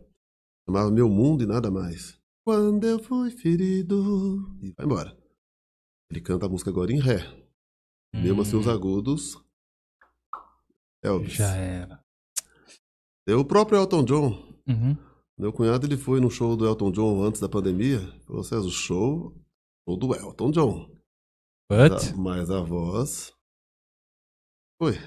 Chamava 0.66 0.90
Meu 0.90 1.10
Mundo 1.10 1.44
e 1.44 1.46
Nada 1.46 1.70
Mais. 1.70 2.18
Quando 2.46 2.88
eu 2.88 3.04
fui 3.04 3.32
ferido. 3.32 4.58
E 4.62 4.72
vai 4.78 4.86
embora. 4.86 5.14
Ele 6.10 6.22
canta 6.22 6.46
a 6.46 6.50
música 6.50 6.70
agora 6.70 6.94
em 6.94 7.02
Ré. 7.02 7.20
Mesmo 8.14 8.44
assim, 8.44 8.56
os 8.56 8.70
agudos. 8.70 9.38
Elvis. 11.04 11.34
Já 11.34 11.54
era. 11.54 12.07
É 13.28 13.36
o 13.36 13.44
próprio 13.46 13.78
Elton 13.80 14.04
John. 14.04 14.44
Uhum. 14.68 14.96
Meu 15.38 15.54
cunhado 15.54 15.86
ele 15.86 15.98
foi 15.98 16.20
no 16.20 16.32
show 16.32 16.56
do 16.56 16.66
Elton 16.66 16.92
John 16.92 17.24
antes 17.24 17.40
da 17.42 17.50
pandemia. 17.50 18.00
Falou, 18.26 18.44
César, 18.44 18.66
o 18.68 18.72
show, 18.72 19.36
show 19.88 19.98
do 19.98 20.16
Elton 20.16 20.52
John. 20.52 20.90
But. 21.70 21.92
Tá, 22.12 22.16
Mas 22.18 22.50
a 22.50 22.62
voz. 22.62 23.34
Foi. 24.82 24.98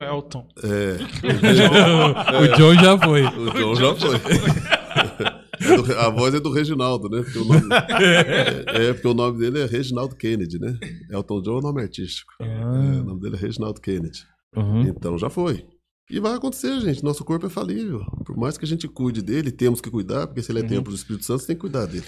Elton. 0.00 0.46
É. 0.62 0.98
o 2.52 2.56
John 2.56 2.74
já 2.74 2.98
foi. 2.98 3.22
O 3.24 3.50
John 3.52 3.74
já 3.74 3.94
foi. 3.96 4.14
É 5.60 5.76
do- 5.76 5.98
a 5.98 6.08
voz 6.10 6.34
é 6.34 6.40
do 6.40 6.52
Reginaldo, 6.52 7.08
né? 7.08 7.22
Porque 7.22 7.38
o 7.38 7.44
nome, 7.44 7.66
é, 7.74 8.88
é, 8.90 8.92
porque 8.92 9.08
o 9.08 9.14
nome 9.14 9.38
dele 9.40 9.60
é 9.60 9.66
Reginaldo 9.66 10.14
Kennedy, 10.14 10.58
né? 10.60 10.78
Elton 11.10 11.42
John 11.42 11.56
é 11.56 11.58
o 11.58 11.62
nome 11.62 11.82
artístico. 11.82 12.32
Ah. 12.40 12.44
É, 12.44 13.00
o 13.00 13.04
nome 13.04 13.20
dele 13.20 13.34
é 13.36 13.38
Reginaldo 13.38 13.80
Kennedy. 13.80 14.24
Uhum. 14.54 14.82
Então 14.82 15.18
já 15.18 15.28
foi. 15.28 15.66
E 16.10 16.18
vai 16.20 16.34
acontecer, 16.34 16.80
gente. 16.80 17.04
Nosso 17.04 17.24
corpo 17.24 17.46
é 17.46 17.50
falível. 17.50 18.00
Por 18.24 18.36
mais 18.36 18.56
que 18.56 18.64
a 18.64 18.68
gente 18.68 18.88
cuide 18.88 19.20
dele, 19.22 19.50
temos 19.52 19.80
que 19.80 19.90
cuidar, 19.90 20.26
porque 20.26 20.42
se 20.42 20.50
ele 20.50 20.60
é 20.60 20.62
Uhum. 20.62 20.68
templo 20.68 20.92
do 20.92 20.96
Espírito 20.96 21.24
Santo, 21.24 21.40
você 21.40 21.48
tem 21.48 21.56
que 21.56 21.60
cuidar 21.60 21.86
dele. 21.86 22.06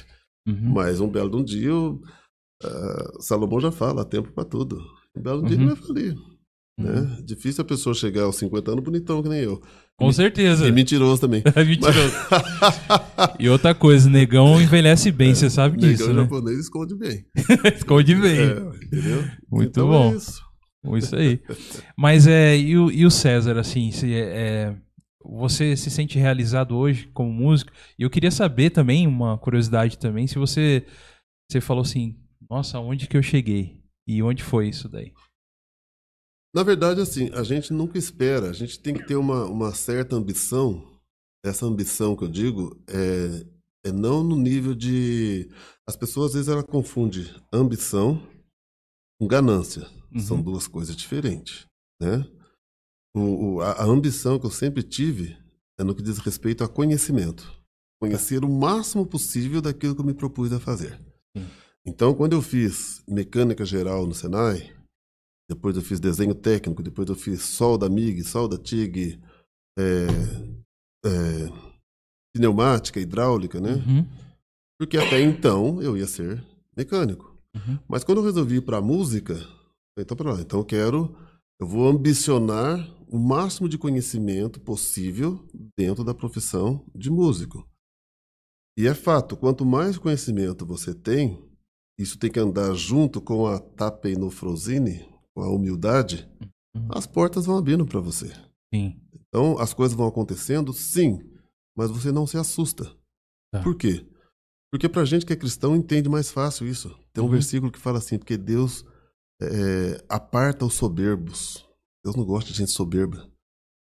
Uhum. 0.48 0.72
Mas 0.72 1.00
um 1.00 1.08
belo 1.08 1.30
de 1.30 1.36
um 1.36 1.44
dia, 1.44 1.70
ah, 2.64 3.12
Salomão 3.20 3.60
já 3.60 3.70
fala, 3.70 4.02
há 4.02 4.04
tempo 4.04 4.32
para 4.32 4.44
tudo. 4.44 4.78
Um 5.16 5.22
belo 5.22 5.42
dia 5.44 5.56
Uhum. 5.56 5.64
ele 5.64 5.74
vai 5.74 5.86
falir. 5.86 6.14
Né? 6.78 7.18
Difícil 7.26 7.60
a 7.60 7.64
pessoa 7.66 7.94
chegar 7.94 8.22
aos 8.22 8.36
50 8.36 8.70
anos 8.72 8.82
bonitão 8.82 9.22
que 9.22 9.28
nem 9.28 9.40
eu. 9.40 9.60
Com 9.98 10.10
certeza. 10.10 10.66
E 10.66 10.72
mentiroso 10.72 11.20
também. 11.20 11.42
É 11.54 11.62
mentiroso. 11.62 12.14
e 13.38 13.50
outra 13.50 13.74
coisa, 13.74 14.08
negão 14.08 14.58
envelhece 14.62 15.12
bem, 15.12 15.34
você 15.34 15.50
sabe 15.50 15.76
disso, 15.76 16.04
Negão 16.06 16.14
né? 16.16 16.22
japonês 16.22 16.58
esconde 16.60 16.94
bem. 16.96 17.26
Esconde 17.76 18.14
bem. 18.14 18.38
É, 18.40 18.86
entendeu? 18.86 19.24
Muito 19.50 19.68
Então 19.68 19.88
bom. 19.88 20.12
É 20.12 20.16
isso. 20.16 20.40
Isso 20.96 21.14
aí. 21.14 21.40
Mas 21.96 22.26
é, 22.26 22.56
e 22.56 22.76
o, 22.76 22.90
e 22.90 23.04
o 23.04 23.10
César, 23.10 23.58
assim, 23.58 23.90
se, 23.90 24.14
é, 24.14 24.74
você 25.22 25.76
se 25.76 25.90
sente 25.90 26.18
realizado 26.18 26.76
hoje 26.76 27.08
como 27.12 27.30
músico? 27.30 27.72
E 27.98 28.02
eu 28.02 28.10
queria 28.10 28.30
saber 28.30 28.70
também, 28.70 29.06
uma 29.06 29.36
curiosidade 29.38 29.98
também, 29.98 30.26
se 30.26 30.38
você, 30.38 30.86
você 31.50 31.60
falou 31.60 31.82
assim, 31.82 32.18
nossa, 32.48 32.78
onde 32.78 33.06
que 33.06 33.16
eu 33.16 33.22
cheguei? 33.22 33.80
E 34.06 34.22
onde 34.22 34.42
foi 34.42 34.68
isso 34.68 34.88
daí? 34.88 35.12
Na 36.54 36.62
verdade, 36.62 37.00
assim, 37.00 37.30
a 37.32 37.42
gente 37.44 37.72
nunca 37.72 37.96
espera. 37.96 38.50
A 38.50 38.52
gente 38.52 38.80
tem 38.80 38.94
que 38.94 39.06
ter 39.06 39.14
uma, 39.14 39.44
uma 39.44 39.72
certa 39.72 40.16
ambição. 40.16 40.84
Essa 41.44 41.64
ambição 41.64 42.16
que 42.16 42.24
eu 42.24 42.28
digo 42.28 42.82
é, 42.88 43.88
é 43.88 43.92
não 43.92 44.24
no 44.24 44.36
nível 44.36 44.74
de. 44.74 45.48
As 45.86 45.96
pessoas 45.96 46.28
às 46.28 46.34
vezes 46.34 46.48
elas 46.48 46.64
confundem 46.64 47.24
ambição 47.52 48.20
com 49.18 49.28
ganância. 49.28 49.86
Uhum. 50.12 50.20
São 50.20 50.42
duas 50.42 50.66
coisas 50.66 50.96
diferentes, 50.96 51.66
né? 52.00 52.26
O, 53.14 53.54
o- 53.56 53.60
a, 53.60 53.72
a 53.72 53.84
ambição 53.84 54.38
que 54.38 54.46
eu 54.46 54.50
sempre 54.50 54.82
tive 54.82 55.36
é 55.78 55.84
no 55.84 55.94
que 55.94 56.02
diz 56.02 56.18
respeito 56.18 56.62
a 56.64 56.68
conhecimento. 56.68 57.50
Conhecer 58.00 58.44
o 58.44 58.48
máximo 58.48 59.04
possível 59.06 59.60
daquilo 59.60 59.94
que 59.94 60.00
eu 60.00 60.04
me 60.06 60.14
propus 60.14 60.52
a 60.52 60.60
fazer. 60.60 60.98
Sim. 61.36 61.46
Então, 61.86 62.14
quando 62.14 62.32
eu 62.34 62.42
fiz 62.42 63.02
mecânica 63.08 63.64
geral 63.64 64.06
no 64.06 64.14
Senai, 64.14 64.74
depois 65.48 65.76
eu 65.76 65.82
fiz 65.82 65.98
desenho 66.00 66.34
técnico, 66.34 66.82
depois 66.82 67.08
eu 67.08 67.14
fiz 67.16 67.42
solda 67.42 67.88
MIG, 67.88 68.22
solda 68.24 68.56
TIG, 68.56 69.20
é, 69.78 70.06
é, 71.06 71.70
pneumática, 72.34 73.00
hidráulica, 73.00 73.60
né? 73.60 73.72
Uhum. 73.74 74.06
Porque 74.78 74.96
até 74.96 75.20
então 75.20 75.82
eu 75.82 75.96
ia 75.96 76.06
ser 76.06 76.42
mecânico. 76.76 77.36
Uhum. 77.54 77.78
Mas 77.88 78.04
quando 78.04 78.18
eu 78.18 78.24
resolvi 78.24 78.56
ir 78.56 78.62
para 78.62 78.80
música, 78.80 79.34
então 80.02 80.16
para 80.16 80.32
lá, 80.34 80.40
então 80.40 80.60
eu 80.60 80.64
quero, 80.64 81.16
eu 81.60 81.66
vou 81.66 81.88
ambicionar 81.88 82.78
o 83.08 83.18
máximo 83.18 83.68
de 83.68 83.76
conhecimento 83.78 84.60
possível 84.60 85.46
dentro 85.76 86.04
da 86.04 86.14
profissão 86.14 86.84
de 86.94 87.10
músico. 87.10 87.68
E 88.78 88.86
é 88.86 88.94
fato, 88.94 89.36
quanto 89.36 89.64
mais 89.64 89.98
conhecimento 89.98 90.64
você 90.64 90.94
tem, 90.94 91.42
isso 91.98 92.18
tem 92.18 92.30
que 92.30 92.38
andar 92.40 92.72
junto 92.74 93.20
com 93.20 93.46
a 93.46 93.58
tapeinofrosine, 93.58 95.06
com 95.34 95.42
a 95.42 95.50
humildade, 95.50 96.28
Uhum. 96.74 96.86
as 96.92 97.04
portas 97.04 97.46
vão 97.46 97.58
abrindo 97.58 97.84
para 97.84 97.98
você. 98.00 98.28
Sim. 98.72 98.96
Então, 99.28 99.58
as 99.58 99.74
coisas 99.74 99.96
vão 99.96 100.06
acontecendo, 100.06 100.72
sim, 100.72 101.18
mas 101.76 101.90
você 101.90 102.12
não 102.12 102.26
se 102.28 102.36
assusta. 102.36 102.84
Tá. 103.52 103.60
Por 103.62 103.74
quê? 103.76 104.06
Porque 104.72 104.88
pra 104.88 105.04
gente 105.04 105.26
que 105.26 105.32
é 105.32 105.36
cristão 105.36 105.74
entende 105.74 106.08
mais 106.08 106.30
fácil 106.30 106.68
isso. 106.68 106.96
Tem 107.12 107.22
um 107.22 107.26
Uhum. 107.26 107.32
versículo 107.32 107.72
que 107.72 107.78
fala 107.78 107.98
assim, 107.98 108.18
porque 108.18 108.36
Deus 108.36 108.84
é, 109.40 110.04
aparta 110.08 110.64
os 110.64 110.74
soberbos. 110.74 111.66
Deus 112.04 112.16
não 112.16 112.24
gosta 112.24 112.50
de 112.50 112.56
gente 112.56 112.70
soberba, 112.70 113.30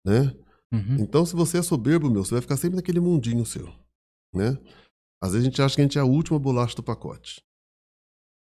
né? 0.06 0.36
Uhum. 0.72 0.98
Então, 1.00 1.26
se 1.26 1.36
você 1.36 1.60
é 1.60 1.62
soberbo, 1.62 2.10
meu, 2.10 2.24
você 2.24 2.32
vai 2.32 2.42
ficar 2.42 2.58
sempre 2.58 2.76
naquele 2.76 3.00
mundinho 3.00 3.46
seu, 3.46 3.68
né? 4.34 4.58
Às 5.22 5.32
vezes 5.32 5.48
a 5.48 5.50
gente 5.50 5.62
acha 5.62 5.76
que 5.76 5.82
a 5.82 5.84
gente 5.84 5.98
é 5.98 6.02
a 6.02 6.06
última 6.06 6.38
bolacha 6.38 6.76
do 6.76 6.84
pacote. 6.84 7.42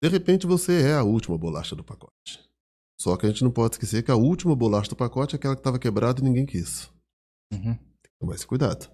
De 0.02 0.08
repente 0.08 0.46
você 0.46 0.82
é 0.82 0.94
a 0.94 1.02
última 1.02 1.38
bolacha 1.38 1.76
do 1.76 1.84
pacote. 1.84 2.40
Só 3.00 3.16
que 3.16 3.26
a 3.26 3.28
gente 3.28 3.44
não 3.44 3.50
pode 3.50 3.74
esquecer 3.74 4.02
que 4.02 4.10
a 4.10 4.16
última 4.16 4.54
bolacha 4.54 4.90
do 4.90 4.96
pacote 4.96 5.34
é 5.34 5.36
aquela 5.36 5.54
que 5.54 5.60
estava 5.60 5.78
quebrada 5.78 6.20
e 6.20 6.24
ninguém 6.24 6.46
quis. 6.46 6.90
Uhum. 7.52 7.78
Tomar 8.20 8.34
esse 8.34 8.46
cuidado. 8.46 8.90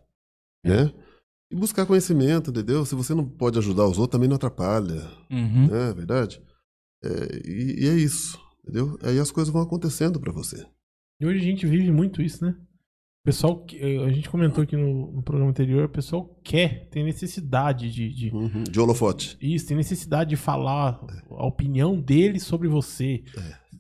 Né? 0.65 0.93
E 1.51 1.57
buscar 1.57 1.87
conhecimento, 1.87 2.51
entendeu? 2.51 2.85
Se 2.85 2.95
você 2.95 3.15
não 3.15 3.27
pode 3.27 3.59
ajudar 3.59 3.87
os 3.87 3.99
outros, 3.99 4.13
também 4.13 4.29
não 4.29 4.37
atrapalha. 4.37 5.11
Uhum. 5.31 5.69
Né? 5.69 5.91
É 5.91 5.95
verdade? 5.95 6.43
É, 7.03 7.09
e, 7.49 7.85
e 7.85 7.89
é 7.89 7.95
isso. 7.95 8.39
Entendeu? 8.63 8.99
Aí 9.03 9.19
as 9.19 9.31
coisas 9.31 9.53
vão 9.53 9.63
acontecendo 9.63 10.21
pra 10.21 10.33
você. 10.33 10.67
E 11.21 11.27
hoje 11.27 11.39
a 11.41 11.43
gente 11.43 11.67
vive 11.67 11.91
muito 11.91 12.21
isso, 12.23 12.45
né? 12.45 12.55
O 13.23 13.25
pessoal, 13.25 13.67
eh, 13.75 13.99
a 14.05 14.11
gente 14.11 14.29
comentou 14.31 14.63
aqui 14.63 14.77
no, 14.77 15.13
no 15.13 15.23
programa 15.23 15.51
anterior, 15.51 15.85
o 15.87 15.89
pessoal 15.89 16.39
quer, 16.45 16.89
tem 16.91 17.05
necessidade 17.05 17.91
de, 17.93 18.09
de- 18.13 18.31
Uhum. 18.35 18.63
De 18.65 18.79
holofote. 18.81 19.37
Isso, 19.41 19.67
tem 19.67 19.77
necessidade 19.77 20.31
de 20.31 20.37
falar 20.37 21.01
a 21.31 21.47
opinião 21.47 22.01
dele 22.01 22.39
sobre 22.41 22.69
você, 22.69 23.23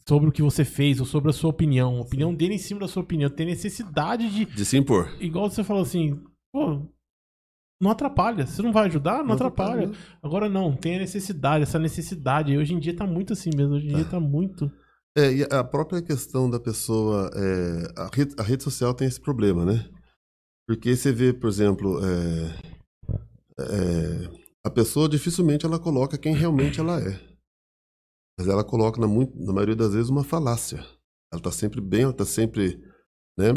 sobre 0.07 0.29
o 0.29 0.33
que 0.33 0.43
você 0.43 0.65
fez, 0.65 1.01
ou 1.01 1.07
sobre 1.07 1.31
a 1.31 1.33
sua 1.33 1.51
opinião. 1.51 1.97
A 1.97 2.01
opinião 2.03 2.35
dele 2.35 2.55
em 2.55 2.59
cima 2.59 2.81
da 2.81 2.89
sua 2.89 3.03
opinião. 3.03 3.31
Tem 3.31 3.47
necessidade 3.47 4.29
de. 4.31 4.45
De 4.45 4.65
se 4.65 4.77
impor. 4.77 5.15
Igual 5.21 5.49
você 5.51 5.63
falou 5.65 5.83
assim, 5.83 6.21
pô, 6.53 6.83
não 7.81 7.91
atrapalha. 7.91 8.47
Você 8.47 8.61
não 8.63 8.73
vai 8.73 8.87
ajudar? 8.87 9.25
Não, 9.25 9.35
atrapalha. 9.35 9.91
Agora 10.23 10.49
não, 10.49 10.77
tem 10.77 10.97
a 10.97 11.01
necessidade, 11.01 11.63
essa 11.63 11.79
necessidade. 11.79 12.57
Hoje 12.57 12.75
em 12.75 12.79
dia 12.79 12.97
tá 12.97 13.07
muito 13.07 13.33
assim 13.33 13.51
mesmo. 13.55 13.75
Hoje 13.75 13.87
em 13.87 13.95
dia 13.95 14.05
tá 14.05 14.19
muito. 14.19 14.71
É, 15.17 15.33
e 15.33 15.43
a 15.45 15.65
própria 15.65 16.03
questão 16.03 16.51
da 16.51 16.61
pessoa. 16.61 17.31
é, 17.35 18.01
a, 18.01 18.11
rede, 18.13 18.35
a 18.39 18.43
rede 18.43 18.63
social 18.63 18.93
tem 18.95 19.07
esse 19.07 19.21
problema, 19.21 19.65
né? 19.65 19.89
Porque 20.67 20.95
você 20.95 21.13
vê, 21.13 21.33
por 21.33 21.49
exemplo, 21.49 21.99
é, 22.05 23.15
é, 23.61 24.31
a 24.65 24.71
pessoa 24.71 25.09
dificilmente 25.09 25.65
ela 25.65 25.79
coloca 25.79 26.19
quem 26.19 26.35
realmente 26.35 26.79
ela 26.79 27.01
é. 27.01 27.19
Mas 28.39 28.47
ela 28.47 28.63
coloca, 28.63 29.01
na, 29.01 29.07
muito, 29.07 29.37
na 29.41 29.53
maioria 29.53 29.75
das 29.75 29.95
vezes, 29.95 30.11
uma 30.11 30.23
falácia. 30.23 30.85
Ela 31.33 31.43
tá 31.43 31.51
sempre 31.51 31.81
bem, 31.81 32.03
ela 32.03 32.13
tá 32.13 32.25
sempre 32.25 32.81
né, 33.39 33.55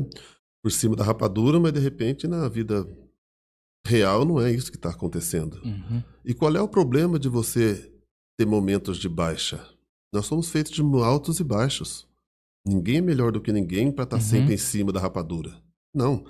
por 0.64 0.72
cima 0.72 0.95
da 0.95 1.03
rapadura, 1.03 1.60
mas 1.60 1.73
de 1.73 1.80
repente 1.80 2.27
na 2.27 2.48
vida 2.48 2.85
real 3.85 4.25
não 4.25 4.39
é 4.39 4.51
isso 4.51 4.71
que 4.71 4.77
está 4.77 4.89
acontecendo. 4.89 5.59
Uhum. 5.63 6.03
E 6.23 6.33
qual 6.33 6.55
é 6.55 6.61
o 6.61 6.67
problema 6.67 7.17
de 7.19 7.27
você 7.29 7.91
ter 8.37 8.45
momentos 8.45 8.97
de 8.97 9.09
baixa? 9.09 9.59
Nós 10.13 10.25
somos 10.25 10.49
feitos 10.49 10.71
de 10.71 10.81
altos 11.03 11.39
e 11.39 11.43
baixos. 11.43 12.07
Ninguém 12.65 12.97
é 12.97 13.01
melhor 13.01 13.31
do 13.31 13.41
que 13.41 13.51
ninguém 13.51 13.91
para 13.91 14.03
estar 14.03 14.17
Uhum. 14.17 14.21
sempre 14.21 14.53
em 14.53 14.57
cima 14.57 14.91
da 14.91 14.99
rapadura. 14.99 15.51
Não. 15.93 16.23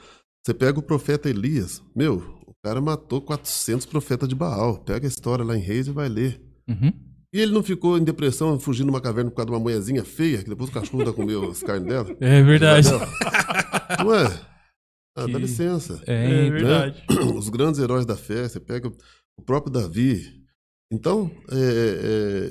Você 0.46 0.54
pega 0.54 0.80
o 0.80 0.84
profeta 0.84 1.30
Elias, 1.30 1.84
meu, 1.96 2.18
o 2.48 2.54
cara 2.64 2.80
matou 2.82 3.22
400 3.22 3.86
profetas 3.86 4.28
de 4.30 4.34
Baal. 4.36 4.78
Pega 4.80 5.06
a 5.06 5.10
história 5.10 5.44
lá 5.46 5.56
em 5.58 5.62
Reis 5.62 5.88
e 5.88 5.92
vai 5.92 6.08
ler. 6.10 6.42
Uhum. 6.68 6.92
E 7.34 7.40
ele 7.40 7.52
não 7.54 7.64
ficou 7.64 7.98
em 7.98 8.04
depressão, 8.04 8.60
fugindo 8.60 8.86
de 8.88 8.92
uma 8.92 9.00
caverna 9.02 9.30
por 9.30 9.38
causa 9.38 9.48
de 9.48 9.54
uma 9.54 9.60
mulherzinha 9.60 10.04
feia, 10.04 10.44
que 10.44 10.50
depois 10.50 10.70
o 10.70 10.74
cachorro 10.74 11.00
ainda 11.00 11.14
comeu 11.14 11.50
as 11.50 11.62
carnes 11.64 11.88
dela? 11.88 12.16
É 12.20 12.42
verdade. 12.44 12.88
Não 14.00 14.14
é? 14.14 14.28
Ah, 15.16 15.26
Que- 15.26 15.32
dá 15.34 15.40
licença. 15.40 16.02
É, 16.08 16.48
É 16.48 16.50
verdade. 16.50 17.04
os 17.36 17.50
grandes 17.50 17.80
heróis 17.80 18.06
da 18.06 18.16
fé, 18.16 18.48
você 18.48 18.60
pega 18.60 18.88
o 19.38 19.42
próprio 19.44 19.72
Davi. 19.72 20.42
Então, 20.92 21.32
é, 21.50 21.56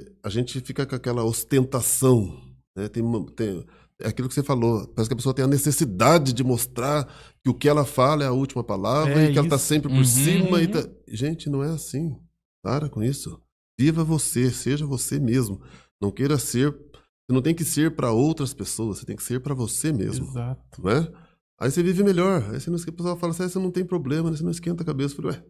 é, 0.06 0.12
a 0.22 0.28
gente 0.30 0.60
fica 0.60 0.86
com 0.86 0.94
aquela 0.94 1.24
ostentação. 1.24 2.40
Né? 2.76 2.88
Tem, 2.88 3.02
tem- 3.36 3.64
é 4.02 4.08
aquilo 4.08 4.28
que 4.28 4.34
você 4.34 4.42
falou. 4.42 4.86
Parece 4.88 5.08
que 5.10 5.14
a 5.14 5.16
pessoa 5.16 5.34
tem 5.34 5.44
a 5.44 5.48
necessidade 5.48 6.32
de 6.32 6.42
mostrar 6.42 7.06
que 7.44 7.50
o 7.50 7.54
que 7.54 7.68
ela 7.68 7.84
fala 7.84 8.24
é 8.24 8.26
a 8.26 8.32
última 8.32 8.64
palavra 8.64 9.12
É 9.22 9.28
e 9.28 9.32
que 9.32 9.38
ela 9.38 9.46
está 9.46 9.56
isso. 9.56 9.66
sempre 9.66 9.88
por 9.90 9.98
Uhum. 9.98 10.04
cima. 10.04 10.62
E 10.62 10.68
tá... 10.68 10.88
Gente, 11.06 11.50
não 11.50 11.62
é 11.62 11.68
assim. 11.68 12.16
Para 12.62 12.88
com 12.88 13.02
isso. 13.02 13.38
Viva 13.78 14.02
você, 14.04 14.50
seja 14.50 14.86
você 14.86 15.18
mesmo. 15.18 15.60
Não 16.00 16.10
queira 16.10 16.38
ser. 16.38 16.70
Você 16.72 17.32
não 17.34 17.42
tem 17.42 17.54
que 17.54 17.64
ser 17.64 17.94
para 17.94 18.10
outras 18.10 18.52
pessoas, 18.54 18.98
você 18.98 19.06
tem 19.06 19.16
que 19.16 19.22
ser 19.22 19.40
para 19.40 19.54
você 19.54 19.92
mesmo 19.92 20.26
Exato. 20.28 20.82
não 20.82 20.90
é? 20.90 21.12
Aí 21.60 21.70
você 21.70 21.82
vive 21.82 22.02
melhor. 22.02 22.42
Aí 22.50 22.60
você 22.60 22.70
não, 22.70 22.76
esque- 22.76 22.90
o 22.90 22.94
pessoal 22.94 23.16
fala 23.18 23.32
assim, 23.32 23.44
"Ah, 23.44 23.48
você 23.48 23.58
não 23.58 23.70
tem 23.70 23.84
problema, 23.84 24.30
né? 24.30 24.36
você 24.36 24.42
não 24.42 24.50
esquenta 24.50 24.82
a 24.82 24.86
cabeça. 24.86 25.14
Eu 25.14 25.22
falei, 25.22 25.36
ué, 25.38 25.44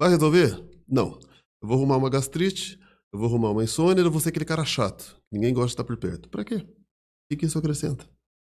vai 0.00 0.10
resolver? 0.10 0.58
Não. 0.88 1.18
Eu 1.62 1.68
vou 1.68 1.76
arrumar 1.76 1.98
uma 1.98 2.08
gastrite, 2.08 2.78
eu 3.12 3.18
vou 3.18 3.28
arrumar 3.28 3.50
uma 3.50 3.62
insônia, 3.62 4.00
eu 4.02 4.10
vou 4.10 4.20
ser 4.20 4.30
aquele 4.30 4.46
cara 4.46 4.64
chato. 4.64 5.20
Ninguém 5.30 5.52
gosta 5.52 5.66
de 5.68 5.72
estar 5.74 5.84
por 5.84 5.96
perto. 5.98 6.28
Pra 6.30 6.42
quê? 6.44 6.54
O 6.56 6.66
que, 7.30 7.36
que 7.36 7.44
isso 7.46 7.58
acrescenta? 7.58 8.06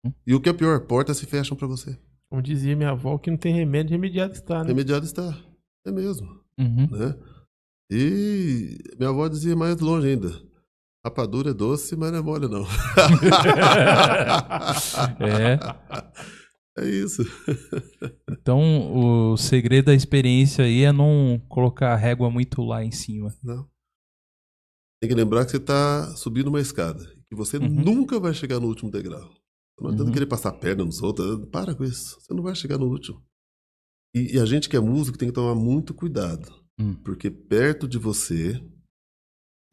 Hum. 0.06 0.14
E 0.28 0.36
o 0.36 0.40
que 0.40 0.50
é 0.50 0.54
pior, 0.54 0.80
portas 0.82 1.18
se 1.18 1.26
fecham 1.26 1.58
pra 1.58 1.66
você. 1.68 1.98
Como 2.30 2.42
dizia 2.44 2.76
minha 2.76 2.92
avó, 2.92 3.18
que 3.18 3.32
não 3.32 3.38
tem 3.38 3.54
remédio, 3.56 3.92
remediado 3.92 4.34
está, 4.34 4.62
né? 4.64 4.68
Remediado 4.70 5.06
está. 5.06 5.36
É 5.88 5.92
mesmo, 5.92 6.28
Uhum. 6.60 6.88
né? 6.92 7.16
E 7.92 8.78
minha 9.00 9.10
avó 9.10 9.28
dizia 9.28 9.56
mais 9.56 9.80
longe 9.80 10.08
ainda. 10.10 10.30
Rapadura 11.04 11.50
é 11.50 11.54
doce, 11.54 11.96
mas 11.96 12.12
não 12.12 12.20
é 12.20 12.22
mole, 12.22 12.48
não. 12.48 12.66
É. 15.20 15.58
É 16.78 16.88
isso. 16.88 17.24
Então, 18.30 19.32
o 19.32 19.38
segredo 19.38 19.86
da 19.88 19.94
experiência 19.94 20.64
aí 20.66 20.84
é 20.84 20.92
não 20.92 21.40
colocar 21.50 21.94
a 21.94 21.96
régua 21.96 22.30
muito 22.32 22.62
lá 22.64 22.84
em 22.84 22.92
cima. 22.92 23.36
Não. 23.44 23.70
Tem 25.02 25.10
que 25.10 25.16
lembrar 25.16 25.46
que 25.46 25.52
você 25.52 25.58
está 25.58 26.16
subindo 26.16 26.48
uma 26.48 26.60
escada. 26.62 27.04
Que 27.28 27.36
você 27.36 27.58
Uhum. 27.58 27.68
nunca 27.70 28.20
vai 28.20 28.34
chegar 28.34 28.60
no 28.60 28.68
último 28.68 28.90
degrau. 28.90 29.30
Não 29.80 29.90
adianta 29.90 30.06
Uhum. 30.06 30.12
querer 30.14 30.26
passar 30.26 30.50
a 30.50 30.54
perna 30.58 30.84
nos 30.86 31.02
outros. 31.02 31.46
Para 31.52 31.76
com 31.76 31.84
isso. 31.84 32.20
Você 32.20 32.34
não 32.34 32.42
vai 32.42 32.56
chegar 32.56 32.78
no 32.78 32.88
último. 32.88 33.22
E, 34.16 34.36
e 34.36 34.40
a 34.40 34.46
gente 34.46 34.68
que 34.68 34.76
é 34.76 34.80
músico 34.80 35.18
tem 35.18 35.28
que 35.30 35.36
tomar 35.36 35.54
muito 35.56 35.94
cuidado. 35.94 36.52
Hum. 36.80 36.96
Porque 37.04 37.30
perto 37.30 37.88
de 37.88 37.98
você 38.00 38.54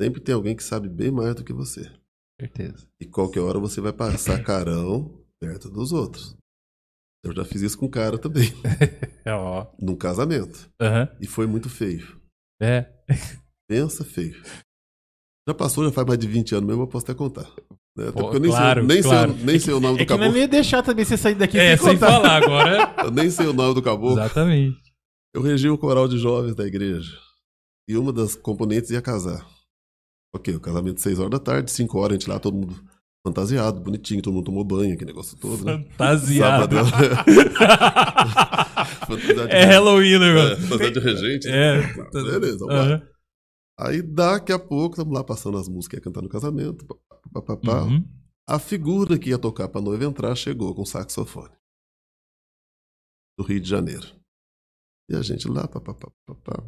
sempre 0.00 0.20
tem 0.20 0.34
alguém 0.34 0.54
que 0.56 0.62
sabe 0.64 0.88
bem 0.88 1.10
mais 1.10 1.34
do 1.36 1.44
que 1.44 1.52
você. 1.52 1.90
Certeza. 2.38 2.86
E 3.00 3.06
qualquer 3.06 3.40
hora 3.40 3.58
você 3.58 3.80
vai 3.80 3.92
passar 3.92 4.42
carão 4.44 5.24
perto 5.40 5.70
dos 5.70 5.92
outros. 5.92 6.36
Eu 7.26 7.34
já 7.34 7.44
fiz 7.44 7.62
isso 7.62 7.78
com 7.78 7.86
um 7.86 7.90
cara 7.90 8.16
também, 8.18 8.52
É, 9.24 9.32
ó. 9.32 9.66
num 9.80 9.96
casamento. 9.96 10.70
Aham. 10.80 11.08
E 11.20 11.26
foi 11.26 11.46
muito 11.46 11.68
feio. 11.68 12.20
É. 12.60 12.86
Pensa 13.68 14.04
feio. 14.04 14.40
Já 15.48 15.54
passou, 15.54 15.84
já 15.84 15.92
faz 15.92 16.06
mais 16.06 16.18
de 16.18 16.26
20 16.26 16.54
anos 16.54 16.66
mesmo, 16.66 16.82
eu 16.82 16.86
posso 16.88 17.04
até 17.04 17.14
contar. 17.14 17.48
Né? 17.96 18.08
Até 18.08 18.12
Pô, 18.12 18.20
porque 18.22 18.36
eu 18.36 18.40
nem, 18.40 18.50
claro, 18.50 18.80
sei, 18.86 18.94
nem, 18.94 19.02
claro. 19.02 19.32
sei, 19.34 19.44
nem 19.44 19.58
sei 19.58 19.74
o 19.74 19.80
nome 19.80 19.94
É 20.00 20.04
do 20.04 20.06
que 20.06 20.12
não 20.12 20.18
caboclo. 20.18 20.38
ia 20.38 20.48
deixar 20.48 20.82
também 20.82 21.04
você 21.04 21.16
sair 21.16 21.34
daqui 21.34 21.58
É, 21.58 21.76
sem 21.76 21.86
sem 21.86 21.94
contar. 21.98 22.12
falar 22.12 22.36
agora. 22.42 22.94
Eu 23.06 23.10
nem 23.10 23.30
sei 23.30 23.46
o 23.46 23.52
nome 23.52 23.74
do 23.74 23.82
caboclo. 23.82 24.18
Exatamente. 24.20 24.76
Eu 25.34 25.42
regi 25.42 25.68
o 25.68 25.78
coral 25.78 26.08
de 26.08 26.18
jovens 26.18 26.54
da 26.54 26.66
igreja. 26.66 27.16
E 27.88 27.96
uma 27.96 28.12
das 28.12 28.34
componentes 28.34 28.90
ia 28.90 29.00
casar. 29.02 29.46
Ok, 30.34 30.54
o 30.54 30.60
casamento 30.60 31.00
6 31.00 31.18
horas 31.18 31.30
da 31.30 31.38
tarde, 31.38 31.70
5 31.70 31.98
horas, 31.98 32.16
a 32.16 32.18
gente 32.18 32.28
lá, 32.28 32.38
todo 32.38 32.56
mundo 32.56 32.84
fantasiado, 33.26 33.80
bonitinho, 33.80 34.22
todo 34.22 34.32
mundo 34.34 34.44
tomou 34.46 34.64
banho, 34.64 34.94
aquele 34.94 35.10
negócio 35.10 35.36
todo, 35.38 35.64
né? 35.64 35.84
Fantasiado. 35.96 36.76
De- 39.16 39.40
É 39.52 39.64
Halloween, 39.64 40.14
É, 40.14 40.18
né? 40.18 40.56
fantasiado 40.56 40.92
de 40.92 41.00
regente. 41.00 41.48
É. 41.48 41.78
Ah, 42.00 42.10
Beleza, 42.12 42.58
vamos. 42.58 42.74
Aham. 42.74 43.08
Aí 43.78 44.00
daqui 44.02 44.52
a 44.52 44.58
pouco, 44.58 44.94
estamos 44.94 45.12
lá 45.12 45.22
passando 45.22 45.58
as 45.58 45.68
músicas, 45.68 45.98
ia 45.98 46.04
cantar 46.04 46.22
no 46.22 46.28
casamento. 46.28 46.86
pá, 46.86 47.42
pá, 47.42 47.56
pá. 47.56 47.82
Uhum. 47.82 48.04
A 48.48 48.58
figura 48.58 49.18
que 49.18 49.30
ia 49.30 49.38
tocar 49.38 49.68
pra 49.68 49.80
noiva 49.80 50.04
entrar 50.04 50.34
chegou 50.36 50.74
com 50.74 50.84
saxofone. 50.84 51.52
Do 53.38 53.44
Rio 53.44 53.60
de 53.60 53.68
Janeiro. 53.68 54.06
E 55.10 55.16
a 55.16 55.20
gente 55.22 55.46
lá, 55.48 55.66
pá, 55.68 55.80
pá, 55.80 55.94
pá, 55.94 56.08
pá, 56.26 56.34
pá. 56.42 56.64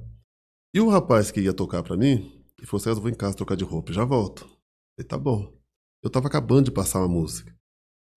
E 0.74 0.80
o 0.80 0.88
rapaz 0.88 1.30
que 1.30 1.40
ia 1.40 1.54
tocar 1.54 1.82
pra 1.82 1.96
mim, 1.96 2.30
ele 2.58 2.66
falou 2.66 2.80
assim: 2.80 2.90
"Ah, 2.90 2.92
eu 2.92 3.00
vou 3.00 3.10
em 3.10 3.14
casa 3.14 3.36
trocar 3.36 3.56
de 3.56 3.64
roupa, 3.64 3.92
já 3.92 4.04
volto. 4.04 4.42
Falei, 4.44 5.08
tá 5.08 5.16
bom. 5.16 5.56
Eu 6.02 6.10
tava 6.10 6.28
acabando 6.28 6.66
de 6.66 6.72
passar 6.72 7.00
uma 7.00 7.08
música. 7.08 7.54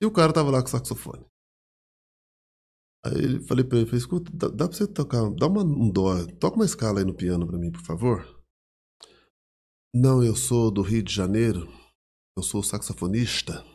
E 0.02 0.06
o 0.06 0.12
cara 0.12 0.34
tava 0.34 0.50
lá 0.50 0.62
com 0.62 0.68
o 0.68 0.72
saxofone. 0.72 1.26
Aí 3.04 3.18
ele 3.18 3.40
falei 3.42 3.66
pra 3.66 3.78
ele, 3.80 3.88
falei, 3.88 4.00
escuta, 4.00 4.32
dá, 4.32 4.48
dá 4.48 4.68
pra 4.68 4.78
você 4.78 4.88
tocar, 4.88 5.28
dá 5.32 5.48
uma, 5.48 5.64
um 5.64 5.90
dó, 5.90 6.24
toca 6.40 6.56
uma 6.56 6.66
escala 6.66 7.00
aí 7.00 7.06
no 7.06 7.16
piano 7.16 7.48
pra 7.48 7.58
mim, 7.58 7.72
por 7.72 7.82
favor. 7.82 8.44
Não, 9.94 10.24
eu 10.24 10.36
sou 10.36 10.70
do 10.70 10.84
Rio 10.84 11.02
de 11.02 11.14
Janeiro, 11.14 11.68
eu 12.38 12.44
sou 12.44 12.62
saxofonista. 12.62 13.66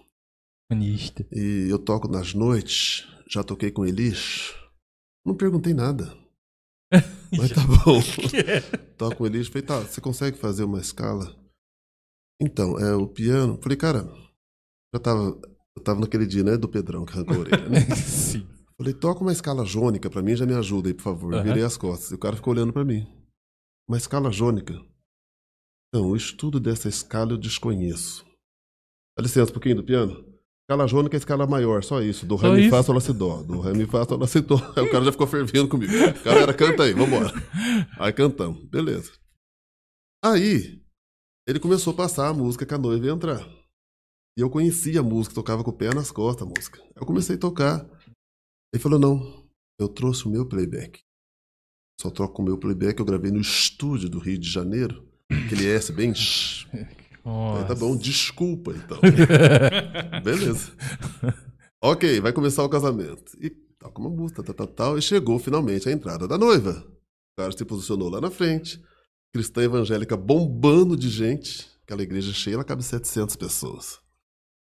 Comunista. 0.71 1.27
E 1.33 1.69
eu 1.69 1.79
toco 1.79 2.09
nas 2.09 2.35
noites, 2.35 3.05
já 3.29 3.43
toquei 3.43 3.73
com 3.73 3.85
Elis. 3.85 4.55
Não 5.25 5.37
perguntei 5.37 5.75
nada. 5.75 6.17
Mas 7.37 7.51
tá 7.51 7.63
bom. 7.67 8.01
Toco 8.97 9.17
com 9.17 9.27
Elis. 9.27 9.49
Falei, 9.49 9.63
tá, 9.63 9.81
você 9.81 10.01
consegue 10.01 10.39
fazer 10.39 10.65
uma 10.65 10.81
escala? 10.81 11.37
Então, 12.41 12.79
é 12.79 12.95
o 12.95 13.07
piano. 13.07 13.59
Falei, 13.63 13.77
cara, 13.77 14.03
já 14.95 15.01
tava. 15.01 15.41
Eu 15.77 15.83
tava 15.83 16.01
naquele 16.01 16.27
dia, 16.27 16.43
né, 16.43 16.57
do 16.57 16.69
Pedrão 16.69 17.05
que 17.05 17.13
arrancou 17.13 17.37
a 17.37 17.41
orelha, 17.41 17.69
né? 17.69 17.81
Sim. 17.97 18.47
Falei, 18.79 18.95
toca 18.95 19.21
uma 19.21 19.33
escala 19.33 19.65
jônica 19.65 20.09
pra 20.09 20.23
mim, 20.23 20.37
já 20.37 20.47
me 20.47 20.55
ajuda 20.55 20.89
aí, 20.89 20.95
por 20.95 21.03
favor. 21.03 21.35
Aham. 21.35 21.43
Virei 21.43 21.63
as 21.63 21.77
costas. 21.77 22.11
E 22.11 22.15
o 22.15 22.19
cara 22.19 22.37
ficou 22.37 22.53
olhando 22.53 22.73
pra 22.73 22.85
mim. 22.85 23.07
Uma 23.89 23.97
escala 23.97 24.31
jônica? 24.31 24.75
Não, 25.95 26.11
o 26.11 26.17
estudo 26.17 26.59
dessa 26.59 26.89
escala 26.89 27.33
eu 27.33 27.39
desconheço. 27.39 28.25
Dá 29.17 29.23
licença 29.23 29.51
um 29.51 29.55
pouquinho 29.55 29.77
do 29.77 29.85
piano. 29.85 30.27
Escala 30.65 30.89
jônica 30.89 31.17
é 31.17 31.19
escala 31.19 31.47
maior, 31.47 31.83
só 31.85 32.03
isso. 32.03 32.27
Do 32.27 32.37
Só 32.37 32.53
ré, 32.53 32.57
mi, 32.57 32.69
fá, 32.69 32.83
sol, 32.83 32.95
lá, 32.97 33.01
si, 33.01 33.13
dó. 33.13 33.43
Do 33.43 33.61
ré, 33.61 33.73
mi, 33.73 33.87
fá, 33.87 34.05
sol, 34.05 34.19
lá, 34.19 34.27
si, 34.27 34.41
dó. 34.41 34.57
Aí 34.77 34.83
o 34.85 34.91
cara 34.91 35.05
já 35.05 35.13
ficou 35.13 35.27
fervendo 35.27 35.69
comigo. 35.69 35.93
Galera, 36.25 36.53
canta 36.53 36.83
aí, 36.83 36.93
vambora. 36.93 37.33
Aí 37.99 38.13
cantamos, 38.13 38.65
beleza. 38.65 39.13
Aí, 40.25 40.83
ele 41.47 41.61
começou 41.61 41.93
a 41.93 41.97
passar 41.97 42.29
a 42.29 42.35
música 42.35 42.67
que 42.67 42.75
a 42.75 42.79
noiva 42.79 43.07
ia 43.07 43.13
entrar. 43.13 43.41
E 44.37 44.41
eu 44.41 44.51
conhecia 44.51 45.01
a 45.01 45.03
música, 45.03 45.35
tocava 45.35 45.63
com 45.63 45.71
o 45.71 45.77
pé 45.77 45.95
nas 45.95 46.11
costas 46.11 46.47
a 46.47 46.51
música. 46.51 46.83
Eu 46.95 47.07
comecei 47.07 47.37
a 47.37 47.39
tocar. 47.39 47.89
Ele 48.73 48.83
falou: 48.83 48.99
não, 48.99 49.47
eu 49.79 49.89
trouxe 49.89 50.27
o 50.27 50.31
meu 50.31 50.47
playback. 50.47 51.01
Só 52.01 52.11
troco 52.11 52.43
o 52.43 52.45
meu 52.45 52.59
playback, 52.59 52.99
eu 52.99 53.07
gravei 53.07 53.31
no 53.31 53.41
estúdio 53.41 54.11
do 54.11 54.19
Rio 54.19 54.39
de 54.39 54.49
Janeiro. 54.49 55.09
Aquele 55.31 55.67
S 55.73 55.93
bem. 55.93 56.13
Aí 56.13 57.67
tá 57.67 57.75
bom, 57.75 57.97
desculpa 57.97 58.73
então. 58.73 58.99
Beleza. 60.23 60.73
Ok, 61.83 62.21
vai 62.21 62.33
começar 62.33 62.63
o 62.63 62.69
casamento. 62.69 63.33
E 63.41 63.49
toca 63.79 64.01
uma 64.01 64.11
música, 64.11 64.43
tal, 64.43 64.55
tal, 64.55 64.67
tal. 64.67 64.99
E 64.99 65.03
chegou 65.03 65.39
finalmente 65.39 65.89
a 65.89 65.93
entrada 65.93 66.29
da 66.29 66.37
noiva. 66.37 66.87
O 67.33 67.41
cara 67.41 67.53
se 67.53 67.65
posicionou 67.65 68.11
lá 68.11 68.21
na 68.21 68.31
frente. 68.31 68.83
Cristã 69.37 69.63
evangélica 69.63 70.17
bombando 70.17 70.97
de 70.97 71.11
gente. 71.11 71.71
Aquela 71.83 72.03
igreja 72.03 72.33
cheia, 72.33 72.55
ela 72.55 72.65
cabe 72.65 72.83
700 72.83 73.37
pessoas. 73.37 74.01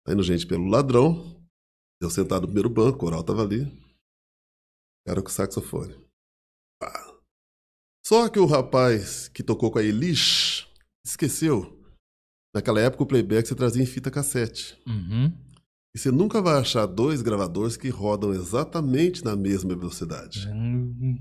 Tá 0.05 0.13
indo 0.13 0.23
gente 0.23 0.47
pelo 0.47 0.65
ladrão. 0.65 1.45
Eu 2.01 2.09
sentado 2.09 2.43
no 2.43 2.47
primeiro 2.47 2.69
banco, 2.69 2.95
o 2.95 2.99
coral 2.99 3.21
tava 3.21 3.43
ali. 3.43 3.63
O 3.63 5.09
cara 5.09 5.21
com 5.21 5.29
saxofone. 5.29 5.93
Pá. 6.79 7.19
Só 8.07 8.29
que 8.29 8.39
o 8.39 8.45
rapaz 8.45 9.27
que 9.27 9.43
tocou 9.43 9.69
com 9.69 9.79
a 9.79 9.83
Elish 9.83 10.65
esqueceu. 11.05 11.77
Naquela 12.55 12.79
época 12.79 13.03
o 13.03 13.07
playback 13.07 13.45
você 13.45 13.53
trazia 13.53 13.83
em 13.83 13.85
fita 13.85 14.09
cassete. 14.09 14.81
Uhum. 14.87 15.37
E 15.93 15.99
você 15.99 16.11
nunca 16.11 16.41
vai 16.41 16.57
achar 16.57 16.85
dois 16.85 17.21
gravadores 17.21 17.75
que 17.75 17.89
rodam 17.89 18.33
exatamente 18.33 19.21
na 19.21 19.35
mesma 19.35 19.75
velocidade. 19.75 20.47
Hum, 20.47 21.17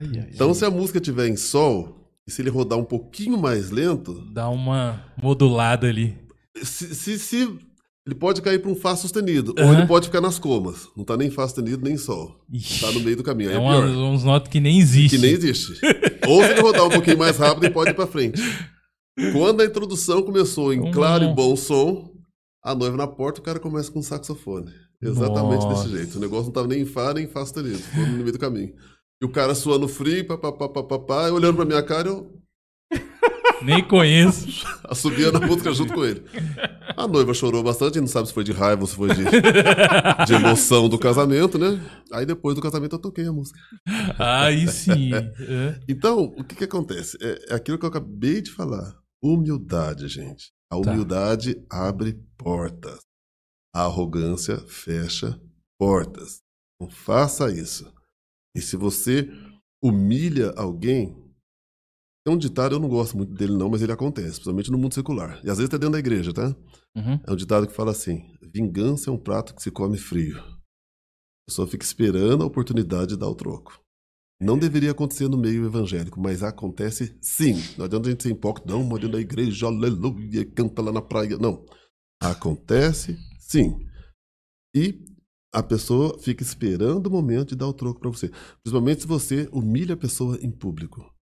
ai. 0.00 0.30
Então, 0.32 0.54
se 0.54 0.64
a 0.64 0.70
música 0.70 0.98
tiver 0.98 1.28
em 1.28 1.36
sol, 1.36 2.01
e 2.26 2.30
se 2.30 2.40
ele 2.42 2.50
rodar 2.50 2.78
um 2.78 2.84
pouquinho 2.84 3.36
mais 3.38 3.70
lento, 3.70 4.14
Dá 4.32 4.48
uma 4.48 5.04
modulada 5.22 5.86
ali. 5.88 6.16
se, 6.62 6.94
se, 6.94 7.18
se- 7.18 7.58
ele 8.06 8.14
pode 8.16 8.42
cair 8.42 8.60
para 8.60 8.70
um 8.70 8.74
Fá 8.74 8.96
sustenido, 8.96 9.54
ou 9.56 9.64
Aham. 9.64 9.78
ele 9.78 9.86
pode 9.86 10.06
ficar 10.06 10.20
nas 10.20 10.36
comas. 10.38 10.88
Não 10.96 11.04
tá 11.04 11.16
nem 11.16 11.30
Fá 11.30 11.46
sustenido, 11.46 11.84
nem 11.84 11.96
Sol. 11.96 12.44
Ixi, 12.52 12.80
Tá 12.80 12.90
no 12.90 13.00
meio 13.00 13.16
do 13.16 13.22
caminho. 13.22 13.50
Aí 13.50 13.54
é 13.56 13.58
é, 13.58 13.60
uma, 13.60 13.78
uns 13.86 14.24
notas 14.24 14.50
que 14.50 14.58
nem 14.60 14.78
existe. 14.80 15.16
Que 15.16 15.22
nem 15.22 15.32
existe. 15.32 15.74
ou 16.26 16.42
se 16.42 16.50
ele 16.50 16.60
rodar 16.60 16.84
um 16.84 16.90
pouquinho 16.90 17.18
mais 17.18 17.36
rápido, 17.36 17.64
ele 17.64 17.72
pode 17.74 17.90
ir 17.90 17.94
para 17.94 18.06
frente. 18.08 18.40
Quando 19.32 19.60
a 19.60 19.64
introdução 19.66 20.22
começou 20.22 20.72
em 20.72 20.90
claro 20.90 21.24
e 21.24 21.34
bom 21.34 21.54
som, 21.54 22.10
a 22.64 22.74
noiva 22.74 22.96
na 22.96 23.06
porta, 23.06 23.40
o 23.40 23.42
cara 23.44 23.60
começa 23.60 23.90
com 23.92 23.98
um 24.00 24.02
saxofone. 24.02 24.70
Exatamente 25.00 25.64
Nossa. 25.64 25.84
desse 25.88 25.96
jeito. 25.96 26.16
O 26.16 26.20
negócio 26.20 26.46
não 26.46 26.52
tava 26.52 26.66
nem 26.68 26.82
em 26.82 26.86
Fá, 26.86 27.12
nem 27.12 27.24
em 27.24 27.28
Fá 27.28 27.40
sustenido. 27.44 27.78
Ficou 27.78 28.06
no 28.06 28.12
meio 28.18 28.32
do 28.32 28.38
caminho. 28.38 28.72
E 29.22 29.24
o 29.24 29.30
cara 29.30 29.54
suando 29.54 29.86
frio, 29.86 30.26
papapá, 30.26 30.68
papapá, 30.68 31.30
olhando 31.30 31.54
pra 31.54 31.64
minha 31.64 31.82
cara, 31.82 32.08
eu 32.08 32.42
Nem 33.62 33.86
conheço. 33.86 34.66
assobiando 34.84 35.38
a 35.38 35.46
música 35.46 35.72
junto 35.72 35.94
com 35.94 36.04
ele. 36.04 36.24
A 36.96 37.06
noiva 37.06 37.32
chorou 37.32 37.62
bastante, 37.62 38.00
não 38.00 38.08
sabe 38.08 38.26
se 38.26 38.34
foi 38.34 38.42
de 38.42 38.50
raiva 38.50 38.80
ou 38.80 38.86
se 38.88 38.96
foi 38.96 39.10
de, 39.14 39.22
de 40.26 40.34
emoção 40.34 40.88
do 40.88 40.98
casamento, 40.98 41.56
né? 41.56 41.80
Aí 42.12 42.26
depois 42.26 42.56
do 42.56 42.60
casamento 42.60 42.96
eu 42.96 42.98
toquei 42.98 43.24
a 43.24 43.32
música. 43.32 43.56
Aí 44.18 44.66
sim. 44.66 45.14
É. 45.14 45.80
Então, 45.88 46.24
o 46.36 46.42
que 46.42 46.56
que 46.56 46.64
acontece? 46.64 47.16
É, 47.22 47.52
é 47.52 47.54
aquilo 47.54 47.78
que 47.78 47.84
eu 47.84 47.88
acabei 47.90 48.42
de 48.42 48.50
falar. 48.50 48.92
Humildade, 49.22 50.08
gente. 50.08 50.50
A 50.68 50.80
Tá. 50.80 50.90
humildade 50.90 51.64
abre 51.70 52.18
portas. 52.36 52.98
A 53.72 53.82
arrogância 53.84 54.58
fecha 54.66 55.40
portas. 55.78 56.40
Não 56.80 56.90
faça 56.90 57.48
isso. 57.52 57.88
E 58.54 58.60
se 58.60 58.76
você 58.76 59.28
humilha 59.82 60.52
alguém, 60.56 61.16
tem 62.24 62.34
um 62.34 62.38
ditado, 62.38 62.74
eu 62.74 62.78
não 62.78 62.88
gosto 62.88 63.16
muito 63.16 63.34
dele 63.34 63.56
não, 63.56 63.68
mas 63.68 63.82
ele 63.82 63.92
acontece, 63.92 64.32
principalmente 64.32 64.70
no 64.70 64.78
mundo 64.78 64.94
secular. 64.94 65.40
E 65.44 65.50
às 65.50 65.58
vezes 65.58 65.70
tá 65.70 65.76
dentro 65.76 65.92
da 65.92 65.98
igreja, 65.98 66.32
tá? 66.32 66.54
Uhum. 66.96 67.20
É 67.26 67.32
um 67.32 67.36
ditado 67.36 67.66
que 67.66 67.72
fala 67.72 67.90
assim: 67.90 68.22
vingança 68.40 69.10
é 69.10 69.12
um 69.12 69.18
prato 69.18 69.54
que 69.54 69.62
se 69.62 69.70
come 69.70 69.98
frio. 69.98 70.38
A 70.38 71.50
pessoa 71.50 71.66
fica 71.66 71.84
esperando 71.84 72.44
a 72.44 72.46
oportunidade 72.46 73.08
de 73.08 73.16
dar 73.16 73.28
o 73.28 73.34
troco. 73.34 73.82
Não 74.40 74.58
deveria 74.58 74.90
acontecer 74.90 75.28
no 75.28 75.38
meio 75.38 75.64
evangélico, 75.66 76.20
mas 76.20 76.42
acontece 76.42 77.16
sim. 77.20 77.54
Não 77.76 77.84
adianta 77.84 78.08
a 78.08 78.10
gente 78.10 78.22
ser 78.22 78.30
hipócrita, 78.30 78.72
não, 78.72 78.88
dentro 78.88 79.10
da 79.10 79.20
igreja, 79.20 79.66
aleluia, 79.66 80.44
canta 80.44 80.82
lá 80.82 80.92
na 80.92 81.02
praia. 81.02 81.38
Não. 81.38 81.64
Acontece 82.20 83.16
sim. 83.38 83.86
E 84.74 85.11
a 85.54 85.62
pessoa 85.62 86.18
fica 86.18 86.42
esperando 86.42 87.06
o 87.06 87.10
momento 87.10 87.50
de 87.50 87.56
dar 87.56 87.66
o 87.68 87.72
troco 87.72 88.00
para 88.00 88.10
você. 88.10 88.30
Principalmente 88.62 89.02
se 89.02 89.06
você 89.06 89.48
humilha 89.52 89.94
a 89.94 89.98
pessoa 89.98 90.36
em 90.40 90.50
público. 90.50 91.12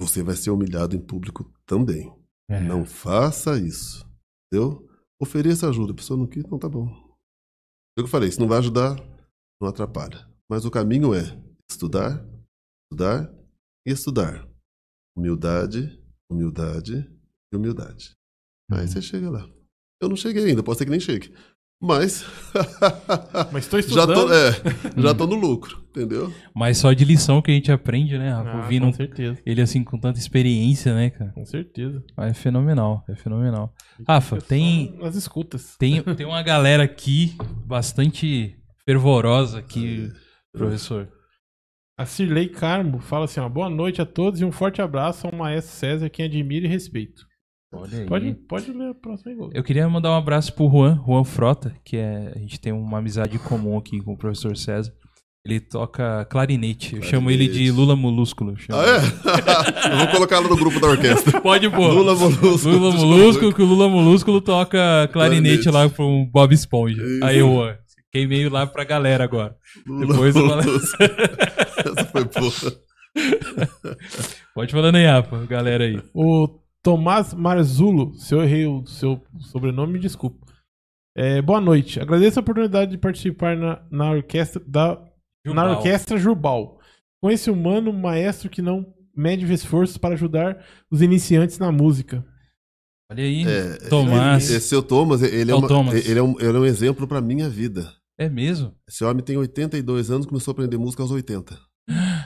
Você 0.00 0.22
vai 0.22 0.34
ser 0.36 0.50
humilhado 0.50 0.94
em 0.96 1.00
público 1.00 1.50
também. 1.66 2.12
É. 2.48 2.60
Não 2.60 2.84
faça 2.84 3.58
isso. 3.58 4.06
Entendeu? 4.52 4.88
Ofereça 5.20 5.68
ajuda. 5.68 5.92
A 5.92 5.96
pessoa 5.96 6.18
não 6.18 6.26
quis, 6.26 6.44
então 6.44 6.58
tá 6.58 6.68
bom. 6.68 6.86
É 6.88 8.00
o 8.00 8.02
que 8.02 8.02
eu 8.04 8.08
falei, 8.08 8.30
se 8.30 8.38
não 8.38 8.46
vai 8.48 8.58
ajudar, 8.58 8.96
não 9.60 9.68
atrapalha. 9.68 10.28
Mas 10.50 10.64
o 10.64 10.70
caminho 10.70 11.14
é 11.14 11.22
estudar, 11.70 12.24
estudar 12.84 13.32
e 13.86 13.90
estudar. 13.90 14.46
Humildade, 15.16 15.98
humildade 16.30 17.10
e 17.52 17.56
humildade. 17.56 18.12
Aí 18.70 18.82
Uhum. 18.82 18.86
você 18.88 19.00
chega 19.02 19.30
lá. 19.30 19.48
Eu 20.00 20.08
não 20.10 20.16
cheguei 20.16 20.44
ainda, 20.44 20.62
pode 20.62 20.78
ser 20.78 20.84
que 20.84 20.90
nem 20.90 21.00
chegue. 21.00 21.34
Mas. 21.80 22.24
Mas 23.52 23.68
já 23.68 23.78
estudando. 23.78 24.14
tô, 24.28 24.32
é, 24.32 24.52
já 24.96 25.14
tô 25.14 25.26
no 25.26 25.34
lucro, 25.34 25.78
entendeu? 25.90 26.32
Mas 26.54 26.78
só 26.78 26.92
de 26.92 27.04
lição 27.04 27.42
que 27.42 27.50
a 27.50 27.54
gente 27.54 27.70
aprende, 27.70 28.16
né, 28.16 28.30
Rafa? 28.30 28.50
Ah, 28.50 28.56
Ouvindo 28.62 28.86
com 28.86 28.92
certeza. 28.92 29.40
ele 29.44 29.60
assim 29.60 29.84
com 29.84 29.98
tanta 29.98 30.18
experiência, 30.18 30.94
né, 30.94 31.10
cara? 31.10 31.32
Com 31.32 31.44
certeza. 31.44 32.02
É 32.18 32.32
fenomenal, 32.32 33.04
é 33.08 33.14
fenomenal. 33.14 33.74
Rafa, 34.08 34.38
tem, 34.40 34.96
Nas 34.98 35.14
escutas. 35.16 35.76
tem, 35.78 36.02
tem 36.02 36.26
uma 36.26 36.42
galera 36.42 36.82
aqui 36.84 37.36
bastante 37.66 38.56
fervorosa 38.86 39.58
aqui, 39.58 40.10
professor. 40.52 41.08
A 41.98 42.04
Cirlei 42.06 42.48
Carmo 42.48 43.00
fala 43.00 43.24
assim, 43.26 43.40
ó, 43.40 43.48
boa 43.48 43.68
noite 43.70 44.00
a 44.02 44.06
todos 44.06 44.40
e 44.40 44.44
um 44.44 44.52
forte 44.52 44.80
abraço 44.82 45.26
ao 45.26 45.34
maestro 45.34 45.74
César, 45.74 46.08
quem 46.10 46.24
admiro 46.26 46.66
e 46.66 46.68
respeito. 46.68 47.26
Pode, 47.70 48.34
pode 48.48 48.72
ler 48.72 48.90
o 48.90 48.94
próximo 48.94 49.30
aí, 49.32 49.36
Gol. 49.36 49.50
Eu 49.52 49.62
queria 49.62 49.88
mandar 49.88 50.10
um 50.10 50.16
abraço 50.16 50.52
pro 50.54 50.68
Juan, 50.70 51.02
Juan 51.06 51.24
Frota, 51.24 51.74
que 51.84 51.96
é, 51.96 52.32
a 52.34 52.38
gente 52.38 52.60
tem 52.60 52.72
uma 52.72 52.98
amizade 52.98 53.38
comum 53.38 53.76
aqui 53.76 54.00
com 54.00 54.12
o 54.12 54.16
professor 54.16 54.56
César. 54.56 54.92
Ele 55.44 55.60
toca 55.60 56.24
clarinete. 56.24 56.96
Eu 56.96 57.02
chamo 57.02 57.30
ele 57.30 57.44
de 57.44 57.50
Clarinete. 57.50 57.70
Lula 57.76 57.94
Molúsculo. 57.94 58.52
eu 58.52 58.56
chamo. 58.56 58.78
Ah, 58.80 58.84
é? 58.86 59.92
Eu 59.92 59.98
vou 59.98 60.06
colocar 60.08 60.36
ela 60.36 60.48
no 60.48 60.56
grupo 60.56 60.80
da 60.80 60.88
orquestra. 60.88 61.38
Pode 61.40 61.70
pôr. 61.70 61.92
Lula 61.92 62.16
Molusco. 62.16 62.68
Lula 62.68 62.92
Molúsculo, 62.92 63.54
que 63.54 63.62
o 63.62 63.64
Lula 63.66 63.88
Molúsculo 63.88 64.40
toca 64.40 65.08
clarinete, 65.12 65.62
Clarinete. 65.64 65.70
lá 65.70 65.88
pro 65.88 66.26
Bob 66.32 66.52
Esponja. 66.52 67.00
Isso. 67.00 67.24
Aí, 67.24 67.38
Juan, 67.38 67.76
queimei 68.10 68.48
lá 68.48 68.66
pra 68.66 68.82
galera 68.82 69.22
agora. 69.22 69.54
Lula 69.86 70.06
Depois 70.14 70.34
eu 70.34 70.48
falo- 70.48 70.64
Molusco. 70.64 70.96
Essa 71.78 72.04
foi 72.06 72.24
boa. 72.24 73.96
Pode 74.54 74.72
falando 74.72 74.96
aí, 74.96 75.06
Apa, 75.06 75.46
galera 75.46 75.84
aí. 75.84 76.00
O 76.12 76.48
Tomás 76.90 77.34
Marzulo, 77.34 78.14
se 78.14 78.32
eu 78.32 78.44
errei 78.44 78.64
o 78.64 78.86
seu 78.86 79.20
sobrenome, 79.40 79.94
me 79.94 79.98
desculpa. 79.98 80.46
É, 81.16 81.42
boa 81.42 81.60
noite. 81.60 81.98
Agradeço 81.98 82.38
a 82.38 82.42
oportunidade 82.42 82.92
de 82.92 82.96
participar 82.98 83.56
na, 83.56 83.84
na 83.90 84.12
orquestra 84.12 84.62
da 84.64 84.94
na 85.44 85.52
Jubal. 85.64 85.70
orquestra 85.78 86.16
Jubal. 86.16 86.78
Com 87.20 87.28
esse 87.28 87.50
humano 87.50 87.92
maestro 87.92 88.48
que 88.48 88.62
não 88.62 88.86
mede 89.16 89.52
esforços 89.52 89.98
para 89.98 90.14
ajudar 90.14 90.64
os 90.88 91.02
iniciantes 91.02 91.58
na 91.58 91.72
música. 91.72 92.24
Olha 93.10 93.24
aí, 93.24 93.42
É, 93.44 93.88
Tomás. 93.88 94.48
Esse 94.48 94.68
seu 94.68 94.80
Thomas, 94.80 95.22
ele 95.22 95.50
é, 95.50 95.54
É 95.54 95.56
uma- 95.56 95.66
Thomas. 95.66 96.06
ele 96.08 96.20
é 96.20 96.22
um, 96.22 96.38
ele 96.38 96.56
é 96.56 96.60
um 96.60 96.64
exemplo 96.66 97.08
pra 97.08 97.20
minha 97.20 97.48
vida. 97.50 97.92
É 98.16 98.28
mesmo? 98.28 98.72
Esse 98.88 99.04
homem 99.04 99.24
tem 99.24 99.36
82 99.36 100.08
anos, 100.08 100.24
começou 100.24 100.52
a 100.52 100.54
aprender 100.54 100.78
música 100.78 101.02
aos 101.02 101.10
80. 101.10 101.58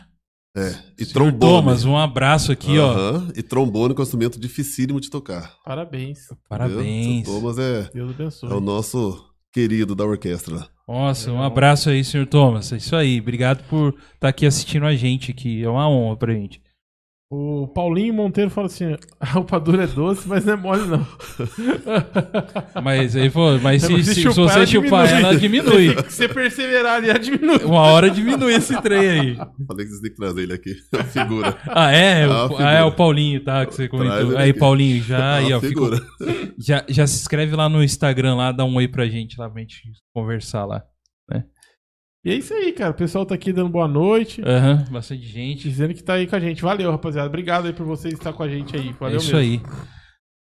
É, 0.56 0.74
e 0.98 1.04
Senhor 1.04 1.12
trombone. 1.14 1.38
Thomas, 1.38 1.84
um 1.84 1.96
abraço 1.96 2.50
aqui, 2.50 2.76
ó. 2.78 3.22
E 3.36 3.42
trombone 3.42 3.94
com 3.94 4.02
instrumento 4.02 4.38
dificílimo 4.40 5.00
de 5.00 5.08
tocar. 5.08 5.54
Parabéns. 5.64 6.26
Parabéns. 6.48 7.24
Seu 7.26 7.34
Thomas 7.34 7.58
é, 7.58 7.88
Deus 7.94 8.10
abençoe. 8.10 8.50
é 8.50 8.54
o 8.54 8.60
nosso 8.60 9.24
querido 9.52 9.94
da 9.94 10.04
orquestra. 10.04 10.66
Nossa, 10.88 11.30
um 11.30 11.34
Legal. 11.34 11.46
abraço 11.46 11.88
aí, 11.88 12.02
senhor 12.02 12.26
Thomas. 12.26 12.72
É 12.72 12.76
isso 12.78 12.96
aí. 12.96 13.20
Obrigado 13.20 13.62
por 13.68 13.94
estar 14.14 14.28
aqui 14.28 14.44
assistindo 14.44 14.86
a 14.86 14.94
gente 14.96 15.30
aqui. 15.30 15.62
É 15.62 15.68
uma 15.68 15.88
honra 15.88 16.16
pra 16.16 16.32
gente. 16.32 16.60
O 17.32 17.68
Paulinho 17.68 18.12
Monteiro 18.12 18.50
fala 18.50 18.66
assim: 18.66 18.96
a 19.20 19.24
rapadura 19.24 19.84
é 19.84 19.86
doce, 19.86 20.26
mas 20.26 20.44
não 20.44 20.54
é 20.54 20.56
mole, 20.56 20.84
não. 20.88 21.06
Mas 22.82 23.14
aí, 23.14 23.30
pô, 23.30 23.56
mas 23.58 23.82
se, 23.82 24.02
se, 24.02 24.14
se 24.14 24.22
chupar, 24.22 24.34
você 24.48 24.56
ela 24.56 24.66
chupar 24.66 25.06
diminui. 25.06 25.24
ela, 25.24 25.36
diminui. 25.38 25.88
Se 26.10 26.16
você 26.16 26.28
perseverar 26.28 26.96
ali, 26.96 27.08
ela 27.10 27.18
diminui. 27.18 27.58
Uma 27.64 27.82
hora 27.82 28.10
diminui 28.10 28.54
esse 28.54 28.80
trem 28.82 29.08
aí. 29.08 29.36
Falei 29.36 29.84
que 29.86 29.90
vocês 29.90 30.00
têm 30.00 30.10
que 30.10 30.16
trazer 30.16 30.42
ele 30.42 30.52
aqui. 30.54 30.74
É 30.92 30.96
uma 30.96 31.04
figura. 31.04 31.56
Ah, 31.68 31.92
é? 31.92 32.24
Ah, 32.24 32.46
o, 32.46 32.56
ah, 32.58 32.72
é 32.72 32.82
o 32.82 32.92
Paulinho, 32.92 33.44
tá? 33.44 33.64
Que 33.64 33.74
você 33.74 33.88
comentou. 33.88 34.36
Aí, 34.36 34.50
aqui. 34.50 34.58
Paulinho, 34.58 35.02
já, 35.02 35.18
É 35.18 35.38
aí, 35.38 35.52
ó, 35.52 35.60
figura. 35.60 36.00
já, 36.58 36.84
já 36.88 37.06
se 37.06 37.20
inscreve 37.20 37.54
lá 37.54 37.68
no 37.68 37.82
Instagram, 37.82 38.34
lá, 38.34 38.50
dá 38.50 38.64
um 38.64 38.74
oi 38.76 38.88
pra 38.88 39.06
gente 39.06 39.38
lá, 39.38 39.48
pra 39.48 39.60
gente 39.60 39.82
conversar 40.12 40.64
lá. 40.64 40.82
E 42.24 42.30
é 42.30 42.34
isso 42.34 42.52
aí, 42.52 42.72
cara. 42.72 42.90
O 42.90 42.94
pessoal 42.94 43.24
tá 43.24 43.34
aqui 43.34 43.52
dando 43.52 43.70
boa 43.70 43.88
noite. 43.88 44.42
Aham, 44.44 44.84
bastante 44.90 45.22
gente. 45.26 45.68
Dizendo 45.68 45.94
que 45.94 46.02
tá 46.02 46.14
aí 46.14 46.26
com 46.26 46.36
a 46.36 46.40
gente. 46.40 46.60
Valeu, 46.62 46.90
rapaziada. 46.90 47.28
Obrigado 47.28 47.66
aí 47.66 47.72
por 47.72 47.86
vocês 47.86 48.14
estar 48.14 48.32
com 48.32 48.42
a 48.42 48.48
gente 48.48 48.76
aí. 48.76 48.92
Valeu 48.92 49.18
é 49.18 49.22
isso 49.22 49.34
mesmo. 49.36 49.66
aí. 49.66 49.72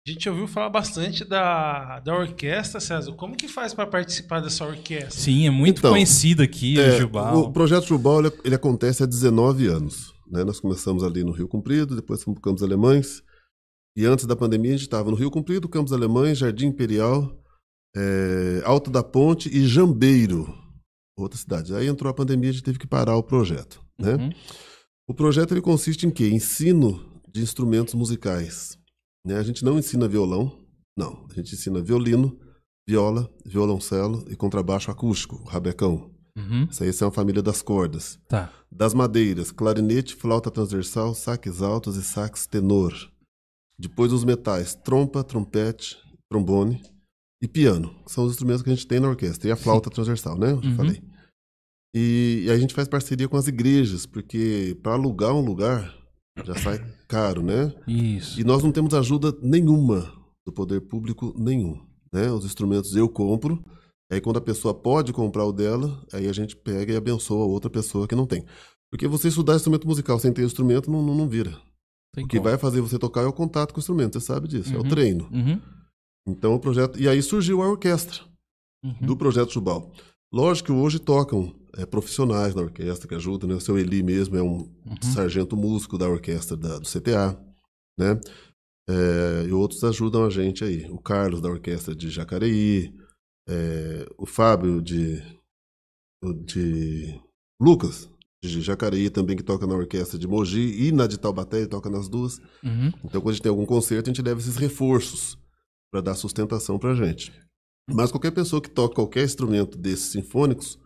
A 0.06 0.10
gente 0.10 0.28
ouviu 0.28 0.46
falar 0.46 0.68
bastante 0.68 1.24
da, 1.24 1.98
da 2.00 2.14
orquestra, 2.14 2.78
César. 2.78 3.12
Como 3.12 3.34
que 3.34 3.48
faz 3.48 3.72
para 3.72 3.86
participar 3.86 4.40
dessa 4.40 4.66
orquestra? 4.66 5.10
Sim, 5.10 5.46
é 5.46 5.50
muito 5.50 5.78
Então, 5.78 5.92
conhecido 5.92 6.42
aqui, 6.42 6.78
É, 6.78 6.96
o 6.96 7.00
Jubal. 7.00 7.38
o 7.38 7.50
projeto 7.52 7.86
Jubal 7.86 8.20
ele, 8.20 8.32
ele 8.44 8.54
acontece 8.54 9.02
há 9.02 9.06
19 9.06 9.66
anos. 9.66 10.12
né? 10.30 10.44
Nós 10.44 10.60
começamos 10.60 11.02
ali 11.02 11.24
no 11.24 11.32
Rio 11.32 11.48
Comprido, 11.48 11.96
depois 11.96 12.22
fomos 12.22 12.38
para 12.38 12.50
Campos 12.50 12.62
Alemães. 12.62 13.22
E 13.96 14.04
antes 14.04 14.26
da 14.26 14.36
pandemia, 14.36 14.72
a 14.72 14.74
gente 14.74 14.82
estava 14.82 15.10
no 15.10 15.16
Rio 15.16 15.30
Comprido, 15.30 15.66
Campos 15.70 15.92
Alemães, 15.94 16.36
Jardim 16.36 16.66
Imperial, 16.66 17.32
é, 17.96 18.60
Alto 18.66 18.90
da 18.90 19.02
Ponte 19.02 19.48
e 19.48 19.66
Jambeiro, 19.66 20.54
outra 21.16 21.38
cidade. 21.38 21.74
Aí 21.74 21.86
entrou 21.86 22.10
a 22.10 22.14
pandemia, 22.14 22.50
a 22.50 22.52
gente 22.52 22.64
teve 22.64 22.78
que 22.78 22.86
parar 22.86 23.16
o 23.16 23.22
projeto. 23.22 23.84
Né? 23.98 24.14
Uhum. 24.14 24.30
O 25.06 25.14
projeto 25.14 25.52
ele 25.52 25.60
consiste 25.60 26.06
em 26.06 26.10
quê? 26.10 26.28
Ensino 26.28 27.20
de 27.32 27.42
instrumentos 27.42 27.94
musicais. 27.94 28.78
Né? 29.24 29.36
A 29.36 29.42
gente 29.42 29.64
não 29.64 29.78
ensina 29.78 30.08
violão, 30.08 30.58
não. 30.96 31.26
A 31.30 31.34
gente 31.34 31.54
ensina 31.54 31.80
violino, 31.80 32.38
viola, 32.88 33.30
violoncelo 33.44 34.24
e 34.28 34.36
contrabaixo 34.36 34.90
acústico, 34.90 35.42
rabecão. 35.44 36.10
Uhum. 36.36 36.66
Essa 36.68 36.84
aí 36.84 36.90
é 36.90 37.04
uma 37.04 37.12
família 37.12 37.42
das 37.42 37.62
cordas. 37.62 38.18
Tá. 38.28 38.52
Das 38.70 38.92
madeiras, 38.92 39.52
clarinete, 39.52 40.16
flauta 40.16 40.50
transversal, 40.50 41.14
saques 41.14 41.62
altos 41.62 41.96
e 41.96 42.02
sax 42.02 42.46
tenor. 42.46 42.92
Depois 43.78 44.12
os 44.12 44.24
metais, 44.24 44.74
trompa, 44.74 45.22
trompete, 45.22 45.96
trombone 46.28 46.80
e 47.44 47.48
piano, 47.48 47.94
que 48.04 48.12
são 48.12 48.24
os 48.24 48.32
instrumentos 48.32 48.62
que 48.62 48.70
a 48.70 48.74
gente 48.74 48.86
tem 48.86 48.98
na 49.00 49.08
orquestra. 49.08 49.48
E 49.48 49.52
a 49.52 49.56
flauta 49.56 49.90
transversal, 49.90 50.38
né? 50.38 50.52
Uhum. 50.54 50.74
falei. 50.76 51.02
E, 51.94 52.44
e 52.46 52.50
a 52.50 52.58
gente 52.58 52.74
faz 52.74 52.88
parceria 52.88 53.28
com 53.28 53.36
as 53.36 53.46
igrejas, 53.46 54.04
porque 54.06 54.76
para 54.82 54.92
alugar 54.94 55.32
um 55.34 55.40
lugar 55.44 55.94
já 56.44 56.54
sai 56.56 56.84
caro, 57.06 57.42
né? 57.42 57.72
Isso. 57.86 58.40
E 58.40 58.44
nós 58.44 58.62
não 58.62 58.72
temos 58.72 58.92
ajuda 58.94 59.32
nenhuma 59.40 60.12
do 60.46 60.52
poder 60.52 60.80
público 60.80 61.32
nenhum. 61.38 61.80
Né? 62.12 62.30
Os 62.30 62.44
instrumentos 62.44 62.96
eu 62.96 63.08
compro, 63.08 63.62
aí 64.10 64.20
quando 64.20 64.38
a 64.38 64.40
pessoa 64.40 64.74
pode 64.74 65.12
comprar 65.12 65.44
o 65.44 65.52
dela, 65.52 66.02
aí 66.12 66.26
a 66.28 66.32
gente 66.32 66.56
pega 66.56 66.92
e 66.92 66.96
abençoa 66.96 67.44
outra 67.46 67.70
pessoa 67.70 68.08
que 68.08 68.14
não 68.16 68.26
tem. 68.26 68.44
Porque 68.90 69.06
você 69.06 69.28
estudar 69.28 69.56
instrumento 69.56 69.86
musical 69.86 70.18
sem 70.18 70.32
ter 70.32 70.44
instrumento 70.44 70.90
não, 70.90 71.02
não, 71.02 71.14
não 71.14 71.28
vira. 71.28 71.56
Tem 72.14 72.24
O 72.24 72.28
que 72.28 72.36
como. 72.38 72.48
vai 72.48 72.58
fazer 72.58 72.80
você 72.80 72.98
tocar 72.98 73.22
é 73.22 73.26
o 73.26 73.32
contato 73.32 73.72
com 73.72 73.78
o 73.78 73.80
instrumento, 73.80 74.14
você 74.18 74.26
sabe 74.26 74.48
disso, 74.48 74.72
é 74.74 74.76
o 74.78 74.82
Uhum. 74.82 74.88
treino. 74.88 75.28
Uhum. 75.32 75.60
Então 76.26 76.54
o 76.54 76.60
projeto. 76.60 76.98
E 77.00 77.08
aí 77.08 77.22
surgiu 77.22 77.62
a 77.62 77.68
orquestra 77.68 78.22
Uhum. 78.84 79.06
do 79.06 79.16
projeto 79.16 79.52
Jubal. 79.52 79.92
Lógico 80.32 80.66
que 80.66 80.72
hoje 80.72 80.98
tocam 80.98 81.54
é, 81.76 81.84
profissionais 81.84 82.54
na 82.54 82.62
orquestra 82.62 83.08
que 83.08 83.14
ajudam, 83.14 83.48
né? 83.48 83.54
O 83.56 83.60
seu 83.60 83.76
Eli 83.78 84.02
mesmo 84.02 84.36
é 84.36 84.42
um 84.42 84.58
Uhum. 84.86 85.02
sargento 85.14 85.56
músico 85.56 85.98
da 85.98 86.08
orquestra 86.08 86.56
da- 86.56 86.78
do 86.78 86.86
CTA, 86.86 87.36
né? 87.98 88.20
É, 88.88 89.46
e 89.48 89.52
outros 89.52 89.82
ajudam 89.82 90.24
a 90.24 90.30
gente 90.30 90.62
aí. 90.62 90.84
O 90.90 90.98
Carlos 90.98 91.40
da 91.40 91.48
orquestra 91.48 91.94
de 91.96 92.10
Jacareí, 92.10 92.94
é, 93.48 94.06
o 94.18 94.24
Fábio 94.26 94.80
de, 94.82 95.20
de 96.44 97.20
Lucas 97.60 98.08
de 98.42 98.60
Jacareí 98.60 99.08
também 99.08 99.36
que 99.36 99.42
toca 99.42 99.66
na 99.66 99.74
orquestra 99.74 100.18
de 100.18 100.28
Mogi 100.28 100.86
e 100.86 100.92
na 100.92 101.06
de 101.06 101.18
Taubaté 101.18 101.58
ele 101.58 101.66
toca 101.66 101.88
nas 101.88 102.08
duas. 102.10 102.38
Uhum. 102.62 102.92
Então 103.02 103.20
quando 103.22 103.30
a 103.30 103.32
gente 103.32 103.42
tem 103.42 103.48
algum 103.50 103.64
concerto 103.64 104.10
a 104.10 104.12
gente 104.12 104.22
leva 104.22 104.38
esses 104.38 104.56
reforços 104.56 105.38
para 105.94 106.00
dar 106.00 106.16
sustentação 106.16 106.76
pra 106.76 106.92
gente. 106.92 107.32
Mas 107.88 108.10
qualquer 108.10 108.32
pessoa 108.32 108.60
que 108.60 108.68
toca 108.68 108.96
qualquer 108.96 109.22
instrumento 109.24 109.78
desses 109.78 110.10
sinfônicos, 110.10 110.76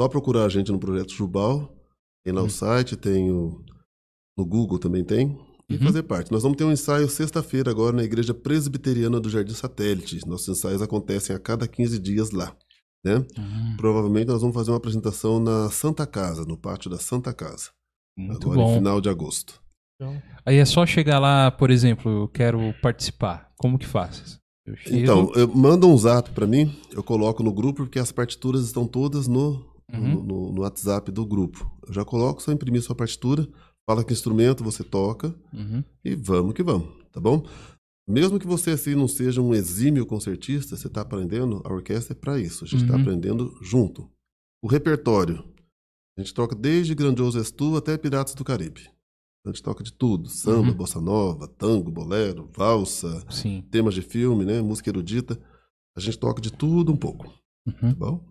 só 0.00 0.08
procurar 0.08 0.46
a 0.46 0.48
gente 0.48 0.72
no 0.72 0.78
projeto 0.80 1.12
Jubal, 1.12 1.76
tem 2.24 2.32
lá 2.32 2.40
o 2.42 2.48
site, 2.48 2.96
tem 2.96 3.30
o 3.30 3.62
no 4.38 4.46
Google 4.46 4.78
também 4.78 5.04
tem, 5.04 5.38
e 5.68 5.74
Uhum. 5.74 5.82
fazer 5.82 6.04
parte. 6.04 6.32
Nós 6.32 6.42
vamos 6.42 6.56
ter 6.56 6.64
um 6.64 6.72
ensaio 6.72 7.06
sexta-feira 7.10 7.70
agora 7.70 7.94
na 7.94 8.02
Igreja 8.02 8.32
Presbiteriana 8.32 9.20
do 9.20 9.28
Jardim 9.28 9.52
Satélite. 9.52 10.26
Nossos 10.26 10.48
ensaios 10.48 10.80
acontecem 10.80 11.36
a 11.36 11.38
cada 11.38 11.68
15 11.68 11.98
dias 11.98 12.30
lá. 12.30 12.56
Né? 13.04 13.16
Uhum. 13.16 13.76
Provavelmente 13.76 14.28
nós 14.28 14.40
vamos 14.40 14.54
fazer 14.56 14.70
uma 14.70 14.78
apresentação 14.78 15.38
na 15.38 15.68
Santa 15.70 16.06
Casa, 16.06 16.46
no 16.46 16.56
pátio 16.56 16.90
da 16.90 16.98
Santa 16.98 17.34
Casa, 17.34 17.68
Muito 18.16 18.46
agora 18.50 18.56
bom. 18.62 18.70
em 18.72 18.74
final 18.78 19.00
de 19.02 19.10
agosto. 19.10 19.60
Então, 20.00 20.22
Aí 20.46 20.56
é 20.56 20.64
só 20.64 20.86
chegar 20.86 21.18
lá, 21.18 21.50
por 21.50 21.70
exemplo, 21.70 22.10
eu 22.10 22.28
quero 22.28 22.72
participar. 22.80 23.52
Como 23.58 23.78
que 23.78 23.84
chego... 24.76 24.96
Então, 24.96 25.30
eu- 25.34 25.46
manda 25.54 25.86
um 25.86 25.96
zap 25.98 26.30
pra 26.30 26.46
mim, 26.46 26.74
eu 26.92 27.02
coloco 27.02 27.42
no 27.42 27.52
grupo, 27.52 27.82
porque 27.84 27.98
as 27.98 28.10
partituras 28.10 28.64
estão 28.64 28.86
todas 28.86 29.28
no, 29.28 29.68
Uhum. 29.92 30.00
no, 30.00 30.22
no- 30.22 30.52
no 30.52 30.60
WhatsApp 30.62 31.12
do 31.12 31.26
grupo. 31.26 31.70
Eu 31.86 31.92
já 31.92 32.02
coloco, 32.04 32.42
só 32.42 32.50
imprimir 32.50 32.80
sua 32.82 32.94
partitura, 32.94 33.46
fala 33.86 34.02
que 34.02 34.12
instrumento 34.14 34.64
você 34.64 34.82
toca 34.82 35.34
Uhum. 35.52 35.84
e 36.02 36.14
vamos 36.14 36.54
que 36.54 36.62
vamos, 36.62 36.88
tá 37.12 37.20
bom? 37.20 37.44
Mesmo 38.08 38.38
que 38.38 38.46
você 38.46 38.70
assim 38.70 38.94
não 38.94 39.06
seja 39.06 39.42
um 39.42 39.52
exímio 39.52 40.06
concertista, 40.06 40.76
você 40.76 40.86
está 40.86 41.02
aprendendo, 41.02 41.60
a 41.64 41.72
orquestra 41.72 42.14
é 42.14 42.18
para 42.18 42.38
isso. 42.40 42.64
A 42.64 42.66
gente 42.66 42.84
está 42.84 42.94
Uhum. 42.94 43.02
aprendendo 43.02 43.58
junto. 43.60 44.08
O 44.62 44.66
repertório, 44.66 45.44
a 46.16 46.20
gente 46.22 46.32
toca 46.32 46.54
desde 46.56 46.94
Grandioso 46.94 47.38
És 47.38 47.50
Tu 47.50 47.76
até 47.76 47.98
Piratas 47.98 48.34
do 48.34 48.44
Caribe. 48.44 48.88
A 49.44 49.48
gente 49.48 49.62
toca 49.62 49.82
de 49.82 49.92
tudo, 49.92 50.28
samba, 50.28 50.68
Uhum. 50.68 50.74
bossa 50.74 51.00
nova, 51.00 51.48
tango, 51.48 51.90
bolero, 51.90 52.48
valsa, 52.54 53.24
Sim. 53.30 53.64
temas 53.70 53.94
de 53.94 54.02
filme, 54.02 54.44
né? 54.44 54.60
Música 54.60 54.90
erudita. 54.90 55.40
A 55.96 56.00
gente 56.00 56.18
toca 56.18 56.40
de 56.42 56.52
tudo 56.52 56.92
um 56.92 56.96
pouco, 56.96 57.32
Uhum. 57.66 57.90
tá 57.90 57.94
bom? 57.94 58.24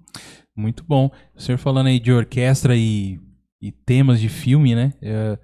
Muito 0.55 0.83
bom. 0.83 1.09
O 1.35 1.41
senhor 1.41 1.57
falando 1.57 1.87
aí 1.87 1.99
de 1.99 2.11
orquestra 2.11 2.75
e, 2.75 3.19
e 3.61 3.71
temas 3.71 4.19
de 4.19 4.29
filme, 4.29 4.75
né? 4.75 4.93
É, 5.01 5.39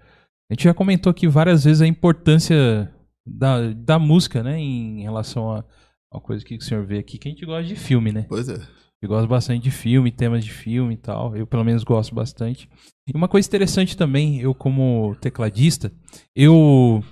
a 0.49 0.53
gente 0.53 0.65
já 0.65 0.73
comentou 0.73 1.09
aqui 1.09 1.27
várias 1.27 1.63
vezes 1.63 1.81
a 1.81 1.87
importância 1.87 2.93
da, 3.25 3.71
da 3.73 3.97
música, 3.97 4.43
né? 4.43 4.59
Em 4.59 5.01
relação 5.01 5.51
a, 5.51 5.65
a 6.11 6.19
coisa 6.19 6.45
que 6.45 6.55
o 6.57 6.61
senhor 6.61 6.85
vê 6.85 6.99
aqui, 6.99 7.17
que 7.17 7.27
a 7.27 7.31
gente 7.31 7.45
gosta 7.45 7.63
de 7.63 7.75
filme, 7.75 8.11
né? 8.11 8.25
Pois 8.29 8.47
é. 8.49 8.59
Eu 9.01 9.09
gosto 9.09 9.27
bastante 9.27 9.63
de 9.63 9.71
filme, 9.71 10.11
temas 10.11 10.43
de 10.45 10.51
filme 10.51 10.93
e 10.93 10.97
tal. 10.97 11.35
Eu, 11.35 11.45
pelo 11.47 11.63
menos, 11.63 11.83
gosto 11.83 12.13
bastante. 12.13 12.69
E 13.07 13.15
uma 13.15 13.27
coisa 13.27 13.48
interessante 13.48 13.95
também, 13.95 14.40
eu 14.40 14.53
como 14.53 15.15
tecladista, 15.22 15.91
eu, 16.36 17.03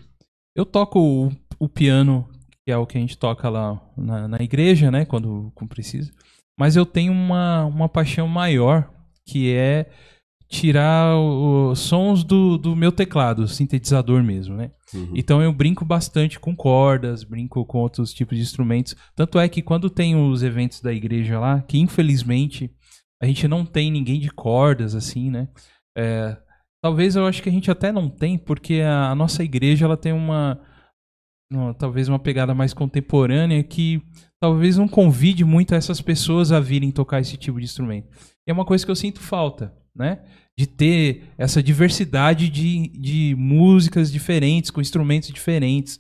eu 0.56 0.66
toco 0.66 1.00
o, 1.00 1.32
o 1.60 1.70
piano, 1.70 2.28
que 2.66 2.72
é 2.72 2.78
o 2.78 2.86
que 2.86 2.98
a 2.98 3.02
gente 3.02 3.18
toca 3.18 3.50
lá 3.50 3.80
na, 3.96 4.28
na 4.28 4.38
igreja, 4.38 4.90
né? 4.90 5.06
Quando, 5.06 5.52
quando 5.54 5.70
precisa. 5.70 6.12
Mas 6.58 6.76
eu 6.76 6.86
tenho 6.86 7.12
uma, 7.12 7.66
uma 7.66 7.90
paixão 7.90 8.28
maior, 8.28 8.90
que 9.26 9.54
é 9.54 9.88
tirar 10.50 11.18
os 11.18 11.80
sons 11.80 12.24
do, 12.24 12.58
do 12.58 12.76
meu 12.76 12.92
teclado, 12.92 13.48
sintetizador 13.48 14.24
mesmo, 14.24 14.56
né? 14.56 14.72
Uhum. 14.94 15.12
Então 15.16 15.42
eu 15.42 15.52
brinco 15.52 15.84
bastante 15.84 16.40
com 16.40 16.56
cordas, 16.56 17.24
brinco 17.24 17.66
com 17.66 17.80
outros 17.80 18.14
tipos 18.14 18.38
de 18.38 18.44
instrumentos. 18.44 18.96
Tanto 19.16 19.40
é 19.40 19.50
que 19.50 19.64
quando 19.64 19.90
tem 19.90 20.16
os 20.16 20.44
eventos 20.44 20.80
da 20.80 20.94
igreja 20.94 21.40
lá, 21.40 21.62
que 21.62 21.80
infelizmente 21.80 22.72
a 23.20 23.26
gente 23.26 23.48
não 23.48 23.66
tem 23.66 23.90
ninguém 23.90 24.20
de 24.20 24.30
cordas, 24.30 24.94
assim, 24.94 25.32
né? 25.32 25.48
É, 25.98 26.38
talvez 26.82 27.16
eu 27.16 27.26
acho 27.26 27.42
que 27.42 27.50
a 27.50 27.52
gente 27.52 27.70
até 27.70 27.92
não 27.92 28.10
tem, 28.10 28.38
porque 28.38 28.82
a, 28.82 29.14
nossa 29.16 29.44
igreja 29.44 29.86
ela 29.86 29.98
tem 29.98 30.12
uma, 30.12 30.60
uma- 31.52 31.74
talvez 31.74 32.08
uma 32.10 32.20
pegada 32.20 32.54
mais 32.54 32.74
contemporânea 32.74 33.64
que 33.64 34.02
talvez 34.42 34.78
não 34.78 34.88
convide 34.88 35.46
muito 35.46 35.74
essas 35.76 36.02
pessoas 36.02 36.52
a 36.52 36.60
virem 36.60 36.92
tocar 36.92 37.20
esse 37.22 37.38
tipo 37.38 37.60
de 37.60 37.66
instrumento. 37.66 38.10
E 38.48 38.52
é 38.52 38.54
uma 38.54 38.66
coisa 38.66 38.84
que 38.86 38.92
eu 38.92 38.96
sinto 38.96 39.20
falta, 39.20 39.74
né? 39.96 40.24
De 40.58 40.68
ter 40.68 41.30
essa 41.38 41.64
diversidade 41.64 42.50
de, 42.50 42.88
de 42.90 43.36
músicas 43.36 44.12
diferentes, 44.12 44.70
com 44.70 44.82
instrumentos 44.82 45.30
diferentes. 45.30 46.00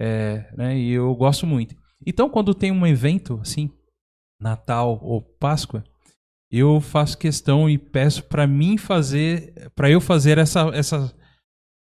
É, 0.00 0.52
né? 0.56 0.78
E 0.78 0.90
eu 0.90 1.14
gosto 1.14 1.46
muito. 1.46 1.76
Então, 2.04 2.28
quando 2.28 2.54
tem 2.54 2.72
um 2.72 2.86
evento, 2.86 3.38
assim, 3.40 3.70
Natal 4.40 4.98
ou 5.02 5.22
Páscoa, 5.22 5.84
eu 6.58 6.80
faço 6.80 7.16
questão 7.16 7.68
e 7.68 7.78
peço 7.78 8.22
para 8.24 8.46
mim 8.46 8.76
fazer, 8.76 9.70
para 9.74 9.90
eu 9.90 10.00
fazer 10.00 10.36
essa, 10.38 10.70
essa, 10.74 11.12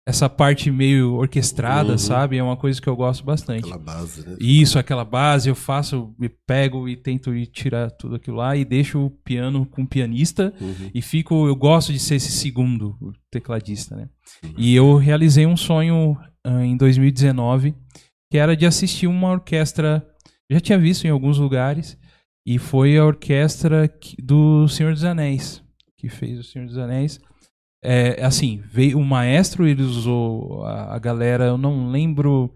essa 0.08 0.30
parte 0.30 0.70
meio 0.70 1.14
orquestrada, 1.16 1.94
Uhum. 1.94 1.98
sabe? 1.98 2.38
É 2.38 2.44
uma 2.44 2.56
coisa 2.58 2.82
que 2.82 2.88
eu 2.88 2.96
gosto 2.96 3.24
bastante. 3.24 3.62
Aquela 3.66 3.78
base, 3.80 4.28
né? 4.28 4.36
Isso, 4.40 4.78
aquela 4.80 5.06
base, 5.06 5.50
eu 5.50 5.56
faço, 5.56 6.14
me 6.20 6.30
pego 6.30 6.88
e 6.88 6.96
tento 6.96 7.34
ir 7.36 7.48
tirar 7.48 7.90
tudo 7.92 8.16
aquilo 8.16 8.38
lá 8.38 8.56
e 8.56 8.64
deixo 8.66 9.00
o 9.06 9.10
piano 9.10 9.66
com 9.66 9.82
o 9.84 9.88
pianista 9.88 10.54
Uhum. 10.62 10.92
e 10.94 11.02
fico, 11.02 11.48
eu 11.48 11.56
gosto 11.56 11.92
de 11.92 12.00
ser 12.00 12.16
esse 12.16 12.32
segundo 12.32 12.96
tecladista, 13.32 13.96
né? 13.96 14.10
E 14.58 14.76
eu 14.76 14.96
realizei 14.98 15.46
um 15.46 15.58
sonho 15.58 16.18
ah, 16.44 16.64
em 16.66 16.76
2019 16.78 17.74
que 18.32 18.38
era 18.38 18.56
de 18.56 18.66
assistir 18.66 19.08
uma 19.08 19.30
orquestra, 19.32 20.08
já 20.50 20.60
tinha 20.60 20.78
visto 20.78 21.06
em 21.06 21.10
alguns 21.10 21.38
lugares 21.38 21.98
e 22.46 22.58
foi 22.58 22.98
a 22.98 23.06
orquestra 23.06 23.88
que- 23.88 24.16
do 24.22 24.68
Senhor 24.68 24.94
dos 24.94 25.04
Anéis 25.04 25.64
que 25.98 26.10
fez 26.10 26.40
o 26.40 26.44
Senhor 26.44 26.66
dos 26.66 26.80
Anéis. 26.80 27.20
É, 27.84 28.24
assim, 28.26 28.60
veio 28.72 28.98
o 28.98 29.06
maestro, 29.06 29.68
ele 29.68 29.84
usou 29.84 30.64
a, 30.66 30.96
a 30.96 31.00
galera, 31.00 31.46
eu 31.46 31.58
não 31.60 31.92
lembro 31.92 32.52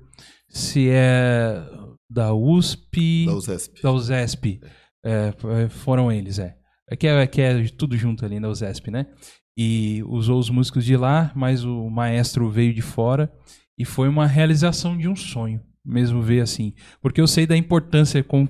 se 0.50 0.90
é 0.90 1.62
da 2.10 2.34
USP, 2.34 3.26
Da 3.28 3.34
USESP. 3.36 3.82
da 3.84 3.92
USESP. 3.92 4.60
É, 5.04 5.28
f- 5.28 5.70
foram 5.70 6.12
eles, 6.12 6.40
é. 6.40 6.56
É 6.90 6.96
que, 6.96 7.06
é 7.08 7.28
que 7.28 7.40
é 7.42 7.64
tudo 7.68 7.96
junto 7.96 8.26
ali 8.26 8.40
na 8.40 8.50
USESP, 8.50 8.90
né? 8.90 9.06
E 9.58 10.04
usou 10.08 10.40
os 10.40 10.50
músicos 10.50 10.84
de 10.84 10.98
lá, 10.98 11.32
mas 11.36 11.64
o 11.64 11.88
maestro 11.90 12.50
veio 12.50 12.74
de 12.74 12.82
fora. 12.82 13.32
E 13.78 13.86
foi 13.86 14.08
uma 14.10 14.26
realização 14.26 14.98
de 14.98 15.08
um 15.08 15.16
sonho, 15.16 15.62
mesmo 15.86 16.22
ver 16.22 16.42
assim. 16.42 16.74
Porque 17.02 17.22
eu 17.22 17.28
sei 17.28 17.46
da 17.46 17.56
importância 17.58 18.24
com, 18.24 18.48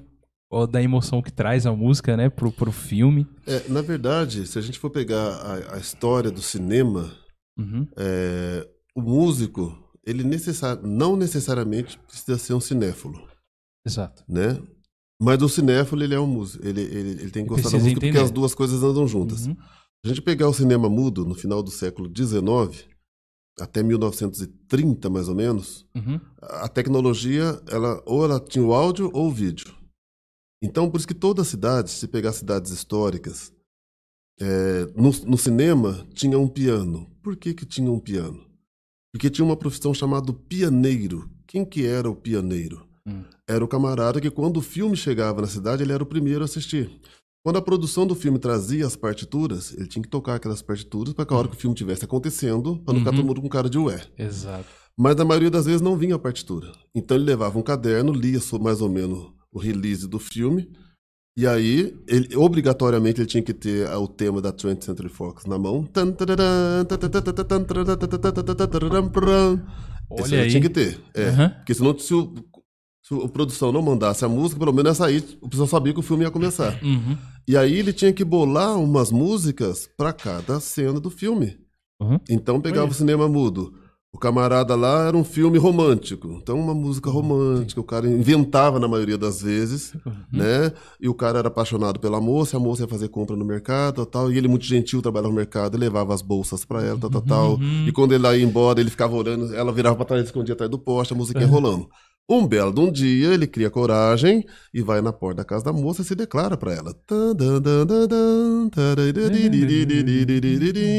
ó, 0.55 0.65
da 0.65 0.81
emoção 0.81 1.21
que 1.21 1.31
traz 1.33 1.65
a 1.65 1.73
música, 1.73 2.15
né, 2.15 2.29
pro, 2.29 2.51
pro 2.51 2.71
filme. 2.71 3.27
É, 3.45 3.67
na 3.67 3.81
verdade, 3.81 4.47
se 4.47 4.57
a 4.57 4.61
gente 4.61 4.79
for 4.79 4.89
pegar 4.89 5.27
a, 5.35 5.75
a 5.75 5.77
história 5.77 6.31
do 6.31 6.41
cinema, 6.41 7.11
Uhum. 7.57 7.87
é, 7.97 8.67
o 8.95 9.01
músico, 9.01 9.77
ele 10.05 10.23
necessar, 10.23 10.81
não 10.83 11.15
necessariamente 11.15 11.97
precisa 11.99 12.37
ser 12.37 12.53
um 12.53 12.59
cinéfilo, 12.59 13.17
Exato. 13.85 14.23
né? 14.27 14.61
Mas 15.21 15.41
o 15.41 15.47
cinéfilo, 15.47 16.03
ele 16.03 16.13
é 16.13 16.19
um 16.19 16.27
músico. 16.27 16.65
Ele, 16.67 16.81
ele, 16.81 17.09
ele 17.21 17.31
tem 17.31 17.43
que 17.43 17.49
gostar 17.49 17.69
da 17.69 17.77
música 17.77 17.93
porque 17.93 18.07
entender. 18.07 18.23
as 18.23 18.31
duas 18.31 18.53
coisas 18.53 18.83
andam 18.83 19.07
juntas. 19.07 19.47
Uhum. 19.47 19.55
Se 19.55 19.61
a 20.03 20.07
gente 20.09 20.21
pegar 20.21 20.49
o 20.49 20.53
cinema 20.53 20.89
mudo 20.89 21.23
no 21.25 21.33
final 21.33 21.63
do 21.63 21.71
século 21.71 22.11
XIX, 22.13 22.85
até 23.59 23.81
1930 23.81 25.09
mais 25.09 25.29
ou 25.29 25.35
menos, 25.35 25.85
Uhum. 25.95 26.19
a 26.41 26.67
tecnologia, 26.67 27.59
ela, 27.69 28.01
ou 28.05 28.25
ela 28.25 28.39
tinha 28.39 28.63
o 28.65 28.73
áudio 28.73 29.09
ou 29.13 29.27
o 29.27 29.31
vídeo. 29.31 29.73
Então, 30.61 30.89
por 30.89 30.97
isso 30.97 31.07
que 31.07 31.13
toda 31.13 31.43
cidade, 31.43 31.89
se 31.91 32.07
pegar 32.07 32.31
cidades 32.33 32.71
históricas, 32.71 33.53
é, 34.39 34.85
no, 34.95 35.11
no 35.25 35.37
cinema 35.37 36.05
tinha 36.13 36.37
um 36.39 36.47
piano. 36.47 37.09
Por 37.21 37.35
que, 37.35 37.53
que 37.53 37.65
tinha 37.65 37.91
um 37.91 37.99
piano? 37.99 38.43
Porque 39.13 39.29
tinha 39.29 39.45
uma 39.45 39.55
profissão 39.55 39.93
chamada 39.93 40.33
pianeiro. 40.33 41.29
Quem 41.47 41.63
que 41.63 41.85
era 41.85 42.09
o 42.09 42.15
pianeiro? 42.15 42.85
Hum. 43.07 43.23
Era 43.47 43.63
o 43.63 43.67
camarada 43.67 44.19
que 44.19 44.29
quando 44.31 44.57
o 44.57 44.61
filme 44.61 44.97
chegava 44.97 45.41
na 45.41 45.47
cidade, 45.47 45.83
ele 45.83 45.93
era 45.93 46.03
o 46.03 46.07
primeiro 46.07 46.41
a 46.41 46.45
assistir. 46.45 46.89
Quando 47.45 47.57
a 47.57 47.61
produção 47.61 48.07
do 48.07 48.15
filme 48.15 48.39
trazia 48.39 48.87
as 48.87 48.95
partituras, 48.95 49.71
ele 49.73 49.87
tinha 49.87 50.01
que 50.01 50.09
tocar 50.09 50.35
aquelas 50.35 50.63
partituras 50.63 51.13
para 51.13 51.25
que 51.25 51.33
a 51.33 51.37
hora 51.37 51.47
que 51.47 51.55
o 51.55 51.59
filme 51.59 51.75
estivesse 51.75 52.03
acontecendo, 52.03 52.79
para 52.79 52.93
não 52.93 52.99
ficar 53.01 53.11
Uhum. 53.11 53.17
todo 53.17 53.27
mundo 53.27 53.41
com 53.41 53.47
cara 53.47 53.69
de 53.69 53.77
ué. 53.77 54.01
Exato. 54.17 54.65
Mas 54.97 55.15
na 55.15 55.23
maioria 55.23 55.51
das 55.51 55.65
vezes 55.65 55.81
não 55.81 55.95
vinha 55.95 56.15
a 56.15 56.19
partitura. 56.19 56.71
Então 56.95 57.15
ele 57.15 57.25
levava 57.25 57.59
um 57.59 57.61
caderno, 57.61 58.11
lia 58.11 58.39
mais 58.59 58.81
ou 58.81 58.89
menos 58.89 59.31
o 59.55 59.59
release 59.59 60.05
do 60.05 60.19
filme, 60.19 60.69
e 61.37 61.47
aí, 61.47 61.93
ele, 62.07 62.35
obrigatoriamente, 62.35 63.19
ele 63.19 63.27
tinha 63.27 63.43
que 63.43 63.53
ter 63.53 63.87
ah, 63.87 63.99
o 63.99 64.07
tema 64.07 64.41
da 64.41 64.53
20th 64.53 64.83
Century 64.85 65.09
Fox 65.09 65.45
na 65.45 65.57
mão. 65.57 65.83
Esse 70.13 70.23
Olha 70.23 70.35
ele 70.35 70.43
aí. 70.43 70.49
tinha 70.49 70.61
que 70.61 70.69
ter. 70.69 70.99
É. 71.13 71.27
Aham. 71.27 71.49
Porque 71.49 71.73
senão, 71.73 71.97
se 71.97 72.13
o, 72.13 72.33
se 73.03 73.13
a 73.13 73.27
produção 73.27 73.71
não 73.71 73.81
mandasse 73.81 74.23
a 74.23 74.29
música, 74.29 74.59
pelo 74.59 74.71
menos 74.71 74.91
essa 74.91 75.07
aí, 75.07 75.21
o 75.41 75.49
pessoal 75.49 75.67
sabia 75.67 75.93
que 75.93 75.99
o 75.99 76.03
filme 76.03 76.23
ia 76.23 76.31
começar. 76.31 76.81
Uhum. 76.81 77.17
E 77.45 77.57
aí 77.57 77.79
ele 77.79 77.91
tinha 77.91 78.13
que 78.13 78.23
bolar 78.23 78.77
umas 78.79 79.11
músicas 79.11 79.89
para 79.97 80.13
cada 80.13 80.61
cena 80.61 81.01
do 81.01 81.09
filme. 81.09 81.57
Uhum. 82.01 82.19
Então 82.29 82.61
pegava 82.61 82.83
Olha. 82.85 82.91
o 82.91 82.95
cinema 82.95 83.27
mudo. 83.27 83.73
O 84.15 84.17
Camarada 84.17 84.75
lá 84.75 85.09
era 85.09 85.17
um 85.17 85.25
filme 85.25 85.57
romântico, 85.57 86.39
então 86.41 86.57
uma 86.57 86.73
música 86.73 87.09
hum, 87.09 87.13
romântica, 87.13 87.81
o 87.81 87.83
cara 87.83 88.07
inventava 88.07 88.79
na 88.79 88.87
maioria 88.87 89.17
das 89.17 89.41
vezes, 89.41 89.93
uhum. 90.05 90.13
né? 90.31 90.71
E 91.01 91.09
o 91.09 91.13
cara 91.13 91.39
era 91.39 91.49
apaixonado 91.49 91.99
pela 91.99 92.21
moça, 92.21 92.55
a 92.55 92.59
moça 92.59 92.83
ia 92.83 92.87
fazer 92.87 93.09
compra 93.09 93.35
no 93.35 93.43
mercado, 93.43 94.05
tal, 94.05 94.31
e 94.31 94.37
ele 94.37 94.47
muito 94.47 94.63
gentil 94.63 95.01
trabalhava 95.01 95.33
no 95.33 95.35
mercado, 95.35 95.77
levava 95.77 96.13
as 96.13 96.21
bolsas 96.21 96.63
para 96.63 96.81
ela, 96.81 96.97
tal, 96.97 97.09
tal, 97.09 97.21
uhum. 97.21 97.27
tal. 97.27 97.59
E 97.85 97.91
quando 97.91 98.13
ela 98.13 98.37
ia 98.37 98.45
embora, 98.45 98.79
ele 98.79 98.89
ficava 98.89 99.13
orando, 99.13 99.53
ela 99.53 99.73
virava 99.73 99.97
para 99.97 100.05
trás, 100.05 100.23
escondia 100.23 100.53
atrás 100.53 100.71
do 100.71 100.79
poste, 100.79 101.13
a 101.13 101.17
música 101.17 101.41
ia 101.41 101.45
uhum. 101.47 101.51
rolando. 101.51 101.89
Um 102.29 102.47
belo 102.47 102.73
de 102.73 102.79
um 102.79 102.89
dia, 102.89 103.33
ele 103.33 103.45
cria 103.45 103.69
coragem 103.69 104.45
e 104.73 104.81
vai 104.81 105.01
na 105.01 105.11
porta 105.11 105.41
da 105.41 105.43
casa 105.43 105.65
da 105.65 105.73
moça 105.73 106.03
e 106.03 106.05
se 106.05 106.15
declara 106.15 106.55
para 106.55 106.73
ela. 106.73 106.95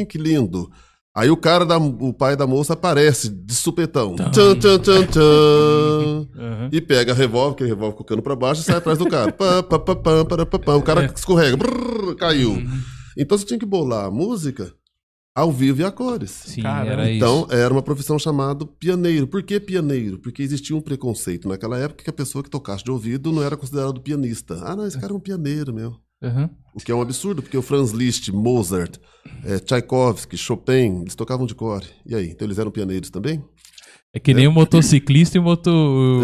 Que 0.05 0.19
lindo! 0.19 0.71
Aí 1.17 1.31
o 1.31 1.37
cara, 1.37 1.65
da, 1.65 1.79
o 1.79 2.13
pai 2.13 2.37
da 2.37 2.47
moça 2.47 2.75
aparece 2.75 3.31
de 3.31 3.55
supetão. 3.55 4.15
Tchan, 4.17 4.55
tchan, 4.59 4.79
tchan, 4.79 5.07
tchan. 5.07 5.21
Uhum. 6.37 6.69
E 6.71 6.81
pega 6.81 7.13
a 7.13 7.15
revólver, 7.15 7.55
aquele 7.55 7.71
revólver 7.71 7.97
com 7.97 8.03
o 8.03 8.07
cano 8.07 8.21
pra 8.23 8.37
baixo 8.37 8.61
e 8.61 8.65
sai 8.65 8.77
atrás 8.77 8.99
do 8.99 9.09
cara. 9.09 9.33
Pá, 9.33 9.63
pá, 9.63 9.79
pá, 9.79 9.97
pá, 9.97 10.25
pá, 10.27 10.47
pá, 10.47 10.59
pá. 10.59 10.75
O 10.75 10.83
cara 10.83 11.05
É. 11.05 11.13
escorrega, 11.15 11.57
brrr, 11.57 12.15
caiu. 12.17 12.51
Uhum. 12.53 12.81
Então 13.17 13.39
você 13.39 13.47
tinha 13.47 13.59
que 13.59 13.65
bolar 13.65 14.05
a 14.05 14.11
música 14.11 14.75
ao 15.35 15.51
vivo 15.51 15.81
e 15.81 15.85
a 15.85 15.91
cores. 15.91 16.31
Sim, 16.31 16.63
Caramba. 16.63 16.93
era 16.93 17.11
Então, 17.11 17.47
isso. 17.49 17.53
era 17.55 17.73
uma 17.73 17.83
profissão 17.83 18.19
chamada 18.19 18.67
pianeiro. 18.67 19.27
Por 19.27 19.43
que 19.43 19.59
pianeiro? 19.59 20.19
Porque 20.19 20.43
existia 20.43 20.77
um 20.77 20.81
preconceito 20.83 21.49
naquela 21.49 21.79
época 21.79 22.05
que 22.05 22.11
a 22.11 22.13
pessoa 22.13 22.45
que 22.45 22.51
tocasse 22.51 22.85
de 22.85 22.91
ouvido 22.91 23.33
não 23.33 23.43
era 23.43 23.57
considerado 23.57 24.01
pianista. 24.03 24.61
Ah, 24.63 24.77
não, 24.77 24.87
esse 24.87 24.99
cara 25.01 25.13
é 25.13 25.17
um 25.17 25.21
pianeiro, 25.21 25.73
meu. 25.73 25.95
Uhum. 26.23 26.49
O 26.77 26.79
que 26.79 26.93
é 26.93 26.95
um 26.95 27.01
absurdo, 27.01 27.41
porque 27.43 27.57
o 27.57 27.63
Franz 27.63 27.93
Liszt, 27.93 28.31
Mozart, 28.31 28.99
eh, 29.45 29.59
Tchaikovsky, 29.61 30.37
Chopin, 30.37 31.01
eles 31.01 31.15
tocavam 31.15 31.47
de 31.47 31.55
core. 31.55 31.87
E 32.05 32.15
aí? 32.15 32.29
Então 32.29 32.47
eles 32.47 32.59
eram 32.59 32.71
pianeiros 32.71 33.09
também? 33.09 33.43
É 34.13 34.21
que 34.21 34.35
nem 34.35 34.47
o 34.47 34.53
motociclista 34.53 35.39
e 35.39 35.41
o, 35.41 35.43
moto... 35.43 35.71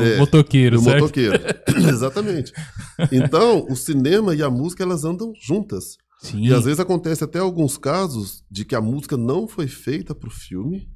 É, 0.02 0.18
motoqueiro, 0.18 0.78
o 0.78 0.82
certo? 0.82 1.00
motoqueiro. 1.00 1.42
Exatamente. 1.88 2.52
Então, 3.10 3.66
o 3.68 3.74
cinema 3.74 4.34
e 4.34 4.42
a 4.42 4.50
música, 4.50 4.82
elas 4.82 5.04
andam 5.04 5.32
juntas. 5.42 5.96
Sim. 6.20 6.42
E 6.42 6.52
às 6.52 6.64
vezes 6.64 6.80
acontece 6.80 7.24
até 7.24 7.38
alguns 7.38 7.78
casos 7.78 8.44
de 8.50 8.66
que 8.66 8.74
a 8.74 8.80
música 8.80 9.16
não 9.16 9.48
foi 9.48 9.66
feita 9.66 10.14
para 10.14 10.28
o 10.28 10.32
filme, 10.32 10.86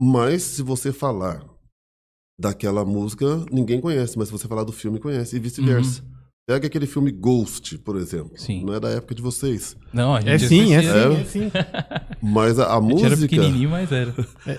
mas 0.00 0.42
se 0.42 0.62
você 0.62 0.92
falar 0.92 1.44
daquela 2.38 2.86
música, 2.86 3.44
ninguém 3.52 3.82
conhece, 3.82 4.16
mas 4.16 4.28
se 4.28 4.32
você 4.32 4.48
falar 4.48 4.64
do 4.64 4.72
filme, 4.72 4.98
conhece, 4.98 5.36
e 5.36 5.38
vice-versa. 5.38 6.02
Pega 6.48 6.66
aquele 6.66 6.86
filme 6.86 7.10
Ghost, 7.10 7.76
por 7.76 7.94
exemplo. 7.96 8.30
Sim. 8.36 8.64
Não 8.64 8.72
é 8.72 8.80
da 8.80 8.88
época 8.88 9.14
de 9.14 9.20
vocês. 9.20 9.76
Não, 9.92 10.14
a 10.14 10.20
gente 10.22 10.30
É 10.30 10.38
sim, 10.38 10.74
é 10.74 10.80
sim, 10.80 10.88
assistia. 10.88 11.20
é 11.20 11.24
sim. 11.24 11.52
Mas 12.22 12.58
a, 12.58 12.64
a 12.68 12.78
A 12.78 12.80
gente 12.80 13.04
era 13.04 13.10
música. 13.10 13.28
pequenininho, 13.28 13.68
mas 13.70 13.92
era. 13.92 14.14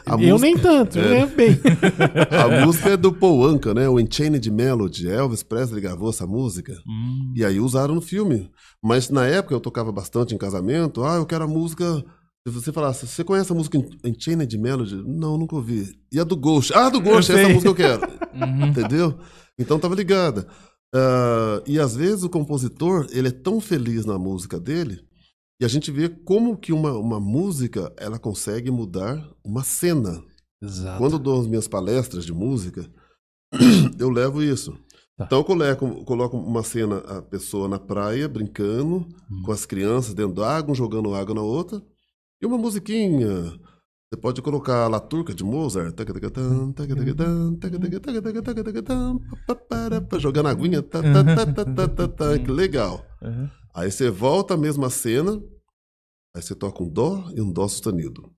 A 0.06 0.14
eu 0.14 0.18
música- 0.20 0.40
nem 0.40 0.58
tanto, 0.58 1.00
eu 1.00 1.10
lembro 1.10 1.36
bem. 1.36 1.60
A 2.62 2.64
música 2.66 2.90
é 2.92 2.96
do 2.98 3.12
Paul 3.12 3.44
Anka, 3.46 3.74
né? 3.74 3.90
O 3.90 4.00
Enchained 4.00 4.46
Melody. 4.52 5.10
Elvis 5.10 5.42
Presley 5.42 5.82
gravou 5.82 6.12
essa 6.12 6.28
música. 6.28 6.74
Hum, 6.88 7.34
E 7.36 7.44
aí 7.44 7.60
usaram 7.60 7.96
no 7.96 8.02
filme. 8.02 8.50
Mas 8.84 9.10
na 9.10 9.26
época 9.26 9.56
eu 9.56 9.60
tocava 9.60 9.92
bastante 9.92 10.34
em 10.36 10.38
casamento. 10.38 11.04
Ah, 11.04 11.16
eu 11.16 11.26
quero 11.26 11.44
a 11.46 11.48
música. 11.48 11.84
Se 12.48 12.54
você 12.54 12.72
falasse, 12.72 13.08
você 13.08 13.24
conhece 13.24 13.52
a 13.52 13.56
música 13.56 13.78
Enchained 14.06 14.54
Melody? 14.58 14.96
Não, 15.06 15.38
nunca 15.40 15.56
ouvi. 15.56 15.88
E 16.12 16.20
a 16.20 16.24
do 16.24 16.36
Ghost? 16.38 16.72
Ah, 16.74 16.90
do 16.90 17.02
Ghost, 17.02 17.32
Eu 17.32 17.38
essa 17.38 17.46
sei. 17.46 17.54
música 17.54 17.70
eu 17.70 17.76
quero. 17.76 18.02
uhum. 18.34 18.68
Entendeu? 18.68 19.18
Então 19.58 19.78
tava 19.80 19.96
ligada. 19.96 20.48
Ah, 20.94 21.62
e 21.68 21.80
às 21.80 21.96
vezes 21.96 22.24
o 22.24 22.30
compositor, 22.30 23.08
ele 23.12 23.28
é 23.28 23.32
tão 23.32 23.60
feliz 23.62 24.06
na 24.06 24.18
música 24.18 24.60
dele, 24.60 25.02
e 25.62 25.66
a 25.66 25.68
gente 25.68 25.92
vê 25.92 26.08
como 26.10 26.58
que 26.58 26.72
uma, 26.72 26.94
uma 26.94 27.20
música, 27.20 27.94
ela 27.98 28.18
consegue 28.18 28.72
mudar 28.72 29.30
uma 29.44 29.64
cena. 29.64 30.24
Exato. 30.62 30.98
Quando 30.98 31.14
eu 31.14 31.20
dou 31.20 31.42
as 31.42 31.48
minhas 31.48 31.68
palestras 31.68 32.26
de 32.26 32.34
música, 32.34 32.90
eu 34.00 34.10
levo 34.10 34.42
isso. 34.42 34.72
Tá. 35.18 35.26
Então 35.26 35.40
eu 35.40 35.44
coloco, 35.44 36.06
coloco 36.06 36.38
uma 36.38 36.64
cena, 36.64 37.00
a 37.00 37.22
pessoa 37.22 37.68
na 37.68 37.78
praia, 37.78 38.28
brincando, 38.28 39.06
Hum. 39.30 39.44
com 39.44 39.52
as 39.52 39.66
crianças 39.66 40.14
dentro 40.14 40.36
da 40.36 40.50
água, 40.50 40.72
um 40.72 40.76
jogando 40.76 41.14
água 41.14 41.36
na 41.36 41.42
outra, 41.42 41.82
e 42.42 42.46
uma 42.46 42.58
musiquinha. 42.58 43.60
Você 44.12 44.20
pode 44.20 44.42
colocar 44.42 44.88
La 44.88 45.00
Turca 45.00 45.36
de 45.36 45.44
Mozart. 45.44 45.94
Jogando 50.18 50.48
aguinha. 50.48 50.80
Uhum. 50.80 52.44
Que 52.44 52.52
legal. 52.52 53.06
Uhum. 53.22 53.48
Aí 53.72 53.92
você 53.92 54.10
volta 54.10 54.56
a 54.56 54.58
mesma 54.58 54.90
cena. 54.90 55.40
Aí 56.36 56.42
você 56.42 56.56
toca 56.56 56.82
um 56.82 56.90
Dó 56.90 57.24
e 57.36 57.42
um 57.42 57.52
Dó 57.52 57.68
sustenido. 57.68 58.32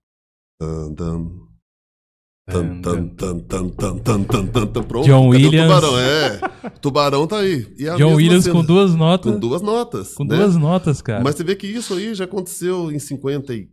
John 5.03 5.29
Williams. 5.29 5.71
O 5.71 5.79
tubarão? 5.79 5.99
É, 5.99 6.41
o 6.65 6.79
tubarão 6.81 7.27
tá 7.27 7.37
aí. 7.39 7.65
John 7.97 8.15
Williams 8.15 8.47
com 8.47 8.61
duas 8.61 8.93
notas. 8.93 9.31
Com 9.31 9.39
duas 9.39 9.61
notas. 9.61 10.13
Com 10.15 10.25
né? 10.25 10.35
duas 10.35 10.57
notas, 10.57 11.01
cara. 11.01 11.23
Mas 11.23 11.35
você 11.35 11.45
vê 11.45 11.55
que 11.55 11.67
isso 11.67 11.93
aí 11.93 12.13
já 12.13 12.25
aconteceu 12.25 12.91
em 12.91 12.99
54 12.99 13.71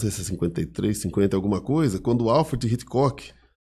se 0.00 0.06
é 0.06 0.10
53, 0.10 0.96
50 0.96 1.36
alguma 1.36 1.60
coisa, 1.60 1.98
quando 1.98 2.24
o 2.24 2.30
Alfred 2.30 2.66
Hitchcock 2.66 3.32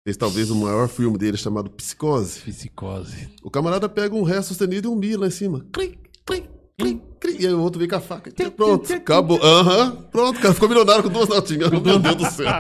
fez 0.06 0.16
talvez 0.16 0.50
o 0.50 0.54
maior 0.54 0.88
filme 0.88 1.18
dele 1.18 1.36
chamado 1.36 1.68
Psicose. 1.68 2.40
Psicose. 2.40 3.28
O 3.42 3.50
camarada 3.50 3.88
pega 3.88 4.14
um 4.14 4.22
Ré 4.22 4.40
sustenido 4.40 4.86
e 4.86 4.90
um 4.90 4.94
Mi 4.94 5.16
lá 5.16 5.26
em 5.26 5.30
cima. 5.30 5.66
Cri, 5.72 5.98
cri, 6.24 6.44
cri, 6.78 7.02
cri. 7.18 7.36
E 7.42 7.46
aí 7.46 7.52
o 7.52 7.60
outro 7.60 7.80
vem 7.80 7.88
com 7.88 7.96
a 7.96 8.00
faca. 8.00 8.32
Pronto, 8.52 8.92
acabou. 8.92 9.42
Aham, 9.42 9.96
pronto, 10.12 10.38
cara 10.38 10.54
ficou 10.54 10.68
milionário 10.68 11.02
com 11.02 11.08
duas 11.08 11.28
notinhas. 11.28 11.70
Meu 11.82 11.98
Deus 11.98 12.14
do 12.14 12.30
céu. 12.30 12.52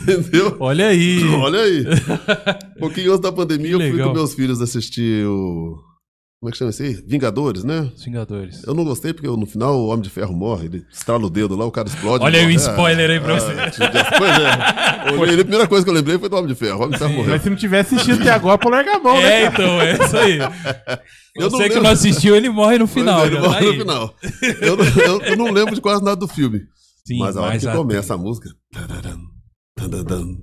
Entendeu? 0.00 0.56
Olha 0.58 0.88
aí. 0.88 1.22
Olha 1.34 1.60
aí. 1.60 1.84
Um 2.76 2.80
pouquinho 2.80 3.12
antes 3.12 3.20
da 3.20 3.30
pandemia, 3.30 3.72
eu 3.72 3.78
fui 3.78 3.92
legal. 3.92 4.08
com 4.08 4.14
meus 4.14 4.34
filhos 4.34 4.60
assistir 4.60 5.24
o. 5.26 5.78
Como 6.44 6.50
é 6.50 6.52
que 6.52 6.58
chama 6.58 6.70
isso 6.72 6.82
aí? 6.82 6.92
Vingadores, 7.06 7.64
né? 7.64 7.90
Os 7.96 8.04
Vingadores. 8.04 8.62
Eu 8.66 8.74
não 8.74 8.84
gostei 8.84 9.14
porque 9.14 9.26
no 9.26 9.46
final 9.46 9.78
o 9.78 9.86
Homem 9.86 10.02
de 10.02 10.10
Ferro 10.10 10.34
morre, 10.34 10.66
ele 10.66 10.84
estrala 10.92 11.24
o 11.24 11.30
dedo 11.30 11.56
lá, 11.56 11.64
o 11.64 11.70
cara 11.70 11.88
explode. 11.88 12.22
Olha 12.22 12.38
aí 12.38 12.44
o 12.44 12.48
morre. 12.50 12.56
spoiler 12.60 13.10
aí 13.12 13.18
pra 13.18 13.34
Ah, 13.34 13.40
você. 13.40 13.52
ah, 13.82 14.18
Pois 15.16 15.30
é. 15.32 15.40
A 15.40 15.44
primeira 15.44 15.66
coisa 15.66 15.82
que 15.84 15.90
eu 15.90 15.94
lembrei 15.94 16.18
foi 16.18 16.28
do 16.28 16.36
Homem 16.36 16.48
de 16.48 16.54
Ferro. 16.54 16.80
O 16.80 16.82
Homem 16.82 16.90
de 16.92 16.98
Ferro 16.98 17.14
morreu. 17.14 17.30
Mas 17.30 17.40
se 17.42 17.48
não 17.48 17.56
tiver 17.56 17.80
assistido 17.80 18.20
até 18.20 18.30
agora, 18.30 18.58
pô, 18.58 18.68
larga 18.68 18.94
a 18.96 18.98
mão, 18.98 19.16
né? 19.16 19.42
É, 19.44 19.46
então, 19.46 19.80
é 19.80 19.92
isso 19.94 20.16
aí. 20.18 20.38
Eu 21.34 21.44
não 21.44 21.50
Você 21.52 21.62
que 21.62 21.68
lembro. 21.70 21.82
não 21.84 21.90
assistiu, 21.92 22.36
ele 22.36 22.50
morre 22.50 22.76
no 22.76 22.86
final. 22.86 23.20
Pois 23.20 23.32
é, 23.32 23.34
ele 23.34 23.40
tá 23.42 23.48
morre 23.48 23.64
no 23.64 23.70
aí. 23.72 23.78
final. 23.78 24.14
Eu, 24.60 24.76
não- 24.76 24.84
eu- 24.84 25.20
eu 25.22 25.36
não 25.38 25.50
lembro 25.50 25.74
de 25.74 25.80
quase 25.80 26.04
nada 26.04 26.16
do 26.16 26.28
filme. 26.28 26.60
Sim, 27.06 27.20
mas 27.20 27.38
a 27.38 27.40
hora 27.40 27.58
que 27.58 27.66
a- 27.66 27.72
começa 27.74 28.12
a 28.12 28.18
música. 28.18 28.50
tararam, 28.70 29.18
tararam, 29.74 30.36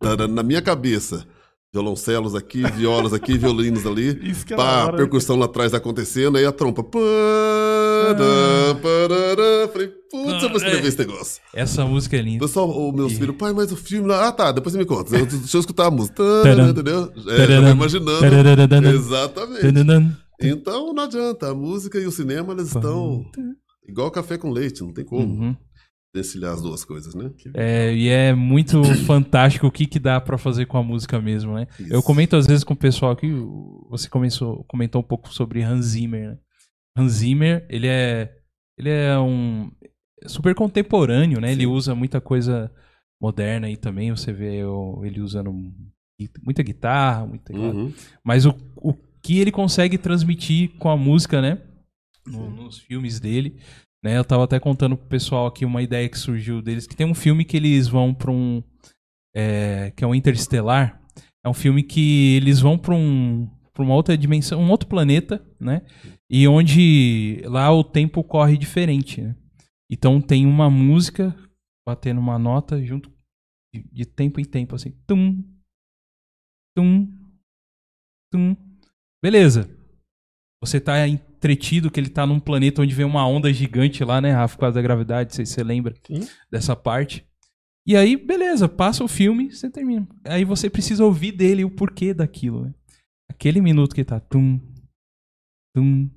tararam, 0.00 0.28
Na 0.34 0.42
minha 0.42 0.60
cabeça. 0.60 1.26
Violoncelos 1.72 2.34
aqui, 2.34 2.62
violas 2.72 3.12
aqui, 3.12 3.36
violinos 3.36 3.84
ali. 3.86 4.18
Isso 4.30 4.46
que 4.46 4.54
é 4.54 4.56
Pá, 4.56 4.86
hora, 4.86 4.96
percussão 4.96 5.36
lá 5.36 5.44
atrás 5.44 5.74
acontecendo, 5.74 6.38
aí 6.38 6.44
a 6.46 6.50
trompa. 6.52 6.82
Pará, 6.82 8.74
parará. 8.82 9.68
Falei, 9.70 9.88
putz, 10.10 10.42
eu 10.42 10.48
vou 10.48 10.56
escrever 10.56 10.84
É. 10.84 10.88
esse 10.88 10.98
negócio. 10.98 11.42
Essa 11.54 11.84
música 11.84 12.16
é 12.16 12.22
linda. 12.22 12.46
Pessoal, 12.46 12.70
os 12.88 12.94
meus 12.94 13.12
filhos, 13.12 13.36
pai, 13.36 13.52
mas 13.52 13.70
o 13.70 13.76
filme 13.76 14.08
lá. 14.08 14.28
Ah, 14.28 14.32
tá, 14.32 14.50
depois 14.50 14.72
você 14.72 14.78
me 14.78 14.86
conta. 14.86 15.14
Eu- 15.16 15.26
Deixa 15.26 15.56
eu 15.56 15.60
escutar 15.60 15.86
a 15.86 15.90
música. 15.90 16.22
Taran. 16.42 16.70
Entendeu? 16.70 17.12
É, 17.28 17.36
Taran. 17.36 17.60
vai 17.62 17.72
imaginando. 17.72 18.24
Exatamente. 18.94 19.66
Então 20.40 20.92
não 20.94 21.02
adianta. 21.04 21.50
A 21.50 21.54
música 21.54 21.98
e 21.98 22.06
o 22.06 22.10
cinema, 22.12 22.52
eles 22.54 22.68
estão 22.68 23.24
igual 23.86 24.10
café 24.10 24.38
com 24.38 24.50
leite, 24.50 24.82
não 24.82 24.92
tem 24.92 25.04
como 25.04 25.22
Uhum. 25.22 25.56
Descilhar 26.14 26.52
as 26.54 26.62
duas 26.62 26.84
coisas, 26.84 27.14
né? 27.14 27.30
É, 27.54 27.94
e 27.94 28.08
é 28.08 28.34
muito 28.34 28.82
fantástico 29.06 29.66
o 29.66 29.70
que, 29.70 29.86
que 29.86 29.98
dá 29.98 30.20
pra 30.20 30.38
fazer 30.38 30.66
com 30.66 30.78
a 30.78 30.82
música 30.82 31.20
mesmo, 31.20 31.54
né? 31.54 31.66
Isso. 31.78 31.92
Eu 31.92 32.02
comento 32.02 32.34
às 32.36 32.46
vezes 32.46 32.64
com 32.64 32.74
o 32.74 32.76
pessoal 32.76 33.12
aqui, 33.12 33.30
você 33.90 34.08
começou, 34.08 34.64
comentou 34.64 35.00
um 35.00 35.04
pouco 35.04 35.32
sobre 35.32 35.62
Hans 35.62 35.84
Zimmer, 35.86 36.30
né? 36.30 36.38
Hans 36.96 37.12
Zimmer, 37.12 37.66
ele 37.68 37.86
é, 37.86 38.36
ele 38.78 38.90
é 38.90 39.18
um 39.18 39.70
super 40.26 40.54
contemporâneo, 40.54 41.40
né? 41.40 41.52
Ele 41.52 41.66
usa 41.66 41.94
muita 41.94 42.20
coisa 42.20 42.72
moderna 43.20 43.66
aí 43.66 43.76
também, 43.76 44.10
você 44.10 44.32
vê 44.32 44.60
ele 45.04 45.20
usando 45.20 45.52
muita 46.42 46.62
guitarra, 46.62 47.26
muita 47.26 47.52
Uhum. 47.54 47.92
mas 48.24 48.44
o, 48.46 48.54
o 48.76 48.92
que 49.22 49.38
ele 49.38 49.52
consegue 49.52 49.98
transmitir 49.98 50.70
com 50.78 50.88
a 50.88 50.96
música, 50.96 51.40
né? 51.40 51.60
No- 52.26 52.50
nos 52.50 52.78
filmes 52.78 53.20
dele. 53.20 53.56
Né? 54.02 54.16
Eu 54.16 54.24
tava 54.24 54.44
até 54.44 54.60
contando 54.60 54.96
pro 54.96 55.06
pessoal 55.08 55.46
aqui 55.46 55.64
uma 55.64 55.82
ideia 55.82 56.08
que 56.08 56.18
surgiu 56.18 56.62
deles, 56.62 56.86
que 56.86 56.96
tem 56.96 57.06
um 57.06 57.14
filme 57.14 57.44
que 57.44 57.56
eles 57.56 57.88
vão 57.88 58.14
pra 58.14 58.30
um. 58.30 58.62
é, 59.34 59.92
que 59.96 60.04
é 60.04 60.06
um 60.06 60.14
Interestelar. 60.14 61.00
É 61.44 61.48
um 61.48 61.54
filme 61.54 61.82
que 61.82 62.36
eles 62.36 62.60
vão 62.60 62.78
pra 62.78 62.94
um. 62.94 63.48
pra 63.72 63.82
uma 63.82 63.94
outra 63.94 64.16
dimensão, 64.16 64.60
um 64.60 64.70
outro 64.70 64.88
planeta, 64.88 65.44
né? 65.58 65.82
E 66.30 66.46
onde 66.46 67.40
lá 67.44 67.72
o 67.72 67.82
tempo 67.82 68.22
corre 68.22 68.56
diferente, 68.56 69.20
né? 69.20 69.36
Então 69.90 70.20
tem 70.20 70.46
uma 70.46 70.68
música 70.68 71.34
batendo 71.86 72.20
uma 72.20 72.38
nota 72.38 72.84
junto 72.84 73.10
de, 73.74 73.82
de 73.90 74.04
tempo 74.04 74.40
em 74.40 74.44
tempo, 74.44 74.74
assim. 74.74 74.90
Tum, 75.06 75.42
tum, 76.76 77.10
tum. 78.30 78.56
Beleza. 79.22 79.68
Você 80.62 80.80
tá 80.80 80.96
entretido 81.38 81.90
que 81.90 81.98
ele 82.00 82.08
tá 82.10 82.26
num 82.26 82.40
planeta 82.40 82.82
onde 82.82 82.94
vem 82.94 83.06
uma 83.06 83.26
onda 83.26 83.52
gigante 83.52 84.04
lá, 84.04 84.20
né, 84.20 84.32
Rafa, 84.32 84.56
por 84.56 84.60
causa 84.62 84.74
da 84.74 84.82
gravidade, 84.82 85.30
não 85.30 85.36
sei 85.36 85.46
se 85.46 85.52
você 85.54 85.62
lembra 85.62 85.94
Sim. 86.06 86.26
dessa 86.50 86.74
parte. 86.76 87.24
E 87.86 87.96
aí, 87.96 88.16
beleza, 88.16 88.68
passa 88.68 89.02
o 89.02 89.08
filme, 89.08 89.50
você 89.50 89.70
termina. 89.70 90.06
Aí 90.24 90.44
você 90.44 90.68
precisa 90.68 91.04
ouvir 91.04 91.32
dele 91.32 91.64
o 91.64 91.70
porquê 91.70 92.12
daquilo, 92.12 92.64
né? 92.66 92.74
Aquele 93.30 93.60
minuto 93.60 93.94
que 93.94 94.04
tá 94.04 94.20
tum, 94.20 94.60
tum, 95.74 96.10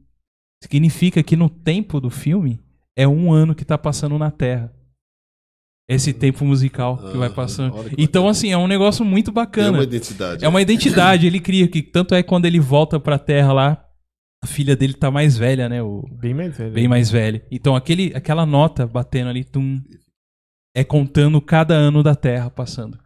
significa 0.62 1.24
que 1.24 1.36
no 1.36 1.50
tempo 1.50 2.02
do 2.02 2.10
filme 2.10 2.60
é 2.98 3.08
um 3.08 3.32
ano 3.32 3.56
que 3.56 3.64
tá 3.64 3.78
passando 3.78 4.18
na 4.18 4.32
Terra. 4.32 4.74
Esse 5.90 6.14
tempo 6.14 6.46
musical 6.46 6.98
que 7.12 7.18
vai 7.18 7.28
Ah, 7.28 7.34
passando. 7.34 7.84
que 7.90 7.96
Então, 8.02 8.28
assim, 8.28 8.52
é 8.52 8.58
um 8.58 8.68
negócio 8.68 9.04
muito 9.04 9.26
Tem 9.28 9.34
bacana. 9.34 9.78
uma 9.78 9.84
identidade. 9.84 10.44
É 10.46 10.48
uma 10.48 10.62
identidade, 10.62 11.28
ele 11.28 11.40
cria 11.40 11.68
que 11.68 11.82
tanto 11.82 12.16
é 12.16 12.24
quando 12.24 12.46
ele 12.46 12.60
volta 12.60 13.00
pra 13.00 13.20
Terra 13.20 13.52
lá, 13.54 13.86
a 14.44 14.48
filha 14.48 14.76
dele 14.76 14.94
tá 14.94 15.12
mais 15.12 15.38
velha, 15.38 15.70
né? 15.70 15.82
O, 15.84 16.02
Bem 16.20 16.34
mais 16.34 16.58
velho. 16.58 16.74
bem 16.74 16.88
mais 16.88 17.10
velha. 17.12 17.46
Então 17.52 17.76
aquele, 17.76 18.12
aquela 18.16 18.46
nota 18.46 18.88
batendo 18.88 19.30
ali, 19.30 19.44
tum, 19.44 19.82
é 20.76 20.84
contando 20.84 21.40
cada 21.42 21.76
ano 21.76 22.02
da 22.02 22.16
Terra 22.16 22.50
passando. 22.50 22.98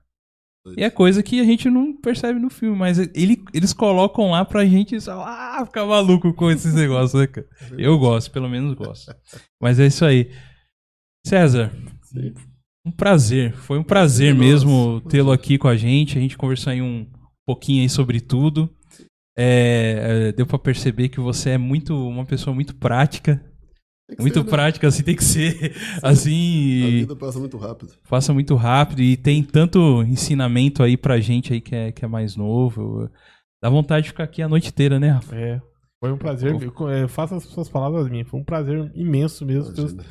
E 0.76 0.84
é 0.84 0.90
coisa 0.90 1.22
que 1.22 1.40
a 1.40 1.44
gente 1.44 1.70
não 1.70 1.96
percebe 1.96 2.40
no 2.40 2.50
filme, 2.50 2.76
mas 2.76 2.98
ele, 2.98 3.44
eles 3.54 3.72
colocam 3.72 4.32
lá 4.32 4.44
pra 4.44 4.66
gente 4.66 5.00
só, 5.00 5.24
ah, 5.24 5.64
ficar 5.64 5.86
maluco 5.86 6.34
com 6.34 6.50
esses 6.50 6.74
negócios, 6.74 7.20
né, 7.22 7.28
cara? 7.28 7.48
Eu 7.78 8.00
gosto, 8.00 8.32
pelo 8.32 8.50
menos 8.50 8.74
gosto. 8.74 9.14
Mas 9.62 9.80
é 9.80 9.86
isso 9.86 10.04
aí. 10.04 10.32
César, 11.28 11.72
Sim. 12.04 12.34
um 12.84 12.92
prazer. 12.92 13.54
Foi 13.54 13.78
um 13.78 13.84
prazer 13.84 14.34
Nossa, 14.34 14.48
mesmo 14.48 15.02
tê-lo 15.02 15.32
aqui 15.32 15.58
com 15.60 15.68
a 15.68 15.76
gente. 15.76 16.18
A 16.18 16.22
gente 16.22 16.38
conversou 16.38 16.72
aí 16.74 16.82
um 16.82 17.06
pouquinho 17.46 17.84
aí 17.84 17.90
sobre 17.90 18.20
tudo. 18.20 18.68
É, 19.38 20.28
é, 20.28 20.32
deu 20.32 20.46
pra 20.46 20.58
perceber 20.58 21.10
que 21.10 21.20
você 21.20 21.52
é 21.52 21.58
muito 21.58 21.96
uma 22.08 22.26
pessoa 22.26 22.54
muito 22.54 22.76
prática. 22.76 23.44
Muito 24.20 24.40
ser, 24.40 24.44
né? 24.46 24.50
prática, 24.52 24.88
assim, 24.88 25.04
tem 25.04 25.16
que 25.16 25.24
ser 25.24 25.76
A 26.04 26.10
assim, 26.10 27.00
vida 27.00 27.16
passa 27.16 27.40
muito 27.40 27.58
rápido. 27.58 27.92
faça 28.04 28.32
muito 28.32 28.54
rápido 28.54 29.02
e 29.02 29.18
tem 29.18 29.44
tanto 29.44 30.04
ensinamento 30.04 30.84
aí 30.84 30.96
pra 30.96 31.20
gente 31.20 31.52
aí 31.52 31.60
que 31.60 31.76
é, 31.76 31.92
que 31.92 32.06
é 32.06 32.08
mais 32.08 32.36
novo. 32.36 33.10
Dá 33.64 33.68
vontade 33.70 34.04
de 34.04 34.10
ficar 34.10 34.26
aqui 34.26 34.44
a 34.44 34.48
noite 34.48 34.70
inteira, 34.70 35.00
né, 35.00 35.10
Rafa? 35.10 35.36
É. 35.36 35.60
Foi 36.00 36.12
um 36.12 36.18
prazer. 36.18 36.52
Eu, 36.52 36.90
eu 36.90 37.10
faço 37.10 37.34
as 37.34 37.44
suas 37.46 37.68
palavras 37.68 38.08
minhas. 38.08 38.28
Foi 38.28 38.40
um 38.40 38.44
prazer 38.44 38.92
imenso 38.94 39.44
mesmo 39.44 39.74
ter, 39.74 39.82
Imagina. 39.82 40.04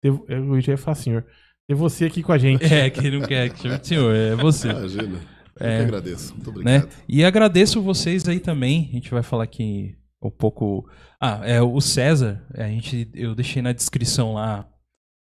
ter, 0.00 0.20
eu 0.28 0.60
já 0.60 0.72
ia 0.72 0.78
falar, 0.78 0.94
senhor. 0.94 1.26
Ter 1.66 1.74
você 1.74 2.04
aqui 2.04 2.22
com 2.22 2.30
a 2.30 2.38
gente. 2.38 2.64
É, 2.72 2.88
que 2.88 3.10
não 3.10 3.22
quer 3.22 3.50
que 3.50 3.84
senhor, 3.84 4.14
é 4.14 4.36
você. 4.36 4.70
Imagina. 4.70 5.18
Eu 5.60 5.66
É. 5.66 5.78
que 5.78 5.84
agradeço. 5.84 6.34
Muito 6.34 6.52
né? 6.62 6.78
obrigado. 6.78 7.02
E 7.08 7.24
agradeço 7.24 7.82
vocês 7.82 8.28
aí 8.28 8.40
também. 8.40 8.88
A 8.90 8.94
gente 8.94 9.10
vai 9.10 9.22
falar 9.22 9.44
aqui 9.44 9.96
um 10.22 10.30
pouco. 10.30 10.88
Ah, 11.20 11.40
é 11.44 11.60
o 11.62 11.80
César. 11.80 12.44
A 12.54 12.66
gente, 12.68 13.10
eu 13.14 13.34
deixei 13.34 13.62
na 13.62 13.72
descrição 13.72 14.34
lá 14.34 14.68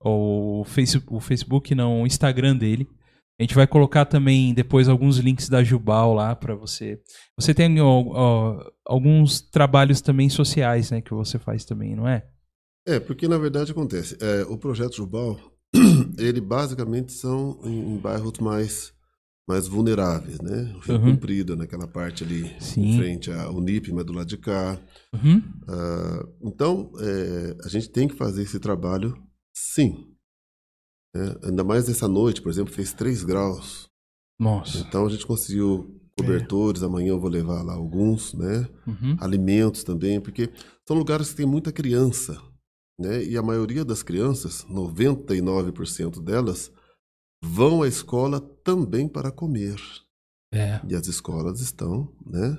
o 0.04 0.64
Facebook, 0.66 1.14
o 1.14 1.20
Facebook 1.20 1.76
não, 1.76 2.04
o 2.04 2.08
Instagram 2.08 2.56
dele. 2.56 2.88
A 3.40 3.44
gente 3.44 3.56
vai 3.56 3.66
colocar 3.66 4.06
também 4.06 4.54
depois 4.54 4.88
alguns 4.88 5.18
links 5.18 5.50
da 5.50 5.64
Jubal 5.64 6.14
lá 6.14 6.36
para 6.36 6.56
você. 6.56 7.02
Você 7.36 7.54
tem 7.54 7.82
ó, 7.82 8.72
alguns 8.86 9.42
trabalhos 9.42 10.02
também 10.02 10.30
sociais, 10.30 10.92
né, 10.92 11.02
que 11.02 11.14
você 11.14 11.40
faz 11.40 11.66
também, 11.66 11.96
não 11.96 12.08
é? 12.08 12.26
É, 12.86 13.00
porque 13.00 13.28
na 13.28 13.38
verdade 13.38 13.72
acontece. 13.72 14.18
É, 14.22 14.44
o 14.44 14.58
projeto 14.58 14.98
Jubal, 14.98 15.40
ele 16.18 16.40
basicamente 16.42 17.12
são 17.12 17.60
em, 17.64 17.96
em 17.96 17.98
bairros 17.98 18.38
mais 18.40 18.94
mais 19.48 19.68
vulneráveis, 19.68 20.40
né? 20.40 20.74
O 20.76 20.80
Rio 20.80 20.96
Uhum. 20.96 21.12
Comprido, 21.14 21.56
naquela 21.56 21.88
parte 21.88 22.24
ali 22.24 22.56
Sim. 22.62 22.82
em 22.82 22.98
frente 22.98 23.32
à 23.32 23.50
Unip, 23.50 23.92
mas 23.92 24.06
do 24.06 24.14
lado 24.14 24.28
de 24.28 24.38
cá. 24.38 24.80
Uhum. 25.14 25.42
Ah, 25.68 26.26
então, 26.42 26.92
é, 27.00 27.58
a 27.66 27.68
gente 27.68 27.90
tem 27.90 28.08
que 28.08 28.16
fazer 28.16 28.44
esse 28.44 28.60
trabalho, 28.60 29.14
sim. 29.54 30.10
É, 31.16 31.48
ainda 31.48 31.64
mais 31.64 31.88
essa 31.90 32.08
noite, 32.08 32.42
por 32.42 32.50
exemplo, 32.50 32.74
fez 32.74 32.94
3 32.94 33.24
graus. 33.24 33.88
Nossa. 34.40 34.80
Então 34.80 35.06
a 35.06 35.10
gente 35.10 35.28
conseguiu 35.28 36.00
cobertores, 36.18 36.82
amanhã 36.84 37.10
eu 37.10 37.20
vou 37.20 37.30
levar 37.30 37.62
lá 37.64 37.74
alguns, 37.74 38.34
né? 38.34 38.68
Uhum. 38.88 39.18
Alimentos 39.20 39.84
também, 39.84 40.20
porque 40.22 40.50
são 40.88 40.98
lugares 40.98 41.30
que 41.32 41.36
tem 41.38 41.46
muita 41.46 41.72
criança, 41.72 42.42
né? 43.00 43.24
E 43.24 43.38
a 43.38 43.42
maioria 43.44 43.84
das 43.84 44.02
crianças, 44.04 44.66
99% 44.70 46.24
delas, 46.24 46.72
vão 47.44 47.84
à 47.84 47.88
escola 47.88 48.40
também 48.40 49.08
para 49.08 49.32
comer. 49.32 49.76
É. 50.54 50.80
E 50.88 50.96
as 50.96 51.08
escolas 51.08 51.60
estão, 51.60 52.16
né, 52.26 52.58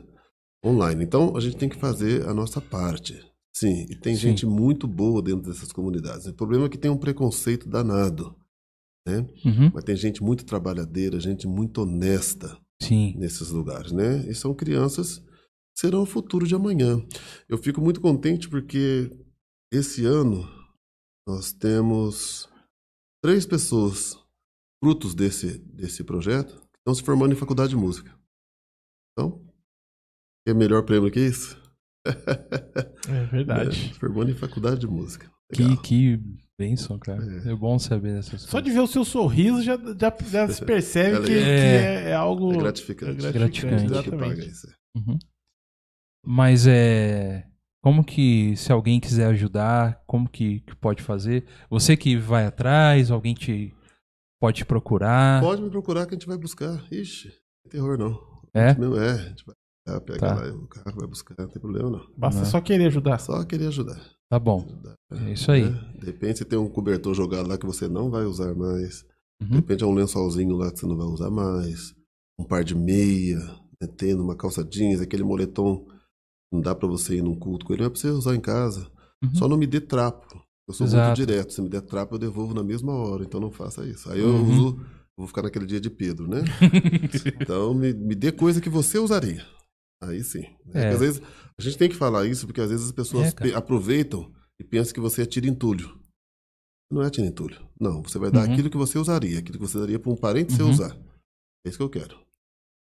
online. 0.65 1.02
Então 1.02 1.36
a 1.36 1.40
gente 1.40 1.56
tem 1.56 1.69
que 1.69 1.78
fazer 1.78 2.28
a 2.28 2.35
nossa 2.35 2.61
parte. 2.61 3.19
Sim, 3.56 3.86
e 3.89 3.97
tem 3.97 4.15
Sim. 4.15 4.20
gente 4.20 4.47
muito 4.47 4.86
boa 4.86 5.23
dentro 5.23 5.51
dessas 5.51 5.73
comunidades. 5.73 6.27
O 6.27 6.35
problema 6.35 6.66
é 6.66 6.69
que 6.69 6.77
tem 6.77 6.90
um 6.90 6.98
preconceito 6.98 7.69
danado, 7.69 8.36
né? 9.06 9.27
Uhum. 9.44 9.70
Mas 9.73 9.85
tem 9.85 9.97
gente 9.97 10.23
muito 10.23 10.44
trabalhadeira, 10.44 11.20
gente 11.20 11.47
muito 11.47 11.81
honesta 11.82 12.59
Sim. 12.82 13.15
nesses 13.16 13.51
lugares, 13.51 13.93
né? 13.93 14.28
E 14.28 14.35
são 14.35 14.52
crianças 14.52 15.19
que 15.19 15.81
serão 15.81 16.02
o 16.02 16.06
futuro 16.06 16.48
de 16.48 16.55
amanhã. 16.55 17.01
Eu 17.48 17.56
fico 17.56 17.81
muito 17.81 18.01
contente 18.01 18.48
porque 18.48 19.09
esse 19.73 20.05
ano 20.05 20.48
nós 21.27 21.52
temos 21.52 22.48
três 23.23 23.47
pessoas 23.47 24.19
frutos 24.85 25.15
desse 25.15 25.59
desse 25.59 26.05
projeto 26.05 26.56
que 26.73 26.78
estão 26.78 26.94
se 26.94 27.02
formando 27.02 27.32
em 27.32 27.36
faculdade 27.36 27.70
de 27.70 27.77
música. 27.77 28.15
Então, 29.12 29.40
é 30.47 30.52
melhor 30.52 30.82
prêmio 30.85 31.11
que 31.11 31.20
isso? 31.20 31.56
É 33.09 33.24
verdade. 33.27 33.69
É, 33.69 33.73
se 33.73 33.94
formando 33.94 34.31
em 34.31 34.35
faculdade 34.35 34.81
de 34.81 34.86
música. 34.86 35.31
Que, 35.52 35.62
Legal. 35.62 35.82
que 35.82 36.20
bênção, 36.59 36.98
cara. 36.98 37.23
É. 37.47 37.51
É, 37.52 37.55
bom 37.55 37.78
saber 37.78 38.15
dessas 38.15 38.43
Só 38.43 38.51
coisas. 38.52 38.65
de 38.65 38.70
ver 38.73 38.81
o 38.81 38.86
seu 38.86 39.05
sorriso 39.05 39.62
já, 39.62 39.77
já, 39.77 40.15
já 40.31 40.48
se 40.48 40.65
percebe 40.65 41.20
que, 41.20 41.27
que 41.27 41.32
É. 41.32 41.36
é, 41.36 42.09
é 42.11 42.15
algo 42.15 42.52
É 42.55 42.59
gratificante. 42.59 43.27
é 43.27 43.32
Gratificante. 43.32 44.40
Que 44.40 44.47
isso. 44.48 44.66
Uhum. 44.97 45.19
Mas 46.27 46.66
é. 46.66 47.47
Como 47.82 48.02
que, 48.02 48.56
se 48.56 48.73
alguém 48.73 48.98
quiser 48.98 49.27
ajudar, 49.27 50.02
como 50.06 50.27
que, 50.28 50.61
que 50.61 50.74
pode 50.77 51.02
fazer? 51.02 51.44
Você 51.69 51.94
que 51.97 52.16
vai 52.16 52.47
atrás, 52.47 53.11
alguém 53.11 53.35
te 53.35 53.74
pode 54.45 54.59
te 54.59 54.65
procurar. 54.65 55.41
Pode 55.43 55.62
me 55.62 55.71
procurar 55.71 56.07
que 56.07 56.15
a 56.15 56.19
gente 56.19 56.27
vai 56.27 56.37
buscar. 56.37 56.85
Ixi, 56.93 57.29
não 57.29 57.71
tem 57.71 57.81
terror 57.81 57.99
não. 57.99 58.21
É? 58.53 58.75
Não 58.79 58.97
é, 59.01 59.11
a 59.12 59.16
gente 59.29 59.45
vai 59.45 59.55
pegar, 59.87 60.01
pega 60.03 60.19
Tá. 60.19 60.35
lá 60.35 60.55
o 60.55 60.66
carro, 60.66 60.97
vai 60.99 61.09
buscar, 61.09 61.35
não 61.39 61.49
tem 61.49 61.61
problema 61.61 61.91
não. 61.91 62.07
Basta 62.16 62.41
Não 62.41 62.47
só 62.47 62.61
querer 62.61 62.87
ajudar. 62.87 63.19
Só 63.19 63.43
querer 63.45 63.69
ajudar. 63.69 64.01
Tá 64.31 64.39
bom. 64.39 64.65
ajudar, 64.65 64.95
É 65.12 65.33
isso 65.33 65.51
aí. 65.51 65.65
né? 65.71 65.93
De 65.99 66.07
repente 66.07 66.39
você 66.39 66.45
tem 66.45 66.59
um 66.59 66.69
cobertor 66.69 67.15
jogado 67.15 67.49
lá 67.49 67.57
que 67.59 67.66
você 67.66 67.89
não 67.89 68.11
vai 68.11 68.25
usar 68.25 68.55
mais. 68.55 69.05
De 69.41 69.49
Uhum. 69.51 69.57
repente 69.57 69.83
é 69.83 69.87
um 69.87 69.95
lençolzinho 69.95 70.55
lá 70.57 70.71
que 70.71 70.79
você 70.79 70.87
não 70.87 70.97
vai 70.97 71.07
usar 71.07 71.31
mais. 71.31 71.95
Um 72.39 72.45
par 72.45 72.62
de 72.65 72.75
meia, 72.75 73.39
né, 73.81 73.89
tendo 73.97 74.23
uma 74.23 74.37
calça 74.37 74.62
jeans, 74.62 75.01
aquele 75.01 75.25
moletom. 75.25 75.87
Não 76.53 76.61
dá 76.61 76.75
pra 76.75 76.87
você 76.87 77.16
ir 77.16 77.23
num 77.23 77.35
culto 77.35 77.65
com 77.66 77.73
ele, 77.73 77.83
não 77.83 77.87
é 77.87 77.91
pra 77.91 77.99
você 77.99 78.09
usar 78.11 78.35
em 78.37 78.41
casa. 78.41 78.89
Uhum. 79.23 79.35
Só 79.35 79.49
não 79.49 79.57
me 79.57 79.66
dê 79.66 79.81
trapo. 79.81 80.44
Eu 80.69 80.74
sou 80.74 80.86
Exato. 80.86 81.07
muito 81.07 81.16
direto. 81.16 81.53
Se 81.53 81.61
me 81.62 81.69
der 81.69 81.82
trapo, 81.82 82.15
eu 82.15 82.19
devolvo 82.19 82.55
na 82.55 82.62
mesma 82.65 82.93
hora. 82.95 83.24
Então 83.24 83.39
não 83.41 83.51
faça 83.51 83.86
isso. 83.86 84.11
Aí 84.11 84.20
eu 84.20 84.28
Uhum. 84.28 84.51
uso. 84.51 84.86
Vou 85.16 85.27
ficar 85.28 85.43
naquele 85.43 85.66
dia 85.66 85.81
de 85.81 85.89
Pedro, 85.91 86.27
né? 86.27 86.39
Então 87.41 87.73
me, 87.74 87.93
me 87.93 88.15
dê 88.16 88.32
coisa 88.32 88.61
que 88.61 88.69
você 88.69 88.99
usaria. 88.99 89.47
Aí 90.03 90.24
sim. 90.24 90.41
É. 90.41 90.73
Porque 90.73 90.78
às 90.95 91.01
vezes 91.01 91.23
a 91.59 91.62
gente 91.62 91.78
tem 91.78 91.89
que 91.89 91.95
falar 91.95 92.27
isso 92.27 92.47
porque 92.47 92.61
às 92.61 92.70
vezes 92.70 92.86
as 92.86 92.93
pessoas 92.93 93.32
É, 93.41 93.55
aproveitam 93.55 94.32
e 94.61 94.65
pensam 94.65 94.93
que 94.93 95.01
você 95.01 95.23
é 95.23 95.27
tira 95.27 95.47
entulho. 95.47 95.97
Não 96.91 97.03
é 97.03 97.11
tira 97.11 97.27
entulho. 97.27 97.61
Não, 97.81 98.03
você 98.03 98.19
vai 98.19 98.31
dar 98.31 98.47
Uhum. 98.47 98.53
aquilo 98.53 98.70
que 98.70 98.77
você 98.77 98.99
usaria, 98.99 99.39
aquilo 99.39 99.59
que 99.59 99.65
você 99.66 99.78
daria 99.78 99.99
para 99.99 100.11
um 100.12 100.16
parente 100.16 100.53
seu 100.53 100.65
Uhum. 100.66 100.73
usar. 100.73 100.97
É 101.65 101.69
isso 101.69 101.78
que 101.78 101.85
eu 101.85 101.91
quero. 101.91 102.19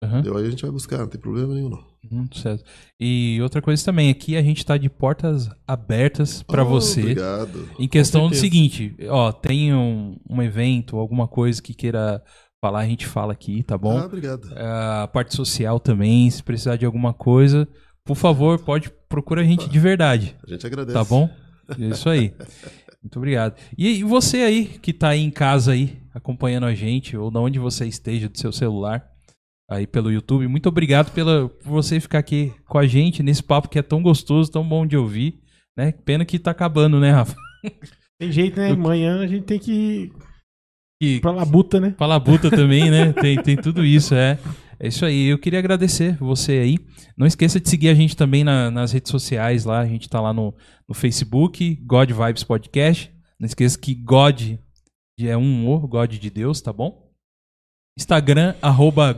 Uhum. 0.02 0.08
Entendeu? 0.18 0.36
Aí 0.36 0.46
a 0.46 0.50
gente 0.50 0.62
vai 0.62 0.70
buscar, 0.70 0.98
não 0.98 1.06
tem 1.06 1.20
problema 1.20 1.54
nenhum 1.54 1.68
não. 1.68 1.84
Uhum, 2.10 2.26
certo. 2.34 2.64
E 2.98 3.38
outra 3.40 3.62
coisa 3.62 3.84
também, 3.84 4.10
aqui 4.10 4.36
a 4.36 4.42
gente 4.42 4.66
tá 4.66 4.76
de 4.76 4.90
portas 4.90 5.48
abertas 5.66 6.42
pra 6.42 6.62
Oh, 6.64 6.68
você. 6.68 7.00
Obrigado. 7.00 7.68
Em 7.78 7.86
questão 7.88 8.28
do 8.28 8.34
seguinte, 8.34 8.94
ó, 9.08 9.30
tem 9.30 9.72
um, 9.72 10.16
um 10.28 10.42
evento, 10.42 10.96
alguma 10.96 11.28
coisa 11.28 11.62
que 11.62 11.72
queira 11.72 12.22
falar, 12.60 12.80
a 12.80 12.86
gente 12.86 13.06
fala 13.06 13.32
aqui, 13.32 13.62
tá 13.62 13.78
bom? 13.78 13.98
Ah, 13.98 14.06
obrigado. 14.06 14.48
a 14.56 15.08
parte 15.12 15.34
social 15.34 15.78
também, 15.78 16.28
se 16.30 16.42
precisar 16.42 16.76
de 16.76 16.84
alguma 16.84 17.12
coisa, 17.14 17.68
por 18.04 18.16
favor, 18.16 18.58
pode 18.58 18.90
procura 19.08 19.42
a 19.42 19.44
gente 19.44 19.68
de 19.68 19.78
verdade, 19.78 20.36
A 20.46 20.50
gente 20.50 20.66
agradece. 20.66 20.94
tá 20.98 21.04
bom? 21.04 21.28
É 21.78 21.84
Isso 21.88 22.08
aí. 22.08 22.34
Muito 23.02 23.16
obrigado. 23.18 23.54
E, 23.76 23.88
e 23.88 24.04
você 24.04 24.38
aí 24.38 24.64
que 24.64 24.92
tá 24.92 25.10
aí 25.10 25.20
em 25.20 25.30
casa 25.30 25.72
aí 25.72 25.98
acompanhando 26.14 26.66
a 26.66 26.74
gente 26.74 27.16
ou 27.16 27.30
de 27.30 27.38
onde 27.38 27.58
você 27.58 27.86
esteja 27.86 28.28
do 28.28 28.38
seu 28.38 28.52
celular 28.52 29.11
aí 29.74 29.86
pelo 29.86 30.10
YouTube, 30.10 30.46
muito 30.48 30.68
obrigado 30.68 31.12
pela 31.12 31.48
por 31.48 31.70
você 31.70 31.98
ficar 32.00 32.18
aqui 32.18 32.52
com 32.68 32.78
a 32.78 32.86
gente 32.86 33.22
nesse 33.22 33.42
papo 33.42 33.68
que 33.68 33.78
é 33.78 33.82
tão 33.82 34.02
gostoso, 34.02 34.50
tão 34.50 34.66
bom 34.66 34.86
de 34.86 34.96
ouvir, 34.96 35.40
né? 35.76 35.92
Pena 36.04 36.24
que 36.24 36.38
tá 36.38 36.50
acabando, 36.50 36.98
né, 37.00 37.10
Rafa? 37.12 37.36
Tem 38.20 38.30
jeito, 38.30 38.58
né? 38.60 38.70
Amanhã 38.70 39.20
a 39.20 39.26
gente 39.26 39.44
tem 39.44 39.58
que 39.58 40.12
Que 41.00 41.18
pra 41.20 41.32
labuta, 41.32 41.80
né? 41.80 41.90
Palabuta 41.90 42.48
também, 42.50 42.88
né? 42.90 43.12
Tem, 43.12 43.36
tem 43.42 43.56
tudo 43.56 43.84
isso, 43.84 44.14
é. 44.14 44.38
É 44.78 44.86
isso 44.88 45.04
aí. 45.04 45.26
Eu 45.26 45.38
queria 45.38 45.58
agradecer 45.58 46.16
você 46.18 46.52
aí. 46.52 46.78
Não 47.16 47.26
esqueça 47.26 47.58
de 47.58 47.68
seguir 47.68 47.88
a 47.88 47.94
gente 47.94 48.16
também 48.16 48.44
na- 48.44 48.70
nas 48.70 48.92
redes 48.92 49.10
sociais 49.10 49.64
lá. 49.64 49.80
A 49.80 49.86
gente 49.86 50.08
tá 50.08 50.20
lá 50.20 50.32
no, 50.32 50.54
no 50.88 50.94
Facebook, 50.94 51.74
God 51.84 52.10
Vibes 52.12 52.44
Podcast. 52.44 53.12
Não 53.40 53.46
esqueça 53.46 53.76
que 53.76 53.92
God 53.94 54.40
é 55.20 55.36
um 55.36 55.68
O, 55.68 55.80
God 55.88 56.12
de 56.12 56.30
Deus, 56.30 56.60
tá 56.60 56.72
bom? 56.72 57.01
Instagram, 57.96 58.54
arroba. 58.62 59.14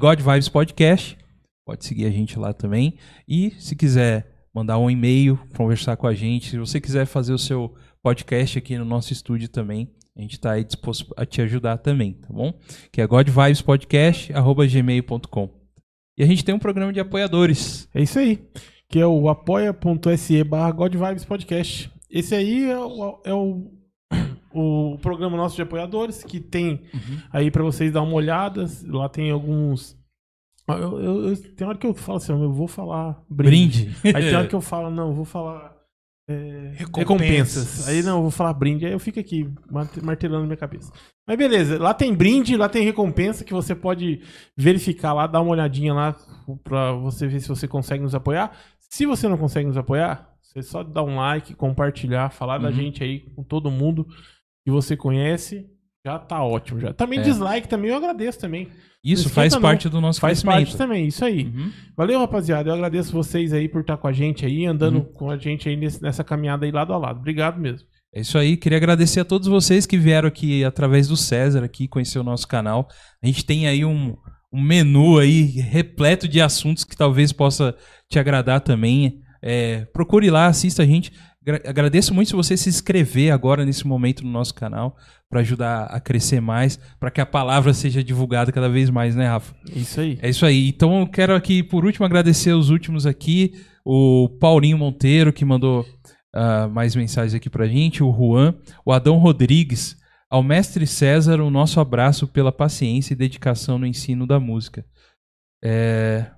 Pode 1.65 1.85
seguir 1.85 2.07
a 2.07 2.11
gente 2.11 2.39
lá 2.39 2.53
também. 2.53 2.99
E 3.27 3.53
se 3.59 3.75
quiser 3.75 4.47
mandar 4.55 4.79
um 4.79 4.91
e-mail, 4.91 5.39
conversar 5.57 5.97
com 5.97 6.07
a 6.07 6.15
gente, 6.15 6.51
se 6.51 6.59
você 6.59 6.79
quiser 6.81 7.07
fazer 7.07 7.33
o 7.33 7.39
seu 7.39 7.75
podcast 8.03 8.59
aqui 8.59 8.77
no 8.77 8.85
nosso 8.85 9.13
estúdio 9.13 9.49
também, 9.49 9.89
a 10.17 10.21
gente 10.21 10.35
está 10.35 10.53
aí 10.53 10.63
disposto 10.63 11.13
a 11.17 11.27
te 11.27 11.43
ajudar 11.43 11.79
também, 11.79 12.13
tá 12.13 12.29
bom? 12.31 12.55
Que 12.93 13.01
é 13.01 13.07
godvibespodcast.gmail.com 13.07 15.51
E 16.17 16.23
a 16.23 16.27
gente 16.27 16.45
tem 16.45 16.55
um 16.55 16.59
programa 16.59 16.93
de 16.93 17.01
apoiadores. 17.01 17.89
É 17.93 18.01
isso 18.03 18.17
aí. 18.19 18.47
Que 18.89 19.01
é 19.01 19.07
o 19.07 19.29
apoia.se 19.29 20.45
barra 20.45 20.71
God 20.71 20.95
Vibes 20.95 21.25
Podcast. 21.25 21.91
Esse 22.09 22.33
aí 22.35 22.71
é 22.71 22.79
o, 22.79 23.21
é 23.25 23.35
o, 23.35 23.73
o 24.55 24.97
programa 25.03 25.37
nosso 25.37 25.57
de 25.57 25.63
apoiadores, 25.63 26.23
que 26.23 26.39
tem 26.41 26.83
aí 27.33 27.51
pra 27.51 27.63
vocês 27.63 27.93
dar 27.93 28.03
uma 28.03 28.15
olhada. 28.15 28.65
Lá 28.87 29.09
tem 29.09 29.31
alguns. 29.31 29.97
Eu, 30.69 30.99
eu- 31.01 31.29
eu- 31.29 31.37
tem 31.55 31.67
hora 31.67 31.77
que 31.77 31.87
eu 31.87 31.93
falo 31.93 32.17
assim, 32.17 32.33
eu 32.33 32.53
vou 32.53 32.67
falar 32.69 33.23
brinde. 33.29 33.85
Brinde. 34.03 34.17
Aí 34.17 34.25
tem 34.25 34.35
hora 34.37 34.47
que 34.49 34.55
eu 34.55 34.61
falo, 34.61 34.91
não, 34.91 35.09
eu 35.09 35.15
vou 35.15 35.25
falar 35.25 35.75
é, 36.29 36.71
Recompensas. 36.77 36.97
recompensas. 36.97 37.89
Aí 37.89 38.03
não, 38.03 38.17
eu 38.17 38.23
vou 38.23 38.31
falar 38.31 38.55
brinde. 38.55 38.87
Aí 38.87 38.93
eu 38.93 38.99
fico 38.99 39.21
aqui 39.21 39.47
marte- 39.71 40.03
martelando 40.03 40.45
minha 40.47 40.57
cabeça. 40.57 40.91
Mas 41.29 41.37
beleza, 41.37 41.79
lá 41.79 41.93
tem 41.93 42.15
brinde, 42.15 42.57
lá 42.57 42.69
tem 42.69 42.83
recompensa 42.85 43.45
que 43.45 43.53
você 43.53 43.75
pode 43.75 44.21
verificar 44.57 45.13
lá, 45.13 45.27
dar 45.27 45.41
uma 45.43 45.51
olhadinha 45.51 45.93
lá 45.93 46.17
pra 46.63 46.93
você 46.93 47.27
ver 47.27 47.41
se 47.41 47.49
você 47.49 47.67
consegue 47.69 48.03
nos 48.03 48.15
apoiar. 48.15 48.53
Se 48.91 49.05
você 49.05 49.29
não 49.29 49.37
consegue 49.37 49.67
nos 49.67 49.77
apoiar, 49.77 50.31
você 50.41 50.63
só 50.63 50.83
dá 50.83 51.03
um 51.03 51.17
like, 51.17 51.55
compartilhar, 51.55 52.31
falar 52.31 52.59
da 52.59 52.69
Uhum. 52.69 52.75
gente 52.75 53.03
aí 53.05 53.21
com 53.35 53.43
todo 53.43 53.71
mundo 53.71 54.07
que 54.65 54.71
você 54.71 54.97
conhece. 54.97 55.67
Já 56.07 56.19
tá 56.19 56.43
ótimo 56.45 56.81
já. 56.81 56.93
Também 56.93 57.19
É. 57.19 57.23
dislike 57.23 57.67
também 57.69 57.91
eu 57.91 57.97
agradeço 57.97 58.39
também. 58.39 58.69
Isso 59.03 59.29
faz 59.31 59.57
parte 59.57 59.89
do 59.89 60.01
nosso 60.01 60.21
Faz 60.21 60.43
parte 60.43 60.77
também, 60.77 61.07
isso 61.07 61.25
aí. 61.25 61.45
Uhum. 61.45 61.71
Valeu, 61.97 62.19
rapaziada. 62.21 62.69
Eu 62.71 62.75
agradeço 62.75 63.13
vocês 63.13 63.53
aí 63.53 63.69
por 63.69 63.81
estar 63.83 63.97
com 63.99 64.07
a 64.09 64.13
gente 64.13 64.45
aí, 64.47 64.65
andando 64.67 64.97
Uhum. 64.99 65.05
com 65.13 65.31
a 65.31 65.37
gente 65.39 65.69
aí 65.69 65.77
nesse- 65.77 66.03
nessa 66.03 66.23
caminhada 66.25 66.65
aí 66.67 66.73
lado 66.73 66.93
a 66.93 66.99
lado. 66.99 67.19
Obrigado 67.21 67.59
mesmo. 67.61 67.87
É 68.15 68.21
isso 68.21 68.39
aí, 68.39 68.57
queria 68.57 68.79
agradecer 68.79 69.21
a 69.21 69.25
todos 69.25 69.49
vocês 69.49 69.87
que 69.87 69.99
vieram 69.99 70.29
aqui 70.29 70.63
através 70.65 71.09
do 71.09 71.17
César 71.17 71.65
aqui 71.65 71.89
conhecer 71.89 72.19
o 72.19 72.23
nosso 72.25 72.47
canal. 72.47 72.87
A 73.23 73.27
gente 73.27 73.45
tem 73.45 73.67
aí 73.67 73.85
um, 73.85 74.15
um 74.53 74.63
menu 74.63 75.19
aí 75.19 75.43
repleto 75.43 76.29
de 76.29 76.41
assuntos 76.41 76.85
que 76.85 76.97
talvez 76.97 77.33
possa 77.33 77.75
te 78.11 78.19
agradar 78.19 78.61
também. 78.61 79.21
É, 79.43 79.85
procure 79.87 80.31
lá, 80.31 80.47
assista 80.47 80.83
a 80.83 80.87
gente. 80.87 81.13
Gra- 81.45 81.63
agradeço 81.67 82.15
muito 82.15 82.29
se 82.29 82.35
você 82.35 82.57
se 82.57 82.69
inscrever 82.69 83.33
agora 83.33 83.65
nesse 83.65 83.87
momento 83.87 84.25
no 84.25 84.31
nosso 84.31 84.55
canal 84.55 84.97
para 85.29 85.41
ajudar 85.41 85.85
a 85.87 86.01
crescer 86.01 86.41
mais, 86.41 86.79
para 86.99 87.11
que 87.11 87.21
a 87.21 87.27
palavra 87.27 87.75
seja 87.75 88.03
divulgada 88.03 88.51
cada 88.51 88.69
vez 88.69 88.89
mais, 88.89 89.15
né, 89.15 89.29
Rafa? 89.29 89.55
Isso 89.75 90.01
aí. 90.01 90.19
É 90.23 90.29
isso 90.29 90.47
aí. 90.47 90.69
Então 90.69 91.01
eu 91.01 91.07
quero 91.07 91.35
aqui, 91.35 91.63
por 91.63 91.85
último, 91.85 92.07
agradecer 92.07 92.53
os 92.53 92.71
últimos 92.71 93.05
aqui. 93.05 93.53
O 93.85 94.29
Paulinho 94.41 94.79
Monteiro, 94.79 95.33
que 95.33 95.45
mandou 95.45 95.85
ah, 96.35 96.67
mais 96.69 96.97
mensagens 96.97 97.35
aqui 97.35 97.51
pra 97.51 97.67
gente. 97.67 98.03
O 98.03 98.13
Juan. 98.13 98.55
O 98.85 98.93
Adão 98.93 99.19
Rodrigues. 99.19 99.97
Ao 100.31 100.43
mestre 100.43 100.87
César, 100.87 101.41
o 101.41 101.51
nosso 101.51 101.79
abraço 101.79 102.27
pela 102.27 102.51
paciência 102.51 103.13
e 103.13 103.17
dedicação 103.17 103.79
no 103.79 103.87
ensino 103.87 104.27
da 104.27 104.41
música. 104.41 104.85
É, 105.63 106.31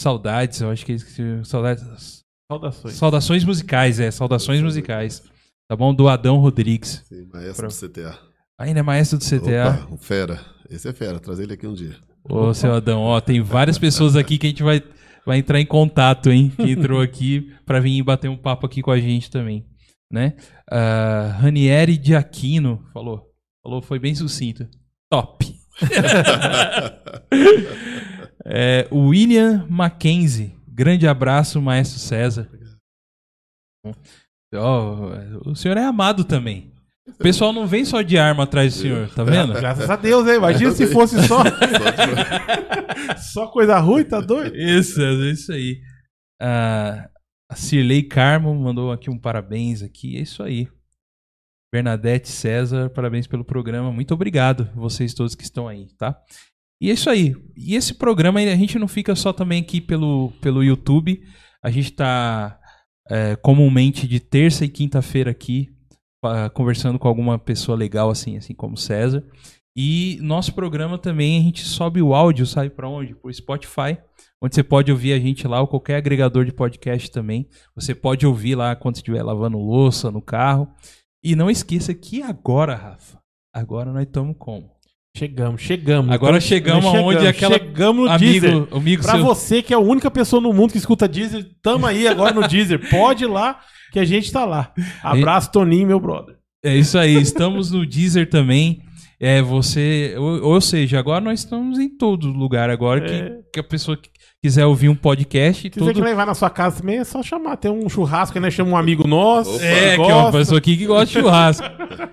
Saudades, 0.00 0.60
eu 0.60 0.70
acho 0.70 0.84
que 0.84 0.92
é 0.92 0.94
isso 0.94 1.06
que 1.06 1.44
Saudades. 1.44 2.24
Saudações. 2.50 2.94
Saudações 2.94 3.44
musicais, 3.44 4.00
é. 4.00 4.10
Saudações 4.10 4.62
musicais. 4.62 5.22
Tá 5.68 5.74
bom? 5.74 5.92
Do 5.92 6.08
Adão 6.08 6.38
Rodrigues. 6.38 7.02
Sim, 7.08 7.28
maestro 7.32 7.66
do 7.68 7.74
CTA. 7.74 8.16
Ainda 8.58 8.80
é 8.80 8.82
maestro 8.82 9.18
do 9.18 9.24
CTA. 9.24 9.82
Opa, 9.82 9.94
um 9.94 9.98
fera. 9.98 10.40
Esse 10.70 10.88
é 10.88 10.92
fera, 10.92 11.18
trazer 11.18 11.44
ele 11.44 11.54
aqui 11.54 11.66
um 11.66 11.74
dia. 11.74 11.96
Ô, 12.24 12.52
seu 12.54 12.72
Adão, 12.74 13.02
ó, 13.02 13.20
tem 13.20 13.40
várias 13.40 13.78
pessoas 13.78 14.16
aqui 14.16 14.38
que 14.38 14.46
a 14.46 14.50
gente 14.50 14.62
vai, 14.62 14.82
vai 15.24 15.38
entrar 15.38 15.60
em 15.60 15.66
contato, 15.66 16.30
hein? 16.30 16.52
Que 16.56 16.70
entrou 16.72 17.00
aqui 17.00 17.52
pra 17.64 17.80
vir 17.80 18.02
bater 18.02 18.28
um 18.28 18.36
papo 18.36 18.66
aqui 18.66 18.82
com 18.82 18.90
a 18.90 18.98
gente 18.98 19.30
também, 19.30 19.64
né? 20.10 20.34
Ah, 20.70 21.36
Ranieri 21.40 21.96
de 21.96 22.14
Aquino 22.16 22.84
falou, 22.92 23.30
falou, 23.62 23.82
foi 23.82 23.98
bem 23.98 24.14
sucinto. 24.14 24.66
Top. 25.10 25.44
É, 28.48 28.86
William 28.92 29.66
Mackenzie, 29.68 30.54
grande 30.76 31.08
abraço, 31.08 31.60
maestro 31.60 31.98
César. 31.98 32.50
Ó, 34.54 35.10
o 35.46 35.56
senhor 35.56 35.76
é 35.78 35.84
amado 35.84 36.22
também. 36.24 36.70
O 37.08 37.14
pessoal 37.14 37.52
não 37.52 37.66
vem 37.66 37.84
só 37.84 38.02
de 38.02 38.18
arma 38.18 38.42
atrás 38.42 38.74
do 38.74 38.80
senhor, 38.80 39.08
tá 39.14 39.24
vendo? 39.24 39.54
Graças 39.58 39.88
a 39.88 39.96
Deus, 39.96 40.26
hein? 40.28 40.36
Imagina 40.36 40.72
se 40.72 40.86
fosse 40.88 41.16
só, 41.26 41.38
só 43.32 43.46
coisa 43.46 43.78
ruim, 43.78 44.04
tá 44.04 44.20
doido? 44.20 44.54
Isso, 44.56 45.00
é 45.00 45.12
isso 45.30 45.52
aí. 45.52 45.80
Ah, 46.40 47.08
a 47.48 47.54
Cirlei 47.54 48.02
Carmo 48.02 48.54
mandou 48.54 48.92
aqui 48.92 49.08
um 49.08 49.18
parabéns 49.18 49.82
aqui. 49.82 50.16
É 50.16 50.20
isso 50.20 50.42
aí. 50.42 50.68
Bernadette 51.72 52.28
César, 52.28 52.90
parabéns 52.90 53.26
pelo 53.26 53.44
programa. 53.44 53.92
Muito 53.92 54.12
obrigado, 54.12 54.68
vocês 54.74 55.14
todos 55.14 55.34
que 55.34 55.44
estão 55.44 55.68
aí, 55.68 55.86
tá? 55.96 56.20
E 56.80 56.90
é 56.90 56.94
isso 56.94 57.08
aí. 57.08 57.34
E 57.56 57.74
esse 57.74 57.94
programa 57.94 58.40
a 58.40 58.56
gente 58.56 58.78
não 58.78 58.88
fica 58.88 59.14
só 59.14 59.32
também 59.32 59.62
aqui 59.62 59.80
pelo, 59.80 60.30
pelo 60.40 60.62
YouTube. 60.62 61.22
A 61.62 61.70
gente 61.70 61.92
tá 61.92 62.58
é, 63.10 63.36
comumente 63.36 64.06
de 64.06 64.20
terça 64.20 64.64
e 64.64 64.68
quinta-feira 64.68 65.30
aqui 65.30 65.70
conversando 66.54 66.98
com 66.98 67.06
alguma 67.06 67.38
pessoa 67.38 67.78
legal 67.78 68.10
assim, 68.10 68.36
assim 68.36 68.54
como 68.54 68.76
César. 68.76 69.24
E 69.76 70.18
nosso 70.22 70.54
programa 70.54 70.98
também 70.98 71.38
a 71.38 71.42
gente 71.42 71.62
sobe 71.62 72.00
o 72.00 72.14
áudio, 72.14 72.46
sabe 72.46 72.70
para 72.70 72.88
onde? 72.88 73.14
Por 73.14 73.32
Spotify, 73.32 73.98
onde 74.42 74.54
você 74.54 74.62
pode 74.62 74.90
ouvir 74.90 75.12
a 75.12 75.18
gente 75.18 75.46
lá 75.46 75.60
ou 75.60 75.68
qualquer 75.68 75.96
agregador 75.96 76.44
de 76.44 76.52
podcast 76.52 77.10
também. 77.10 77.46
Você 77.74 77.94
pode 77.94 78.26
ouvir 78.26 78.54
lá 78.54 78.74
quando 78.74 78.96
estiver 78.96 79.22
lavando 79.22 79.58
louça 79.58 80.10
no 80.10 80.22
carro. 80.22 80.68
E 81.22 81.36
não 81.36 81.50
esqueça 81.50 81.92
que 81.92 82.22
agora, 82.22 82.74
Rafa, 82.74 83.18
agora 83.52 83.92
nós 83.92 84.04
estamos 84.04 84.36
como? 84.38 84.75
Chegamos, 85.16 85.62
chegamos. 85.62 86.10
Agora 86.12 86.36
Então, 86.36 86.46
chegamos 86.48 86.84
aonde 86.84 87.26
aquela- 87.26 87.54
Chegamos 87.54 88.10
no 88.10 88.18
Deezer. 88.18 88.50
Amigo, 88.52 88.76
amigo 88.76 89.02
Pra 89.02 89.12
seu. 89.14 89.24
você 89.24 89.62
que 89.62 89.72
é 89.72 89.76
a 89.76 89.80
única 89.80 90.10
pessoa 90.10 90.42
no 90.42 90.52
mundo 90.52 90.72
que 90.72 90.78
escuta 90.78 91.08
Deezer, 91.08 91.46
tamo 91.62 91.86
aí 91.86 92.06
agora 92.06 92.34
no 92.34 92.46
Deezer. 92.46 92.90
Pode 92.90 93.24
ir 93.24 93.26
lá 93.26 93.58
que 93.92 93.98
a 93.98 94.04
gente 94.04 94.30
tá 94.30 94.44
lá. 94.44 94.72
Abraço, 95.02 95.50
Toninho, 95.50 95.86
meu 95.86 95.98
brother. 95.98 96.36
É 96.62 96.76
isso 96.76 96.98
aí, 96.98 97.14
estamos 97.14 97.70
no 97.70 97.86
Deezer 97.86 98.28
também. 98.28 98.82
É, 99.18 99.40
você, 99.40 100.14
ou, 100.18 100.42
ou 100.52 100.60
seja, 100.60 100.98
agora 100.98 101.24
nós 101.24 101.38
estamos 101.40 101.78
em 101.78 101.88
todo 101.88 102.28
lugar 102.28 102.68
agora 102.68 103.02
É. 103.02 103.06
que, 103.30 103.36
que 103.54 103.60
a 103.60 103.64
pessoa 103.64 103.96
que 103.96 104.10
quiser 104.46 104.64
ouvir 104.64 104.88
um 104.88 104.94
podcast, 104.94 105.62
Se 105.62 105.70
quiser 105.70 105.84
todo, 105.86 105.94
que 105.96 106.00
levar 106.00 106.24
na 106.24 106.34
sua 106.34 106.48
casa 106.48 106.80
também, 106.80 106.98
é 106.98 107.04
só 107.04 107.22
chamar. 107.22 107.56
Tem 107.56 107.70
um 107.70 107.88
churrasco 107.88 108.38
aí, 108.38 108.42
nós 108.42 108.54
chamamos 108.54 108.76
um 108.76 108.80
amigo 108.80 109.06
nosso. 109.06 109.54
Opa. 109.56 109.64
É, 109.64 109.90
que 109.90 109.96
que 109.96 110.02
é 110.10 110.14
uma 110.14 110.22
gosta. 110.22 110.38
pessoa 110.38 110.58
aqui 110.58 110.76
que 110.76 110.86
gosta 110.86 111.06
de 111.06 111.12
churrasco. 111.12 111.66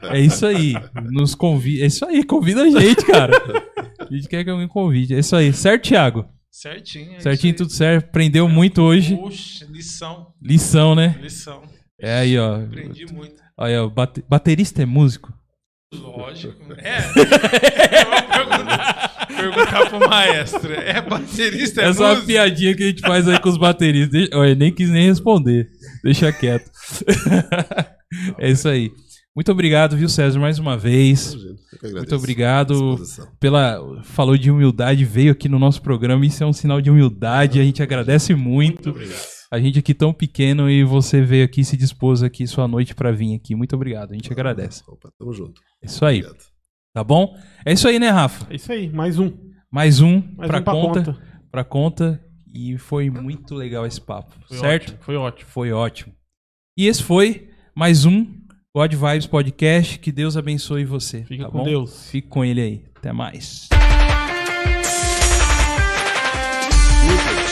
É 0.10 0.20
isso 0.20 0.46
aí. 0.46 0.74
Nos 1.12 1.36
convida. 1.36 1.84
É 1.84 1.88
isso 1.88 2.06
aí, 2.06 2.24
convida 2.24 2.64
a 2.64 2.70
gente, 2.70 3.06
cara. 3.06 3.32
A 4.00 4.14
gente 4.14 4.28
quer 4.28 4.44
que 4.44 4.50
alguém 4.50 4.68
convide. 4.68 5.14
É 5.16 5.20
isso 5.20 5.36
aí. 5.36 5.54
Certo, 5.54 5.84
Thiago? 5.84 6.26
Certinho. 6.52 7.16
é 7.16 7.20
Certinho, 7.20 7.54
isso 7.54 7.64
aí. 7.64 7.68
tudo 7.68 7.72
certo. 7.72 8.06
Aprendeu 8.06 8.48
muito 8.50 8.82
hoje. 8.82 9.16
Puxa, 9.16 9.66
lição, 9.72 10.28
Lição, 10.42 10.96
né? 10.96 11.16
lição. 11.22 11.62
É 12.02 12.20
aí, 12.20 12.38
ó. 12.40 12.56
Aprendi 12.64 13.06
muito. 13.14 13.36
Olha, 13.58 13.84
ó, 13.84 13.90
bate- 13.90 14.24
baterista 14.28 14.82
é 14.82 14.86
músico? 14.86 15.32
Lógico. 15.94 16.56
É. 16.80 16.98
é 18.02 18.06
uma 18.06 18.22
pergunta, 18.24 19.12
perguntar 19.26 19.90
pro 19.90 20.00
maestro. 20.10 20.72
É 20.74 21.02
baterista, 21.02 21.82
é 21.82 21.90
Essa 21.90 22.02
é 22.02 22.06
uma 22.06 22.10
músico? 22.12 22.28
piadinha 22.28 22.76
que 22.76 22.84
a 22.84 22.88
gente 22.88 23.02
faz 23.02 23.28
aí 23.28 23.40
com 23.40 23.50
os 23.50 23.58
bateristas. 23.58 24.12
Deixa- 24.12 24.38
Olha, 24.38 24.56
nem 24.56 24.72
quis 24.72 24.90
nem 24.90 25.08
responder. 25.08 25.70
Deixa 26.04 26.32
quieto. 26.32 26.70
é 28.40 28.50
isso 28.52 28.68
aí. 28.68 28.92
Muito 29.36 29.52
obrigado, 29.52 29.98
viu, 29.98 30.08
César, 30.08 30.40
mais 30.40 30.60
uma 30.60 30.78
vez. 30.78 31.36
Muito 31.92 32.16
obrigado 32.16 33.00
pela 33.40 33.80
falou 34.04 34.38
de 34.38 34.52
humildade, 34.52 35.04
veio 35.06 35.32
aqui 35.32 35.50
no 35.50 35.58
nosso 35.58 35.82
programa. 35.82 36.24
Isso 36.26 36.44
é 36.44 36.46
um 36.48 36.54
sinal 36.54 36.80
de 36.80 36.92
humildade. 36.92 37.60
A 37.60 37.64
gente 37.64 37.82
agradece 37.82 38.36
muito. 38.36 38.96
A 39.52 39.60
gente 39.60 39.80
aqui 39.80 39.94
tão 39.94 40.14
pequeno 40.14 40.70
e 40.70 40.84
você 40.84 41.22
veio 41.22 41.46
aqui 41.46 41.64
se 41.64 41.76
dispôs 41.76 42.22
aqui 42.22 42.46
sua 42.46 42.68
noite 42.68 42.94
pra 42.94 43.12
vir 43.12 43.36
aqui. 43.36 43.56
Muito 43.56 43.76
obrigado. 43.76 44.12
A 44.12 44.14
gente 44.14 44.32
agradece. 44.32 44.84
Opa, 44.88 45.10
tamo 45.18 45.34
junto. 45.34 45.62
É 45.82 45.88
isso 45.88 46.06
aí, 46.06 46.20
Obrigado. 46.24 46.53
Tá 46.94 47.04
bom? 47.04 47.36
É 47.66 47.74
isso 47.74 47.88
aí, 47.88 48.00
né, 48.00 48.10
Rafa? 48.10 48.46
É 48.52 48.56
isso 48.56 48.72
aí, 48.72 48.90
mais 48.90 49.18
um. 49.20 49.32
Mais 49.72 50.00
um 50.02 50.22
Mais 50.38 50.48
pra 50.50 50.60
um 50.60 50.64
conta, 50.64 51.04
conta. 51.04 51.22
pra 51.52 51.64
conta 51.64 52.24
e 52.54 52.78
foi 52.78 53.10
muito 53.10 53.56
legal 53.56 53.86
esse 53.86 54.00
papo, 54.00 54.36
Foi 54.48 54.58
certo? 54.58 54.90
ótimo, 54.90 54.98
foi 55.02 55.16
ótimo. 55.18 55.50
Foi 55.52 55.72
ótimo. 55.72 56.14
E 56.78 56.86
esse 56.88 57.02
foi 57.04 57.50
mais 57.76 58.06
um 58.06 58.28
God 58.76 58.94
Vibes 58.94 59.26
Podcast. 59.28 59.98
Que 60.00 60.12
Deus 60.12 60.38
abençoe 60.38 60.86
você. 60.86 61.24
Fica 61.24 61.46
tá 61.46 61.50
com 61.52 61.60
bom? 61.60 61.64
Deus. 61.64 62.10
Fique 62.12 62.28
com 62.28 62.46
ele 62.46 62.62
aí. 62.62 62.86
Até 62.96 63.12
mais. 63.12 63.68
Muito 67.06 67.43